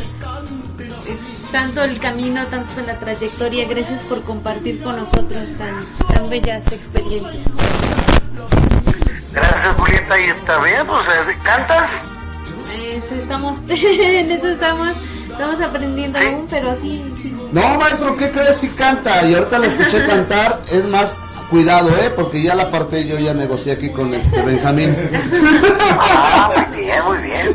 Tanto 1.51 1.83
el 1.83 1.99
camino, 1.99 2.45
tanto 2.47 2.81
la 2.81 2.97
trayectoria. 2.97 3.67
Gracias 3.67 4.01
por 4.03 4.21
compartir 4.23 4.81
con 4.81 4.95
nosotros 4.95 5.49
tan, 5.57 5.83
tan 6.13 6.29
bellas 6.29 6.65
experiencias. 6.67 7.35
Gracias 9.33 9.75
Julieta, 9.77 10.19
y 10.19 10.23
está 10.23 10.63
bien, 10.63 10.87
pues, 10.87 11.07
eh, 11.07 11.37
¿cantas? 11.43 12.01
Eso 12.73 13.15
estamos, 13.15 13.59
en 13.69 14.31
eso 14.31 14.47
estamos, 14.49 14.89
estamos 15.29 15.61
aprendiendo 15.61 16.19
aún, 16.19 16.47
pero 16.49 16.75
sí, 16.81 17.01
sí. 17.21 17.37
No, 17.51 17.61
maestro, 17.79 18.15
¿qué 18.17 18.29
crees 18.31 18.57
si 18.57 18.67
canta? 18.69 19.25
Y 19.25 19.35
ahorita 19.35 19.59
la 19.59 19.67
escuché 19.67 20.05
cantar, 20.07 20.61
es 20.69 20.85
más, 20.85 21.15
cuidado, 21.51 21.89
¿eh? 21.89 22.11
Porque 22.15 22.41
ya 22.41 22.55
la 22.55 22.71
parte 22.71 23.05
yo 23.05 23.19
ya 23.19 23.33
negocié 23.33 23.73
aquí 23.73 23.89
con 23.89 24.13
este 24.13 24.41
Benjamín. 24.41 24.97
Ah, 26.03 26.49
muy 26.55 26.79
bien, 26.79 27.03
muy 27.05 27.17
bien. 27.17 27.47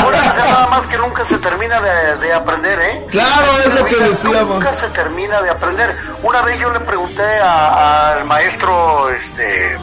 Acuérdense 0.00 0.40
nada 0.40 0.66
más 0.68 0.86
que 0.86 0.96
nunca 0.98 1.24
se 1.24 1.38
termina 1.38 1.80
de, 1.80 2.16
de 2.16 2.32
aprender, 2.32 2.78
¿eh? 2.80 3.06
Claro, 3.10 3.58
es 3.64 3.74
lo 3.74 3.84
que 3.84 3.96
decíamos. 3.96 4.48
Nunca 4.48 4.74
se 4.74 4.88
termina 4.88 5.42
de 5.42 5.50
aprender. 5.50 5.94
Una 6.22 6.42
vez 6.42 6.58
yo 6.58 6.72
le 6.72 6.80
pregunté 6.80 7.22
al 7.22 8.24
maestro, 8.24 9.10
este, 9.10 9.76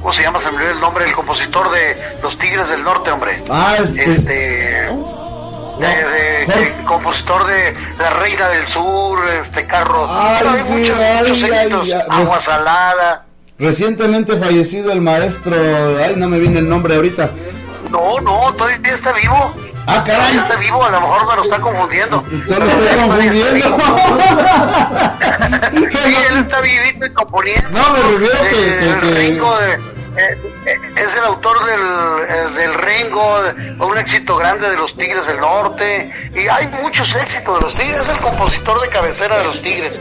¿cómo 0.00 0.12
se 0.12 0.22
llama? 0.22 0.40
Se 0.40 0.50
me 0.50 0.56
olvidó 0.56 0.70
el 0.72 0.80
nombre, 0.80 1.04
el 1.04 1.12
compositor 1.12 1.70
de 1.70 2.16
Los 2.22 2.38
Tigres 2.38 2.68
del 2.68 2.82
Norte, 2.82 3.10
hombre. 3.12 3.42
Ah, 3.50 3.76
este... 3.78 4.10
Este, 4.10 4.88
de, 5.78 5.86
de- 5.86 6.62
el 6.78 6.84
compositor 6.84 7.46
de 7.46 7.74
La 7.98 8.10
Reina 8.10 8.48
del 8.48 8.66
Sur, 8.68 9.18
este 9.28 9.66
carro. 9.66 10.06
Ay, 10.10 10.62
sí, 10.64 10.72
muchos, 10.74 10.98
ay, 10.98 11.28
muchos 11.32 11.42
ay, 11.44 11.50
éxitos. 11.52 11.86
ya, 11.88 12.00
Agua 12.08 12.40
Salada. 12.40 13.24
Recientemente 13.58 14.36
fallecido 14.36 14.92
el 14.92 15.00
maestro, 15.00 15.54
ay, 16.04 16.14
no 16.16 16.28
me 16.28 16.38
viene 16.38 16.58
el 16.60 16.68
nombre 16.68 16.94
ahorita. 16.96 17.30
No, 17.90 18.20
no, 18.20 18.52
todavía 18.54 18.94
está 18.94 19.12
vivo. 19.12 19.54
Ah, 19.86 20.02
caray. 20.04 20.16
Todavía 20.20 20.40
está 20.42 20.56
vivo, 20.56 20.84
a 20.84 20.90
lo 20.90 21.00
mejor 21.00 21.26
me 21.28 21.36
lo 21.36 21.42
está 21.44 21.58
confundiendo. 21.60 22.24
Yo 22.30 22.58
lo 22.58 22.66
estoy 22.66 23.00
confundiendo. 23.00 23.76
Sí, 25.72 26.16
él 26.30 26.38
está 26.38 26.60
vivito 26.60 27.06
y 27.06 27.12
componiendo. 27.14 27.68
No, 27.70 27.90
me 27.92 28.02
refiero 28.02 28.40
que- 28.42 28.78
que- 28.78 28.88
el 28.90 29.00
que- 29.00 29.14
Ringo 29.14 29.56
de- 29.58 29.78
es 30.16 31.14
el 31.14 31.24
autor 31.24 31.64
del, 31.64 32.28
eh, 32.28 32.48
del 32.56 32.74
Ringo, 32.74 33.38
un 33.80 33.98
éxito 33.98 34.36
grande 34.36 34.70
de 34.70 34.76
los 34.76 34.96
Tigres 34.96 35.26
del 35.26 35.40
Norte. 35.40 36.30
Y 36.34 36.48
hay 36.48 36.68
muchos 36.82 37.14
éxitos 37.14 37.58
de 37.58 37.60
los 37.60 37.74
Tigres, 37.74 38.00
es 38.00 38.08
el 38.08 38.18
compositor 38.18 38.80
de 38.80 38.88
cabecera 38.88 39.38
de 39.38 39.44
los 39.44 39.60
Tigres. 39.60 40.00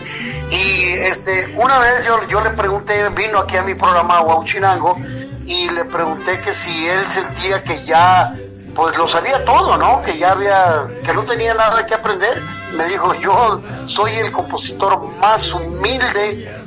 Y 0.49 0.89
este, 0.89 1.53
una 1.57 1.79
vez 1.79 2.05
yo, 2.05 2.27
yo 2.27 2.41
le 2.41 2.51
pregunté, 2.51 3.09
vino 3.09 3.39
aquí 3.39 3.57
a 3.57 3.63
mi 3.63 3.75
programa 3.75 4.21
Huauchinango, 4.21 4.95
y 5.45 5.69
le 5.69 5.85
pregunté 5.85 6.39
que 6.41 6.53
si 6.53 6.87
él 6.87 7.07
sentía 7.07 7.63
que 7.63 7.85
ya 7.85 8.33
pues 8.75 8.97
lo 8.97 9.07
sabía 9.07 9.43
todo, 9.45 9.77
¿no? 9.77 10.01
Que 10.01 10.17
ya 10.17 10.31
había, 10.31 10.85
que 11.03 11.13
no 11.13 11.23
tenía 11.23 11.53
nada 11.53 11.85
que 11.85 11.93
aprender. 11.93 12.41
Me 12.75 12.85
dijo, 12.89 13.13
yo 13.15 13.61
soy 13.85 14.15
el 14.17 14.31
compositor 14.31 15.01
más 15.19 15.53
humilde, 15.53 16.63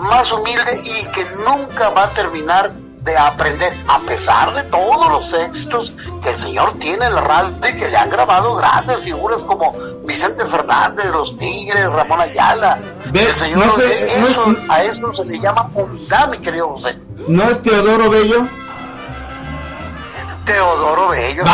más 0.00 0.32
humilde 0.32 0.80
y 0.84 1.06
que 1.12 1.24
nunca 1.46 1.88
va 1.90 2.04
a 2.04 2.08
terminar 2.10 2.72
de 3.02 3.16
aprender, 3.16 3.72
a 3.88 3.98
pesar 4.00 4.52
de 4.54 4.62
todos 4.64 5.08
los 5.08 5.32
éxitos 5.32 5.96
que 6.22 6.30
el 6.30 6.38
señor 6.38 6.78
tiene 6.78 7.06
en 7.06 7.14
la 7.14 7.20
radio 7.22 7.56
y 7.68 7.76
que 7.78 7.88
le 7.88 7.96
han 7.96 8.10
grabado 8.10 8.54
grandes 8.56 8.98
figuras 8.98 9.42
como 9.44 9.72
Vicente 10.04 10.44
Fernández, 10.44 11.06
Los 11.06 11.36
Tigres, 11.38 11.88
Ramón 11.90 12.20
Ayala. 12.20 12.78
Ve, 13.06 13.22
el 13.22 13.34
señor, 13.36 13.64
no 13.66 13.72
sé, 13.72 14.16
no- 14.20 14.26
eso, 14.26 14.54
a 14.68 14.82
eso 14.82 15.14
se 15.14 15.24
le 15.24 15.38
llama 15.40 15.70
humildad, 15.74 16.28
mi 16.28 16.38
querido 16.38 16.68
José. 16.68 16.98
¿No 17.26 17.44
es 17.44 17.62
Teodoro 17.62 18.10
Bello? 18.10 18.46
Teodoro 20.44 21.08
Bello. 21.08 21.44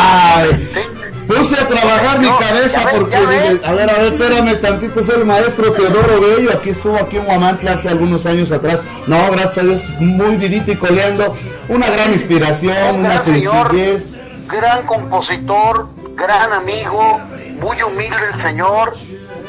Puse 1.27 1.59
a 1.59 1.67
trabajar 1.67 2.19
mi 2.19 2.29
cabeza 2.29 2.85
ves, 2.85 2.93
porque 2.95 3.17
dije, 3.17 3.61
a 3.65 3.73
ver, 3.73 3.89
a 3.89 3.93
ver, 3.99 4.13
espérame 4.13 4.61
tantito, 4.61 5.01
es 5.01 5.09
el 5.09 5.25
maestro 5.25 5.73
Teodoro 5.73 6.21
Bello, 6.21 6.51
aquí 6.53 6.69
estuvo 6.69 6.95
aquí 6.97 7.17
en 7.17 7.27
Huamantla 7.27 7.73
hace 7.73 7.89
algunos 7.89 8.25
años 8.25 8.51
atrás. 8.53 8.79
No, 9.07 9.17
gracias 9.31 9.57
a 9.57 9.63
Dios, 9.63 9.89
muy 9.99 10.37
vivito 10.37 10.71
y 10.71 10.77
coleando, 10.77 11.35
una 11.67 11.89
gran 11.89 12.13
inspiración, 12.13 12.77
Un 12.91 12.99
una 13.01 13.09
gran 13.09 13.23
señor, 13.23 13.67
sencillez. 13.71 14.11
gran 14.47 14.85
compositor, 14.85 15.89
gran 16.15 16.53
amigo, 16.53 17.19
muy 17.61 17.81
humilde 17.83 18.15
el 18.33 18.39
señor. 18.39 18.93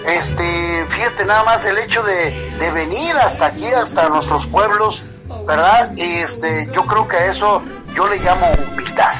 Este, 0.06 0.84
fíjate 0.88 1.24
nada 1.26 1.44
más 1.44 1.64
el 1.64 1.78
hecho 1.78 2.02
de, 2.02 2.54
de 2.58 2.70
venir 2.72 3.14
hasta 3.16 3.46
aquí, 3.46 3.66
hasta 3.66 4.08
nuestros 4.08 4.46
pueblos, 4.48 5.04
¿verdad? 5.46 5.92
Y 5.96 6.02
este, 6.02 6.68
yo 6.74 6.84
creo 6.86 7.06
que 7.06 7.26
eso 7.28 7.62
yo 7.98 8.06
le 8.06 8.16
llamo 8.20 8.46
humildad. 8.72 9.12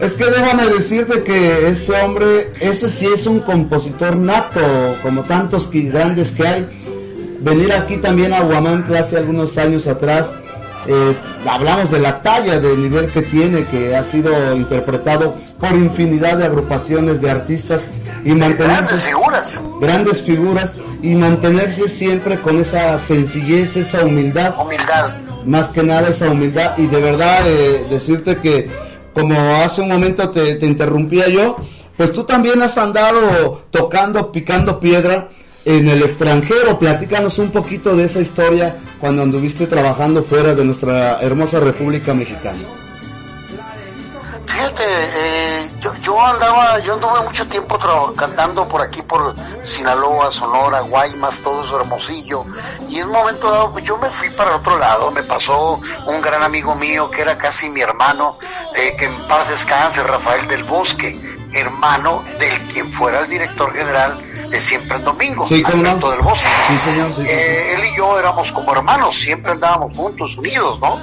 Es 0.00 0.14
que 0.14 0.24
déjame 0.26 0.66
decirte 0.66 1.22
que 1.22 1.68
ese 1.68 1.92
hombre, 2.02 2.52
ese 2.60 2.90
sí 2.90 3.06
es 3.06 3.26
un 3.26 3.38
compositor 3.40 4.16
nato, 4.16 4.60
como 5.02 5.22
tantos 5.22 5.68
que- 5.68 5.82
grandes 5.82 6.32
que 6.32 6.46
hay. 6.46 6.68
Venir 7.40 7.72
aquí 7.72 7.98
también 7.98 8.34
a 8.34 8.42
Huamantla 8.42 9.00
hace 9.00 9.16
algunos 9.16 9.56
años 9.58 9.86
atrás, 9.86 10.34
eh, 10.88 11.14
hablamos 11.48 11.90
de 11.92 12.00
la 12.00 12.20
talla 12.20 12.58
de 12.58 12.76
nivel 12.76 13.06
que 13.06 13.22
tiene, 13.22 13.64
que 13.66 13.94
ha 13.94 14.02
sido 14.02 14.54
interpretado 14.56 15.34
por 15.60 15.70
infinidad 15.72 16.36
de 16.38 16.46
agrupaciones 16.46 17.20
de 17.22 17.30
artistas 17.30 17.88
y 18.24 18.32
mantenerse 18.32 18.94
Grandes 18.96 19.04
figuras. 19.04 19.60
grandes 19.80 20.22
figuras 20.22 20.76
y 21.00 21.14
mantenerse 21.14 21.88
siempre 21.88 22.36
con 22.38 22.60
esa 22.60 22.98
sencillez, 22.98 23.76
esa 23.76 24.04
humildad. 24.04 24.54
Humildad. 24.60 25.14
Más 25.46 25.70
que 25.70 25.82
nada 25.82 26.08
esa 26.08 26.30
humildad 26.30 26.76
y 26.76 26.86
de 26.86 27.00
verdad 27.00 27.40
eh, 27.46 27.86
decirte 27.88 28.36
que 28.38 28.68
como 29.14 29.34
hace 29.56 29.80
un 29.80 29.88
momento 29.88 30.28
te, 30.30 30.56
te 30.56 30.66
interrumpía 30.66 31.28
yo, 31.28 31.56
pues 31.96 32.12
tú 32.12 32.24
también 32.24 32.60
has 32.60 32.76
andado 32.76 33.64
tocando, 33.70 34.30
picando 34.30 34.78
piedra 34.78 35.28
en 35.64 35.88
el 35.88 36.02
extranjero. 36.02 36.78
Platícanos 36.78 37.38
un 37.38 37.50
poquito 37.50 37.96
de 37.96 38.04
esa 38.04 38.20
historia 38.20 38.76
cuando 39.00 39.22
anduviste 39.22 39.66
trabajando 39.66 40.22
fuera 40.22 40.54
de 40.54 40.64
nuestra 40.64 41.20
hermosa 41.20 41.60
República 41.60 42.12
Mexicana. 42.12 42.58
Eh, 44.78 45.35
yo, 46.02 46.20
andaba, 46.20 46.78
yo 46.80 46.94
anduve 46.94 47.22
mucho 47.22 47.46
tiempo 47.48 47.78
cantando 48.16 48.66
por 48.68 48.80
aquí, 48.80 49.02
por 49.02 49.34
Sinaloa, 49.62 50.30
Sonora, 50.30 50.80
Guaymas, 50.80 51.40
todo 51.42 51.62
eso 51.62 51.80
hermosillo. 51.80 52.44
Y 52.88 53.00
en 53.00 53.06
un 53.06 53.12
momento 53.12 53.50
dado, 53.50 53.72
pues 53.72 53.84
yo 53.84 53.96
me 53.98 54.08
fui 54.10 54.30
para 54.30 54.50
el 54.50 54.56
otro 54.56 54.78
lado. 54.78 55.10
Me 55.10 55.22
pasó 55.22 55.80
un 56.06 56.20
gran 56.20 56.42
amigo 56.42 56.74
mío 56.74 57.10
que 57.10 57.22
era 57.22 57.36
casi 57.36 57.68
mi 57.68 57.80
hermano, 57.80 58.38
eh, 58.74 58.96
que 58.98 59.06
en 59.06 59.14
paz 59.28 59.48
descanse, 59.48 60.02
Rafael 60.02 60.46
del 60.48 60.64
Bosque, 60.64 61.35
hermano 61.52 62.22
del 62.38 62.58
quien 62.68 62.92
fuera 62.92 63.20
el 63.20 63.28
director 63.28 63.72
general 63.72 64.18
de 64.50 64.60
Siempre 64.60 64.96
el 64.96 65.04
Domingo, 65.04 65.46
Sí. 65.46 65.62
Alberto 65.64 66.10
del 66.10 66.20
Bosque. 66.20 66.46
Sí, 66.68 66.78
señor, 66.78 67.12
sí. 67.14 67.22
Eh, 67.26 67.74
él 67.74 67.84
y 67.84 67.96
yo 67.96 68.18
éramos 68.18 68.50
como 68.52 68.72
hermanos, 68.72 69.14
siempre 69.18 69.52
andábamos 69.52 69.96
juntos, 69.96 70.36
unidos, 70.36 70.78
¿no? 70.80 71.00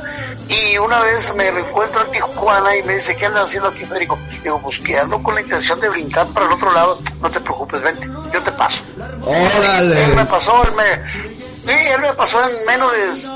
Y 0.50 0.78
una 0.78 1.00
vez 1.02 1.34
me 1.36 1.48
encuentro 1.48 2.02
en 2.06 2.12
Tijuana 2.12 2.76
y 2.76 2.84
me 2.84 2.96
dice, 2.96 3.16
¿qué 3.16 3.26
andas 3.26 3.46
haciendo 3.46 3.70
aquí, 3.70 3.86
Federico? 3.86 4.18
Digo, 4.44 4.62
pues 4.62 4.80
que 4.80 4.98
ando 5.00 5.22
con 5.22 5.36
la 5.36 5.42
intención 5.42 5.80
de 5.80 5.90
brincar 5.90 6.28
para 6.28 6.46
el 6.48 6.54
otro 6.54 6.72
lado. 6.74 7.00
No 7.22 7.30
te 7.30 7.40
preocupes, 7.40 7.82
vente, 7.82 8.08
yo 8.34 8.42
te 8.42 8.52
paso. 8.52 8.84
Órale. 9.26 10.06
Él 10.06 10.16
me 10.16 10.26
pasó, 10.26 10.64
él 10.64 10.72
me... 10.76 11.54
Sí, 11.54 11.72
él 11.72 12.02
me 12.02 12.14
pasó 12.14 12.42
en 12.48 12.66
menos 12.66 12.92
de 12.92 13.30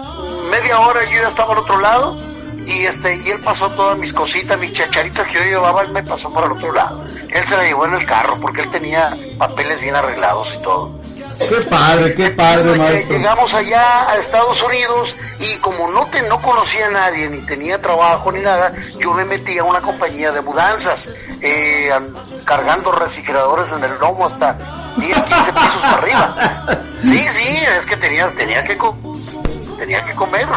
media 0.51 0.79
hora, 0.79 1.03
yo 1.05 1.21
ya 1.21 1.29
estaba 1.29 1.53
al 1.53 1.59
otro 1.59 1.79
lado. 1.79 2.17
Y 2.67 2.85
este, 2.85 3.15
y 3.15 3.29
él 3.29 3.39
pasó 3.39 3.69
todas 3.71 3.97
mis 3.97 4.11
cositas, 4.11 4.59
mis 4.59 4.73
chacharitas 4.73 5.25
que 5.27 5.35
yo 5.35 5.39
llevaba, 5.41 5.83
él 5.83 5.89
me 5.91 6.03
pasó 6.03 6.29
por 6.33 6.43
el 6.43 6.51
otro 6.51 6.73
lado. 6.73 7.01
Él 7.29 7.45
se 7.47 7.55
la 7.55 7.63
llevó 7.63 7.85
en 7.85 7.93
el 7.93 8.05
carro 8.05 8.37
porque 8.41 8.61
él 8.61 8.69
tenía 8.71 9.15
papeles 9.37 9.79
bien 9.79 9.95
arreglados 9.95 10.53
y 10.53 10.61
todo. 10.61 10.99
Qué 11.39 11.55
padre, 11.69 12.13
qué 12.15 12.29
padre, 12.31 12.75
maestro. 12.77 13.15
Llegamos 13.17 13.53
allá 13.53 14.09
a 14.09 14.17
Estados 14.17 14.61
Unidos 14.63 15.15
y 15.39 15.55
como 15.59 15.87
no 15.91 16.07
te, 16.07 16.23
no 16.23 16.41
conocía 16.41 16.87
a 16.87 16.89
nadie, 16.89 17.29
ni 17.29 17.37
tenía 17.45 17.79
trabajo 17.81 18.31
ni 18.31 18.41
nada, 18.41 18.73
yo 18.99 19.13
me 19.13 19.23
metí 19.23 19.57
a 19.59 19.63
una 19.63 19.79
compañía 19.79 20.31
de 20.31 20.41
mudanzas, 20.41 21.09
eh, 21.41 21.91
an- 21.93 22.13
cargando 22.43 22.91
refrigeradores 22.91 23.71
en 23.71 23.83
el 23.83 23.99
lomo 23.99 24.25
hasta 24.25 24.57
10, 24.97 25.23
15 25.23 25.53
pisos 25.53 25.81
para 25.81 25.97
arriba. 25.97 26.35
Sí, 27.03 27.19
sí, 27.29 27.55
es 27.77 27.85
que 27.85 27.95
tenía, 27.95 28.33
tenía 28.33 28.63
que 28.63 28.75
tenía 29.77 30.03
que 30.03 30.13
comer. 30.15 30.47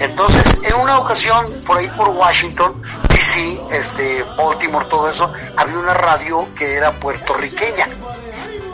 Entonces, 0.00 0.62
en 0.64 0.74
una 0.76 0.98
ocasión, 0.98 1.44
por 1.66 1.78
ahí 1.78 1.88
por 1.96 2.08
Washington, 2.10 2.80
DC, 3.08 3.60
este, 3.72 4.24
Baltimore, 4.36 4.86
todo 4.88 5.10
eso, 5.10 5.32
había 5.56 5.76
una 5.78 5.94
radio 5.94 6.46
que 6.56 6.74
era 6.76 6.92
puertorriqueña. 6.92 7.86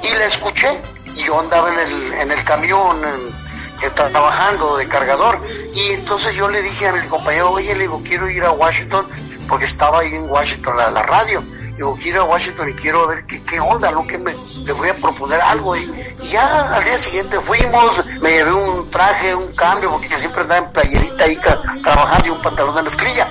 Y 0.02 0.14
la 0.16 0.26
escuché 0.26 0.80
y 1.14 1.24
yo 1.24 1.40
andaba 1.40 1.72
en 1.72 1.78
el, 1.80 2.12
en 2.14 2.30
el 2.32 2.44
camión 2.44 3.02
en- 3.04 3.44
que 3.80 3.86
está 3.86 4.08
trabajando 4.10 4.76
de 4.76 4.86
cargador. 4.86 5.40
Y 5.72 5.92
entonces 5.92 6.34
yo 6.34 6.48
le 6.48 6.60
dije 6.62 6.88
a 6.88 6.92
mi 6.92 7.06
compañero 7.08 7.50
oye 7.52 7.74
le 7.74 7.80
digo 7.82 8.02
quiero 8.04 8.28
ir 8.28 8.44
a 8.44 8.52
Washington 8.52 9.06
porque 9.48 9.64
estaba 9.64 10.00
ahí 10.00 10.14
en 10.14 10.28
Washington 10.30 10.76
la, 10.76 10.90
la 10.90 11.02
radio 11.02 11.42
digo 11.76 11.94
quiero 12.00 12.16
ir 12.18 12.22
a 12.22 12.24
Washington 12.24 12.68
y 12.68 12.74
quiero 12.74 13.06
ver 13.06 13.26
qué, 13.26 13.42
qué 13.42 13.60
onda 13.60 13.90
lo 13.90 14.06
que 14.06 14.18
me 14.18 14.34
le 14.64 14.72
voy 14.72 14.88
a 14.88 14.94
proponer 14.94 15.40
algo. 15.40 15.76
Y, 15.76 15.90
ya 16.30 16.74
al 16.74 16.84
día 16.84 16.98
siguiente 16.98 17.38
fuimos 17.40 18.04
me 18.20 18.30
llevé 18.30 18.52
un 18.52 18.90
traje 18.90 19.34
un 19.34 19.52
cambio 19.54 19.90
porque 19.90 20.08
siempre 20.08 20.42
andaba 20.42 20.66
en 20.66 20.72
playerita 20.72 21.24
ahí 21.24 21.38
trabajando 21.82 22.26
y 22.26 22.30
un 22.30 22.42
pantalón 22.42 22.74
de 22.76 22.82
mezclilla. 22.82 23.28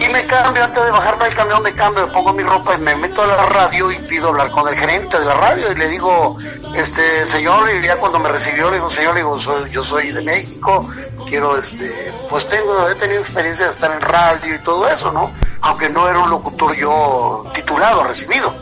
Y 0.00 0.08
me 0.08 0.24
cambio 0.24 0.64
antes 0.64 0.82
de 0.82 0.90
bajarme 0.90 1.26
del 1.26 1.34
camión 1.34 1.62
de 1.62 1.74
cambio, 1.74 2.06
me 2.06 2.12
pongo 2.12 2.32
mi 2.32 2.42
ropa 2.42 2.74
y 2.74 2.80
me 2.80 2.96
meto 2.96 3.22
a 3.22 3.26
la 3.26 3.46
radio 3.46 3.92
y 3.92 3.98
pido 3.98 4.28
hablar 4.28 4.50
con 4.50 4.66
el 4.66 4.74
gerente 4.74 5.18
de 5.18 5.26
la 5.26 5.34
radio. 5.34 5.70
Y 5.70 5.74
le 5.74 5.88
digo, 5.88 6.38
este 6.74 7.26
señor, 7.26 7.68
y 7.70 7.86
ya 7.86 7.96
cuando 7.96 8.18
me 8.18 8.30
recibió 8.30 8.70
le 8.70 8.76
digo, 8.76 8.90
señor, 8.90 9.12
le 9.12 9.20
digo, 9.20 9.38
soy, 9.38 9.70
yo 9.70 9.84
soy 9.84 10.10
de 10.12 10.22
México, 10.22 10.88
quiero 11.30 11.56
este, 11.56 12.12
pues 12.28 12.46
tengo, 12.48 12.88
he 12.88 12.94
tenido 12.96 13.20
experiencia 13.20 13.66
de 13.66 13.72
estar 13.72 13.90
en 13.92 14.00
radio 14.00 14.54
y 14.56 14.58
todo 14.58 14.86
eso, 14.88 15.12
¿no? 15.12 15.32
Aunque 15.62 15.88
no 15.88 16.08
era 16.08 16.18
un 16.18 16.28
locutor 16.28 16.74
yo 16.74 17.44
titulado, 17.54 18.02
recibido. 18.02 18.52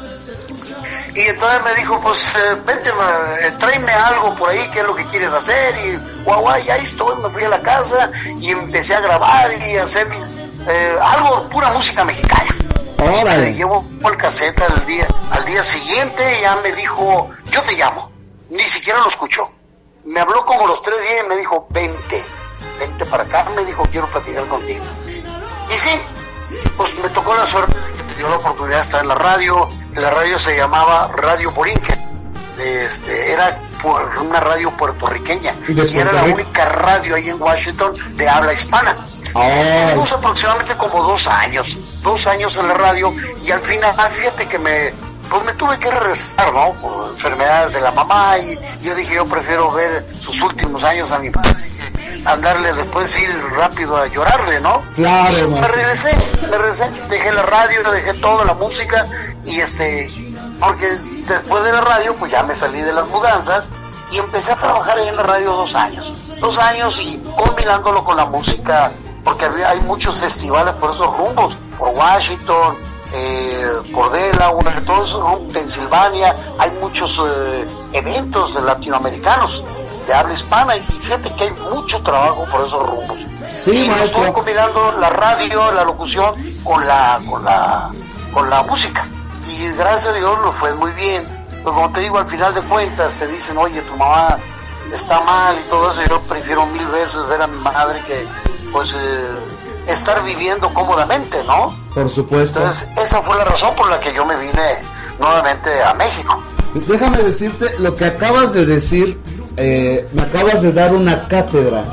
Y 1.15 1.23
entonces 1.23 1.65
me 1.65 1.74
dijo, 1.74 1.99
pues 2.01 2.23
eh, 2.36 2.57
vente, 2.66 2.93
ma, 2.93 3.36
eh, 3.40 3.53
tráeme 3.59 3.90
algo 3.90 4.35
por 4.35 4.51
ahí, 4.51 4.70
qué 4.73 4.81
es 4.81 4.86
lo 4.86 4.95
que 4.95 5.05
quieres 5.07 5.32
hacer. 5.32 5.74
Y 5.85 6.23
guau, 6.24 6.43
guau, 6.43 6.61
y 6.61 6.69
ahí 6.70 6.85
estoy, 6.85 7.16
me 7.16 7.31
fui 7.31 7.43
a 7.43 7.49
la 7.49 7.61
casa 7.61 8.12
y 8.39 8.51
empecé 8.51 8.95
a 8.95 9.01
grabar 9.01 9.51
y 9.53 9.78
a 9.78 9.85
hacer 9.85 10.07
eh, 10.69 10.99
algo, 11.03 11.49
pura 11.49 11.73
música 11.73 12.05
mexicana. 12.05 12.55
Órale. 13.01 13.47
Le 13.47 13.55
llevo 13.55 13.85
el 14.05 14.16
cassette 14.16 14.61
al 14.61 14.85
día, 14.86 15.09
al 15.31 15.45
día 15.47 15.65
siguiente 15.65 16.23
ya 16.43 16.57
me 16.57 16.73
dijo, 16.73 17.31
yo 17.51 17.62
te 17.62 17.74
llamo. 17.74 18.12
Ni 18.51 18.65
siquiera 18.65 19.01
lo 19.01 19.09
escuchó. 19.09 19.51
Me 20.05 20.20
habló 20.20 20.45
como 20.45 20.66
los 20.66 20.82
tres 20.82 21.01
días 21.01 21.24
y 21.24 21.28
me 21.28 21.36
dijo, 21.36 21.66
vente, 21.70 22.24
vente 22.78 23.05
para 23.06 23.24
acá. 23.24 23.46
Me 23.55 23.64
dijo, 23.64 23.86
quiero 23.90 24.06
platicar 24.09 24.46
contigo. 24.46 24.84
Y 24.94 25.78
sí, 25.78 26.00
pues 26.76 26.94
me 27.02 27.09
tocó 27.10 27.34
la 27.34 27.46
suerte, 27.46 27.74
me 28.09 28.14
dio 28.14 28.28
la 28.28 28.36
oportunidad 28.36 28.76
de 28.76 28.82
estar 28.82 29.02
en 29.02 29.09
la 29.09 29.14
radio. 29.14 29.68
La 29.94 30.10
radio 30.10 30.38
se 30.38 30.56
llamaba 30.56 31.10
Radio 31.16 31.50
Borinquen. 31.52 32.09
Este, 32.59 33.32
era 33.32 33.60
por 33.80 34.18
una 34.18 34.40
radio 34.40 34.76
puertorriqueña 34.76 35.55
¿Y 35.68 35.96
era 35.96 36.10
la 36.10 36.24
única 36.24 36.64
radio 36.64 37.14
ahí 37.14 37.28
en 37.28 37.40
Washington 37.40 37.92
de 38.16 38.28
habla 38.28 38.52
hispana. 38.52 38.96
Ah. 39.34 39.48
Estuvimos 39.48 40.12
aproximadamente 40.12 40.76
como 40.76 41.02
dos 41.05 41.28
años, 41.28 42.02
dos 42.02 42.26
años 42.26 42.56
en 42.56 42.68
la 42.68 42.74
radio 42.74 43.14
y 43.44 43.50
al 43.52 43.60
final, 43.60 43.94
fíjate 44.10 44.48
que 44.48 44.59
me, 44.59 44.92
pues 45.30 45.44
me 45.44 45.52
tuve 45.55 45.78
que 45.78 45.90
regresar, 45.90 46.52
¿no? 46.52 46.72
Por 46.72 47.10
enfermedades 47.10 47.74
de 47.74 47.80
la 47.80 47.92
mamá 47.92 48.38
y 48.38 48.59
yo 48.82 48.94
dije, 48.94 49.14
yo 49.14 49.26
prefiero 49.26 49.70
ver 49.72 50.06
sus 50.20 50.40
últimos 50.42 50.82
años 50.82 51.10
a 51.12 51.18
mi 51.18 51.30
padre 51.30 51.55
que 51.77 51.77
andarle 52.28 52.72
después 52.74 53.18
ir 53.18 53.30
rápido 53.56 53.96
a 53.96 54.06
llorarle, 54.06 54.60
¿no? 54.60 54.82
Claro, 54.94 55.38
Y 55.38 55.60
me 55.60 55.68
regresé, 55.68 56.16
me 56.42 56.59
regresé, 56.59 56.90
dejé 57.09 57.32
la 57.32 57.42
radio, 57.42 57.90
dejé 57.90 58.14
toda 58.14 58.44
la 58.44 58.55
música 58.55 59.06
y 59.44 59.60
este, 59.60 60.10
porque 60.60 60.86
después 61.26 61.64
de 61.64 61.72
la 61.72 61.80
radio 61.80 62.14
pues 62.16 62.30
ya 62.30 62.42
me 62.42 62.55
salí 62.55 62.80
de 62.82 62.92
las 62.92 63.09
mudanzas 63.09 63.70
y 64.10 64.18
empecé 64.18 64.52
a 64.52 64.56
trabajar 64.56 64.98
en 64.98 65.16
la 65.16 65.22
radio 65.22 65.52
dos 65.52 65.74
años, 65.74 66.34
dos 66.38 66.59
años 66.59 66.98
y 67.00 67.18
combinándolo 67.36 68.05
con 68.05 68.16
la 68.16 68.26
música, 68.26 68.90
porque 69.24 69.46
había, 69.46 69.70
hay 69.70 69.80
muchos 69.80 70.18
festivales 70.18 70.74
por 70.74 70.94
esos 70.94 71.16
rumbos, 71.16 71.56
por 71.78 71.88
Washington, 71.88 72.76
eh, 73.12 73.70
por 73.92 74.10
Delaware, 74.12 74.80
todos 74.84 75.09
esos 75.09 75.20
rumbos, 75.22 75.52
Pensilvania, 75.52 76.34
hay 76.59 76.70
muchos 76.72 77.10
eh, 77.26 77.66
eventos 77.92 78.55
latinoamericanos 78.62 79.62
de 80.09 80.14
habla 80.14 80.32
hispana 80.32 80.76
y 80.76 80.80
fíjate 80.80 81.30
que 81.35 81.44
hay 81.44 81.51
mucho 81.51 82.02
trabajo 82.02 82.47
por 82.51 82.64
esos 82.64 82.89
rumbos. 82.89 83.18
Sí, 83.55 83.85
y 83.85 83.89
maestro. 83.89 84.22
estoy 84.22 84.32
combinando 84.32 84.93
la 84.98 85.10
radio, 85.10 85.70
la 85.72 85.85
locución 85.85 86.35
con 86.64 86.86
la, 86.86 87.20
con 87.28 87.44
la, 87.44 87.90
con 88.32 88.48
la 88.48 88.62
música. 88.62 89.06
Y 89.47 89.68
gracias 89.72 90.06
a 90.06 90.12
Dios 90.12 90.39
nos 90.43 90.55
fue 90.56 90.74
muy 90.74 90.90
bien. 90.93 91.26
Pues 91.62 91.74
como 91.74 91.93
te 91.93 92.01
digo, 92.01 92.18
al 92.18 92.28
final 92.28 92.55
de 92.55 92.62
cuentas 92.62 93.12
te 93.18 93.26
dicen, 93.26 93.59
oye, 93.59 93.82
tu 93.82 93.97
mamá 93.97 94.39
está 94.93 95.20
mal 95.20 95.56
y 95.59 95.68
todo 95.68 95.93
eso. 95.93 96.02
Yo 96.09 96.20
prefiero 96.22 96.64
mil 96.66 96.86
veces 96.86 97.26
ver 97.28 97.43
a 97.43 97.47
mi 97.47 97.59
madre 97.59 98.01
que, 98.06 98.26
pues, 98.72 98.94
eh, 98.94 99.39
estar 99.89 100.22
viviendo 100.24 100.72
cómodamente, 100.72 101.43
¿no? 101.44 101.76
Por 101.94 102.09
supuesto. 102.09 102.60
Entonces, 102.60 102.89
esa 102.97 103.20
fue 103.22 103.36
la 103.36 103.44
razón 103.44 103.74
por 103.74 103.90
la 103.90 104.01
que 104.01 104.14
yo 104.14 104.24
me 104.24 104.36
vine 104.36 104.78
nuevamente 105.18 105.82
a 105.82 105.93
México. 105.94 106.43
Déjame 106.74 107.18
decirte 107.18 107.66
lo 107.78 107.97
que 107.97 108.05
acabas 108.05 108.52
de 108.52 108.66
decir, 108.66 109.20
eh, 109.59 110.06
me 110.12 110.22
acabas 110.22 110.62
de 110.62 110.72
dar 110.72 110.94
una 110.94 111.26
cátedra. 111.28 111.85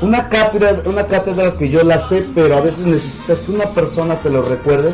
Una 0.00 0.28
cátedra, 0.30 0.76
una 0.86 1.06
cátedra 1.06 1.52
que 1.58 1.68
yo 1.68 1.82
la 1.82 1.98
sé, 1.98 2.26
pero 2.34 2.56
a 2.56 2.62
veces 2.62 2.86
necesitas 2.86 3.40
que 3.40 3.52
una 3.52 3.74
persona 3.74 4.14
te 4.16 4.30
lo 4.30 4.40
recuerde 4.40 4.92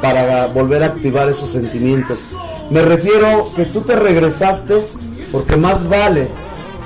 para 0.00 0.46
volver 0.46 0.82
a 0.82 0.86
activar 0.86 1.28
esos 1.28 1.50
sentimientos. 1.50 2.28
Me 2.70 2.80
refiero 2.80 3.46
que 3.54 3.66
tú 3.66 3.82
te 3.82 3.94
regresaste 3.94 4.82
porque 5.30 5.56
más 5.56 5.88
vale 5.88 6.28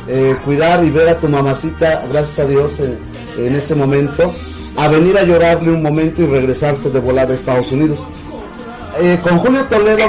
eh, 0.08 0.34
cuidar 0.44 0.84
y 0.84 0.90
ver 0.90 1.08
a 1.08 1.18
tu 1.18 1.28
mamacita, 1.28 2.02
gracias 2.10 2.38
a 2.40 2.48
Dios, 2.48 2.80
en, 2.80 3.54
ese 3.54 3.74
momento, 3.74 4.34
a 4.76 4.88
venir 4.88 5.16
a 5.16 5.22
llorarle 5.22 5.70
un 5.70 5.82
momento 5.82 6.22
y 6.22 6.26
regresarse 6.26 6.90
de 6.90 6.98
volada 6.98 7.32
a 7.32 7.36
Estados 7.36 7.70
Unidos. 7.70 8.00
Eh, 8.98 9.18
con 9.22 9.38
Julio 9.38 9.64
Toledo 9.64 10.04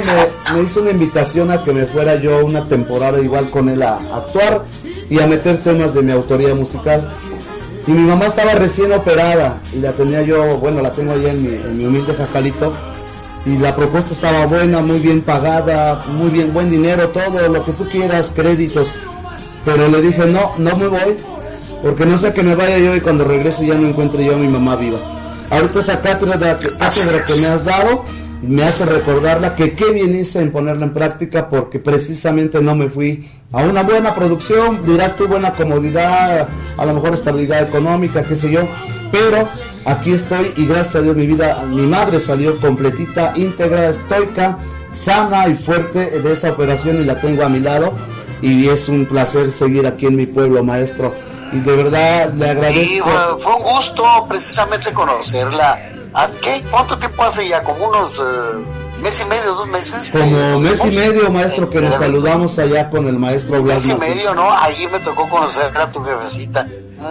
me, 0.54 0.64
hizo 0.64 0.82
una 0.82 0.92
invitación 0.92 1.52
a 1.52 1.64
que 1.64 1.72
me 1.72 1.86
fuera 1.86 2.16
yo 2.16 2.46
una 2.46 2.66
temporada 2.66 3.20
igual 3.20 3.50
con 3.50 3.70
él 3.70 3.82
a 3.84 3.96
actuar 3.96 4.64
y 5.10 5.20
a 5.20 5.28
meter 5.28 5.58
temas 5.58 5.94
de 5.94 6.02
mi 6.02 6.12
autoría 6.12 6.56
musical. 6.56 7.08
Y 7.88 7.92
mi 7.92 8.08
mamá 8.08 8.28
estaba 8.28 8.54
recién 8.54 8.92
operada 8.94 9.60
y 9.74 9.80
la 9.80 9.92
tenía 9.94 10.22
yo, 10.22 10.58
bueno, 10.58 10.82
la 10.82 10.92
tengo 10.92 11.14
ahí 11.14 11.26
en 11.26 11.44
mi, 11.44 11.50
en 11.50 11.78
mi 11.78 11.86
humilde 11.86 12.14
jacalito. 12.14 12.74
Y 13.46 13.58
la 13.58 13.76
propuesta 13.76 14.14
estaba 14.14 14.46
buena, 14.46 14.82
muy 14.82 15.00
bien 15.00 15.22
pagada, 15.24 16.04
muy 16.08 16.30
bien, 16.30 16.54
buen 16.54 16.70
dinero, 16.70 17.10
todo 17.10 17.48
lo 17.48 17.66
que 17.66 17.72
tú 17.72 17.86
quieras, 17.86 18.32
créditos. 18.36 18.94
Pero 19.66 19.88
le 19.88 20.02
dije, 20.02 20.26
no, 20.28 20.52
no 20.60 20.76
me 20.76 20.88
voy, 20.88 21.18
porque 21.82 22.06
no 22.06 22.18
sé 22.18 22.34
que 22.34 22.44
me 22.44 22.56
vaya 22.56 22.78
yo 22.78 22.96
y 22.96 23.02
cuando 23.02 23.24
regrese 23.24 23.66
ya 23.66 23.74
no 23.74 23.88
encuentre 23.88 24.24
yo 24.24 24.36
a 24.36 24.38
mi 24.38 24.48
mamá 24.48 24.76
viva. 24.76 25.00
Ahorita 25.50 25.80
esa 25.80 26.00
cátedra 26.00 26.58
que 27.26 27.36
me 27.36 27.48
has 27.48 27.66
dado 27.66 28.06
me 28.42 28.64
hace 28.64 28.86
recordarla 28.86 29.56
que 29.56 29.76
qué 29.76 29.92
bien 29.92 30.18
hice 30.18 30.40
en 30.40 30.52
ponerla 30.52 30.86
en 30.86 30.94
práctica 30.94 31.50
porque 31.50 31.80
precisamente 31.80 32.62
no 32.62 32.76
me 32.76 32.90
fui 32.90 33.30
a 33.52 33.64
una 33.64 33.84
buena 33.84 34.16
producción, 34.16 34.84
dirás 34.86 35.16
tú 35.16 35.28
buena 35.28 35.54
comodidad, 35.54 36.48
a 36.78 36.86
lo 36.86 36.94
mejor 36.94 37.14
estabilidad 37.14 37.62
económica, 37.62 38.24
qué 38.24 38.36
sé 38.36 38.52
yo, 38.52 38.62
pero 39.12 39.48
aquí 39.86 40.14
estoy 40.14 40.54
y 40.58 40.66
gracias 40.66 40.96
a 40.96 41.02
Dios 41.02 41.16
mi 41.16 41.28
vida, 41.28 41.64
mi 41.70 41.86
madre 41.86 42.20
salió 42.20 42.60
completita, 42.60 43.34
íntegra, 43.36 43.90
estoica, 43.90 44.58
sana 44.92 45.48
y 45.48 45.56
fuerte 45.56 46.22
de 46.22 46.34
esa 46.34 46.52
operación 46.52 47.02
y 47.02 47.06
la 47.06 47.20
tengo 47.20 47.44
a 47.44 47.50
mi 47.50 47.60
lado 47.60 47.94
y 48.42 48.68
es 48.68 48.90
un 48.90 49.06
placer 49.06 49.52
seguir 49.52 49.86
aquí 49.86 50.08
en 50.08 50.16
mi 50.16 50.26
pueblo, 50.26 50.64
maestro. 50.64 51.14
Y 51.54 51.60
de 51.60 51.76
verdad 51.76 52.34
le 52.34 52.50
agradezco. 52.50 52.84
Sí, 52.84 53.02
fue 53.44 53.56
un 53.56 53.62
gusto 53.62 54.04
precisamente 54.28 54.92
conocerla. 54.94 55.91
¿A 56.14 56.28
qué? 56.42 56.64
¿Cuánto 56.70 56.98
tiempo 56.98 57.24
hace 57.24 57.48
ya? 57.48 57.64
¿Como 57.64 57.88
unos 57.88 58.12
eh, 58.20 58.66
mes 59.02 59.20
y 59.22 59.26
medio, 59.26 59.54
dos 59.56 59.68
meses? 59.68 60.12
Como 60.12 60.60
mes 60.60 60.84
y 60.86 60.92
medio, 60.92 61.32
maestro, 61.32 61.70
que 61.70 61.80
nos 61.82 61.96
saludamos 61.96 62.58
allá 62.60 62.90
con 62.90 63.08
el 63.08 63.18
maestro 63.18 63.62
Blas. 63.64 63.86
Mes 63.86 63.96
y 63.96 64.00
medio, 64.00 64.34
¿no? 64.34 64.52
Allí 64.52 64.88
me 64.88 65.00
tocó 65.00 65.28
conocer 65.30 65.72
a 65.78 65.92
tu 65.92 66.04
jefecita. 66.04 66.68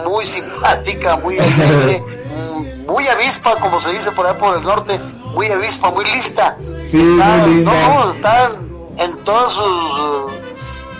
Muy 0.07 0.23
simpática, 0.25 1.17
muy 1.17 1.37
alegre, 1.39 2.01
muy 2.87 3.07
avispa, 3.07 3.55
como 3.55 3.81
se 3.81 3.91
dice 3.91 4.11
por 4.11 4.25
allá 4.27 4.37
por 4.37 4.57
el 4.57 4.63
norte. 4.63 4.99
Muy 5.33 5.47
avispa, 5.47 5.89
muy 5.89 6.05
lista. 6.05 6.55
Sí, 6.85 6.97
muy 6.97 7.53
linda. 7.55 7.71
No, 7.71 8.11
están 8.13 8.51
en 8.97 9.17
todas 9.23 9.53
sus... 9.53 10.31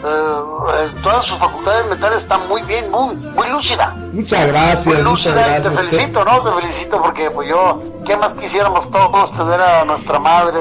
eh, 0.03 0.87
en 0.89 1.01
todas 1.03 1.25
sus 1.25 1.37
facultades 1.37 1.87
mentales 1.89 2.17
está 2.23 2.37
muy 2.37 2.61
bien, 2.63 2.89
muy, 2.91 3.15
muy 3.15 3.49
lúcida. 3.49 3.93
Muchas 4.13 4.47
gracias, 4.47 4.85
Muy 4.87 4.95
muchas 5.03 5.33
lúcida 5.35 5.41
y 5.41 5.49
gracias. 5.51 5.73
te 5.75 5.83
felicito, 5.83 6.25
¿no? 6.25 6.41
Te 6.41 6.61
felicito 6.61 7.01
porque 7.01 7.31
pues 7.31 7.49
yo, 7.49 7.81
¿qué 8.05 8.17
más 8.17 8.33
quisiéramos 8.33 8.89
todos 8.91 9.31
tener 9.31 9.61
a 9.61 9.85
nuestra 9.85 10.19
madre 10.19 10.59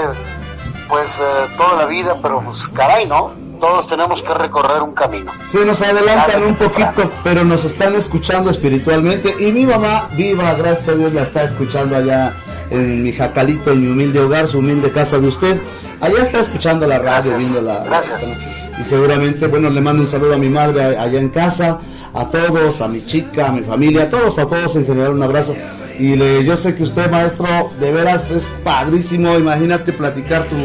pues 0.89 1.19
eh, 1.19 1.53
toda 1.57 1.83
la 1.83 1.87
vida? 1.87 2.17
Pero 2.21 2.41
pues 2.41 2.69
caray, 2.69 3.07
¿no? 3.07 3.33
Todos 3.61 3.89
tenemos 3.89 4.23
que 4.23 4.33
recorrer 4.33 4.83
un 4.83 4.93
camino. 4.93 5.31
Sí, 5.49 5.59
nos 5.67 5.83
adelantan 5.83 6.43
un 6.45 6.55
poquito, 6.55 7.11
pero 7.23 7.45
nos 7.45 7.65
están 7.65 7.95
escuchando 7.95 8.51
espiritualmente. 8.51 9.37
Y 9.39 9.53
mi 9.53 9.67
mamá, 9.67 10.09
viva, 10.12 10.55
gracias 10.55 10.89
a 10.89 10.95
Dios, 10.95 11.12
la 11.12 11.23
está 11.23 11.43
escuchando 11.43 11.97
allá 11.97 12.33
en 12.71 13.05
mi 13.05 13.12
jacalito, 13.12 13.73
en 13.73 13.83
mi 13.83 13.89
humilde 13.89 14.21
hogar, 14.21 14.47
su 14.47 14.59
humilde 14.59 14.91
casa 14.91 15.19
de 15.19 15.29
usted. 15.29 15.61
Allá 16.01 16.23
está 16.23 16.41
escuchando 16.41 16.87
la 16.87 16.99
radio, 16.99 17.37
viendo 17.37 17.61
la. 17.61 17.81
Gracias. 17.81 18.39
Y 18.81 18.85
seguramente, 18.85 19.47
bueno, 19.47 19.69
le 19.69 19.81
mando 19.83 20.03
un 20.03 20.09
saludo 20.09 20.35
a 20.35 20.39
mi 20.39 20.49
madre 20.49 20.97
allá 20.97 21.21
en 21.21 21.29
casa, 21.29 21.81
a 22.12 22.28
todos, 22.28 22.81
a 22.81 22.89
mi 22.89 23.05
chica, 23.05 23.49
a 23.49 23.53
mi 23.53 23.62
familia, 23.62 24.05
a 24.05 24.11
todos, 24.11 24.39
a 24.39 24.47
todos 24.47 24.77
en 24.77 24.87
general, 24.87 25.12
un 25.12 25.23
abrazo. 25.23 25.55
Y 25.99 26.16
le, 26.16 26.45
yo 26.45 26.57
sé 26.57 26.74
que 26.74 26.82
usted, 26.82 27.11
maestro, 27.11 27.47
de 27.78 27.93
veras 27.93 28.31
es 28.31 28.49
padrísimo. 28.65 29.39
Imagínate 29.39 29.93
platicar 29.93 30.45
tu 30.45 30.57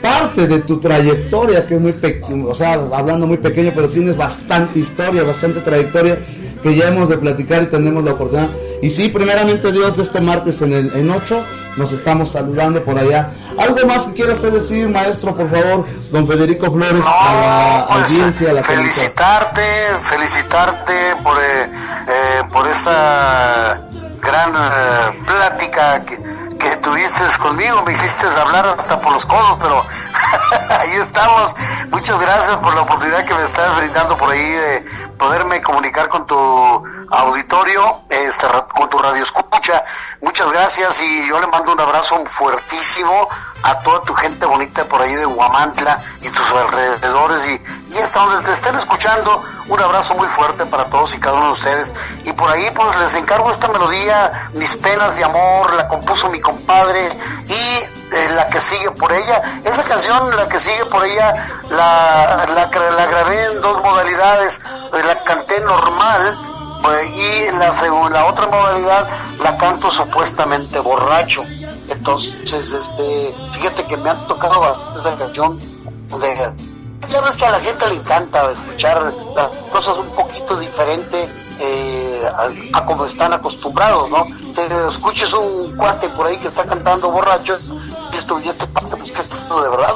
parte 0.00 0.46
de 0.46 0.60
tu 0.60 0.78
trayectoria, 0.78 1.66
que 1.66 1.74
es 1.74 1.80
muy 1.80 1.92
pequeño, 1.92 2.46
o 2.46 2.54
sea, 2.54 2.74
hablando 2.74 3.26
muy 3.26 3.38
pequeño, 3.38 3.72
pero 3.74 3.88
tienes 3.88 4.16
bastante 4.16 4.78
historia, 4.78 5.22
bastante 5.22 5.60
trayectoria 5.60 6.18
que 6.62 6.76
ya 6.76 6.88
hemos 6.88 7.08
de 7.08 7.18
platicar 7.18 7.62
y 7.62 7.66
tenemos 7.66 8.04
la 8.04 8.12
oportunidad. 8.12 8.48
Y 8.84 8.90
sí, 8.90 9.08
primeramente 9.08 9.72
Dios, 9.72 9.96
de 9.96 10.02
este 10.02 10.20
martes 10.20 10.60
en 10.60 10.74
el 10.74 10.94
en 10.94 11.10
8 11.10 11.42
nos 11.78 11.90
estamos 11.92 12.32
saludando 12.32 12.84
por 12.84 12.98
allá. 12.98 13.30
¿Algo 13.56 13.86
más 13.86 14.04
que 14.08 14.12
quiera 14.12 14.34
usted 14.34 14.52
decir, 14.52 14.90
maestro, 14.90 15.34
por 15.34 15.50
favor, 15.50 15.86
don 16.12 16.28
Federico 16.28 16.70
Flores, 16.70 17.02
a 17.06 17.32
la 17.32 17.80
audiencia, 18.02 18.50
a 18.50 18.52
la? 18.52 18.62
Felicitarte, 18.62 19.62
felicitarte 20.02 21.16
por, 21.22 21.34
eh, 21.38 21.64
eh, 21.64 22.42
por 22.52 22.68
esa 22.68 23.80
gran 24.20 24.50
eh, 24.50 25.22
plática 25.24 26.04
que, 26.04 26.18
que 26.58 26.76
tuviste 26.76 27.22
conmigo, 27.40 27.82
me 27.82 27.92
hiciste 27.92 28.26
hablar 28.26 28.66
hasta 28.66 29.00
por 29.00 29.12
los 29.12 29.24
codos, 29.26 29.58
pero 29.60 29.84
ahí 30.78 30.94
estamos. 30.94 31.54
Muchas 31.90 32.20
gracias 32.20 32.56
por 32.56 32.74
la 32.74 32.82
oportunidad 32.82 33.24
que 33.24 33.34
me 33.34 33.44
estás 33.44 33.76
brindando 33.76 34.16
por 34.16 34.30
ahí 34.30 34.50
de 34.50 34.84
poderme 35.18 35.62
comunicar 35.62 36.08
con 36.08 36.26
tu 36.26 36.36
auditorio, 37.10 38.02
este, 38.08 38.46
con 38.74 38.88
tu 38.88 38.98
radio 38.98 39.22
escucha. 39.22 39.84
Muchas 40.20 40.50
gracias 40.50 41.00
y 41.02 41.28
yo 41.28 41.40
le 41.40 41.46
mando 41.46 41.72
un 41.72 41.80
abrazo 41.80 42.22
fuertísimo 42.32 43.28
a 43.62 43.78
toda 43.80 44.02
tu 44.02 44.14
gente 44.14 44.44
bonita 44.44 44.84
por 44.84 45.00
ahí 45.00 45.14
de 45.14 45.24
Huamantla 45.24 45.98
y 46.20 46.28
tus 46.28 46.50
alrededores 46.50 47.46
y, 47.46 47.94
y 47.94 47.98
hasta 47.98 48.20
donde 48.20 48.44
te 48.44 48.52
estén 48.52 48.76
escuchando, 48.76 49.42
un 49.68 49.80
abrazo 49.80 50.14
muy 50.14 50.28
fuerte 50.28 50.66
para 50.66 50.84
todos 50.86 51.14
y 51.14 51.18
cada 51.18 51.36
uno 51.36 51.46
de 51.46 51.52
ustedes. 51.52 51.92
Y 52.24 52.32
por 52.32 52.50
ahí 52.50 52.70
pues 52.74 52.94
les 52.96 53.14
encargo 53.14 53.50
esta 53.50 53.68
melodía, 53.68 54.50
Mis 54.52 54.76
penas 54.76 55.16
de 55.16 55.24
amor, 55.24 55.72
la 55.74 55.88
compuso 55.88 56.28
mi 56.28 56.40
compadre 56.48 57.02
y 57.48 57.62
eh, 58.14 58.28
la 58.36 58.46
que 58.46 58.60
sigue 58.60 58.90
por 58.92 59.10
ella. 59.12 59.36
Esa 59.64 59.82
canción, 59.82 60.20
la 60.36 60.46
que 60.46 60.58
sigue 60.60 60.84
por 60.86 61.02
ella, 61.04 61.28
la, 61.70 62.46
la, 62.56 62.70
gra- 62.70 62.94
la 63.00 63.06
grabé 63.06 63.38
en 63.50 63.60
dos 63.60 63.76
modalidades, 63.82 64.60
Eh, 64.94 65.02
la 65.10 65.16
canté 65.24 65.58
normal 65.60 66.22
pues, 66.82 67.10
y 67.26 67.50
la, 67.58 67.68
la 68.10 68.22
otra 68.26 68.46
modalidad 68.46 69.02
la 69.42 69.52
canto 69.56 69.90
supuestamente 69.90 70.78
borracho. 70.78 71.42
Entonces, 71.88 72.70
este, 72.82 73.06
fíjate 73.54 73.82
que 73.88 73.96
me 73.96 74.10
han 74.10 74.20
tocado 74.28 74.60
bastante 74.60 74.98
esa 75.00 75.12
canción 75.22 75.50
de, 76.22 76.30
ya 77.10 77.20
ves 77.26 77.36
que 77.36 77.46
a 77.46 77.50
la 77.56 77.60
gente 77.60 77.82
le 77.88 77.96
encanta 77.96 78.50
escuchar 78.52 78.96
cosas 79.72 79.96
un 79.98 80.10
poquito 80.20 80.52
diferente 80.56 81.18
eh, 81.58 81.93
a, 82.26 82.78
a 82.78 82.84
como 82.84 83.06
están 83.06 83.32
acostumbrados, 83.32 84.10
¿no? 84.10 84.26
Te 84.54 84.66
escuches 84.88 85.32
un 85.32 85.76
cuate 85.76 86.08
por 86.10 86.26
ahí 86.26 86.36
que 86.38 86.48
está 86.48 86.64
cantando 86.64 87.10
borracho, 87.10 87.56
y 87.56 88.10
dices 88.10 88.26
tú, 88.26 88.38
y 88.40 88.48
este 88.48 88.66
cuate, 88.68 88.96
pues 88.96 89.12
que 89.12 89.20
está 89.20 89.36
de 89.62 89.68
verdad. 89.68 89.94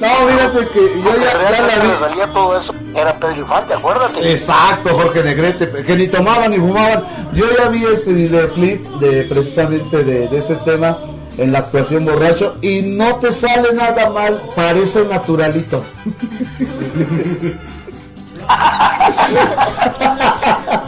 No, 0.00 0.08
fíjate 0.08 0.68
que 0.68 1.02
yo 1.02 1.16
ya, 1.16 1.50
ya 1.50 1.62
la 1.62 1.82
vi. 1.82 1.88
le 1.88 1.96
salía 1.96 2.26
todo 2.28 2.58
eso, 2.58 2.74
era 2.94 3.18
Pedro 3.18 3.40
Infante, 3.40 3.74
acuérdate. 3.74 4.32
Exacto, 4.32 4.90
Jorge 4.90 5.22
Negrete, 5.22 5.70
que 5.82 5.96
ni 5.96 6.08
tomaban 6.08 6.50
ni 6.50 6.58
fumaban. 6.58 7.04
Yo 7.32 7.46
ya 7.56 7.68
vi 7.68 7.84
ese 7.84 8.12
videoclip 8.12 8.84
de 9.00 9.24
precisamente 9.24 10.04
de, 10.04 10.28
de 10.28 10.38
ese 10.38 10.56
tema 10.56 10.98
en 11.36 11.52
la 11.52 11.60
actuación 11.60 12.04
borracho 12.04 12.56
y 12.60 12.82
no 12.82 13.16
te 13.16 13.32
sale 13.32 13.72
nada 13.72 14.10
mal, 14.10 14.42
parece 14.56 15.04
naturalito. 15.04 15.84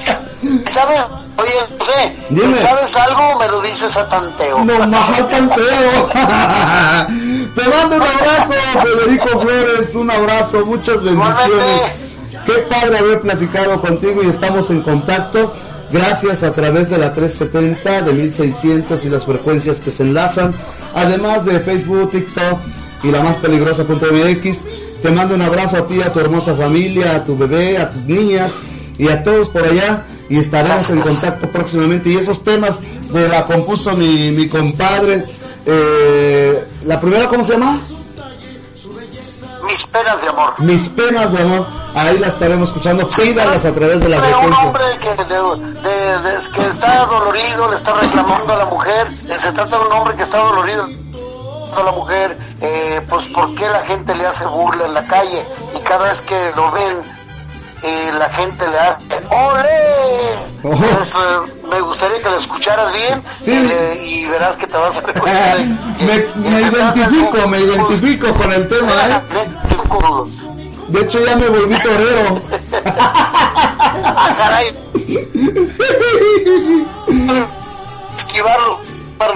¿Sabes? 0.70 1.00
Oye, 1.36 1.50
José, 1.78 2.16
Dime. 2.28 2.60
¿sabes 2.60 2.94
algo? 2.94 3.38
Me 3.38 3.48
lo 3.48 3.60
dices 3.62 3.96
a 3.96 4.08
tanteo. 4.08 4.64
No 4.64 4.86
más 4.86 5.28
tanteo. 5.28 6.08
Te 7.54 7.68
mando 7.68 7.96
un 7.96 8.02
abrazo, 8.02 8.54
Federico 8.82 9.40
Flores, 9.40 9.94
un 9.96 10.10
abrazo, 10.10 10.64
muchas 10.64 11.02
bendiciones. 11.02 12.10
Qué 12.46 12.52
padre 12.70 12.98
haber 12.98 13.20
platicado 13.20 13.80
contigo 13.80 14.22
y 14.22 14.28
estamos 14.28 14.70
en 14.70 14.82
contacto. 14.82 15.52
Gracias 15.90 16.44
a 16.44 16.52
través 16.52 16.88
de 16.88 16.98
la 16.98 17.14
370 17.14 18.02
de 18.02 18.12
1600 18.12 19.04
y 19.04 19.08
las 19.08 19.24
frecuencias 19.24 19.80
que 19.80 19.90
se 19.90 20.04
enlazan, 20.04 20.54
además 20.94 21.44
de 21.44 21.58
Facebook, 21.58 22.10
TikTok 22.12 22.60
y 23.02 23.10
la 23.10 23.24
más 23.24 23.36
peligrosa.mx. 23.38 24.64
Te 25.02 25.10
mando 25.10 25.34
un 25.34 25.42
abrazo 25.42 25.78
a 25.78 25.86
ti, 25.88 26.00
a 26.00 26.12
tu 26.12 26.20
hermosa 26.20 26.54
familia, 26.54 27.16
a 27.16 27.24
tu 27.24 27.36
bebé, 27.36 27.78
a 27.78 27.90
tus 27.90 28.04
niñas 28.04 28.56
y 29.04 29.08
a 29.08 29.22
todos 29.22 29.48
por 29.48 29.64
allá 29.64 30.04
y 30.28 30.38
estaremos 30.38 30.90
en 30.90 31.00
contacto 31.00 31.48
próximamente. 31.50 32.10
Y 32.10 32.16
esos 32.16 32.44
temas 32.44 32.80
de 33.12 33.28
la 33.28 33.46
compuso 33.46 33.92
mi, 33.96 34.30
mi 34.32 34.48
compadre. 34.48 35.24
eh, 35.66 36.68
la 36.84 37.00
primera, 37.00 37.28
¿cómo 37.28 37.42
se 37.44 37.52
llama? 37.54 37.78
Mis 39.66 39.86
penas 39.86 40.20
de 40.22 40.28
amor. 40.28 40.54
Mis 40.58 40.88
penas 40.88 41.32
de 41.32 41.42
amor. 41.42 41.66
Ahí 41.94 42.18
la 42.18 42.28
estaremos 42.28 42.68
escuchando. 42.70 43.06
Pídalas 43.08 43.64
a 43.64 43.72
través 43.74 44.00
de 44.00 44.08
la 44.08 44.20
de 44.20 44.26
un 44.28 44.32
frecuencia. 44.54 44.64
hombre 44.66 44.84
que, 45.00 45.08
de- 45.08 45.88
de- 45.88 46.18
de- 46.30 46.50
que 46.52 46.66
está 46.70 47.06
dolorido, 47.06 47.68
le 47.70 47.76
está 47.76 47.92
reclamando 47.94 48.52
a 48.52 48.56
la 48.56 48.64
mujer. 48.66 49.06
Eh, 49.08 49.16
Se 49.38 49.52
trata 49.52 49.78
de 49.78 49.84
un 49.86 49.92
hombre 49.92 50.16
que 50.16 50.22
está 50.24 50.38
dolorido 50.38 50.88
a 51.76 51.82
la 51.84 51.92
mujer, 51.92 52.36
eh, 52.60 53.00
pues 53.08 53.26
por 53.28 53.54
qué 53.54 53.68
la 53.68 53.84
gente 53.84 54.12
le 54.16 54.26
hace 54.26 54.44
burla 54.44 54.86
en 54.86 54.94
la 54.94 55.06
calle 55.06 55.44
y 55.72 55.80
cada 55.82 56.02
vez 56.04 56.20
que 56.22 56.50
lo 56.56 56.70
ven, 56.72 56.96
eh, 57.82 58.10
la 58.18 58.28
gente 58.30 58.66
le 58.68 58.78
hace 58.78 59.14
¡Ole! 59.30 60.38
Oh. 60.62 60.74
Es, 60.74 61.10
eh, 61.14 61.52
me 61.70 61.80
gustaría 61.80 62.18
que 62.22 62.28
la 62.30 62.36
escucharas 62.36 62.92
bien 62.92 63.22
Sí. 63.40 63.52
eh, 63.52 64.00
y 64.04 64.26
verás 64.28 64.56
que 64.56 64.66
te 64.66 64.76
vas 64.76 64.96
a 64.96 65.00
recuperar. 65.00 65.58
me, 66.00 66.18
me 66.36 66.60
identifico, 66.60 67.48
me 67.48 67.60
identifico 67.60 68.34
con 68.34 68.52
el 68.52 68.68
tema, 68.68 68.92
¿eh? 69.08 69.20
De 70.88 71.00
hecho 71.02 71.24
ya 71.24 71.36
me 71.36 71.48
volví 71.48 71.76
torero. 71.80 72.36
Caray. 74.38 74.76
Esquivarlo. 78.16 78.80
Te 79.20 79.26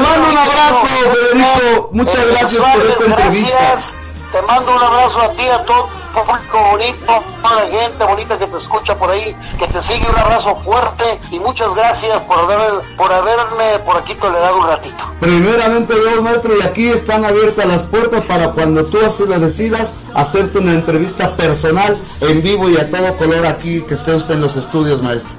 mando 0.00 0.28
un 0.30 0.36
abrazo, 0.36 0.88
Federico. 0.88 1.88
Muchas 1.92 2.16
Eh, 2.16 2.26
gracias 2.32 2.62
por 2.64 2.86
esta 2.86 3.04
entrevista. 3.04 3.56
gracias. 3.60 3.94
Te 4.32 4.42
mando 4.42 4.74
un 4.74 4.82
abrazo 4.82 5.20
a 5.22 5.28
ti, 5.34 5.48
a 5.48 5.64
todo 5.64 5.86
el 5.86 5.92
público 6.22 6.58
bonito, 6.70 7.24
toda 7.42 7.64
la 7.64 7.80
gente 7.80 8.04
bonita 8.04 8.38
que 8.38 8.46
te 8.46 8.56
escucha 8.56 8.96
por 8.96 9.10
ahí, 9.10 9.36
que 9.58 9.66
te 9.66 9.80
sigue. 9.80 10.08
Un 10.08 10.18
abrazo 10.18 10.54
fuerte 10.56 11.20
y 11.30 11.38
muchas 11.38 11.74
gracias 11.74 12.20
por, 12.22 12.38
haber, 12.38 12.96
por 12.96 13.12
haberme 13.12 13.78
por 13.84 13.96
aquí 13.96 14.14
tolerado 14.14 14.58
un 14.58 14.66
ratito. 14.66 15.04
Primeramente 15.20 15.94
Dios 15.94 16.22
maestro 16.22 16.56
y 16.56 16.62
aquí 16.62 16.88
están 16.88 17.24
abiertas 17.24 17.66
las 17.66 17.82
puertas 17.82 18.24
para 18.24 18.50
cuando 18.50 18.84
tú 18.84 18.98
así 19.04 19.24
lo 19.26 19.38
decidas 19.38 20.04
hacerte 20.14 20.58
una 20.58 20.74
entrevista 20.74 21.34
personal 21.34 21.96
en 22.20 22.42
vivo 22.42 22.68
y 22.68 22.76
a 22.76 22.90
todo 22.90 23.16
color 23.16 23.46
aquí 23.46 23.82
que 23.82 23.94
esté 23.94 24.14
usted 24.14 24.34
en 24.34 24.42
los 24.42 24.56
estudios 24.56 25.02
maestro. 25.02 25.34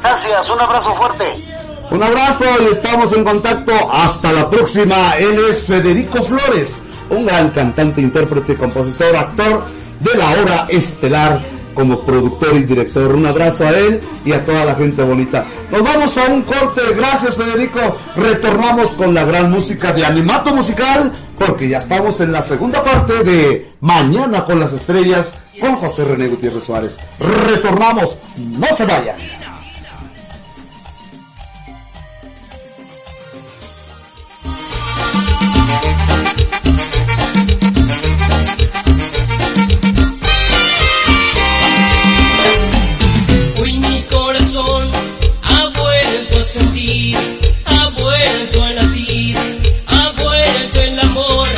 Gracias, 0.00 0.50
un 0.50 0.60
abrazo 0.60 0.94
fuerte. 0.94 1.52
Un 1.92 2.02
abrazo 2.02 2.46
y 2.62 2.72
estamos 2.72 3.12
en 3.12 3.22
contacto. 3.22 3.72
Hasta 3.92 4.32
la 4.32 4.48
próxima. 4.48 5.16
Él 5.18 5.38
es 5.48 5.66
Federico 5.66 6.22
Flores, 6.22 6.80
un 7.10 7.26
gran 7.26 7.50
cantante, 7.50 8.00
intérprete, 8.00 8.56
compositor, 8.56 9.14
actor 9.16 9.64
de 10.00 10.18
la 10.18 10.30
hora 10.30 10.66
estelar 10.68 11.40
como 11.74 12.00
productor 12.04 12.56
y 12.56 12.64
director. 12.64 13.14
Un 13.14 13.26
abrazo 13.26 13.64
a 13.64 13.70
él 13.70 14.00
y 14.24 14.32
a 14.32 14.44
toda 14.44 14.64
la 14.64 14.74
gente 14.74 15.02
bonita. 15.02 15.44
Nos 15.70 15.82
vamos 15.82 16.16
a 16.18 16.26
un 16.26 16.42
corte. 16.42 16.82
Gracias 16.94 17.36
Federico. 17.36 17.80
Retornamos 18.16 18.90
con 18.94 19.14
la 19.14 19.24
gran 19.24 19.50
música 19.50 19.92
de 19.92 20.04
Animato 20.04 20.54
Musical 20.54 21.12
porque 21.38 21.68
ya 21.68 21.78
estamos 21.78 22.20
en 22.20 22.32
la 22.32 22.42
segunda 22.42 22.82
parte 22.82 23.24
de 23.24 23.72
Mañana 23.80 24.44
con 24.44 24.60
las 24.60 24.72
Estrellas 24.72 25.40
con 25.60 25.76
José 25.76 26.04
René 26.04 26.28
Gutiérrez 26.28 26.64
Suárez. 26.64 26.98
Retornamos. 27.18 28.16
No 28.36 28.66
se 28.76 28.84
vayan. 28.84 29.16
Vuelto 48.22 48.62
a 48.62 48.70
latir, 48.72 49.36
ha 49.86 50.12
vuelto 50.12 50.80
el 50.80 51.00
amor. 51.00 51.48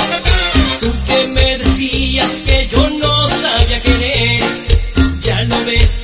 Tú 0.81 0.93
que 1.07 1.27
me 1.29 1.59
decías 1.59 2.43
que 2.47 2.69
yo 2.69 2.91
no 2.91 3.29
sabía 3.29 3.81
querer, 3.81 4.43
ya 5.19 5.43
lo 5.45 5.65
ves. 5.65 6.04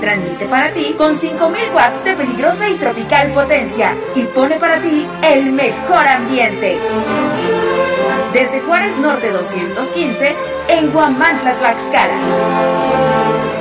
Transmite 0.00 0.46
para 0.46 0.72
ti 0.72 0.94
con 0.96 1.18
5000 1.18 1.74
watts 1.74 2.04
de 2.04 2.14
peligrosa 2.14 2.68
y 2.68 2.74
tropical 2.74 3.32
potencia 3.32 3.94
y 4.14 4.22
pone 4.24 4.58
para 4.58 4.80
ti 4.80 5.06
el 5.22 5.52
mejor 5.52 6.08
ambiente. 6.08 6.78
Desde 8.32 8.60
Juárez 8.60 8.96
Norte 8.98 9.30
215 9.30 10.36
en 10.68 10.92
Guamantla, 10.92 11.58
Tlaxcala. 11.58 12.14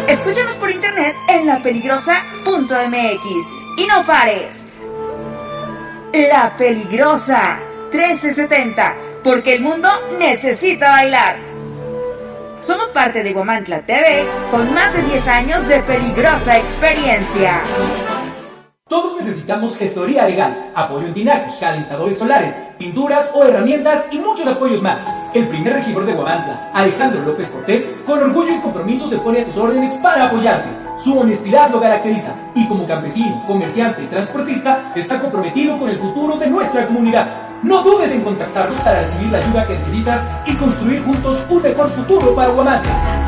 Escúchanos 0.07 0.55
por 0.55 0.71
internet 0.71 1.15
en 1.27 1.45
lapeligrosa.mx 1.45 3.23
y 3.77 3.87
no 3.87 4.05
pares. 4.05 4.65
La 6.13 6.55
Peligrosa 6.57 7.59
1370, 7.91 8.95
porque 9.23 9.55
el 9.55 9.61
mundo 9.61 9.89
necesita 10.17 10.91
bailar. 10.91 11.48
Somos 12.61 12.89
parte 12.89 13.23
de 13.23 13.31
Guamantla 13.31 13.85
TV 13.85 14.27
con 14.51 14.73
más 14.73 14.91
de 14.93 15.01
10 15.03 15.27
años 15.27 15.67
de 15.69 15.79
peligrosa 15.79 16.57
experiencia. 16.57 17.61
Todos 18.89 19.15
necesitamos 19.15 19.77
gestoría 19.77 20.27
legal, 20.27 20.71
apoyo 20.75 21.07
en 21.07 21.13
tinacos, 21.13 21.57
calentadores 21.57 22.17
solares, 22.17 22.59
pinturas 22.77 23.31
o 23.33 23.45
herramientas 23.45 24.07
y 24.11 24.19
muchos 24.19 24.45
apoyos 24.45 24.81
más. 24.81 25.07
El 25.33 25.47
primer 25.47 25.73
regidor 25.73 26.05
de 26.05 26.13
Guamantla, 26.13 26.71
Alejandro 26.73 27.21
López 27.23 27.49
Cortés, 27.49 27.95
con 28.05 28.19
orgullo 28.19 28.53
y 28.53 28.59
compromiso 28.59 29.07
se 29.07 29.19
pone 29.19 29.41
a 29.41 29.45
tus 29.45 29.57
órdenes 29.57 29.93
para 30.03 30.25
apoyarte. 30.25 30.69
Su 30.97 31.17
honestidad 31.17 31.69
lo 31.69 31.79
caracteriza 31.79 32.35
y 32.55 32.67
como 32.67 32.85
campesino, 32.85 33.41
comerciante 33.47 34.03
y 34.03 34.07
transportista 34.07 34.91
está 34.95 35.21
comprometido 35.21 35.77
con 35.77 35.89
el 35.89 35.97
futuro 35.97 36.35
de 36.35 36.49
nuestra 36.49 36.87
comunidad. 36.87 37.48
No 37.63 37.83
dudes 37.83 38.13
en 38.13 38.21
contactarnos 38.23 38.79
para 38.79 39.01
recibir 39.01 39.31
la 39.31 39.39
ayuda 39.39 39.67
que 39.67 39.73
necesitas 39.73 40.27
y 40.45 40.55
construir 40.55 41.03
juntos 41.03 41.45
un 41.49 41.61
mejor 41.61 41.89
futuro 41.89 42.33
para 42.33 42.49
Guamantla. 42.51 43.27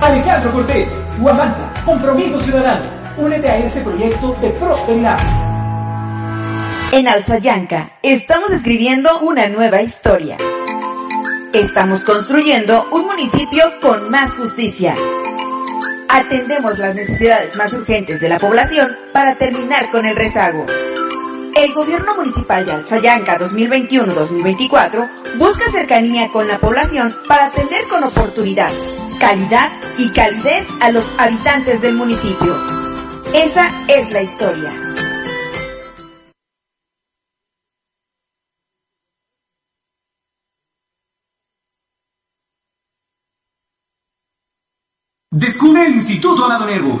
Alejandro 0.00 0.52
Cortés, 0.52 0.98
Guamantla, 1.18 1.72
Compromiso 1.84 2.40
Ciudadano. 2.40 2.86
Únete 3.18 3.50
a 3.50 3.58
este 3.58 3.82
proyecto 3.82 4.34
de 4.40 4.48
prosperidad. 4.50 5.18
En 6.92 7.06
Alzayanca 7.06 7.90
estamos 8.02 8.50
escribiendo 8.50 9.20
una 9.20 9.48
nueva 9.48 9.82
historia. 9.82 10.38
Estamos 11.52 12.02
construyendo 12.04 12.88
un 12.92 13.06
municipio 13.06 13.78
con 13.82 14.08
más 14.08 14.32
justicia. 14.32 14.94
Atendemos 16.08 16.78
las 16.78 16.94
necesidades 16.94 17.56
más 17.56 17.74
urgentes 17.74 18.20
de 18.20 18.28
la 18.30 18.38
población 18.38 18.96
para 19.12 19.36
terminar 19.36 19.90
con 19.90 20.06
el 20.06 20.16
rezago. 20.16 20.64
El 21.54 21.74
gobierno 21.74 22.16
municipal 22.16 22.64
de 22.64 22.72
Alzayanca 22.72 23.38
2021-2024 23.38 25.38
busca 25.38 25.70
cercanía 25.70 26.28
con 26.28 26.46
la 26.46 26.58
población 26.58 27.14
para 27.26 27.46
atender 27.46 27.86
con 27.88 28.04
oportunidad, 28.04 28.72
calidad 29.18 29.68
y 29.98 30.10
calidez 30.12 30.66
a 30.80 30.90
los 30.90 31.12
habitantes 31.18 31.82
del 31.82 31.94
municipio. 31.94 32.56
Esa 33.34 33.70
es 33.88 34.10
la 34.10 34.22
historia. 34.22 34.72
Descubre 45.32 45.86
el 45.86 45.94
Instituto 45.94 46.44
Amado 46.44 46.66
Nervo, 46.66 47.00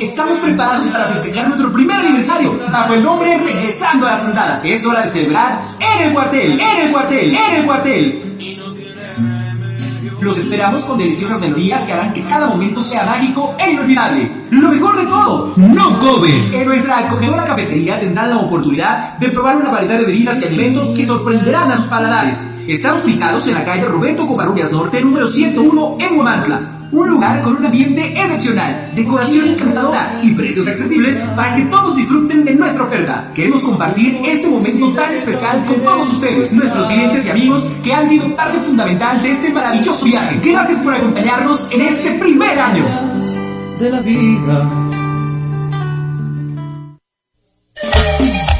Estamos 0.00 0.38
preparados 0.38 0.86
para 0.88 1.06
festejar 1.06 1.48
nuestro 1.48 1.72
primer 1.72 1.96
aniversario 1.96 2.56
bajo 2.70 2.94
el 2.94 3.02
nombre 3.02 3.36
Regresando 3.36 4.06
a 4.06 4.10
las 4.10 4.24
Andadas. 4.26 4.64
Es 4.64 4.84
hora 4.86 5.02
de 5.02 5.08
celebrar 5.08 5.58
en 5.80 6.06
el 6.06 6.12
cuartel, 6.12 6.60
en 6.60 6.86
el 6.86 6.92
cuartel, 6.92 7.34
en 7.34 7.54
el 7.56 7.66
cuartel. 7.66 8.22
Los 10.20 10.38
esperamos 10.38 10.82
con 10.84 10.98
deliciosas 10.98 11.40
melodías 11.40 11.84
que 11.84 11.92
harán 11.92 12.12
que 12.12 12.22
cada 12.22 12.46
momento 12.46 12.80
sea 12.82 13.04
mágico 13.04 13.56
e 13.58 13.70
inolvidable. 13.70 14.30
Lo 14.50 14.68
mejor 14.68 14.96
de 14.96 15.06
todo, 15.06 15.54
no 15.56 15.98
comen. 15.98 16.54
En 16.54 16.66
nuestra 16.66 16.98
acogedora 16.98 17.44
cafetería 17.44 17.98
tendrán 17.98 18.30
la 18.30 18.38
oportunidad 18.38 19.18
de 19.18 19.30
probar 19.30 19.56
una 19.56 19.70
variedad 19.70 19.98
de 19.98 20.06
bebidas 20.06 20.42
y 20.42 20.46
alimentos 20.46 20.88
que 20.90 21.04
sorprenderán 21.04 21.72
a 21.72 21.76
sus 21.76 21.86
paladares. 21.86 22.46
Estamos 22.68 23.04
ubicados 23.04 23.48
en 23.48 23.54
la 23.54 23.64
calle 23.64 23.84
Roberto 23.86 24.26
Covarrubias 24.26 24.72
Norte, 24.72 25.00
número 25.00 25.26
101, 25.26 25.96
en 26.00 26.16
Huamantla. 26.16 26.77
Un 26.90 27.08
lugar 27.08 27.42
con 27.42 27.56
un 27.56 27.66
ambiente 27.66 28.18
excepcional, 28.18 28.92
decoración 28.94 29.48
encantadora 29.48 30.18
y 30.22 30.32
precios 30.32 30.66
accesibles 30.66 31.16
para 31.36 31.54
que 31.56 31.62
todos 31.66 31.96
disfruten 31.96 32.44
de 32.44 32.54
nuestra 32.54 32.84
oferta. 32.84 33.30
Queremos 33.34 33.62
compartir 33.62 34.18
este 34.24 34.48
momento 34.48 34.92
tan 34.94 35.12
especial 35.12 35.64
con 35.66 35.80
todos 35.82 36.10
ustedes, 36.10 36.52
nuestros 36.52 36.86
clientes 36.86 37.26
y 37.26 37.30
amigos 37.30 37.68
que 37.82 37.92
han 37.92 38.08
sido 38.08 38.34
parte 38.34 38.58
fundamental 38.60 39.22
de 39.22 39.30
este 39.30 39.50
maravilloso 39.50 40.04
viaje. 40.06 40.40
Gracias 40.42 40.78
por 40.80 40.94
acompañarnos 40.94 41.68
en 41.70 41.80
este 41.82 42.12
primer 42.12 42.58
año. 42.58 42.84
de 43.78 43.90
la 43.90 44.00
vida. 44.00 44.70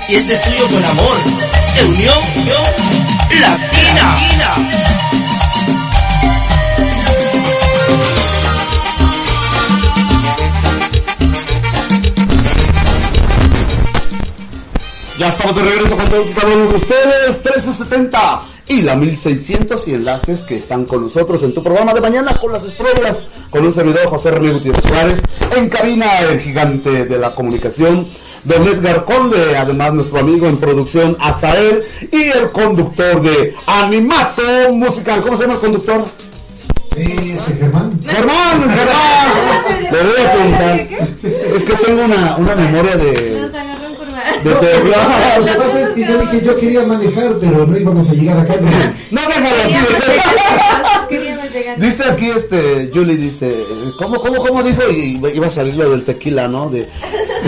Y 0.09 0.15
este 0.15 0.33
es 0.33 0.43
tuyo 0.43 0.67
con 0.69 0.85
amor, 0.85 1.17
de 1.75 1.85
unión, 1.87 2.15
unión 2.37 2.63
latina. 3.41 5.08
Ya 15.19 15.31
estamos 15.31 15.57
de 15.57 15.63
regreso 15.63 15.97
con 15.97 16.07
todos 16.07 16.31
y 16.31 16.33
cada 16.33 16.55
uno 16.55 16.69
de 16.69 16.77
ustedes, 16.77 17.43
1370 17.43 18.41
y 18.69 18.83
la 18.83 18.95
1600 18.95 19.89
y 19.89 19.95
enlaces 19.95 20.43
que 20.43 20.57
están 20.57 20.85
con 20.85 21.03
nosotros 21.03 21.43
en 21.43 21.53
tu 21.53 21.61
programa 21.61 21.93
de 21.93 22.01
mañana 22.01 22.39
con 22.41 22.53
las 22.53 22.63
estrellas, 22.63 23.27
con 23.51 23.67
un 23.67 23.73
servidor 23.73 24.07
José 24.07 24.31
Ramírez 24.31 24.59
Gutiérrez 24.59 24.85
Suárez, 24.87 25.23
en 25.57 25.69
cabina 25.69 26.21
el 26.21 26.41
gigante 26.41 27.07
de 27.07 27.19
la 27.19 27.35
comunicación, 27.35 28.07
Don 28.45 28.63
Edgar 28.69 29.05
Conde, 29.05 29.57
además 29.57 29.93
nuestro 29.93 30.21
amigo 30.21 30.47
en 30.47 30.59
producción 30.59 31.17
Azael 31.19 31.83
y 32.13 32.23
el 32.23 32.53
conductor 32.53 33.21
de 33.21 33.55
Animato 33.67 34.73
Musical, 34.73 35.23
¿cómo 35.23 35.37
se 35.37 35.43
llama 35.43 35.55
el 35.55 35.61
conductor? 35.61 36.05
Este, 36.91 37.57
Germán. 37.59 38.01
Germán, 38.05 38.71
Germán, 38.71 39.83
le 39.83 40.03
voy 40.03 40.21
a 40.25 40.33
preguntar, 40.33 40.81
es 41.55 41.65
que 41.65 41.73
tengo 41.75 42.05
una, 42.05 42.37
una 42.37 42.55
memoria 42.55 42.97
de... 42.97 43.38
De 44.45 44.51
Lo 44.51 44.59
te- 44.61 44.67
que 45.53 45.59
pasa 45.59 45.81
es 45.83 45.89
que 45.91 46.01
yo 46.07 46.19
dije 46.19 46.41
yo 46.45 46.57
quería 46.57 46.83
manejar, 46.83 47.33
pero 47.41 47.67
no 47.67 47.77
íbamos 47.77 48.09
a 48.09 48.13
llegar 48.13 48.39
acá. 48.39 48.55
No, 49.11 49.21
déjalo 49.23 49.47
así. 49.65 49.77
Dice 51.79 52.05
aquí 52.11 52.29
este, 52.31 52.91
Julie 52.93 53.17
dice, 53.17 53.65
¿cómo, 53.99 54.21
cómo, 54.21 54.37
cómo 54.45 54.63
dijo? 54.63 54.83
Y 54.91 55.21
iba 55.35 55.47
a 55.47 55.51
salir 55.51 55.77
lo 55.77 55.89
del 55.91 56.05
tequila, 56.05 56.47
¿no? 56.47 56.69
De, 56.69 56.87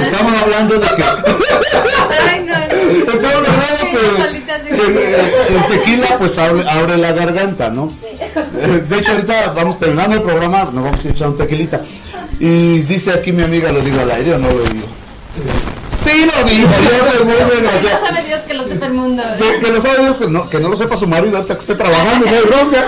estamos 0.03 0.33
hablando 0.43 0.75
de 0.79 0.87
que, 0.87 1.03
Ay, 1.03 2.45
no, 2.47 2.53
no. 2.59 2.65
estamos 2.65 3.35
hablando 3.35 3.91
que, 3.91 4.75
que, 4.75 5.15
eh, 5.15 5.33
el 5.49 5.79
tequila 5.79 6.17
pues 6.19 6.39
abre, 6.39 6.69
abre 6.69 6.97
la 6.97 7.13
garganta, 7.13 7.69
¿no? 7.69 7.93
De 8.89 8.99
hecho 8.99 9.13
ahorita 9.13 9.53
vamos 9.53 9.79
terminando 9.79 10.17
el 10.17 10.23
programa, 10.23 10.65
nos 10.73 10.85
vamos 10.85 11.05
a 11.05 11.09
echar 11.09 11.29
un 11.29 11.37
tequilita. 11.37 11.83
Y 12.39 12.79
dice 12.83 13.13
aquí 13.13 13.33
mi 13.33 13.43
amiga, 13.43 13.71
¿lo 13.71 13.81
digo 13.81 14.01
al 14.01 14.11
aire 14.13 14.35
o 14.35 14.39
no 14.39 14.49
lo 14.49 14.63
digo? 14.65 14.87
Sí, 16.03 16.27
lo 16.27 16.45
dijo, 16.49 16.69
yo 16.69 17.13
soy 17.13 17.25
muy 17.25 17.35
desgraciado. 17.35 18.01
No 18.01 18.07
sabe 18.07 18.25
Dios 18.27 18.41
que 18.41 18.55
lo 18.55 18.67
sepa 18.67 18.87
el 18.87 18.95
mundo. 18.95 19.23
Sí, 19.37 19.45
que 19.61 19.71
lo 19.71 19.81
sabe 19.81 20.03
Dios, 20.03 20.17
que 20.17 20.29
no, 20.29 20.49
que 20.49 20.61
no 20.61 20.69
lo 20.69 20.77
sepa 20.77 20.97
su 20.97 21.07
marido 21.07 21.39
hasta 21.39 21.55
que 21.55 21.61
esté 21.61 21.75
trabajando, 21.75 22.27
no 22.27 22.37
hay 22.37 22.43
bronca. 22.45 22.87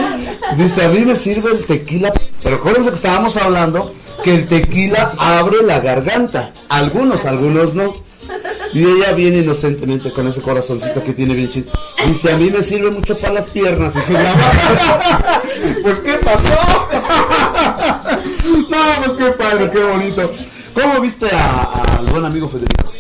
Dice, 0.57 0.85
a 0.85 0.89
mí 0.89 1.01
me 1.01 1.17
sirve 1.17 1.51
el 1.53 1.65
tequila, 1.67 2.13
pero 2.43 2.57
acuérdense 2.57 2.89
que 2.89 2.97
estábamos 2.97 3.37
hablando 3.37 3.95
que 4.23 4.35
el 4.35 4.49
tequila 4.49 5.15
abre 5.19 5.63
la 5.63 5.81
garganta. 5.81 6.53
Algunos, 6.69 7.27
algunos 7.27 7.75
no. 7.75 7.95
Y 8.73 8.87
ella 8.87 9.13
viene 9.13 9.39
inocentemente 9.39 10.11
con 10.13 10.27
ese 10.29 10.41
corazoncito 10.41 11.03
que 11.05 11.13
tiene 11.13 11.35
bien 11.35 11.51
chido. 11.51 11.71
Dice, 12.07 12.33
a 12.33 12.39
mí 12.39 12.51
me 12.51 12.63
sirve 12.63 12.91
mucho 12.91 13.19
para 13.19 13.35
las 13.35 13.47
piernas. 13.47 13.95
Dije, 13.95 14.15
pues, 15.83 16.01
¿qué 16.01 16.15
pasó? 16.15 16.49
no, 18.71 18.79
pues 19.05 19.17
qué 19.19 19.27
padre, 19.33 19.71
qué 19.71 19.85
bonito. 19.85 20.31
¿Cómo 20.73 21.01
viste 21.01 21.27
al 21.29 22.07
buen 22.07 22.25
amigo 22.25 22.49
Federico? 22.49 22.93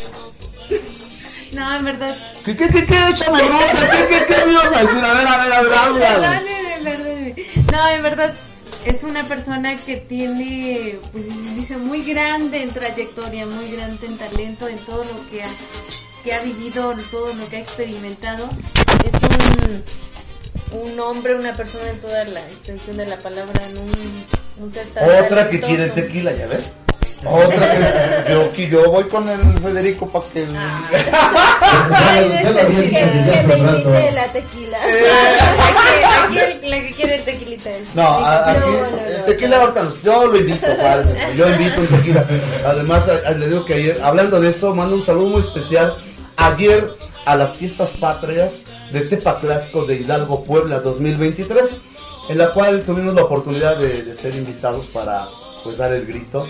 No, 1.53 1.77
en 1.77 1.85
verdad. 1.85 2.17
¿Qué, 2.45 2.57
qué, 2.57 2.69
qué, 2.69 2.87
qué? 2.87 3.09
Échame 3.11 3.43
bronca, 3.43 3.91
¿qué, 3.91 4.07
qué, 4.09 4.35
qué 4.35 4.45
me 4.47 4.53
ibas 4.53 4.73
a 4.73 4.81
decir? 4.83 5.05
A 5.05 5.13
ver, 5.15 5.27
a 5.27 5.39
ver, 5.45 5.53
a 5.53 5.63
ver, 5.63 5.73
habla. 5.75 6.09
Perdóneme. 6.85 7.35
No, 7.71 7.89
en 7.89 8.03
verdad 8.03 8.35
es 8.85 9.03
una 9.05 9.23
persona 9.25 9.77
que 9.77 9.97
tiene, 9.99 10.99
pues 11.13 11.25
dice, 11.55 11.77
muy 11.77 12.03
grande 12.05 12.63
en 12.63 12.71
trayectoria, 12.71 13.47
muy 13.47 13.71
grande 13.71 14.07
en 14.07 14.17
talento, 14.19 14.67
en 14.67 14.79
todo 14.79 15.05
lo 15.05 15.31
que 15.31 15.43
ha, 15.45 15.49
que 16.25 16.35
ha 16.35 16.41
vivido, 16.43 16.95
todo 17.11 17.33
lo 17.35 17.49
que 17.49 17.57
ha 17.57 17.61
experimentado. 17.61 18.49
Es 19.05 19.13
un, 20.73 20.81
un 20.81 21.01
hombre, 21.01 21.35
una 21.37 21.53
persona 21.53 21.91
en 21.91 22.01
toda 22.01 22.25
la 22.25 22.41
extensión 22.41 22.97
de 22.97 23.07
la 23.07 23.19
palabra, 23.19 23.65
en 23.67 23.79
un, 23.79 24.25
un 24.65 24.73
ser 24.73 24.87
tan 24.89 25.05
Otra 25.05 25.49
que 25.49 25.59
talentoso. 25.59 25.67
quiere 25.67 25.85
el 25.85 25.93
tequila, 25.93 26.33
¿ya 26.33 26.47
ves? 26.49 26.75
Otra 27.25 28.25
que 28.27 28.33
yo, 28.33 28.53
que 28.53 28.69
yo 28.69 28.91
voy 28.91 29.05
con 29.05 29.29
el 29.29 29.41
Federico 29.61 30.09
para 30.09 30.25
que... 30.33 30.45
Ay, 31.95 32.29
de 32.29 32.43
Ya 32.43 32.51
lo 32.51 32.61
había 32.61 32.81
dicho 32.81 32.99
desde 33.15 33.35
hace 33.39 33.57
rato. 33.63 33.91
la 34.15 34.27
tequila. 34.33 34.79
Aquí, 34.79 36.37
aquí 36.37 36.39
el- 36.65 36.71
la 36.71 36.81
que 36.81 36.91
quiere 36.93 37.15
el 37.17 37.25
tequilita 37.25 37.71
es. 37.71 37.95
No, 37.95 38.03
a- 38.03 38.51
aquí 38.51 38.61
No, 38.61 38.67
no, 38.73 38.85
el 39.07 39.19
no. 39.19 39.25
tequila 39.25 39.61
ahorita, 39.61 39.83
no. 39.85 39.95
yo 40.03 40.27
lo 40.27 40.37
invito, 40.37 40.67
parece, 40.81 41.37
yo 41.37 41.49
invito 41.51 41.81
un 41.81 41.87
tequila. 41.87 42.25
Además, 42.67 43.09
a- 43.09 43.29
a- 43.29 43.33
le 43.33 43.49
digo 43.49 43.65
que 43.65 43.75
ayer, 43.75 44.01
hablando 44.03 44.41
de 44.41 44.51
eso, 44.51 44.75
mando 44.75 44.97
un 44.97 45.03
saludo 45.03 45.29
muy 45.29 45.41
especial. 45.41 45.95
Ayer 46.37 46.93
a 47.25 47.37
las 47.37 47.53
fiestas 47.53 47.93
patrias 47.93 48.63
de 48.91 49.01
Tepaclasco 49.03 49.85
de 49.85 49.97
Hidalgo, 49.97 50.43
Puebla 50.45 50.81
2023, 50.81 51.81
en 52.29 52.39
la 52.39 52.53
cual 52.53 52.83
tuvimos 52.83 53.15
la 53.15 53.23
oportunidad 53.23 53.77
de, 53.77 54.03
de 54.03 54.15
ser 54.15 54.35
invitados 54.35 54.87
para 54.87 55.27
pues 55.63 55.77
dar 55.77 55.93
el 55.93 56.05
grito. 56.07 56.47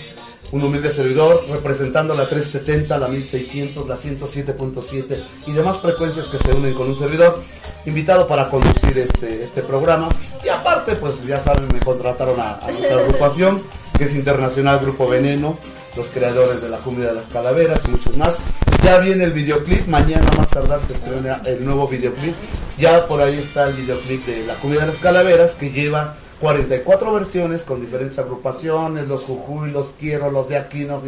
Un 0.52 0.62
humilde 0.62 0.90
servidor 0.90 1.42
representando 1.50 2.14
la 2.14 2.28
370, 2.28 2.98
la 2.98 3.08
1600, 3.08 3.88
la 3.88 3.96
107.7 3.96 5.18
y 5.46 5.52
demás 5.52 5.78
frecuencias 5.78 6.28
que 6.28 6.36
se 6.36 6.52
unen 6.52 6.74
con 6.74 6.88
un 6.88 6.98
servidor, 6.98 7.42
invitado 7.86 8.28
para 8.28 8.50
conducir 8.50 8.98
este, 8.98 9.42
este 9.42 9.62
programa. 9.62 10.10
Y 10.44 10.50
aparte, 10.50 10.94
pues 10.96 11.26
ya 11.26 11.40
saben, 11.40 11.68
me 11.72 11.80
contrataron 11.80 12.38
a, 12.38 12.60
nuestra 12.70 12.98
agrupación, 12.98 13.62
que 13.96 14.04
es 14.04 14.14
Internacional 14.14 14.78
Grupo 14.80 15.08
Veneno, 15.08 15.56
los 15.96 16.06
creadores 16.08 16.60
de 16.60 16.68
la 16.68 16.76
Cumbia 16.76 17.06
de 17.06 17.14
las 17.14 17.26
Calaveras 17.26 17.86
y 17.86 17.90
muchos 17.92 18.14
más. 18.18 18.38
Ya 18.84 18.98
viene 18.98 19.24
el 19.24 19.32
videoclip, 19.32 19.86
mañana 19.86 20.30
más 20.36 20.50
tardar 20.50 20.82
se 20.82 20.92
estrena 20.92 21.40
el 21.46 21.64
nuevo 21.64 21.88
videoclip. 21.88 22.34
Ya 22.76 23.06
por 23.06 23.22
ahí 23.22 23.38
está 23.38 23.68
el 23.68 23.74
videoclip 23.74 24.26
de 24.26 24.44
la 24.44 24.54
Cumbia 24.56 24.80
de 24.80 24.88
las 24.88 24.98
Calaveras, 24.98 25.54
que 25.54 25.70
lleva 25.70 26.16
44 26.42 27.12
versiones 27.12 27.62
con 27.62 27.80
diferentes 27.80 28.18
agrupaciones, 28.18 29.06
los 29.06 29.22
Jujuy, 29.22 29.70
los 29.70 29.92
Quiero, 29.92 30.28
los 30.28 30.48
de 30.48 30.56
Aquino, 30.56 31.00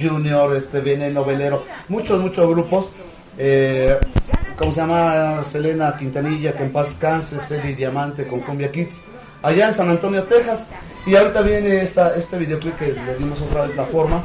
Junior, 0.00 0.56
este 0.56 0.78
Veneno, 0.78 1.24
Velero, 1.24 1.64
muchos, 1.88 2.20
muchos 2.20 2.48
grupos. 2.48 2.92
Eh, 3.36 3.98
¿Cómo 4.56 4.70
se 4.70 4.80
llama? 4.80 5.42
Selena 5.42 5.96
Quintanilla, 5.96 6.54
en 6.56 6.70
paz 6.70 6.96
canse, 6.96 7.40
Celi 7.40 7.74
Diamante 7.74 8.28
con 8.28 8.38
Cumbia 8.38 8.70
Kids, 8.70 9.00
allá 9.42 9.66
en 9.66 9.74
San 9.74 9.90
Antonio, 9.90 10.22
Texas. 10.22 10.68
Y 11.06 11.16
ahorita 11.16 11.42
viene 11.42 11.82
esta, 11.82 12.14
este 12.14 12.38
videoclip 12.38 12.76
que 12.78 12.92
le 12.92 13.16
dimos 13.16 13.40
otra 13.40 13.62
vez 13.62 13.74
la 13.74 13.84
forma. 13.84 14.22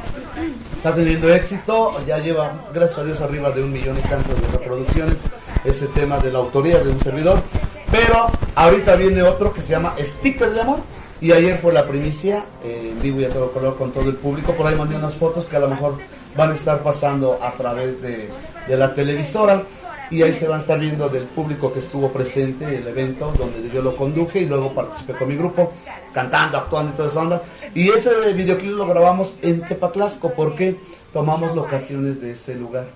Está 0.76 0.94
teniendo 0.94 1.34
éxito, 1.34 2.00
ya 2.06 2.18
lleva, 2.18 2.66
gracias 2.72 3.00
a 3.00 3.04
Dios, 3.04 3.20
arriba 3.22 3.50
de 3.50 3.60
un 3.60 3.72
millón 3.72 3.98
y 3.98 4.02
tantos 4.02 4.40
de 4.40 4.58
reproducciones. 4.58 5.24
Ese 5.64 5.88
tema 5.88 6.20
de 6.20 6.30
la 6.30 6.38
autoría 6.38 6.78
de 6.78 6.90
un 6.90 6.98
servidor. 7.00 7.42
Pero 7.90 8.26
ahorita 8.54 8.96
viene 8.96 9.22
otro 9.22 9.52
que 9.52 9.62
se 9.62 9.72
llama 9.72 9.94
Sticker 9.98 10.50
de 10.50 10.60
Amor. 10.60 10.78
Y 11.20 11.32
ayer 11.32 11.58
fue 11.58 11.72
la 11.72 11.86
primicia 11.86 12.44
eh, 12.62 12.90
en 12.92 13.00
vivo 13.00 13.20
y 13.20 13.24
a 13.24 13.30
todo 13.30 13.52
color 13.52 13.76
con 13.76 13.92
todo 13.92 14.08
el 14.10 14.16
público. 14.16 14.52
Por 14.52 14.66
ahí 14.66 14.74
mandé 14.74 14.96
unas 14.96 15.14
fotos 15.14 15.46
que 15.46 15.56
a 15.56 15.60
lo 15.60 15.68
mejor 15.68 15.96
van 16.36 16.50
a 16.50 16.54
estar 16.54 16.82
pasando 16.82 17.38
a 17.40 17.52
través 17.52 18.02
de, 18.02 18.28
de 18.68 18.76
la 18.76 18.94
televisora. 18.94 19.62
Y 20.10 20.22
ahí 20.22 20.34
se 20.34 20.46
van 20.46 20.58
a 20.58 20.60
estar 20.60 20.78
viendo 20.78 21.08
del 21.08 21.24
público 21.24 21.72
que 21.72 21.78
estuvo 21.78 22.12
presente 22.12 22.66
en 22.66 22.74
el 22.74 22.88
evento 22.88 23.32
donde 23.38 23.70
yo 23.72 23.80
lo 23.80 23.96
conduje 23.96 24.40
y 24.40 24.46
luego 24.46 24.74
participé 24.74 25.14
con 25.14 25.28
mi 25.28 25.36
grupo, 25.36 25.72
cantando, 26.12 26.58
actuando 26.58 26.92
y 26.92 26.96
toda 26.96 27.08
esa 27.08 27.20
onda. 27.20 27.42
Y 27.74 27.88
ese 27.88 28.32
videoclip 28.34 28.72
lo 28.72 28.86
grabamos 28.86 29.38
en 29.42 29.62
Tepaclasco 29.66 30.30
porque 30.34 30.76
tomamos 31.12 31.56
locaciones 31.56 32.20
de 32.20 32.32
ese 32.32 32.54
lugar 32.54 32.86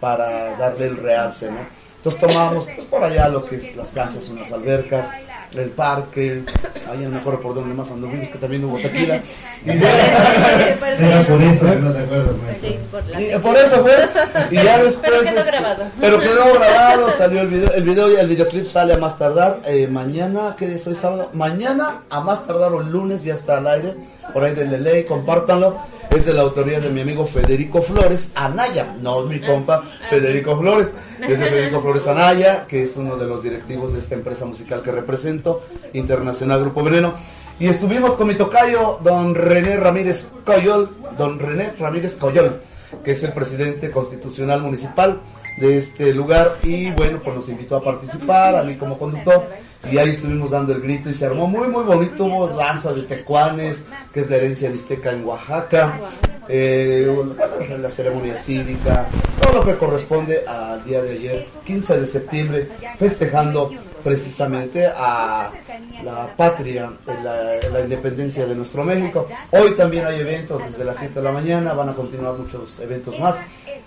para 0.00 0.56
darle 0.56 0.86
el 0.86 0.96
realce, 0.96 1.50
¿no? 1.50 1.58
Entonces 2.06 2.20
tomamos 2.20 2.66
pues, 2.66 2.86
por 2.86 3.02
allá 3.02 3.28
lo 3.28 3.44
que 3.44 3.56
es 3.56 3.74
las 3.74 3.90
canchas, 3.90 4.28
unas 4.28 4.52
albercas, 4.52 5.10
el 5.62 5.70
parque, 5.70 6.42
ahí 6.90 6.98
no 6.98 7.10
me 7.10 7.16
acuerdo 7.18 7.40
por 7.40 7.54
dónde 7.54 7.74
más 7.74 7.90
anduvimos, 7.90 8.28
que 8.28 8.38
también 8.38 8.64
hubo 8.64 8.78
tequila. 8.78 9.22
Y 9.66 9.70
Será 10.96 11.26
por 11.26 11.42
eso 11.42 11.74
no 11.74 11.92
te 11.92 11.98
acuerdas, 11.98 12.36
maestro. 12.38 12.68
Sí, 12.68 12.76
por 12.90 13.06
la 13.08 13.20
y 13.20 13.38
por 13.38 13.56
eso 13.56 13.82
fue. 13.82 13.96
Y 14.50 14.54
ya 14.56 14.82
después. 14.82 15.10
Pero 15.10 15.20
quedó 15.22 15.38
este, 15.38 15.50
grabado. 15.50 15.84
pero 16.00 16.20
quedó 16.20 16.54
grabado, 16.54 17.10
salió 17.10 17.40
el 17.42 17.48
video. 17.48 17.72
El 17.72 17.84
video 17.84 18.12
y 18.12 18.16
el 18.16 18.28
videoclip 18.28 18.66
sale 18.66 18.94
a 18.94 18.98
más 18.98 19.18
tardar. 19.18 19.60
eh, 19.66 19.86
mañana, 19.88 20.54
¿qué 20.58 20.74
es 20.74 20.86
hoy 20.86 20.94
sábado? 20.94 21.30
Mañana, 21.32 22.02
a 22.10 22.20
más 22.20 22.46
tardar 22.46 22.72
o 22.72 22.80
el 22.80 22.90
lunes, 22.90 23.24
ya 23.24 23.34
está 23.34 23.58
al 23.58 23.66
aire. 23.66 23.94
Por 24.32 24.44
ahí 24.44 24.54
denle 24.54 24.78
ley, 24.78 25.04
compártanlo. 25.04 25.78
Es 26.10 26.24
de 26.24 26.32
la 26.32 26.42
autoría 26.42 26.80
de 26.80 26.88
mi 26.90 27.00
amigo 27.02 27.26
Federico 27.26 27.82
Flores 27.82 28.30
Anaya. 28.34 28.94
No 29.02 29.22
mi 29.22 29.40
compa 29.40 29.82
Federico 30.08 30.58
Flores. 30.58 30.88
Es 31.20 31.38
de 31.38 31.46
Federico 31.46 31.80
Flores 31.82 32.06
Anaya, 32.06 32.66
que 32.66 32.84
es 32.84 32.96
uno 32.96 33.16
de 33.16 33.26
los 33.26 33.42
directivos 33.42 33.92
de 33.92 33.98
esta 33.98 34.14
empresa 34.14 34.44
musical 34.46 34.82
que 34.82 34.92
represento, 34.92 35.45
Internacional 35.92 36.60
Grupo 36.60 36.82
Veneno. 36.82 37.14
Y 37.58 37.68
estuvimos 37.68 38.12
con 38.12 38.28
mi 38.28 38.34
tocayo, 38.34 38.98
don 39.02 39.34
René 39.34 39.76
Ramírez 39.76 40.30
Coyol, 40.44 40.90
don 41.16 41.38
René 41.38 41.72
Ramírez 41.78 42.16
Coyol, 42.16 42.60
que 43.02 43.12
es 43.12 43.24
el 43.24 43.32
presidente 43.32 43.90
constitucional 43.90 44.60
municipal 44.60 45.20
de 45.58 45.78
este 45.78 46.12
lugar. 46.12 46.56
Y 46.62 46.90
bueno, 46.90 47.20
pues 47.24 47.34
nos 47.34 47.48
invitó 47.48 47.76
a 47.76 47.82
participar, 47.82 48.56
a 48.56 48.62
mí 48.62 48.76
como 48.76 48.98
conductor. 48.98 49.46
Y 49.90 49.96
ahí 49.98 50.10
estuvimos 50.10 50.50
dando 50.50 50.74
el 50.74 50.82
grito 50.82 51.08
y 51.08 51.14
se 51.14 51.26
armó 51.26 51.46
muy, 51.46 51.68
muy 51.68 51.84
bonito. 51.84 52.24
Hubo 52.24 52.48
danza 52.48 52.92
de 52.92 53.02
tecuanes, 53.02 53.86
que 54.12 54.20
es 54.20 54.28
la 54.28 54.36
herencia 54.36 54.68
mixteca 54.68 55.12
en 55.12 55.24
Oaxaca. 55.24 55.98
Eh, 56.48 57.10
la 57.80 57.90
ceremonia 57.90 58.36
cívica, 58.36 59.06
todo 59.42 59.54
lo 59.54 59.64
que 59.64 59.76
corresponde 59.76 60.46
al 60.46 60.84
día 60.84 61.02
de 61.02 61.12
ayer, 61.12 61.46
15 61.64 62.00
de 62.00 62.06
septiembre, 62.06 62.68
festejando 62.98 63.70
precisamente 64.06 64.86
a 64.86 65.50
la 66.04 66.36
patria, 66.36 66.92
la, 67.24 67.58
la 67.72 67.80
independencia 67.80 68.46
de 68.46 68.54
nuestro 68.54 68.84
México. 68.84 69.26
Hoy 69.50 69.74
también 69.74 70.06
hay 70.06 70.20
eventos 70.20 70.62
desde 70.64 70.84
las 70.84 70.96
7 70.98 71.14
de 71.14 71.22
la 71.22 71.32
mañana, 71.32 71.72
van 71.72 71.88
a 71.88 71.92
continuar 71.92 72.34
muchos 72.38 72.78
eventos 72.78 73.18
más. 73.18 73.40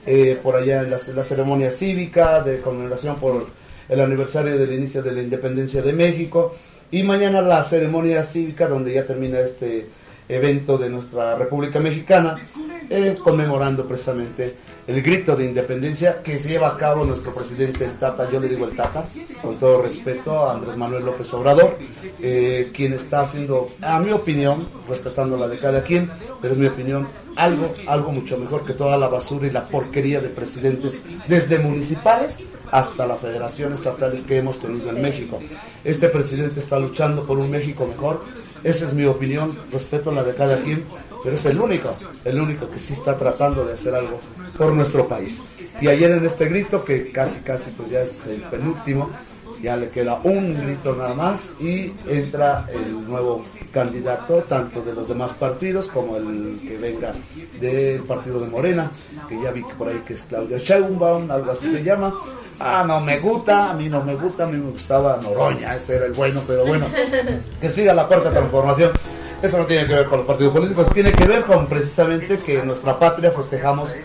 Eh, 0.06 0.38
por 0.44 0.58
allá 0.58 0.82
en 0.82 0.92
la, 0.92 0.98
la 1.16 1.24
ceremonia 1.24 1.72
cívica 1.72 2.42
de 2.42 2.60
conmemoración 2.60 3.16
por 3.16 3.48
el 3.88 4.02
aniversario 4.02 4.58
del 4.58 4.74
inicio 4.74 5.02
de 5.02 5.14
la 5.14 5.22
independencia 5.22 5.82
de 5.82 5.94
México. 5.94 6.54
Y 6.92 7.04
mañana 7.04 7.42
la 7.42 7.64
ceremonia 7.64 8.22
cívica 8.26 8.68
donde 8.68 8.94
ya 8.94 9.06
termina 9.06 9.40
este 9.40 9.88
evento 10.28 10.78
de 10.78 10.90
nuestra 10.90 11.36
República 11.36 11.80
Mexicana, 11.80 12.38
eh, 12.90 13.16
conmemorando 13.24 13.88
precisamente 13.88 14.58
el 14.90 15.04
grito 15.04 15.36
de 15.36 15.46
independencia 15.46 16.24
que 16.24 16.40
se 16.40 16.50
lleva 16.50 16.70
a 16.70 16.76
cabo 16.76 17.06
nuestro 17.06 17.32
presidente 17.32 17.86
el 17.86 18.00
Tata, 18.00 18.28
yo 18.32 18.40
le 18.40 18.50
digo 18.50 18.66
el 18.66 18.76
Tata, 18.76 19.06
con 19.40 19.56
todo 19.60 19.84
respeto 19.84 20.32
a 20.48 20.54
Andrés 20.54 20.76
Manuel 20.78 21.06
López 21.06 21.32
Obrador, 21.36 21.78
eh, 22.20 22.72
quien 22.74 22.94
está 22.94 23.22
haciendo, 23.22 23.70
a 23.84 24.00
mi 24.00 24.12
opinión, 24.12 24.68
respetando 24.88 25.38
la 25.38 25.48
de 25.48 25.60
cada 25.60 25.84
quien, 25.84 26.10
pero 26.42 26.56
es 26.56 26.60
mi 26.60 26.66
opinión, 26.66 27.08
algo, 27.36 27.72
algo 27.86 28.12
mucho 28.12 28.36
mejor 28.40 28.66
que 28.66 28.74
toda 28.74 28.98
la 28.98 29.08
basura 29.08 29.46
y 29.46 29.52
la 29.52 29.64
porquería 29.64 30.22
de 30.22 30.30
presidentes, 30.30 31.02
desde 31.28 31.60
municipales 31.60 32.40
hasta 32.72 33.06
la 33.06 33.16
federación 33.16 33.74
estatales 33.74 34.24
que 34.24 34.38
hemos 34.38 34.60
tenido 34.60 34.90
en 34.90 35.04
México. 35.04 35.40
Este 35.84 36.10
presidente 36.10 36.60
está 36.60 36.80
luchando 36.80 37.28
por 37.28 37.38
un 37.38 37.52
México 37.52 37.86
mejor, 37.86 38.24
esa 38.64 38.88
es 38.88 38.94
mi 38.94 39.06
opinión, 39.06 39.56
respeto 39.72 40.12
la 40.12 40.24
de 40.24 40.34
cada 40.34 40.62
quien, 40.62 40.84
pero 41.24 41.36
es 41.36 41.46
el 41.46 41.60
único, 41.60 41.94
el 42.26 42.40
único 42.40 42.70
que 42.70 42.80
sí 42.80 42.94
está 42.94 43.18
tratando 43.18 43.66
de 43.66 43.74
hacer 43.74 43.96
algo 43.96 44.20
por 44.58 44.74
nuestro 44.74 45.08
país. 45.08 45.44
Y 45.82 45.88
ayer 45.88 46.12
en 46.12 46.26
este 46.26 46.46
grito, 46.46 46.84
que 46.84 47.12
casi, 47.12 47.42
casi 47.42 47.72
pues 47.72 47.90
ya 47.90 48.02
es 48.02 48.28
el 48.28 48.42
penúltimo, 48.44 49.10
ya 49.62 49.76
le 49.76 49.90
queda 49.90 50.20
un 50.24 50.54
grito 50.54 50.96
nada 50.96 51.14
más 51.14 51.56
y 51.60 51.94
entra 52.08 52.66
el 52.72 53.08
nuevo 53.08 53.44
candidato, 53.72 54.44
tanto 54.48 54.82
de 54.82 54.94
los 54.94 55.08
demás 55.08 55.34
partidos 55.34 55.88
como 55.88 56.18
el 56.18 56.58
que 56.62 56.78
venga 56.78 57.14
del 57.60 58.02
partido 58.04 58.40
de 58.40 58.50
Morena, 58.50 58.92
que 59.28 59.42
ya 59.42 59.52
vi 59.52 59.64
que 59.64 59.74
por 59.74 59.90
ahí 59.90 60.02
que 60.06 60.14
es 60.14 60.24
Claudia 60.24 60.58
Sheinbaum, 60.58 61.30
algo 61.30 61.52
así 61.52 61.70
se 61.70 61.84
llama. 61.84 62.14
Ah, 62.60 62.84
no 62.86 63.00
me 63.00 63.20
gusta, 63.20 63.72
a 63.72 63.74
mí 63.74 63.88
no 63.88 64.04
me 64.04 64.16
gusta, 64.16 64.44
a 64.44 64.48
mí 64.48 64.58
me 64.58 64.72
gustaba 64.72 65.18
Noroña, 65.22 65.76
ese 65.76 65.96
era 65.96 66.06
el 66.06 66.14
bueno, 66.14 66.42
pero 66.46 66.66
bueno, 66.66 66.88
que 67.62 67.70
siga 67.70 67.94
la 67.94 68.08
cuarta 68.08 68.32
transformación. 68.32 68.92
Eso 69.42 69.58
no 69.58 69.66
tiene 69.66 69.88
que 69.88 69.96
ver 69.96 70.06
con 70.08 70.20
los 70.20 70.28
partidos 70.28 70.52
políticos, 70.52 70.90
tiene 70.94 71.14
que 71.14 71.26
ver 71.26 71.46
con 71.46 71.68
precisamente 71.68 72.40
que 72.40 72.60
en 72.60 72.68
nuestra 72.68 73.00
patria 73.00 73.32
festejamos 73.32 73.96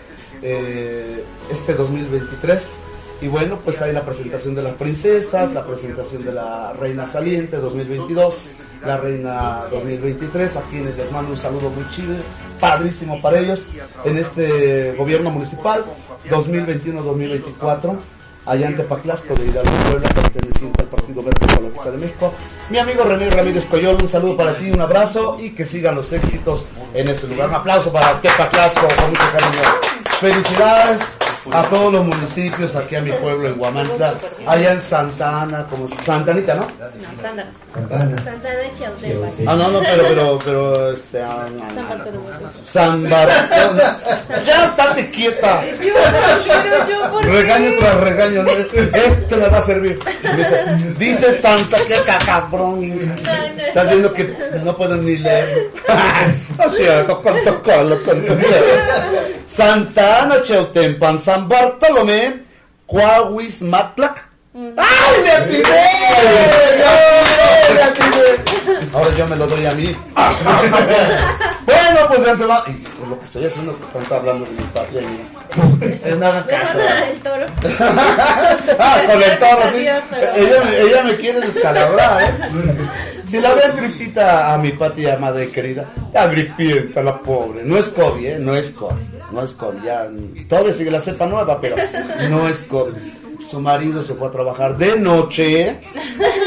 eh, 0.41 1.23
este 1.51 1.73
2023. 1.73 2.79
Y 3.21 3.27
bueno, 3.27 3.59
pues 3.63 3.81
hay 3.81 3.91
la 3.91 4.03
presentación 4.03 4.55
de 4.55 4.63
las 4.63 4.73
princesas, 4.73 5.51
la 5.51 5.65
presentación 5.65 6.23
de 6.23 6.31
la 6.31 6.71
reina 6.73 7.05
saliente 7.05 7.57
2022, 7.57 8.45
la 8.85 8.95
reina 8.97 9.61
2023, 9.71 10.55
a 10.55 10.61
quienes 10.63 10.95
les 10.95 11.11
mando 11.11 11.31
un 11.31 11.37
saludo 11.37 11.69
muy 11.69 11.89
chido, 11.89 12.15
padrísimo 12.59 13.21
para 13.21 13.39
ellos, 13.39 13.67
en 14.05 14.17
este 14.17 14.93
gobierno 14.93 15.31
municipal 15.31 15.83
2021-2024 16.29 17.97
allá 18.45 18.67
en 18.67 18.77
Tepaclasco 18.77 19.35
de 19.35 19.45
Hidalgo, 19.45 19.71
Puebla, 19.89 20.09
perteneciente 20.09 20.83
al 20.83 20.87
Partido 20.87 21.23
Verde 21.23 21.45
Ecologista 21.51 21.91
de 21.91 21.97
México. 21.97 22.33
Mi 22.69 22.77
amigo 22.77 23.03
René 23.03 23.29
Ramírez 23.29 23.65
Coyol, 23.65 23.97
un 24.01 24.07
saludo 24.07 24.37
para 24.37 24.53
ti, 24.53 24.71
un 24.71 24.81
abrazo 24.81 25.37
y 25.39 25.51
que 25.51 25.65
sigan 25.65 25.95
los 25.95 26.11
éxitos 26.13 26.67
en 26.93 27.07
ese 27.07 27.27
lugar. 27.27 27.49
Un 27.49 27.55
aplauso 27.55 27.91
para 27.91 28.19
Tepaclasco, 28.21 28.87
con 28.87 29.09
mucho 29.09 29.23
cariño. 29.31 29.61
Felicidades 30.19 31.15
a 31.51 31.63
todos 31.63 31.93
los 31.93 32.05
municipios, 32.05 32.75
aquí 32.75 32.95
a 32.95 33.01
mi 33.01 33.11
pueblo 33.11 33.47
en 33.47 33.55
Guamantla, 33.57 34.15
allá 34.47 34.73
en 34.73 34.81
Santa 34.81 35.41
Ana, 35.41 35.65
como 35.69 35.87
Santa 35.87 36.31
Anita, 36.31 36.55
¿no? 36.55 36.67
Santa 37.21 37.45
Santana. 37.75 38.23
Santana 38.23 38.55
de 38.55 38.73
Chautempa. 38.73 39.51
Ah, 39.51 39.55
no, 39.55 39.69
no, 39.69 39.79
pero, 39.81 40.03
pero, 40.07 40.39
pero, 40.43 40.91
este, 40.91 41.21
ah, 41.21 41.47
no, 41.51 41.59
San 41.59 41.75
no, 41.75 41.81
no. 41.81 41.89
Bartolomé. 41.89 42.29
San 42.65 43.09
Bartolomé. 43.09 43.83
Ya 44.45 44.65
estate 44.65 45.11
quieta. 45.11 45.61
Regaño 47.23 47.71
tras 47.79 47.99
regaño. 48.01 48.43
¿no? 48.43 48.51
Este 48.51 49.35
me 49.35 49.47
va 49.49 49.57
a 49.57 49.61
servir. 49.61 49.99
Dice, 50.37 50.65
dice 50.97 51.37
Santa 51.37 51.77
que 51.85 51.95
cabrón. 52.25 53.15
Estás 53.57 53.89
viendo 53.89 54.13
que 54.13 54.35
no 54.63 54.75
puedo 54.75 54.95
ni 54.95 55.17
leer. 55.17 55.69
Así 56.57 56.83
es, 56.83 57.03
con 57.03 57.21
con 57.21 57.43
con 57.63 58.35
Santa 59.45 60.23
Ana 60.23 60.43
Cheutempan, 60.43 61.19
San 61.19 61.47
Bartolomé, 61.47 62.41
Coahuis 62.87 63.61
Matlac. 63.61 64.24
¡Ay, 64.55 65.23
le 65.23 65.31
atiné! 65.33 65.85
Ahora 68.93 69.09
yo 69.17 69.27
me 69.27 69.35
lo 69.35 69.47
doy 69.47 69.65
a 69.65 69.71
mí. 69.73 69.93
bueno, 71.65 71.99
pues 72.07 72.23
de 72.23 72.31
antemano. 72.31 72.63
Y 72.67 72.71
por 72.71 73.07
lo 73.09 73.19
que 73.19 73.25
estoy 73.25 73.45
haciendo, 73.45 73.73
tanto 73.91 74.15
hablando 74.15 74.45
de 74.45 74.51
mi 74.51 74.63
patria 74.73 75.01
y 75.01 75.27
es 76.07 76.17
nada 76.17 76.45
caso. 76.47 76.79
El 76.79 77.19
toro. 77.19 77.45
ah, 78.79 79.01
con 79.05 79.21
el 79.23 79.37
toro, 79.39 79.61
sí. 79.73 79.81
Ella, 79.81 80.63
me- 80.63 80.77
ella 80.81 81.03
me 81.03 81.15
quiere 81.15 81.41
descalabrar, 81.41 82.21
¿eh? 82.23 82.33
Si 83.27 83.39
la 83.41 83.53
ven 83.55 83.75
tristita 83.75 84.53
a 84.53 84.57
mi 84.57 84.71
patria 84.71 85.15
amada 85.15 85.43
y 85.43 85.47
querida, 85.47 85.83
agripienta 86.13 87.01
la 87.03 87.17
pobre. 87.17 87.63
No 87.65 87.77
es 87.77 87.89
COVID, 87.89 88.25
¿eh? 88.25 88.37
No 88.39 88.55
es 88.55 88.71
COVID. 88.71 89.01
No 89.31 89.43
es 89.43 89.53
COVID. 89.53 89.83
Ya, 89.83 90.07
todavía 90.47 90.71
sigue 90.71 90.91
la 90.91 91.01
cepa 91.01 91.25
nueva, 91.25 91.59
pero 91.59 91.75
no 92.29 92.47
es 92.47 92.63
COVID. 92.63 92.95
Su 93.49 93.59
marido 93.59 94.01
se 94.03 94.15
fue 94.15 94.27
a 94.27 94.31
trabajar 94.31 94.77
de 94.77 94.97
noche 94.97 95.79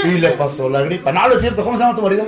y 0.05 0.19
le 0.19 0.31
pasó 0.33 0.69
la 0.69 0.83
gripa. 0.83 1.13
No, 1.13 1.29
no 1.29 1.35
es 1.35 1.41
cierto. 1.41 1.65
¿Cómo 1.65 1.77
se 1.77 1.85
llama 1.85 1.97
tu 1.97 2.03
marido? 2.03 2.27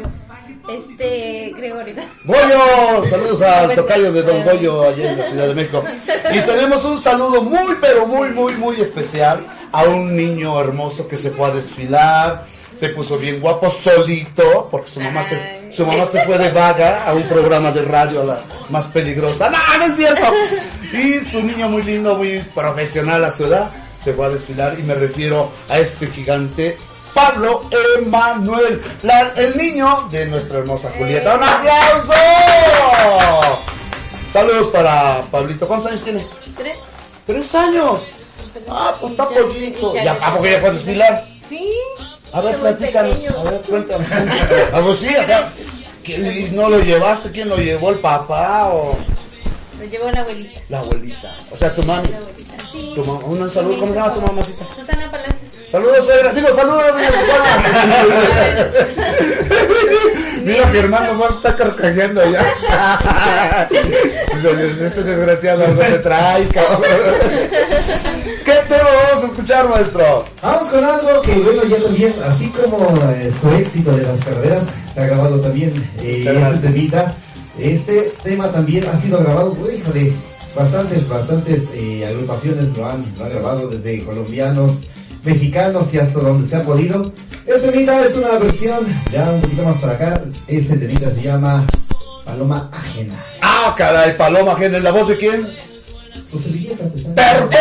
Este, 0.68 1.52
Gregorio. 1.56 1.94
Goyo, 2.24 3.08
saludos 3.08 3.42
al 3.42 3.74
tocayo 3.74 4.12
de 4.12 4.22
Don 4.22 4.44
Goyo 4.44 4.88
allá 4.88 5.10
en 5.10 5.18
la 5.18 5.26
Ciudad 5.26 5.48
de 5.48 5.54
México. 5.54 5.84
Y 6.32 6.40
tenemos 6.40 6.84
un 6.84 6.96
saludo 6.96 7.42
muy, 7.42 7.74
pero 7.80 8.06
muy, 8.06 8.28
muy, 8.30 8.54
muy 8.54 8.80
especial 8.80 9.44
a 9.72 9.84
un 9.84 10.14
niño 10.14 10.60
hermoso 10.60 11.08
que 11.08 11.16
se 11.16 11.30
fue 11.30 11.48
a 11.48 11.50
desfilar, 11.50 12.44
se 12.74 12.90
puso 12.90 13.18
bien 13.18 13.40
guapo 13.40 13.68
solito, 13.70 14.68
porque 14.70 14.90
su 14.90 15.00
mamá 15.00 15.24
se, 15.24 15.72
su 15.72 15.84
mamá 15.84 16.06
se 16.06 16.24
fue 16.24 16.38
de 16.38 16.50
vaga 16.50 17.04
a 17.04 17.14
un 17.14 17.24
programa 17.24 17.72
de 17.72 17.82
radio, 17.82 18.20
a 18.22 18.24
la 18.24 18.40
más 18.68 18.86
peligrosa. 18.88 19.50
No, 19.50 19.58
no 19.78 19.84
es 19.84 19.96
cierto. 19.96 20.26
Y 20.92 21.18
su 21.30 21.42
niño 21.42 21.68
muy 21.68 21.82
lindo, 21.82 22.16
muy 22.16 22.38
profesional 22.54 23.24
a 23.24 23.30
su 23.30 23.46
edad, 23.46 23.70
se 24.02 24.12
fue 24.14 24.26
a 24.26 24.30
desfilar 24.30 24.78
y 24.78 24.82
me 24.82 24.94
refiero 24.94 25.50
a 25.68 25.78
este 25.78 26.06
gigante. 26.08 26.76
Pablo 27.14 27.62
Emanuel, 27.98 28.80
la- 29.02 29.32
el 29.36 29.56
niño 29.56 30.08
de 30.12 30.26
nuestra 30.26 30.58
hermosa 30.58 30.92
Julieta. 30.96 31.34
¡Un 31.34 31.42
aplauso! 31.42 32.12
Saludos 34.32 34.68
para 34.68 35.20
Pablito. 35.30 35.66
¿Cuántos 35.66 35.90
años 35.90 36.02
tiene? 36.02 36.24
¿Tres? 36.56 36.76
Tres 37.26 37.54
años. 37.54 38.00
Ah, 38.68 38.94
pues 39.00 39.12
está 39.12 39.28
Ya- 39.34 39.40
pollito. 39.42 39.94
ya- 39.94 40.04
¿Ya, 40.04 40.12
¿A 40.14 40.32
poco 40.34 40.46
ya 40.46 40.60
puede 40.60 40.72
desfilar? 40.74 41.24
Sí. 41.48 41.72
A 42.32 42.40
ver, 42.40 42.56
platícanos. 42.60 43.12
A 43.36 43.42
ver, 43.50 43.60
cuéntame. 43.68 44.06
Ah, 44.72 44.80
pues 44.84 44.98
sí, 45.00 45.08
o 45.16 45.24
sea, 45.24 45.52
¿quién- 46.04 46.26
y 46.26 46.50
¿no 46.54 46.68
lo 46.68 46.78
llevaste? 46.80 47.30
¿Quién 47.32 47.48
lo 47.48 47.56
llevó? 47.56 47.90
¿El 47.90 47.98
papá 47.98 48.68
o 48.72 48.96
Lo 49.80 49.86
llevó 49.86 50.10
la 50.10 50.20
abuelita. 50.20 50.60
la 50.68 50.78
abuelita? 50.80 51.34
O 51.52 51.56
sea, 51.56 51.74
tu 51.74 51.82
mami. 51.82 52.08
La 52.08 52.18
abuelita. 52.18 52.54
Sí. 52.72 52.92
Tu 52.94 53.04
mamá. 53.04 53.18
Un 53.24 53.50
saludo. 53.50 53.78
¿Cómo 53.80 53.92
se 53.92 53.98
llama 53.98 54.14
tu 54.14 54.20
mamacita? 54.20 54.64
Susana 54.76 55.10
Palacios. 55.10 55.50
Saludos, 55.70 56.04
suegra. 56.04 56.32
Digo, 56.32 56.52
saludos, 56.52 56.84
doña 56.92 57.08
Susana. 57.20 58.70
Mira, 60.44 60.68
Germán 60.68 61.06
nomás 61.06 61.36
está 61.36 61.54
carcajeando 61.54 62.22
ya. 62.30 62.42
Dice, 63.70 64.86
Ese 64.86 65.02
desgraciado 65.02 65.64
algo 65.64 65.82
se 65.82 65.98
trae, 65.98 66.46
cabrón. 66.48 66.82
¿Qué 68.44 68.52
tema 68.68 68.88
vamos 69.08 69.24
a 69.24 69.26
escuchar, 69.26 69.68
maestro? 69.68 70.24
Vamos 70.42 70.68
con 70.68 70.84
algo 70.84 71.20
que, 71.22 71.34
bueno, 71.34 71.62
ya 71.64 71.82
también, 71.82 72.14
así 72.26 72.48
como 72.48 72.88
eh, 73.12 73.30
su 73.30 73.50
éxito 73.50 73.92
de 73.92 74.02
las 74.02 74.24
carreras, 74.24 74.64
se 74.92 75.00
ha 75.00 75.06
grabado 75.06 75.40
también 75.40 75.72
eh, 76.02 76.22
gracias. 76.24 76.62
Este 77.58 78.12
tema 78.22 78.50
también 78.50 78.86
ha 78.86 78.96
sido 78.96 79.18
grabado, 79.18 79.56
uy, 79.60 79.74
híjole, 79.74 80.12
bastantes, 80.54 81.08
bastantes 81.08 81.68
eh, 81.74 82.06
agrupaciones 82.06 82.76
lo 82.76 82.88
han, 82.88 83.04
lo 83.18 83.24
han 83.24 83.30
grabado, 83.30 83.68
desde 83.68 84.04
colombianos, 84.04 84.88
mexicanos 85.24 85.92
y 85.94 85.98
hasta 85.98 86.20
donde 86.20 86.48
se 86.48 86.56
ha 86.56 86.64
podido. 86.64 87.12
Este 87.46 87.70
temita 87.70 88.04
es 88.04 88.16
una 88.16 88.38
versión, 88.38 88.86
ya 89.12 89.30
un 89.30 89.40
poquito 89.40 89.62
más 89.62 89.76
para 89.78 89.94
acá, 89.94 90.22
este 90.46 90.76
temita 90.76 91.10
se 91.10 91.22
llama 91.22 91.66
Paloma 92.24 92.70
Ajena. 92.72 93.14
Ah, 93.42 93.74
caray, 93.76 94.16
Paloma 94.16 94.54
Gen, 94.56 94.74
¿en 94.74 94.84
la 94.84 94.92
voz 94.92 95.08
de 95.08 95.16
quién? 95.16 95.48
Su 96.30 96.38
servilleta, 96.38 96.84
pues. 96.84 97.04
¡Perfecto! 97.06 97.54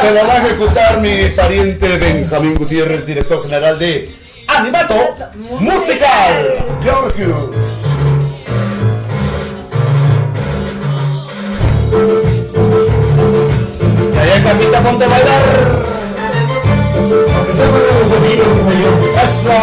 Se 0.00 0.10
la 0.12 0.22
va 0.24 0.34
a 0.34 0.46
ejecutar 0.46 1.00
mi 1.00 1.28
pariente 1.34 1.98
Benjamín 1.98 2.54
Gutiérrez, 2.56 3.04
director 3.04 3.42
general 3.42 3.78
de 3.78 4.14
Animato 4.46 4.94
Musical. 5.58 6.64
Georgios. 6.82 7.50
Y 14.14 14.18
allá 14.18 14.42
casita 14.44 14.82
ponte 14.82 15.04
a 15.04 15.08
bailar. 15.08 15.42
Aunque 17.36 17.52
sean 17.54 17.70
los 17.72 18.12
amigos 18.18 18.48
como 18.58 18.72
yo. 18.72 18.90
¡Eso! 19.24 19.58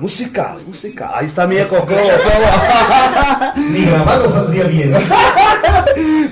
Musical, 0.00 0.54
musical, 0.56 0.58
musical. 0.66 1.10
Ahí 1.14 1.26
está 1.26 1.46
mi 1.46 1.56
eco. 1.56 1.86
Ni 3.56 3.84
grabado 3.86 4.28
saldría 4.28 4.64
bien. 4.64 4.94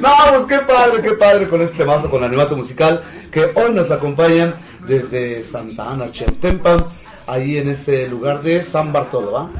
No, 0.01 0.10
pues 0.30 0.44
qué 0.44 0.59
padre, 0.59 1.02
qué 1.02 1.12
padre 1.12 1.48
con 1.48 1.60
este 1.60 1.78
temazo, 1.78 2.09
con 2.09 2.22
Animato 2.22 2.56
Musical, 2.56 3.02
que 3.32 3.51
hoy 3.55 3.72
nos 3.72 3.90
acompañan 3.90 4.55
desde 4.86 5.43
Santa 5.43 5.90
Ana, 5.90 6.12
Chemtempan, 6.12 6.84
ahí 7.26 7.59
en 7.59 7.70
ese 7.70 8.06
lugar 8.06 8.43
de 8.43 8.62
San 8.62 8.93
Bartolo, 8.93 9.32
¿va? 9.32 9.51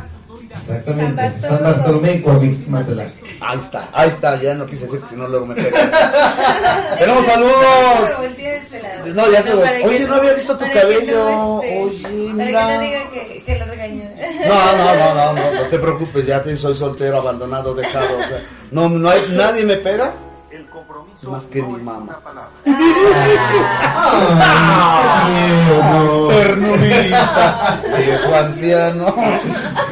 Exactamente. 0.51 1.41
San 1.41 1.63
Bartolomé, 1.63 2.23
Coahuixmatla. 2.23 3.07
Ahí 3.41 3.59
está, 3.59 3.89
ahí 3.93 4.09
está, 4.09 4.41
ya 4.41 4.55
no 4.55 4.67
quise 4.67 4.85
decir, 4.85 5.01
porque 5.01 5.15
si 5.15 5.21
no 5.21 5.29
luego 5.29 5.47
me 5.47 5.55
pega. 5.55 6.95
Tenemos 6.99 7.27
saludos. 7.27 7.55
No, 9.15 9.31
ya 9.31 9.43
se 9.43 9.55
lo. 9.55 9.61
Oye, 9.63 10.07
no 10.07 10.15
había 10.15 10.33
visto 10.33 10.57
tu 10.57 10.65
cabello. 10.73 11.57
Oye, 11.57 12.03
Para 12.03 12.09
que 12.09 12.29
no 12.29 12.35
mira. 12.35 12.96
No, 14.47 14.77
no, 14.77 14.95
no, 14.95 15.15
no, 15.15 15.33
no, 15.33 15.53
no 15.53 15.69
te 15.69 15.79
preocupes, 15.79 16.27
ya 16.27 16.43
te 16.43 16.57
soy 16.57 16.75
soltero, 16.75 17.19
abandonado, 17.19 17.75
dejado. 17.75 18.19
O 18.19 18.29
sea, 18.29 18.43
no, 18.71 18.89
no 18.89 19.09
hay, 19.09 19.27
nadie 19.31 19.65
me 19.65 19.77
pega. 19.77 20.13
Más 21.23 21.47
que 21.47 21.63
mi 21.63 21.79
mamá. 21.79 22.21
Ternurita, 26.29 27.83
viejo 27.99 28.35
anciano. 28.35 29.15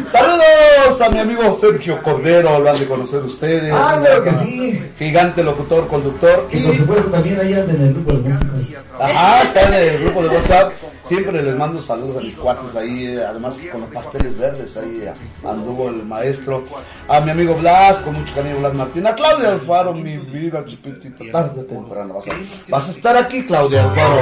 Saludos 0.05 1.01
a 1.01 1.09
mi 1.11 1.19
amigo 1.19 1.57
Sergio 1.59 2.01
Cordero, 2.03 2.59
lo 2.61 2.71
han 2.71 2.79
de 2.79 2.87
conocer 2.87 3.23
ustedes. 3.23 3.73
Ah, 3.75 3.99
claro 4.01 4.23
que 4.23 4.33
sí. 4.33 4.93
Gigante 4.99 5.43
locutor, 5.43 5.89
conductor. 5.89 6.47
Y 6.53 6.61
por 6.61 6.77
supuesto 6.77 7.11
también 7.11 7.41
ahí 7.41 7.55
anda 7.55 7.73
en 7.73 7.83
el 7.83 7.95
grupo 7.95 8.13
de 8.13 8.29
músicos. 8.29 8.65
Ajá, 9.01 9.43
está 9.43 9.63
en 9.63 9.75
el 9.75 10.05
grupo 10.05 10.23
de 10.23 10.29
WhatsApp. 10.29 10.73
Siempre 11.05 11.43
les 11.43 11.55
mando 11.57 11.81
saludos 11.83 12.17
a 12.17 12.21
mis 12.21 12.35
cuates 12.35 12.75
ahí, 12.77 13.17
además 13.19 13.59
con 13.71 13.83
los 13.83 13.91
pasteles 13.91 14.39
verdes, 14.39 14.77
ahí 14.79 15.05
anduvo 15.45 15.91
el 15.91 16.03
maestro. 16.05 16.65
A 17.09 17.21
mi 17.21 17.31
amigo 17.31 17.55
Blas, 17.57 18.01
con 18.01 18.15
mucho 18.15 18.35
cariño 18.35 18.57
Blas 18.57 18.73
Martín. 18.75 19.07
A 19.07 19.15
Claudia 19.15 19.51
Alfaro, 19.51 19.93
mi 19.93 20.17
vida 20.17 20.65
chiquitita, 20.65 21.25
tarde 21.31 21.61
o 21.61 21.65
temprano. 21.65 22.15
Vas 22.15 22.29
a, 22.29 22.33
vas 22.71 22.89
a 22.89 22.91
estar 22.91 23.17
aquí, 23.19 23.45
Claudia 23.45 23.85
Alfaro. 23.85 24.17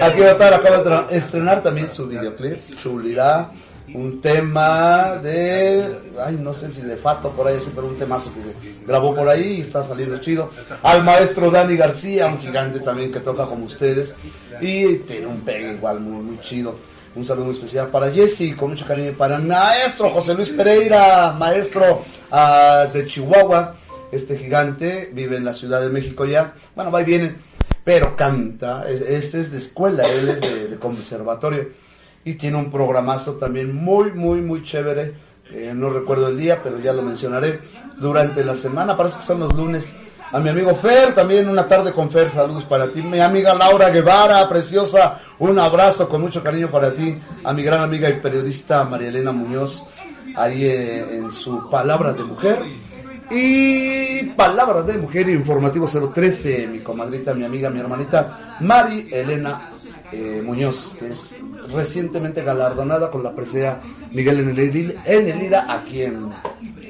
aquí 0.02 0.20
va 0.20 0.26
a 0.26 0.30
estar, 0.30 0.54
acaba 0.54 1.02
de 1.02 1.16
estrenar 1.16 1.62
también 1.62 1.90
su 1.90 2.06
videoclip, 2.06 2.58
chulidad. 2.76 3.48
Un 3.94 4.20
tema 4.20 5.16
de, 5.22 5.84
ay, 6.24 6.38
no 6.40 6.52
sé 6.54 6.70
si 6.70 6.82
de 6.82 6.96
Fato 6.96 7.30
por 7.30 7.48
ahí, 7.48 7.58
sí, 7.60 7.72
pero 7.74 7.88
un 7.88 7.96
temazo 7.98 8.30
que 8.32 8.84
grabó 8.86 9.14
por 9.14 9.28
ahí 9.28 9.54
y 9.58 9.60
está 9.62 9.82
saliendo 9.82 10.18
chido. 10.18 10.48
Al 10.82 11.02
maestro 11.04 11.50
Dani 11.50 11.76
García, 11.76 12.28
un 12.28 12.38
gigante 12.38 12.80
también 12.80 13.10
que 13.10 13.20
toca 13.20 13.46
como 13.46 13.64
ustedes 13.64 14.14
y 14.60 14.96
tiene 14.98 15.26
un 15.26 15.40
pegue 15.40 15.72
igual 15.72 16.00
muy, 16.00 16.22
muy 16.22 16.40
chido. 16.40 16.76
Un 17.16 17.24
saludo 17.24 17.50
especial 17.50 17.88
para 17.88 18.10
Jesse, 18.12 18.54
con 18.56 18.70
mucho 18.70 18.86
cariño 18.86 19.10
para 19.18 19.38
maestro 19.38 20.10
José 20.10 20.34
Luis 20.34 20.50
Pereira, 20.50 21.32
maestro 21.32 22.02
ah, 22.30 22.86
de 22.92 23.06
Chihuahua. 23.06 23.74
Este 24.12 24.36
gigante 24.36 25.10
vive 25.12 25.36
en 25.36 25.44
la 25.44 25.52
Ciudad 25.52 25.80
de 25.80 25.88
México 25.88 26.24
ya. 26.24 26.54
Bueno, 26.76 26.92
va 26.92 27.02
y 27.02 27.04
viene, 27.04 27.34
pero 27.82 28.14
canta. 28.14 28.88
Es- 28.88 29.00
Este 29.02 29.40
es 29.40 29.50
de 29.50 29.58
escuela, 29.58 30.04
él 30.06 30.28
es 30.28 30.70
de 30.70 30.76
conservatorio 30.78 31.68
y 32.24 32.34
tiene 32.34 32.58
un 32.58 32.70
programazo 32.70 33.34
también 33.34 33.74
muy, 33.74 34.12
muy, 34.12 34.40
muy 34.40 34.62
chévere. 34.62 35.14
Eh, 35.52 35.72
no 35.74 35.90
recuerdo 35.90 36.28
el 36.28 36.38
día, 36.38 36.60
pero 36.62 36.78
ya 36.78 36.92
lo 36.92 37.02
mencionaré 37.02 37.60
durante 37.96 38.44
la 38.44 38.54
semana. 38.54 38.96
Parece 38.96 39.18
que 39.18 39.24
son 39.24 39.40
los 39.40 39.54
lunes. 39.54 39.96
A 40.32 40.38
mi 40.38 40.48
amigo 40.48 40.74
Fer, 40.76 41.12
también 41.12 41.48
una 41.48 41.66
tarde 41.66 41.92
con 41.92 42.10
Fer. 42.10 42.30
Saludos 42.32 42.64
para 42.64 42.88
ti. 42.88 43.02
Mi 43.02 43.18
amiga 43.18 43.54
Laura 43.54 43.90
Guevara, 43.90 44.48
preciosa. 44.48 45.20
Un 45.40 45.58
abrazo 45.58 46.08
con 46.08 46.20
mucho 46.20 46.42
cariño 46.42 46.70
para 46.70 46.92
ti. 46.92 47.16
A 47.42 47.52
mi 47.52 47.62
gran 47.62 47.82
amiga 47.82 48.08
y 48.08 48.20
periodista 48.20 48.84
María 48.84 49.08
Elena 49.08 49.32
Muñoz, 49.32 49.86
ahí 50.36 50.66
eh, 50.66 51.16
en 51.16 51.32
su 51.32 51.68
Palabra 51.68 52.12
de 52.12 52.22
Mujer. 52.22 52.58
Y 53.30 54.22
Palabra 54.36 54.82
de 54.82 54.98
Mujer 54.98 55.28
Informativo 55.28 55.86
013, 55.86 56.66
mi 56.66 56.80
comadrita, 56.80 57.32
mi 57.32 57.44
amiga, 57.44 57.70
mi 57.70 57.80
hermanita 57.80 58.56
Mari 58.60 59.08
Elena 59.10 59.69
eh, 60.12 60.42
Muñoz, 60.44 60.96
que 60.98 61.12
es 61.12 61.40
recientemente 61.74 62.42
galardonada 62.42 63.10
con 63.10 63.22
la 63.22 63.32
presea 63.32 63.80
Miguel 64.12 64.40
en 64.40 64.48
el, 64.50 64.98
en 65.04 65.54
aquí 65.54 66.02
en, 66.02 66.30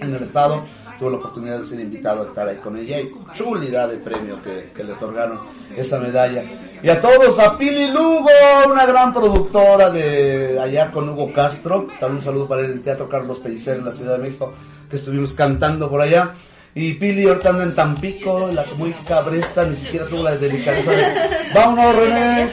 en 0.01 0.15
el 0.15 0.23
estado. 0.23 0.63
Tuve 0.99 1.13
la 1.13 1.17
oportunidad 1.17 1.59
de 1.59 1.65
ser 1.65 1.81
invitado 1.81 2.21
a 2.21 2.27
estar 2.27 2.47
ahí 2.47 2.57
con 2.57 2.77
ella 2.77 3.01
y 3.01 3.11
chulidad 3.33 3.89
de 3.89 3.97
premio 3.97 4.43
que, 4.43 4.71
que 4.77 4.85
le 4.85 4.93
otorgaron 4.93 5.41
esa 5.75 5.99
medalla. 5.99 6.43
Y 6.83 6.91
a 6.91 7.01
todos, 7.01 7.39
a 7.39 7.57
Pili 7.57 7.89
Lugo, 7.89 8.29
una 8.71 8.85
gran 8.85 9.15
productora 9.15 9.89
de 9.89 10.59
allá 10.61 10.91
con 10.91 11.09
Hugo 11.09 11.33
Castro. 11.33 11.89
También 11.99 12.17
un 12.17 12.21
saludo 12.21 12.47
para 12.47 12.63
el 12.63 12.83
Teatro 12.83 13.09
Carlos 13.09 13.39
Pellicer 13.39 13.79
en 13.79 13.87
la 13.87 13.93
Ciudad 13.93 14.19
de 14.19 14.25
México, 14.25 14.53
que 14.91 14.97
estuvimos 14.97 15.33
cantando 15.33 15.89
por 15.89 16.03
allá. 16.03 16.35
Y 16.73 16.95
Pili 16.95 17.27
ahorita 17.27 17.51
anda 17.51 17.65
en 17.65 17.75
Tampico, 17.75 18.49
la 18.53 18.65
muy 18.77 18.93
cabresta, 19.07 19.65
ni 19.65 19.75
siquiera 19.75 20.07
tuvo 20.07 20.23
la 20.23 20.37
delicadeza 20.37 20.93
de... 20.93 21.05
Vámonos, 21.53 21.97
René. 21.97 22.53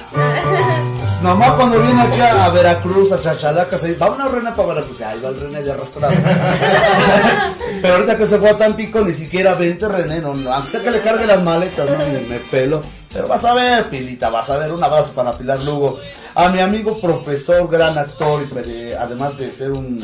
Nomás 1.22 1.52
cuando 1.52 1.80
viene 1.82 2.02
aquí 2.02 2.20
a 2.22 2.50
Veracruz, 2.50 3.12
a 3.12 3.22
Chachalaca, 3.22 3.78
se 3.78 3.90
dice, 3.90 4.00
vámonos, 4.00 4.32
René, 4.32 4.52
para 4.52 4.70
Veracruz. 4.70 5.02
Ahí 5.02 5.20
va 5.24 5.30
el 5.30 5.40
René 5.40 5.62
de 5.62 5.72
arrastrado. 5.72 6.16
Pero 7.82 7.94
ahorita 7.94 8.18
que 8.18 8.26
se 8.26 8.40
fue 8.40 8.50
a 8.50 8.58
Tampico, 8.58 9.02
ni 9.02 9.14
siquiera 9.14 9.54
vente, 9.54 9.88
René, 9.88 10.20
no, 10.20 10.34
no, 10.34 10.52
aunque 10.52 10.70
sea 10.70 10.82
que 10.82 10.92
le 10.92 11.02
cargue 11.02 11.28
las 11.28 11.44
maletas, 11.44 11.88
no, 11.88 11.98
me, 11.98 12.20
me 12.22 12.40
pelo. 12.40 12.82
Pero 13.14 13.28
vas 13.28 13.46
a 13.46 13.54
ver, 13.54 13.86
Pilita, 13.86 14.30
vas 14.30 14.50
a 14.50 14.58
ver, 14.58 14.72
un 14.72 14.84
abrazo 14.84 15.12
para 15.14 15.38
Pilar 15.38 15.62
Lugo. 15.62 16.00
A 16.34 16.50
mi 16.50 16.60
amigo 16.60 17.00
profesor, 17.00 17.70
gran 17.70 17.98
actor, 17.98 18.48
y 18.66 18.94
además 18.94 19.38
de 19.38 19.52
ser 19.52 19.72
un 19.72 20.04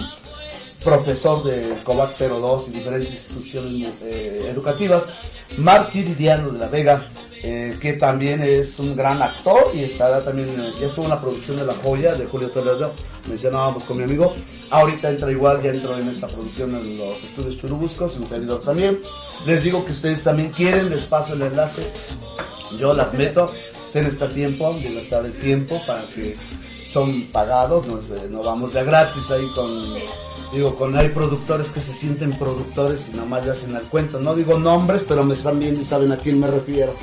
profesor 0.84 1.44
de 1.44 1.76
COVAC 1.84 2.14
02 2.14 2.68
y 2.68 2.72
diferentes 2.72 3.12
instituciones 3.12 4.04
eh, 4.04 4.50
educativas, 4.50 5.10
Mark 5.58 5.90
Iridiano 5.94 6.50
de 6.50 6.60
la 6.60 6.68
Vega, 6.68 7.06
eh, 7.44 7.78
que 7.82 7.94
también 7.94 8.42
es 8.42 8.80
un 8.80 8.96
gran 8.96 9.22
actor 9.22 9.72
y 9.74 9.84
estará 9.84 10.24
también, 10.24 10.48
eh, 10.50 10.74
ya 10.80 10.88
estuvo 10.88 11.06
en 11.06 11.12
la 11.12 11.20
producción 11.20 11.58
de 11.58 11.66
La 11.66 11.74
Joya 11.76 12.16
de 12.16 12.26
Julio 12.26 12.50
Toledo, 12.50 12.94
mencionábamos 13.28 13.84
con 13.84 13.98
mi 13.98 14.04
amigo, 14.04 14.34
ahorita 14.70 15.10
entra 15.10 15.32
igual, 15.32 15.62
ya 15.62 15.72
entró 15.72 15.98
en 15.98 16.08
esta 16.08 16.28
producción 16.28 16.76
en 16.76 16.98
los 16.98 17.24
estudios 17.24 17.58
Churubuscos, 17.58 18.16
un 18.18 18.28
servidor 18.28 18.62
también, 18.62 19.00
les 19.46 19.64
digo 19.64 19.86
que 19.86 19.92
ustedes 19.92 20.24
también 20.24 20.52
quieren, 20.52 20.90
les 20.90 21.04
paso 21.04 21.34
el 21.34 21.42
enlace, 21.42 21.84
yo 22.80 22.94
las 22.94 23.14
meto, 23.14 23.52
se 23.90 24.02
necesita 24.02 24.30
tiempo, 24.30 24.74
libertad 24.82 25.24
de 25.24 25.32
tiempo 25.32 25.82
para 25.86 26.02
que 26.08 26.36
son 26.88 27.24
pagados, 27.32 27.88
no, 27.88 28.00
no 28.30 28.44
vamos 28.44 28.74
de 28.74 28.84
gratis 28.84 29.32
ahí 29.32 29.46
con, 29.54 29.96
digo, 30.54 30.76
con 30.76 30.96
hay 30.96 31.10
productores 31.10 31.72
que 31.72 31.82
se 31.82 31.92
sienten 31.94 32.32
productores 32.34 33.08
y 33.12 33.18
nomás 33.18 33.46
le 33.46 33.52
hacen 33.52 33.76
al 33.76 33.84
cuento, 33.84 34.20
no 34.20 34.36
digo 34.36 34.60
nombres, 34.60 35.04
pero 35.08 35.24
me 35.24 35.34
están 35.34 35.60
viendo 35.60 35.82
y 35.82 35.86
saben 35.86 36.12
a 36.12 36.18
quién 36.18 36.40
me 36.40 36.48
refiero. 36.48 36.96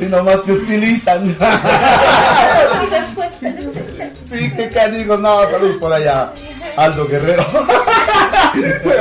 y 0.00 0.04
nomás 0.04 0.44
te 0.44 0.52
utilizan. 0.52 1.36
sí, 4.26 4.52
qué 4.56 4.70
canigo, 4.70 5.16
no, 5.16 5.46
saludos 5.46 5.76
por 5.76 5.92
allá, 5.92 6.32
Aldo 6.76 7.06
Guerrero, 7.06 7.46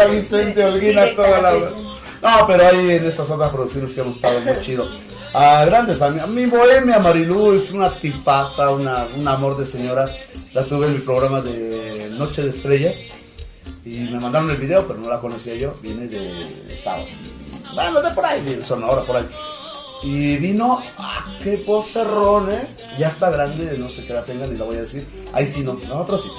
a 0.01 0.05
Vicente 0.05 0.63
Holguina, 0.63 1.13
toda 1.15 1.41
la... 1.41 1.51
No, 1.51 2.47
pero 2.47 2.67
ahí 2.67 2.91
en 2.91 3.05
estas 3.05 3.29
otras 3.29 3.49
producciones 3.49 3.93
que 3.93 4.01
hemos 4.01 4.15
estado 4.15 4.39
muy 4.41 4.59
chido. 4.59 4.87
A 5.33 5.63
grandes 5.65 6.01
amigos. 6.01 6.29
Mi 6.29 6.45
bohemia 6.45 6.99
Marilú 6.99 7.53
es 7.53 7.71
una 7.71 7.89
tipaza, 7.89 8.69
una, 8.71 9.05
un 9.17 9.27
amor 9.27 9.57
de 9.57 9.65
señora. 9.65 10.09
La 10.53 10.63
tuve 10.63 10.87
en 10.87 10.93
mi 10.93 10.99
programa 10.99 11.41
de 11.41 12.09
Noche 12.17 12.41
de 12.43 12.49
Estrellas. 12.49 13.07
Y 13.85 13.99
me 13.99 14.19
mandaron 14.19 14.49
el 14.49 14.57
video, 14.57 14.85
pero 14.85 14.99
no 14.99 15.09
la 15.09 15.19
conocía 15.19 15.55
yo. 15.55 15.73
Viene 15.81 16.07
de 16.07 16.77
sábado. 16.77 17.05
Bueno, 17.73 18.01
de 18.01 18.11
por 18.11 18.25
ahí, 18.25 18.41
de 18.41 18.61
Sonora, 18.61 19.01
por 19.03 19.15
ahí. 19.15 19.25
Y 20.03 20.37
vino, 20.37 20.81
ah, 20.97 21.25
qué 21.43 21.63
vocerrón, 21.65 22.51
¿eh? 22.51 22.67
Ya 22.97 23.07
está 23.07 23.29
grande, 23.29 23.77
no 23.77 23.87
sé 23.87 24.03
qué 24.03 24.13
la 24.13 24.23
tenga 24.23 24.47
ni 24.47 24.57
la 24.57 24.65
voy 24.65 24.77
a 24.77 24.81
decir. 24.81 25.07
Ahí 25.31 25.45
sí, 25.45 25.63
no, 25.63 25.73
nosotros 25.73 26.23
sí. 26.23 26.29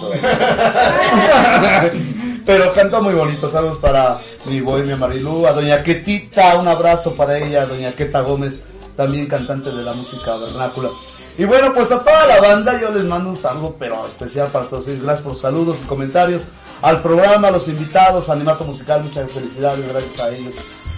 Pero 2.44 2.73
cantó 2.74 3.01
muy 3.01 3.14
bonito, 3.14 3.48
saludos 3.48 3.78
para 3.78 4.20
mi 4.47 4.60
bohemia 4.60 4.97
Marilú, 4.97 5.47
a 5.47 5.52
doña 5.52 5.82
Quetita, 5.85 6.56
un 6.59 6.66
abrazo 6.66 7.14
para 7.14 7.39
ella, 7.39 7.64
doña 7.64 7.93
Queta 7.93 8.20
Gómez, 8.23 8.64
también 8.97 9.27
cantante 9.27 9.70
de 9.70 9.82
la 9.82 9.93
música 9.93 10.36
vernácula. 10.36 10.90
Y 11.39 11.44
bueno, 11.44 11.73
pues 11.73 11.90
a 11.90 12.05
toda 12.05 12.27
la 12.27 12.40
banda 12.40 12.78
yo 12.81 12.90
les 12.90 13.05
mando 13.05 13.31
un 13.31 13.36
saludo, 13.36 13.77
pero 13.78 14.06
especial 14.06 14.48
para 14.48 14.66
todos 14.66 14.86
ellos. 14.89 15.02
Gracias 15.02 15.24
por 15.24 15.32
sus 15.32 15.43
saludos 15.43 15.78
y 15.82 15.86
comentarios 15.86 16.47
al 16.82 17.01
programa, 17.01 17.48
a 17.48 17.51
los 17.52 17.69
invitados, 17.69 18.28
a 18.28 18.32
Animato 18.32 18.64
Musical, 18.64 19.05
muchas 19.05 19.31
felicidades, 19.31 19.89
gracias 19.89 20.20
a 20.20 20.31
ellos. 20.31 20.55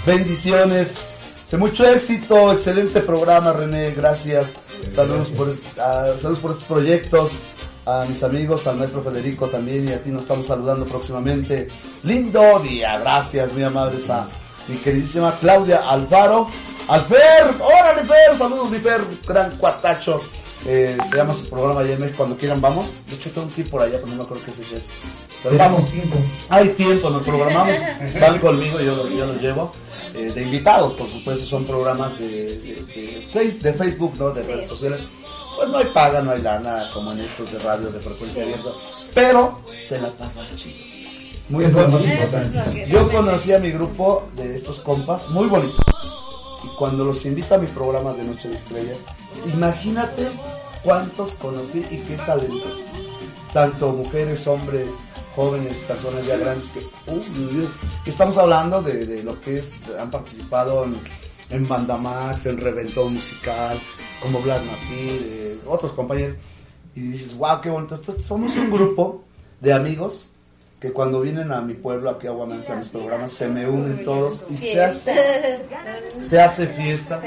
Bendiciones. 0.07 1.05
De 1.51 1.59
mucho 1.59 1.87
éxito, 1.87 2.53
excelente 2.53 3.01
programa, 3.01 3.53
René, 3.53 3.93
gracias. 3.93 4.55
Saludos 4.91 5.29
por, 5.29 5.55
ah, 5.79 6.15
saludos 6.21 6.41
por 6.41 6.51
estos 6.51 6.67
proyectos. 6.67 7.33
A 7.87 8.07
mis 8.09 8.23
amigos, 8.23 8.67
al 8.67 8.79
maestro 8.79 9.03
Federico 9.03 9.47
también 9.49 9.87
y 9.87 9.93
a 9.93 10.03
ti 10.03 10.11
nos 10.11 10.23
estamos 10.23 10.47
saludando 10.47 10.87
próximamente. 10.87 11.69
Lindo 12.03 12.59
día, 12.61 12.99
gracias, 12.99 13.53
muy 13.53 13.63
amables 13.63 14.09
a 14.09 14.27
mi 14.69 14.77
queridísima 14.77 15.33
Claudia 15.41 15.79
Alvaro. 15.89 16.49
Alfer, 16.89 17.55
órale 17.61 18.03
Fer, 18.03 18.37
saludos 18.37 18.71
mi 18.71 18.79
Fer, 18.79 19.01
gran 19.27 19.51
cuatacho. 19.57 20.21
Eh, 20.67 20.97
se 21.09 21.17
llama 21.17 21.35
su 21.35 21.49
programa 21.49 21.81
allá 21.81 21.93
en 21.93 22.01
México, 22.01 22.19
cuando 22.19 22.37
quieran 22.37 22.61
vamos. 22.61 22.93
De 23.09 23.17
hecho 23.17 23.31
tengo 23.31 23.49
que 23.55 23.63
ir 23.63 23.71
por 23.71 23.83
allá, 23.83 23.95
pero 23.97 24.07
no 24.09 24.17
me 24.17 24.23
acuerdo 24.23 24.45
qué 24.45 24.53
fecha 24.53 24.77
es. 24.77 24.87
Pero 25.43 25.59
vamos. 25.59 25.91
tiempo. 25.91 26.17
Hay 26.49 26.69
tiempo, 26.71 27.11
nos 27.11 27.23
programamos. 27.23 27.69
Van 28.21 28.39
conmigo, 28.39 28.81
yo 28.81 28.95
lo, 28.97 29.09
yo 29.09 29.27
lo 29.27 29.35
llevo. 29.35 29.73
Eh, 30.15 30.31
de 30.35 30.43
invitados, 30.43 30.93
por 30.95 31.09
supuesto, 31.11 31.45
son 31.45 31.65
programas 31.67 32.19
de, 32.19 32.29
de- 32.57 33.27
de- 33.35 33.51
de 33.61 33.73
Facebook, 33.75 34.15
¿no? 34.19 34.31
De 34.31 34.43
redes 34.43 34.69
sociales. 34.69 35.03
Pues 35.57 35.69
no 35.69 35.79
hay 35.79 35.87
paga, 35.87 36.21
no 36.23 36.31
hay 36.31 36.41
lana, 36.43 36.89
como 36.95 37.13
en 37.13 37.21
estos 37.21 37.51
de 37.53 37.59
radio 37.61 37.91
de 37.91 38.01
frecuencia 38.01 38.43
abierta. 38.43 38.71
Pero 39.13 39.61
te 39.89 40.01
la 40.01 40.09
pasas 40.11 40.55
chido. 40.57 40.94
Muy 41.49 41.65
es 41.65 41.73
lo 41.75 41.89
más 41.89 42.01
bonito. 42.01 42.13
importante. 42.13 42.87
Yo 42.89 43.11
conocí 43.11 43.53
a 43.53 43.59
mi 43.59 43.71
grupo 43.71 44.25
de 44.37 44.55
estos 44.57 44.81
compas, 44.81 45.29
muy 45.31 45.47
bonito. 45.47 45.77
Y 46.65 46.69
cuando 46.79 47.05
los 47.05 47.25
invito 47.27 47.55
a 47.55 47.59
mi 47.59 47.67
programa 47.67 48.15
de 48.15 48.25
Noche 48.25 48.49
de 48.49 48.57
Estrellas, 48.57 49.05
imagínate 49.53 50.29
cuántos 50.83 51.35
conocí 51.35 51.85
y 51.91 51.99
qué 51.99 52.17
talentos. 52.17 52.79
Tanto 53.53 53.93
mujeres, 53.93 54.47
hombres, 54.47 54.95
jóvenes, 55.37 55.83
personas 55.83 56.27
ya 56.27 56.37
grandes 56.39 56.69
que... 56.69 56.81
uy. 57.11 57.69
Estamos 58.07 58.39
hablando 58.39 58.81
de, 58.83 59.05
de 59.05 59.23
lo 59.23 59.39
que 59.41 59.59
es, 59.59 59.75
han 60.01 60.11
participado 60.11 60.85
en, 60.85 60.97
en 61.51 61.69
Bandamax, 61.69 62.47
en 62.47 62.59
Reventón 62.59 63.15
Musical, 63.15 63.79
como 64.23 64.41
Blas 64.41 64.65
Martí, 64.65 65.61
otros 65.67 65.93
compañeros. 65.93 66.37
Y 66.97 67.01
dices, 67.01 67.37
wow, 67.37 67.61
qué 67.61 67.69
bonito. 67.69 67.97
Entonces, 67.97 68.25
somos 68.25 68.57
un 68.57 68.71
grupo 68.71 69.23
de 69.61 69.73
amigos 69.73 70.31
que 70.85 70.93
cuando 70.93 71.23
vienen 71.23 71.51
a 71.51 71.63
mi 71.63 71.73
pueblo, 71.73 72.11
aquí 72.11 72.27
a 72.27 72.31
Guamante, 72.33 72.71
a 72.71 72.77
mis 72.77 72.89
programas, 72.89 73.33
se 73.33 73.49
me 73.49 73.67
unen 73.67 74.05
todos 74.05 74.45
y 74.51 74.57
se 74.59 74.85
hace, 74.85 75.61
se 76.21 76.39
hace 76.39 76.67
fiesta. 76.67 77.23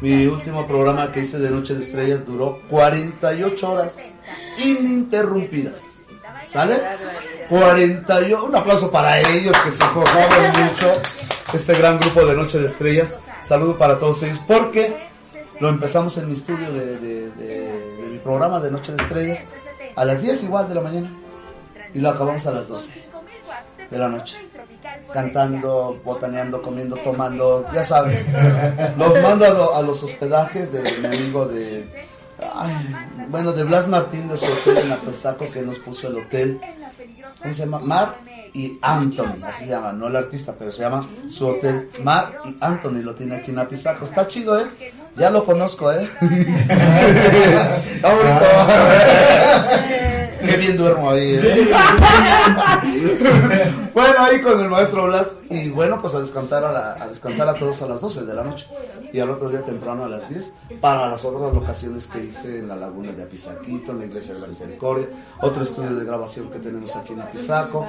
Mi 0.00 0.26
último 0.26 0.66
programa 0.66 1.12
que 1.12 1.20
hice 1.20 1.38
de 1.38 1.48
Noche 1.48 1.74
de 1.76 1.84
Estrellas 1.84 2.26
duró 2.26 2.60
48 2.68 3.70
horas 3.70 3.98
ininterrumpidas. 4.58 6.00
¿Sale? 6.48 6.76
48, 7.48 8.44
un 8.46 8.56
aplauso 8.56 8.90
para 8.90 9.20
ellos 9.20 9.54
que 9.62 9.70
se 9.70 9.76
esforzaron 9.76 10.64
mucho. 10.64 10.92
Este 11.54 11.74
gran 11.74 12.00
grupo 12.00 12.26
de 12.26 12.34
Noche 12.34 12.58
de 12.58 12.66
Estrellas. 12.66 13.20
Saludo 13.44 13.78
para 13.78 14.00
todos 14.00 14.22
ellos 14.24 14.40
porque 14.48 14.92
lo 15.60 15.68
empezamos 15.68 16.16
en 16.18 16.26
mi 16.26 16.32
estudio 16.32 16.72
de, 16.72 16.96
de- 16.96 17.30
de- 17.30 17.96
de 18.02 18.06
mi 18.08 18.18
programa 18.18 18.58
de 18.58 18.72
Noche 18.72 18.90
de 18.92 19.02
Estrellas 19.04 19.44
a 19.94 20.04
las 20.04 20.20
10 20.22 20.42
igual 20.42 20.68
de 20.68 20.74
la 20.74 20.80
mañana 20.80 21.12
y 21.94 22.00
lo 22.00 22.10
acabamos 22.10 22.46
a 22.46 22.50
las 22.52 22.68
12 22.68 22.92
de 23.90 23.98
la 23.98 24.08
noche. 24.08 24.36
Cantando, 25.12 26.00
botaneando, 26.04 26.60
comiendo, 26.62 26.96
tomando, 26.96 27.66
ya 27.72 27.82
saben. 27.84 28.18
Los 28.98 29.22
mando 29.22 29.44
a, 29.46 29.50
lo- 29.50 29.74
a 29.76 29.82
los 29.82 30.02
hospedajes 30.02 30.72
de 30.72 30.82
mi 31.00 31.06
amigo 31.06 31.46
de. 31.46 31.88
ay, 32.54 32.72
bueno, 33.28 33.52
de 33.52 33.64
Blas 33.64 33.88
Martín 33.88 34.28
de 34.28 34.36
su 34.36 34.46
hotel 34.52 34.78
en 34.78 34.92
Apesaco 34.92 35.50
que 35.50 35.62
nos 35.62 35.78
puso 35.78 36.08
el 36.08 36.16
hotel. 36.18 36.60
¿Cómo 37.40 37.54
se 37.54 37.60
llama? 37.64 37.78
Mar 37.78 38.16
y 38.52 38.78
Anthony, 38.82 39.42
así 39.46 39.64
se 39.64 39.70
llama, 39.70 39.92
no 39.92 40.08
el 40.08 40.16
artista, 40.16 40.54
pero 40.58 40.72
se 40.72 40.82
llama 40.82 41.06
su 41.30 41.46
hotel 41.46 41.88
Mar 42.02 42.40
y 42.44 42.56
Anthony, 42.60 43.02
lo 43.02 43.14
tiene 43.14 43.36
aquí 43.36 43.50
en 43.52 43.58
Apizaco. 43.60 44.04
Está 44.04 44.26
chido, 44.28 44.60
¿eh? 44.60 44.66
Ya 45.16 45.30
lo 45.30 45.44
conozco, 45.44 45.90
¿eh? 45.92 46.08
Está 47.94 48.14
bonito. 48.14 48.46
Qué 50.48 50.56
bien 50.56 50.76
duermo 50.76 51.10
ahí. 51.10 51.34
¿eh? 51.34 51.70
bueno, 53.94 54.14
ahí 54.20 54.40
con 54.40 54.60
el 54.60 54.68
maestro 54.68 55.06
Blas. 55.06 55.36
Y 55.50 55.68
bueno, 55.70 56.00
pues 56.00 56.14
a 56.14 56.20
descansar 56.20 56.64
a, 56.64 56.72
la- 56.72 56.92
a 56.94 57.08
descansar 57.08 57.48
a 57.48 57.54
todos 57.54 57.80
a 57.82 57.86
las 57.86 58.00
12 58.00 58.24
de 58.24 58.34
la 58.34 58.44
noche. 58.44 58.66
Y 59.12 59.20
al 59.20 59.30
otro 59.30 59.48
día 59.48 59.62
temprano 59.62 60.04
a 60.04 60.08
las 60.08 60.28
10. 60.28 60.52
Para 60.80 61.08
las 61.08 61.24
otras 61.24 61.52
locaciones 61.52 62.06
que 62.06 62.24
hice 62.24 62.58
en 62.58 62.68
la 62.68 62.76
laguna 62.76 63.12
de 63.12 63.22
Apizaquito, 63.22 63.92
en 63.92 64.00
la 64.00 64.06
iglesia 64.06 64.34
de 64.34 64.40
la 64.40 64.46
Misericordia. 64.46 65.08
Otro 65.40 65.62
estudio 65.62 65.94
de 65.94 66.04
grabación 66.04 66.50
que 66.50 66.58
tenemos 66.58 66.94
aquí 66.96 67.12
en 67.12 67.20
Apizaco. 67.22 67.86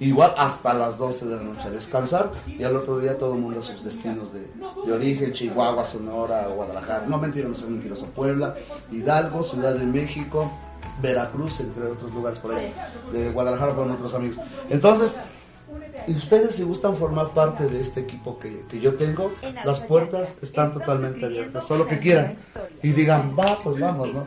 Igual 0.00 0.34
hasta 0.36 0.74
las 0.74 0.98
12 0.98 1.26
de 1.26 1.36
la 1.36 1.42
noche 1.42 1.68
a 1.68 1.70
descansar. 1.70 2.32
Y 2.46 2.64
al 2.64 2.76
otro 2.76 2.98
día 2.98 3.16
todo 3.16 3.34
el 3.34 3.40
mundo 3.40 3.60
a 3.60 3.62
sus 3.62 3.84
destinos 3.84 4.32
de, 4.32 4.48
de 4.86 4.92
origen: 4.92 5.32
Chihuahua, 5.32 5.84
Sonora, 5.84 6.46
Guadalajara. 6.48 7.04
No 7.06 7.18
mentira, 7.18 7.48
no 7.48 7.54
soy 7.54 7.70
mentiroso. 7.70 8.06
Puebla, 8.06 8.54
Hidalgo, 8.90 9.42
Ciudad 9.44 9.74
de 9.74 9.84
México. 9.86 10.50
Veracruz, 11.00 11.60
entre 11.60 11.84
otros 11.86 12.12
lugares 12.12 12.38
por 12.38 12.54
ahí. 12.54 12.72
De 13.12 13.30
Guadalajara 13.30 13.74
fueron 13.74 13.92
otros 13.92 14.14
amigos. 14.14 14.38
Entonces, 14.70 15.20
y 16.06 16.12
ustedes 16.12 16.54
si 16.54 16.62
gustan 16.64 16.96
formar 16.96 17.30
parte 17.30 17.66
de 17.66 17.80
este 17.80 18.00
equipo 18.00 18.38
que, 18.38 18.64
que 18.68 18.78
yo 18.78 18.94
tengo, 18.94 19.32
las 19.64 19.80
puertas 19.80 20.36
están 20.42 20.74
totalmente 20.74 21.24
abiertas, 21.24 21.66
solo 21.66 21.86
que 21.86 21.98
quieran. 21.98 22.36
Y 22.82 22.92
digan, 22.92 23.34
va, 23.38 23.58
pues 23.62 23.80
vamos, 23.80 24.12
¿no? 24.12 24.24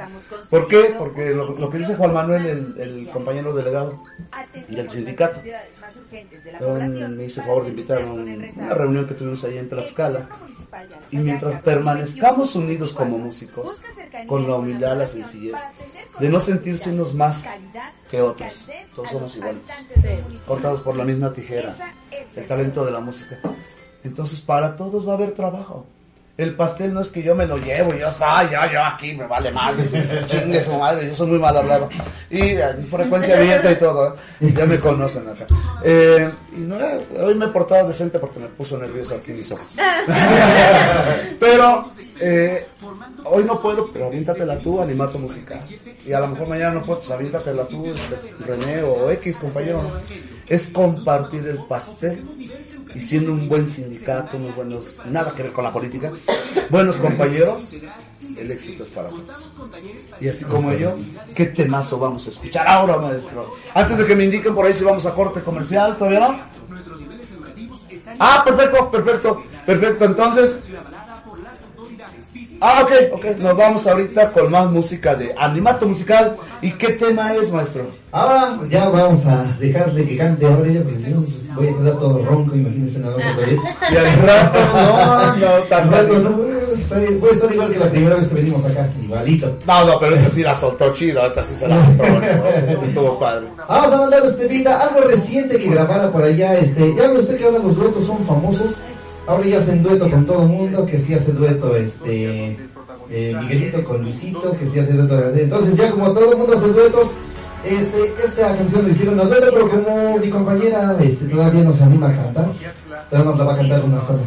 ¿Por 0.49 0.67
qué? 0.67 0.95
Porque 0.97 1.31
lo, 1.31 1.57
lo 1.57 1.69
que 1.69 1.77
dice 1.77 1.95
Juan 1.95 2.13
Manuel, 2.13 2.45
el, 2.45 2.81
el 2.81 3.09
compañero 3.09 3.53
delegado 3.53 4.01
del 4.67 4.89
sindicato, 4.89 5.39
um, 6.61 7.15
me 7.15 7.25
hizo 7.25 7.41
favor 7.41 7.63
de 7.63 7.69
invitar 7.69 8.01
a 8.01 8.05
un- 8.05 8.19
una 8.57 8.73
reunión 8.73 9.05
que 9.07 9.13
tuvimos 9.13 9.43
ahí 9.43 9.57
en 9.57 9.69
Tlaxcala. 9.69 10.27
Y 11.11 11.17
mientras 11.17 11.61
permanezcamos 11.61 12.55
unidos 12.55 12.93
como 12.93 13.17
músicos, 13.17 13.81
con 14.27 14.47
la 14.47 14.55
humildad, 14.55 14.97
la 14.97 15.07
sencillez, 15.07 15.55
de 16.19 16.29
no 16.29 16.39
sentirse 16.39 16.89
unos 16.91 17.13
más 17.13 17.59
que 18.11 18.21
otros, 18.21 18.67
todos 18.95 19.09
somos 19.11 19.35
igualitos, 19.37 19.71
cortados 20.45 20.81
por 20.81 20.95
la 20.95 21.03
misma 21.05 21.31
tijera, 21.33 21.75
el 22.35 22.45
talento 22.47 22.85
de 22.85 22.91
la 22.91 22.99
música. 22.99 23.39
Entonces 24.03 24.39
para 24.41 24.75
todos 24.75 25.07
va 25.07 25.13
a 25.13 25.15
haber 25.15 25.33
trabajo. 25.33 25.85
El 26.37 26.53
pastel 26.53 26.93
no 26.93 27.01
es 27.01 27.07
que 27.07 27.23
yo 27.23 27.33
me 27.33 27.47
lo 27.47 27.57
llevo, 27.57 27.95
yo 27.95 28.11
soy, 28.11 28.45
yo, 28.51 28.59
yo 28.71 28.83
aquí 28.83 29.15
me 29.15 29.25
vale 29.25 29.51
madre, 29.51 29.83
chingue 30.27 30.63
su 30.63 30.73
madre, 30.73 31.07
yo 31.07 31.15
soy 31.15 31.27
muy 31.27 31.39
mal 31.39 31.57
hablado. 31.57 31.89
Y 32.29 32.41
eh, 32.41 32.85
frecuencia 32.91 33.37
abierta 33.37 33.71
y 33.71 33.75
todo, 33.77 34.15
¿eh? 34.39 34.53
ya 34.55 34.67
me 34.67 34.79
conocen 34.79 35.27
acá. 35.27 35.47
Eh, 35.83 36.29
y 36.55 36.59
no, 36.59 36.75
hoy 37.19 37.33
me 37.33 37.45
he 37.45 37.47
portado 37.47 37.87
decente 37.87 38.19
porque 38.19 38.39
me 38.39 38.49
puso 38.49 38.77
nervioso 38.77 39.15
aquí 39.15 39.31
mis 39.31 39.51
ojos. 39.51 39.73
Pero 41.39 41.89
eh, 42.19 42.67
hoy 43.25 43.43
no 43.43 43.59
puedo, 43.59 43.91
pero 43.91 44.07
aviéntatela 44.07 44.57
tú, 44.59 44.81
animato 44.81 45.19
musical. 45.19 45.59
Y 46.05 46.13
a 46.13 46.19
lo 46.19 46.27
mejor 46.27 46.47
mañana 46.47 46.75
no 46.75 46.83
puedo, 46.83 46.99
pues 46.99 47.11
aviéntatela 47.11 47.65
tú, 47.65 47.85
este, 47.85 48.33
René 48.45 48.83
o 48.83 49.09
X 49.11 49.37
compañero. 49.37 49.91
Es 50.47 50.67
compartir 50.67 51.47
el 51.47 51.63
pastel 51.65 52.23
y 52.97 52.99
siendo 52.99 53.31
un 53.31 53.47
buen 53.47 53.69
sindicato, 53.69 54.39
muy 54.39 54.51
buenos, 54.51 54.97
nada 55.05 55.31
que 55.35 55.43
ver 55.43 55.51
con 55.51 55.63
la 55.63 55.71
política, 55.71 56.11
buenos 56.71 56.95
compañeros, 56.95 57.75
el 58.35 58.49
éxito 58.49 58.81
es 58.81 58.89
para 58.89 59.09
todos. 59.09 59.23
Y 60.19 60.27
así 60.27 60.45
como 60.45 60.73
yo, 60.73 60.95
¿qué 61.35 61.45
temazo 61.45 61.99
vamos 61.99 62.25
a 62.25 62.31
escuchar 62.31 62.67
ahora, 62.67 62.97
maestro? 62.97 63.53
Antes 63.75 63.99
de 63.99 64.05
que 64.07 64.15
me 64.15 64.25
indiquen 64.25 64.55
por 64.55 64.65
ahí 64.65 64.73
si 64.73 64.83
vamos 64.83 65.05
a 65.05 65.13
corte 65.13 65.41
comercial, 65.41 65.95
¿todavía 65.95 66.21
no? 66.21 66.41
Ah, 68.17 68.41
perfecto, 68.43 68.89
perfecto, 68.89 69.43
perfecto. 69.63 70.05
Entonces, 70.05 70.57
ah, 72.61 72.83
ok, 72.83 72.91
ok, 73.13 73.25
nos 73.39 73.57
vamos 73.57 73.87
ahorita 73.87 74.31
con 74.31 74.51
más 74.51 74.69
música 74.69 75.15
de 75.15 75.33
Animato 75.37 75.87
Musical. 75.87 76.35
¿Y 76.61 76.71
qué 76.71 76.89
tema 76.93 77.33
es, 77.33 77.51
maestro? 77.51 77.85
Ahora 78.11 78.57
ya 78.69 78.89
vamos 78.89 79.25
a 79.25 79.43
dejarle 79.59 80.05
que 80.07 80.17
cante 80.17 80.45
ahora 80.45 80.67
yo, 80.67 80.83
pues 80.83 81.05
yo 81.05 81.23
voy 81.55 81.67
a 81.67 81.77
quedar 81.77 81.99
todo 81.99 82.25
ronco, 82.25 82.55
imagínense 82.55 82.99
nada 82.99 83.15
más 83.17 83.25
otra 83.33 83.45
vez. 83.45 83.59
Y 83.91 83.95
al 83.95 84.13
rato, 84.23 84.59
no, 84.73 85.35
no, 85.35 85.63
tan 85.69 85.91
rato, 85.91 86.19
no, 86.19 86.29
a 87.27 87.31
estar 87.31 87.51
igual 87.51 87.71
que 87.71 87.79
la 87.79 87.89
primera 87.89 88.15
vez 88.15 88.27
que 88.27 88.35
venimos 88.35 88.65
acá, 88.65 88.89
igualito. 89.03 89.57
No, 89.65 89.85
no, 89.85 89.99
pero 89.99 90.15
esta 90.15 90.29
sí 90.29 90.43
la 90.43 90.55
soltó 90.55 90.93
chido, 90.93 91.25
esta 91.25 91.43
sí 91.43 91.55
se 91.55 91.67
la 91.67 91.83
soltó, 91.85 92.03
¿no? 92.03 92.25
Estuvo 92.87 93.19
padre. 93.19 93.47
Vamos 93.67 93.91
a 93.91 93.97
mandar 93.97 94.25
este 94.25 94.47
vida, 94.47 94.79
algo 94.81 95.01
reciente 95.01 95.57
que 95.57 95.69
grabara 95.69 96.11
por 96.11 96.23
allá, 96.23 96.57
este, 96.57 96.95
ya 96.95 97.07
ve 97.07 97.19
usted 97.19 97.37
que 97.37 97.45
ahora 97.45 97.59
los 97.59 97.75
duetos 97.75 98.05
son 98.05 98.25
famosos, 98.25 98.87
ahora 99.27 99.45
ya 99.45 99.57
hacen 99.57 99.83
dueto 99.83 100.09
con 100.09 100.25
todo 100.25 100.43
mundo, 100.43 100.85
que 100.85 100.97
sí 100.97 101.13
hace 101.13 101.33
dueto 101.33 101.75
este 101.75 102.57
eh, 103.09 103.35
Miguelito 103.39 103.83
con 103.83 104.01
Luisito, 104.01 104.55
que 104.55 104.65
sí 104.65 104.79
hace 104.79 104.93
dueto, 104.93 105.37
entonces 105.37 105.77
ya 105.77 105.91
como 105.91 106.11
todo 106.11 106.31
el 106.31 106.37
mundo 106.37 106.53
hace 106.53 106.67
duetos, 106.67 107.11
este, 107.63 108.13
esta 108.23 108.55
canción 108.55 108.85
le 108.85 108.91
hicieron 108.91 109.19
a 109.19 109.23
dueto, 109.23 109.47
pero 109.53 109.69
como 109.69 110.17
mi 110.17 110.29
compañera 110.29 110.95
este, 111.01 111.25
todavía 111.25 111.63
no 111.63 111.73
se 111.73 111.83
anima 111.83 112.09
a 112.09 112.15
cantar, 112.15 112.45
todavía 113.09 113.31
nos 113.31 113.39
la 113.39 113.45
va 113.45 113.53
a 113.53 113.57
cantar 113.57 113.83
una 113.83 114.01
sola. 114.01 114.19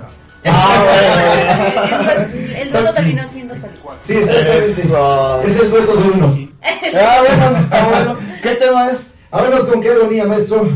El 2.56 2.72
duelo 2.72 2.92
terminó 2.94 3.28
siendo 3.28 3.54
solista. 3.54 3.90
Sí, 4.00 4.14
exactamente. 4.14 4.58
Eso. 4.58 5.42
Es 5.42 5.60
el 5.60 5.70
dueto 5.70 5.96
de 5.96 6.10
uno. 6.10 6.50
Ah, 6.92 7.20
bueno, 7.20 7.56
está 7.58 7.88
bueno. 7.88 8.16
¿Qué 8.42 8.54
tema 8.54 8.90
es? 8.90 9.14
Vámonos 9.30 9.64
con 9.64 9.80
qué 9.80 9.90
agonía, 9.90 10.26
maestro. 10.26 10.68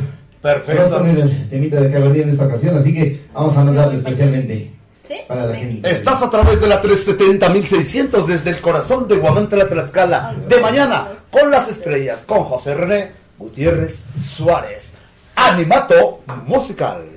Perfecto. 0.45 1.03
Pero 1.03 1.23
el 1.23 1.49
temita 1.49 1.81
de 1.81 1.91
Caverdía 1.91 2.25
en 2.25 2.29
esta 2.29 2.45
ocasión, 2.45 2.77
así 2.77 2.93
que 2.93 3.19
vamos 3.33 3.57
a 3.57 3.65
mandarlo 3.65 3.97
especialmente. 3.97 4.73
¿Sí? 5.03 5.17
Para 5.27 5.47
la 5.47 5.57
gente. 5.57 5.91
Estás 5.91 6.23
a 6.23 6.29
través 6.29 6.61
de 6.61 6.67
la 6.67 6.83
370-1600 6.83 8.27
desde 8.27 8.51
el 8.51 8.61
corazón 8.61 9.09
de 9.09 9.17
Guamante 9.17 9.57
la 9.57 9.67
Tlaxcala. 9.67 10.35
De 10.47 10.61
mañana, 10.61 11.09
con 11.31 11.51
las 11.51 11.71
estrellas, 11.71 12.25
con 12.27 12.45
José 12.45 12.75
René 12.75 13.13
Gutiérrez 13.39 14.05
Suárez. 14.23 14.97
Animato 15.35 16.21
musical. 16.45 17.05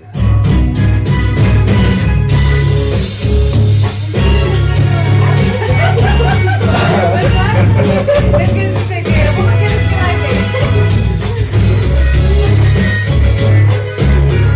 es 8.40 8.50
que 8.52 8.74
este, 8.74 8.97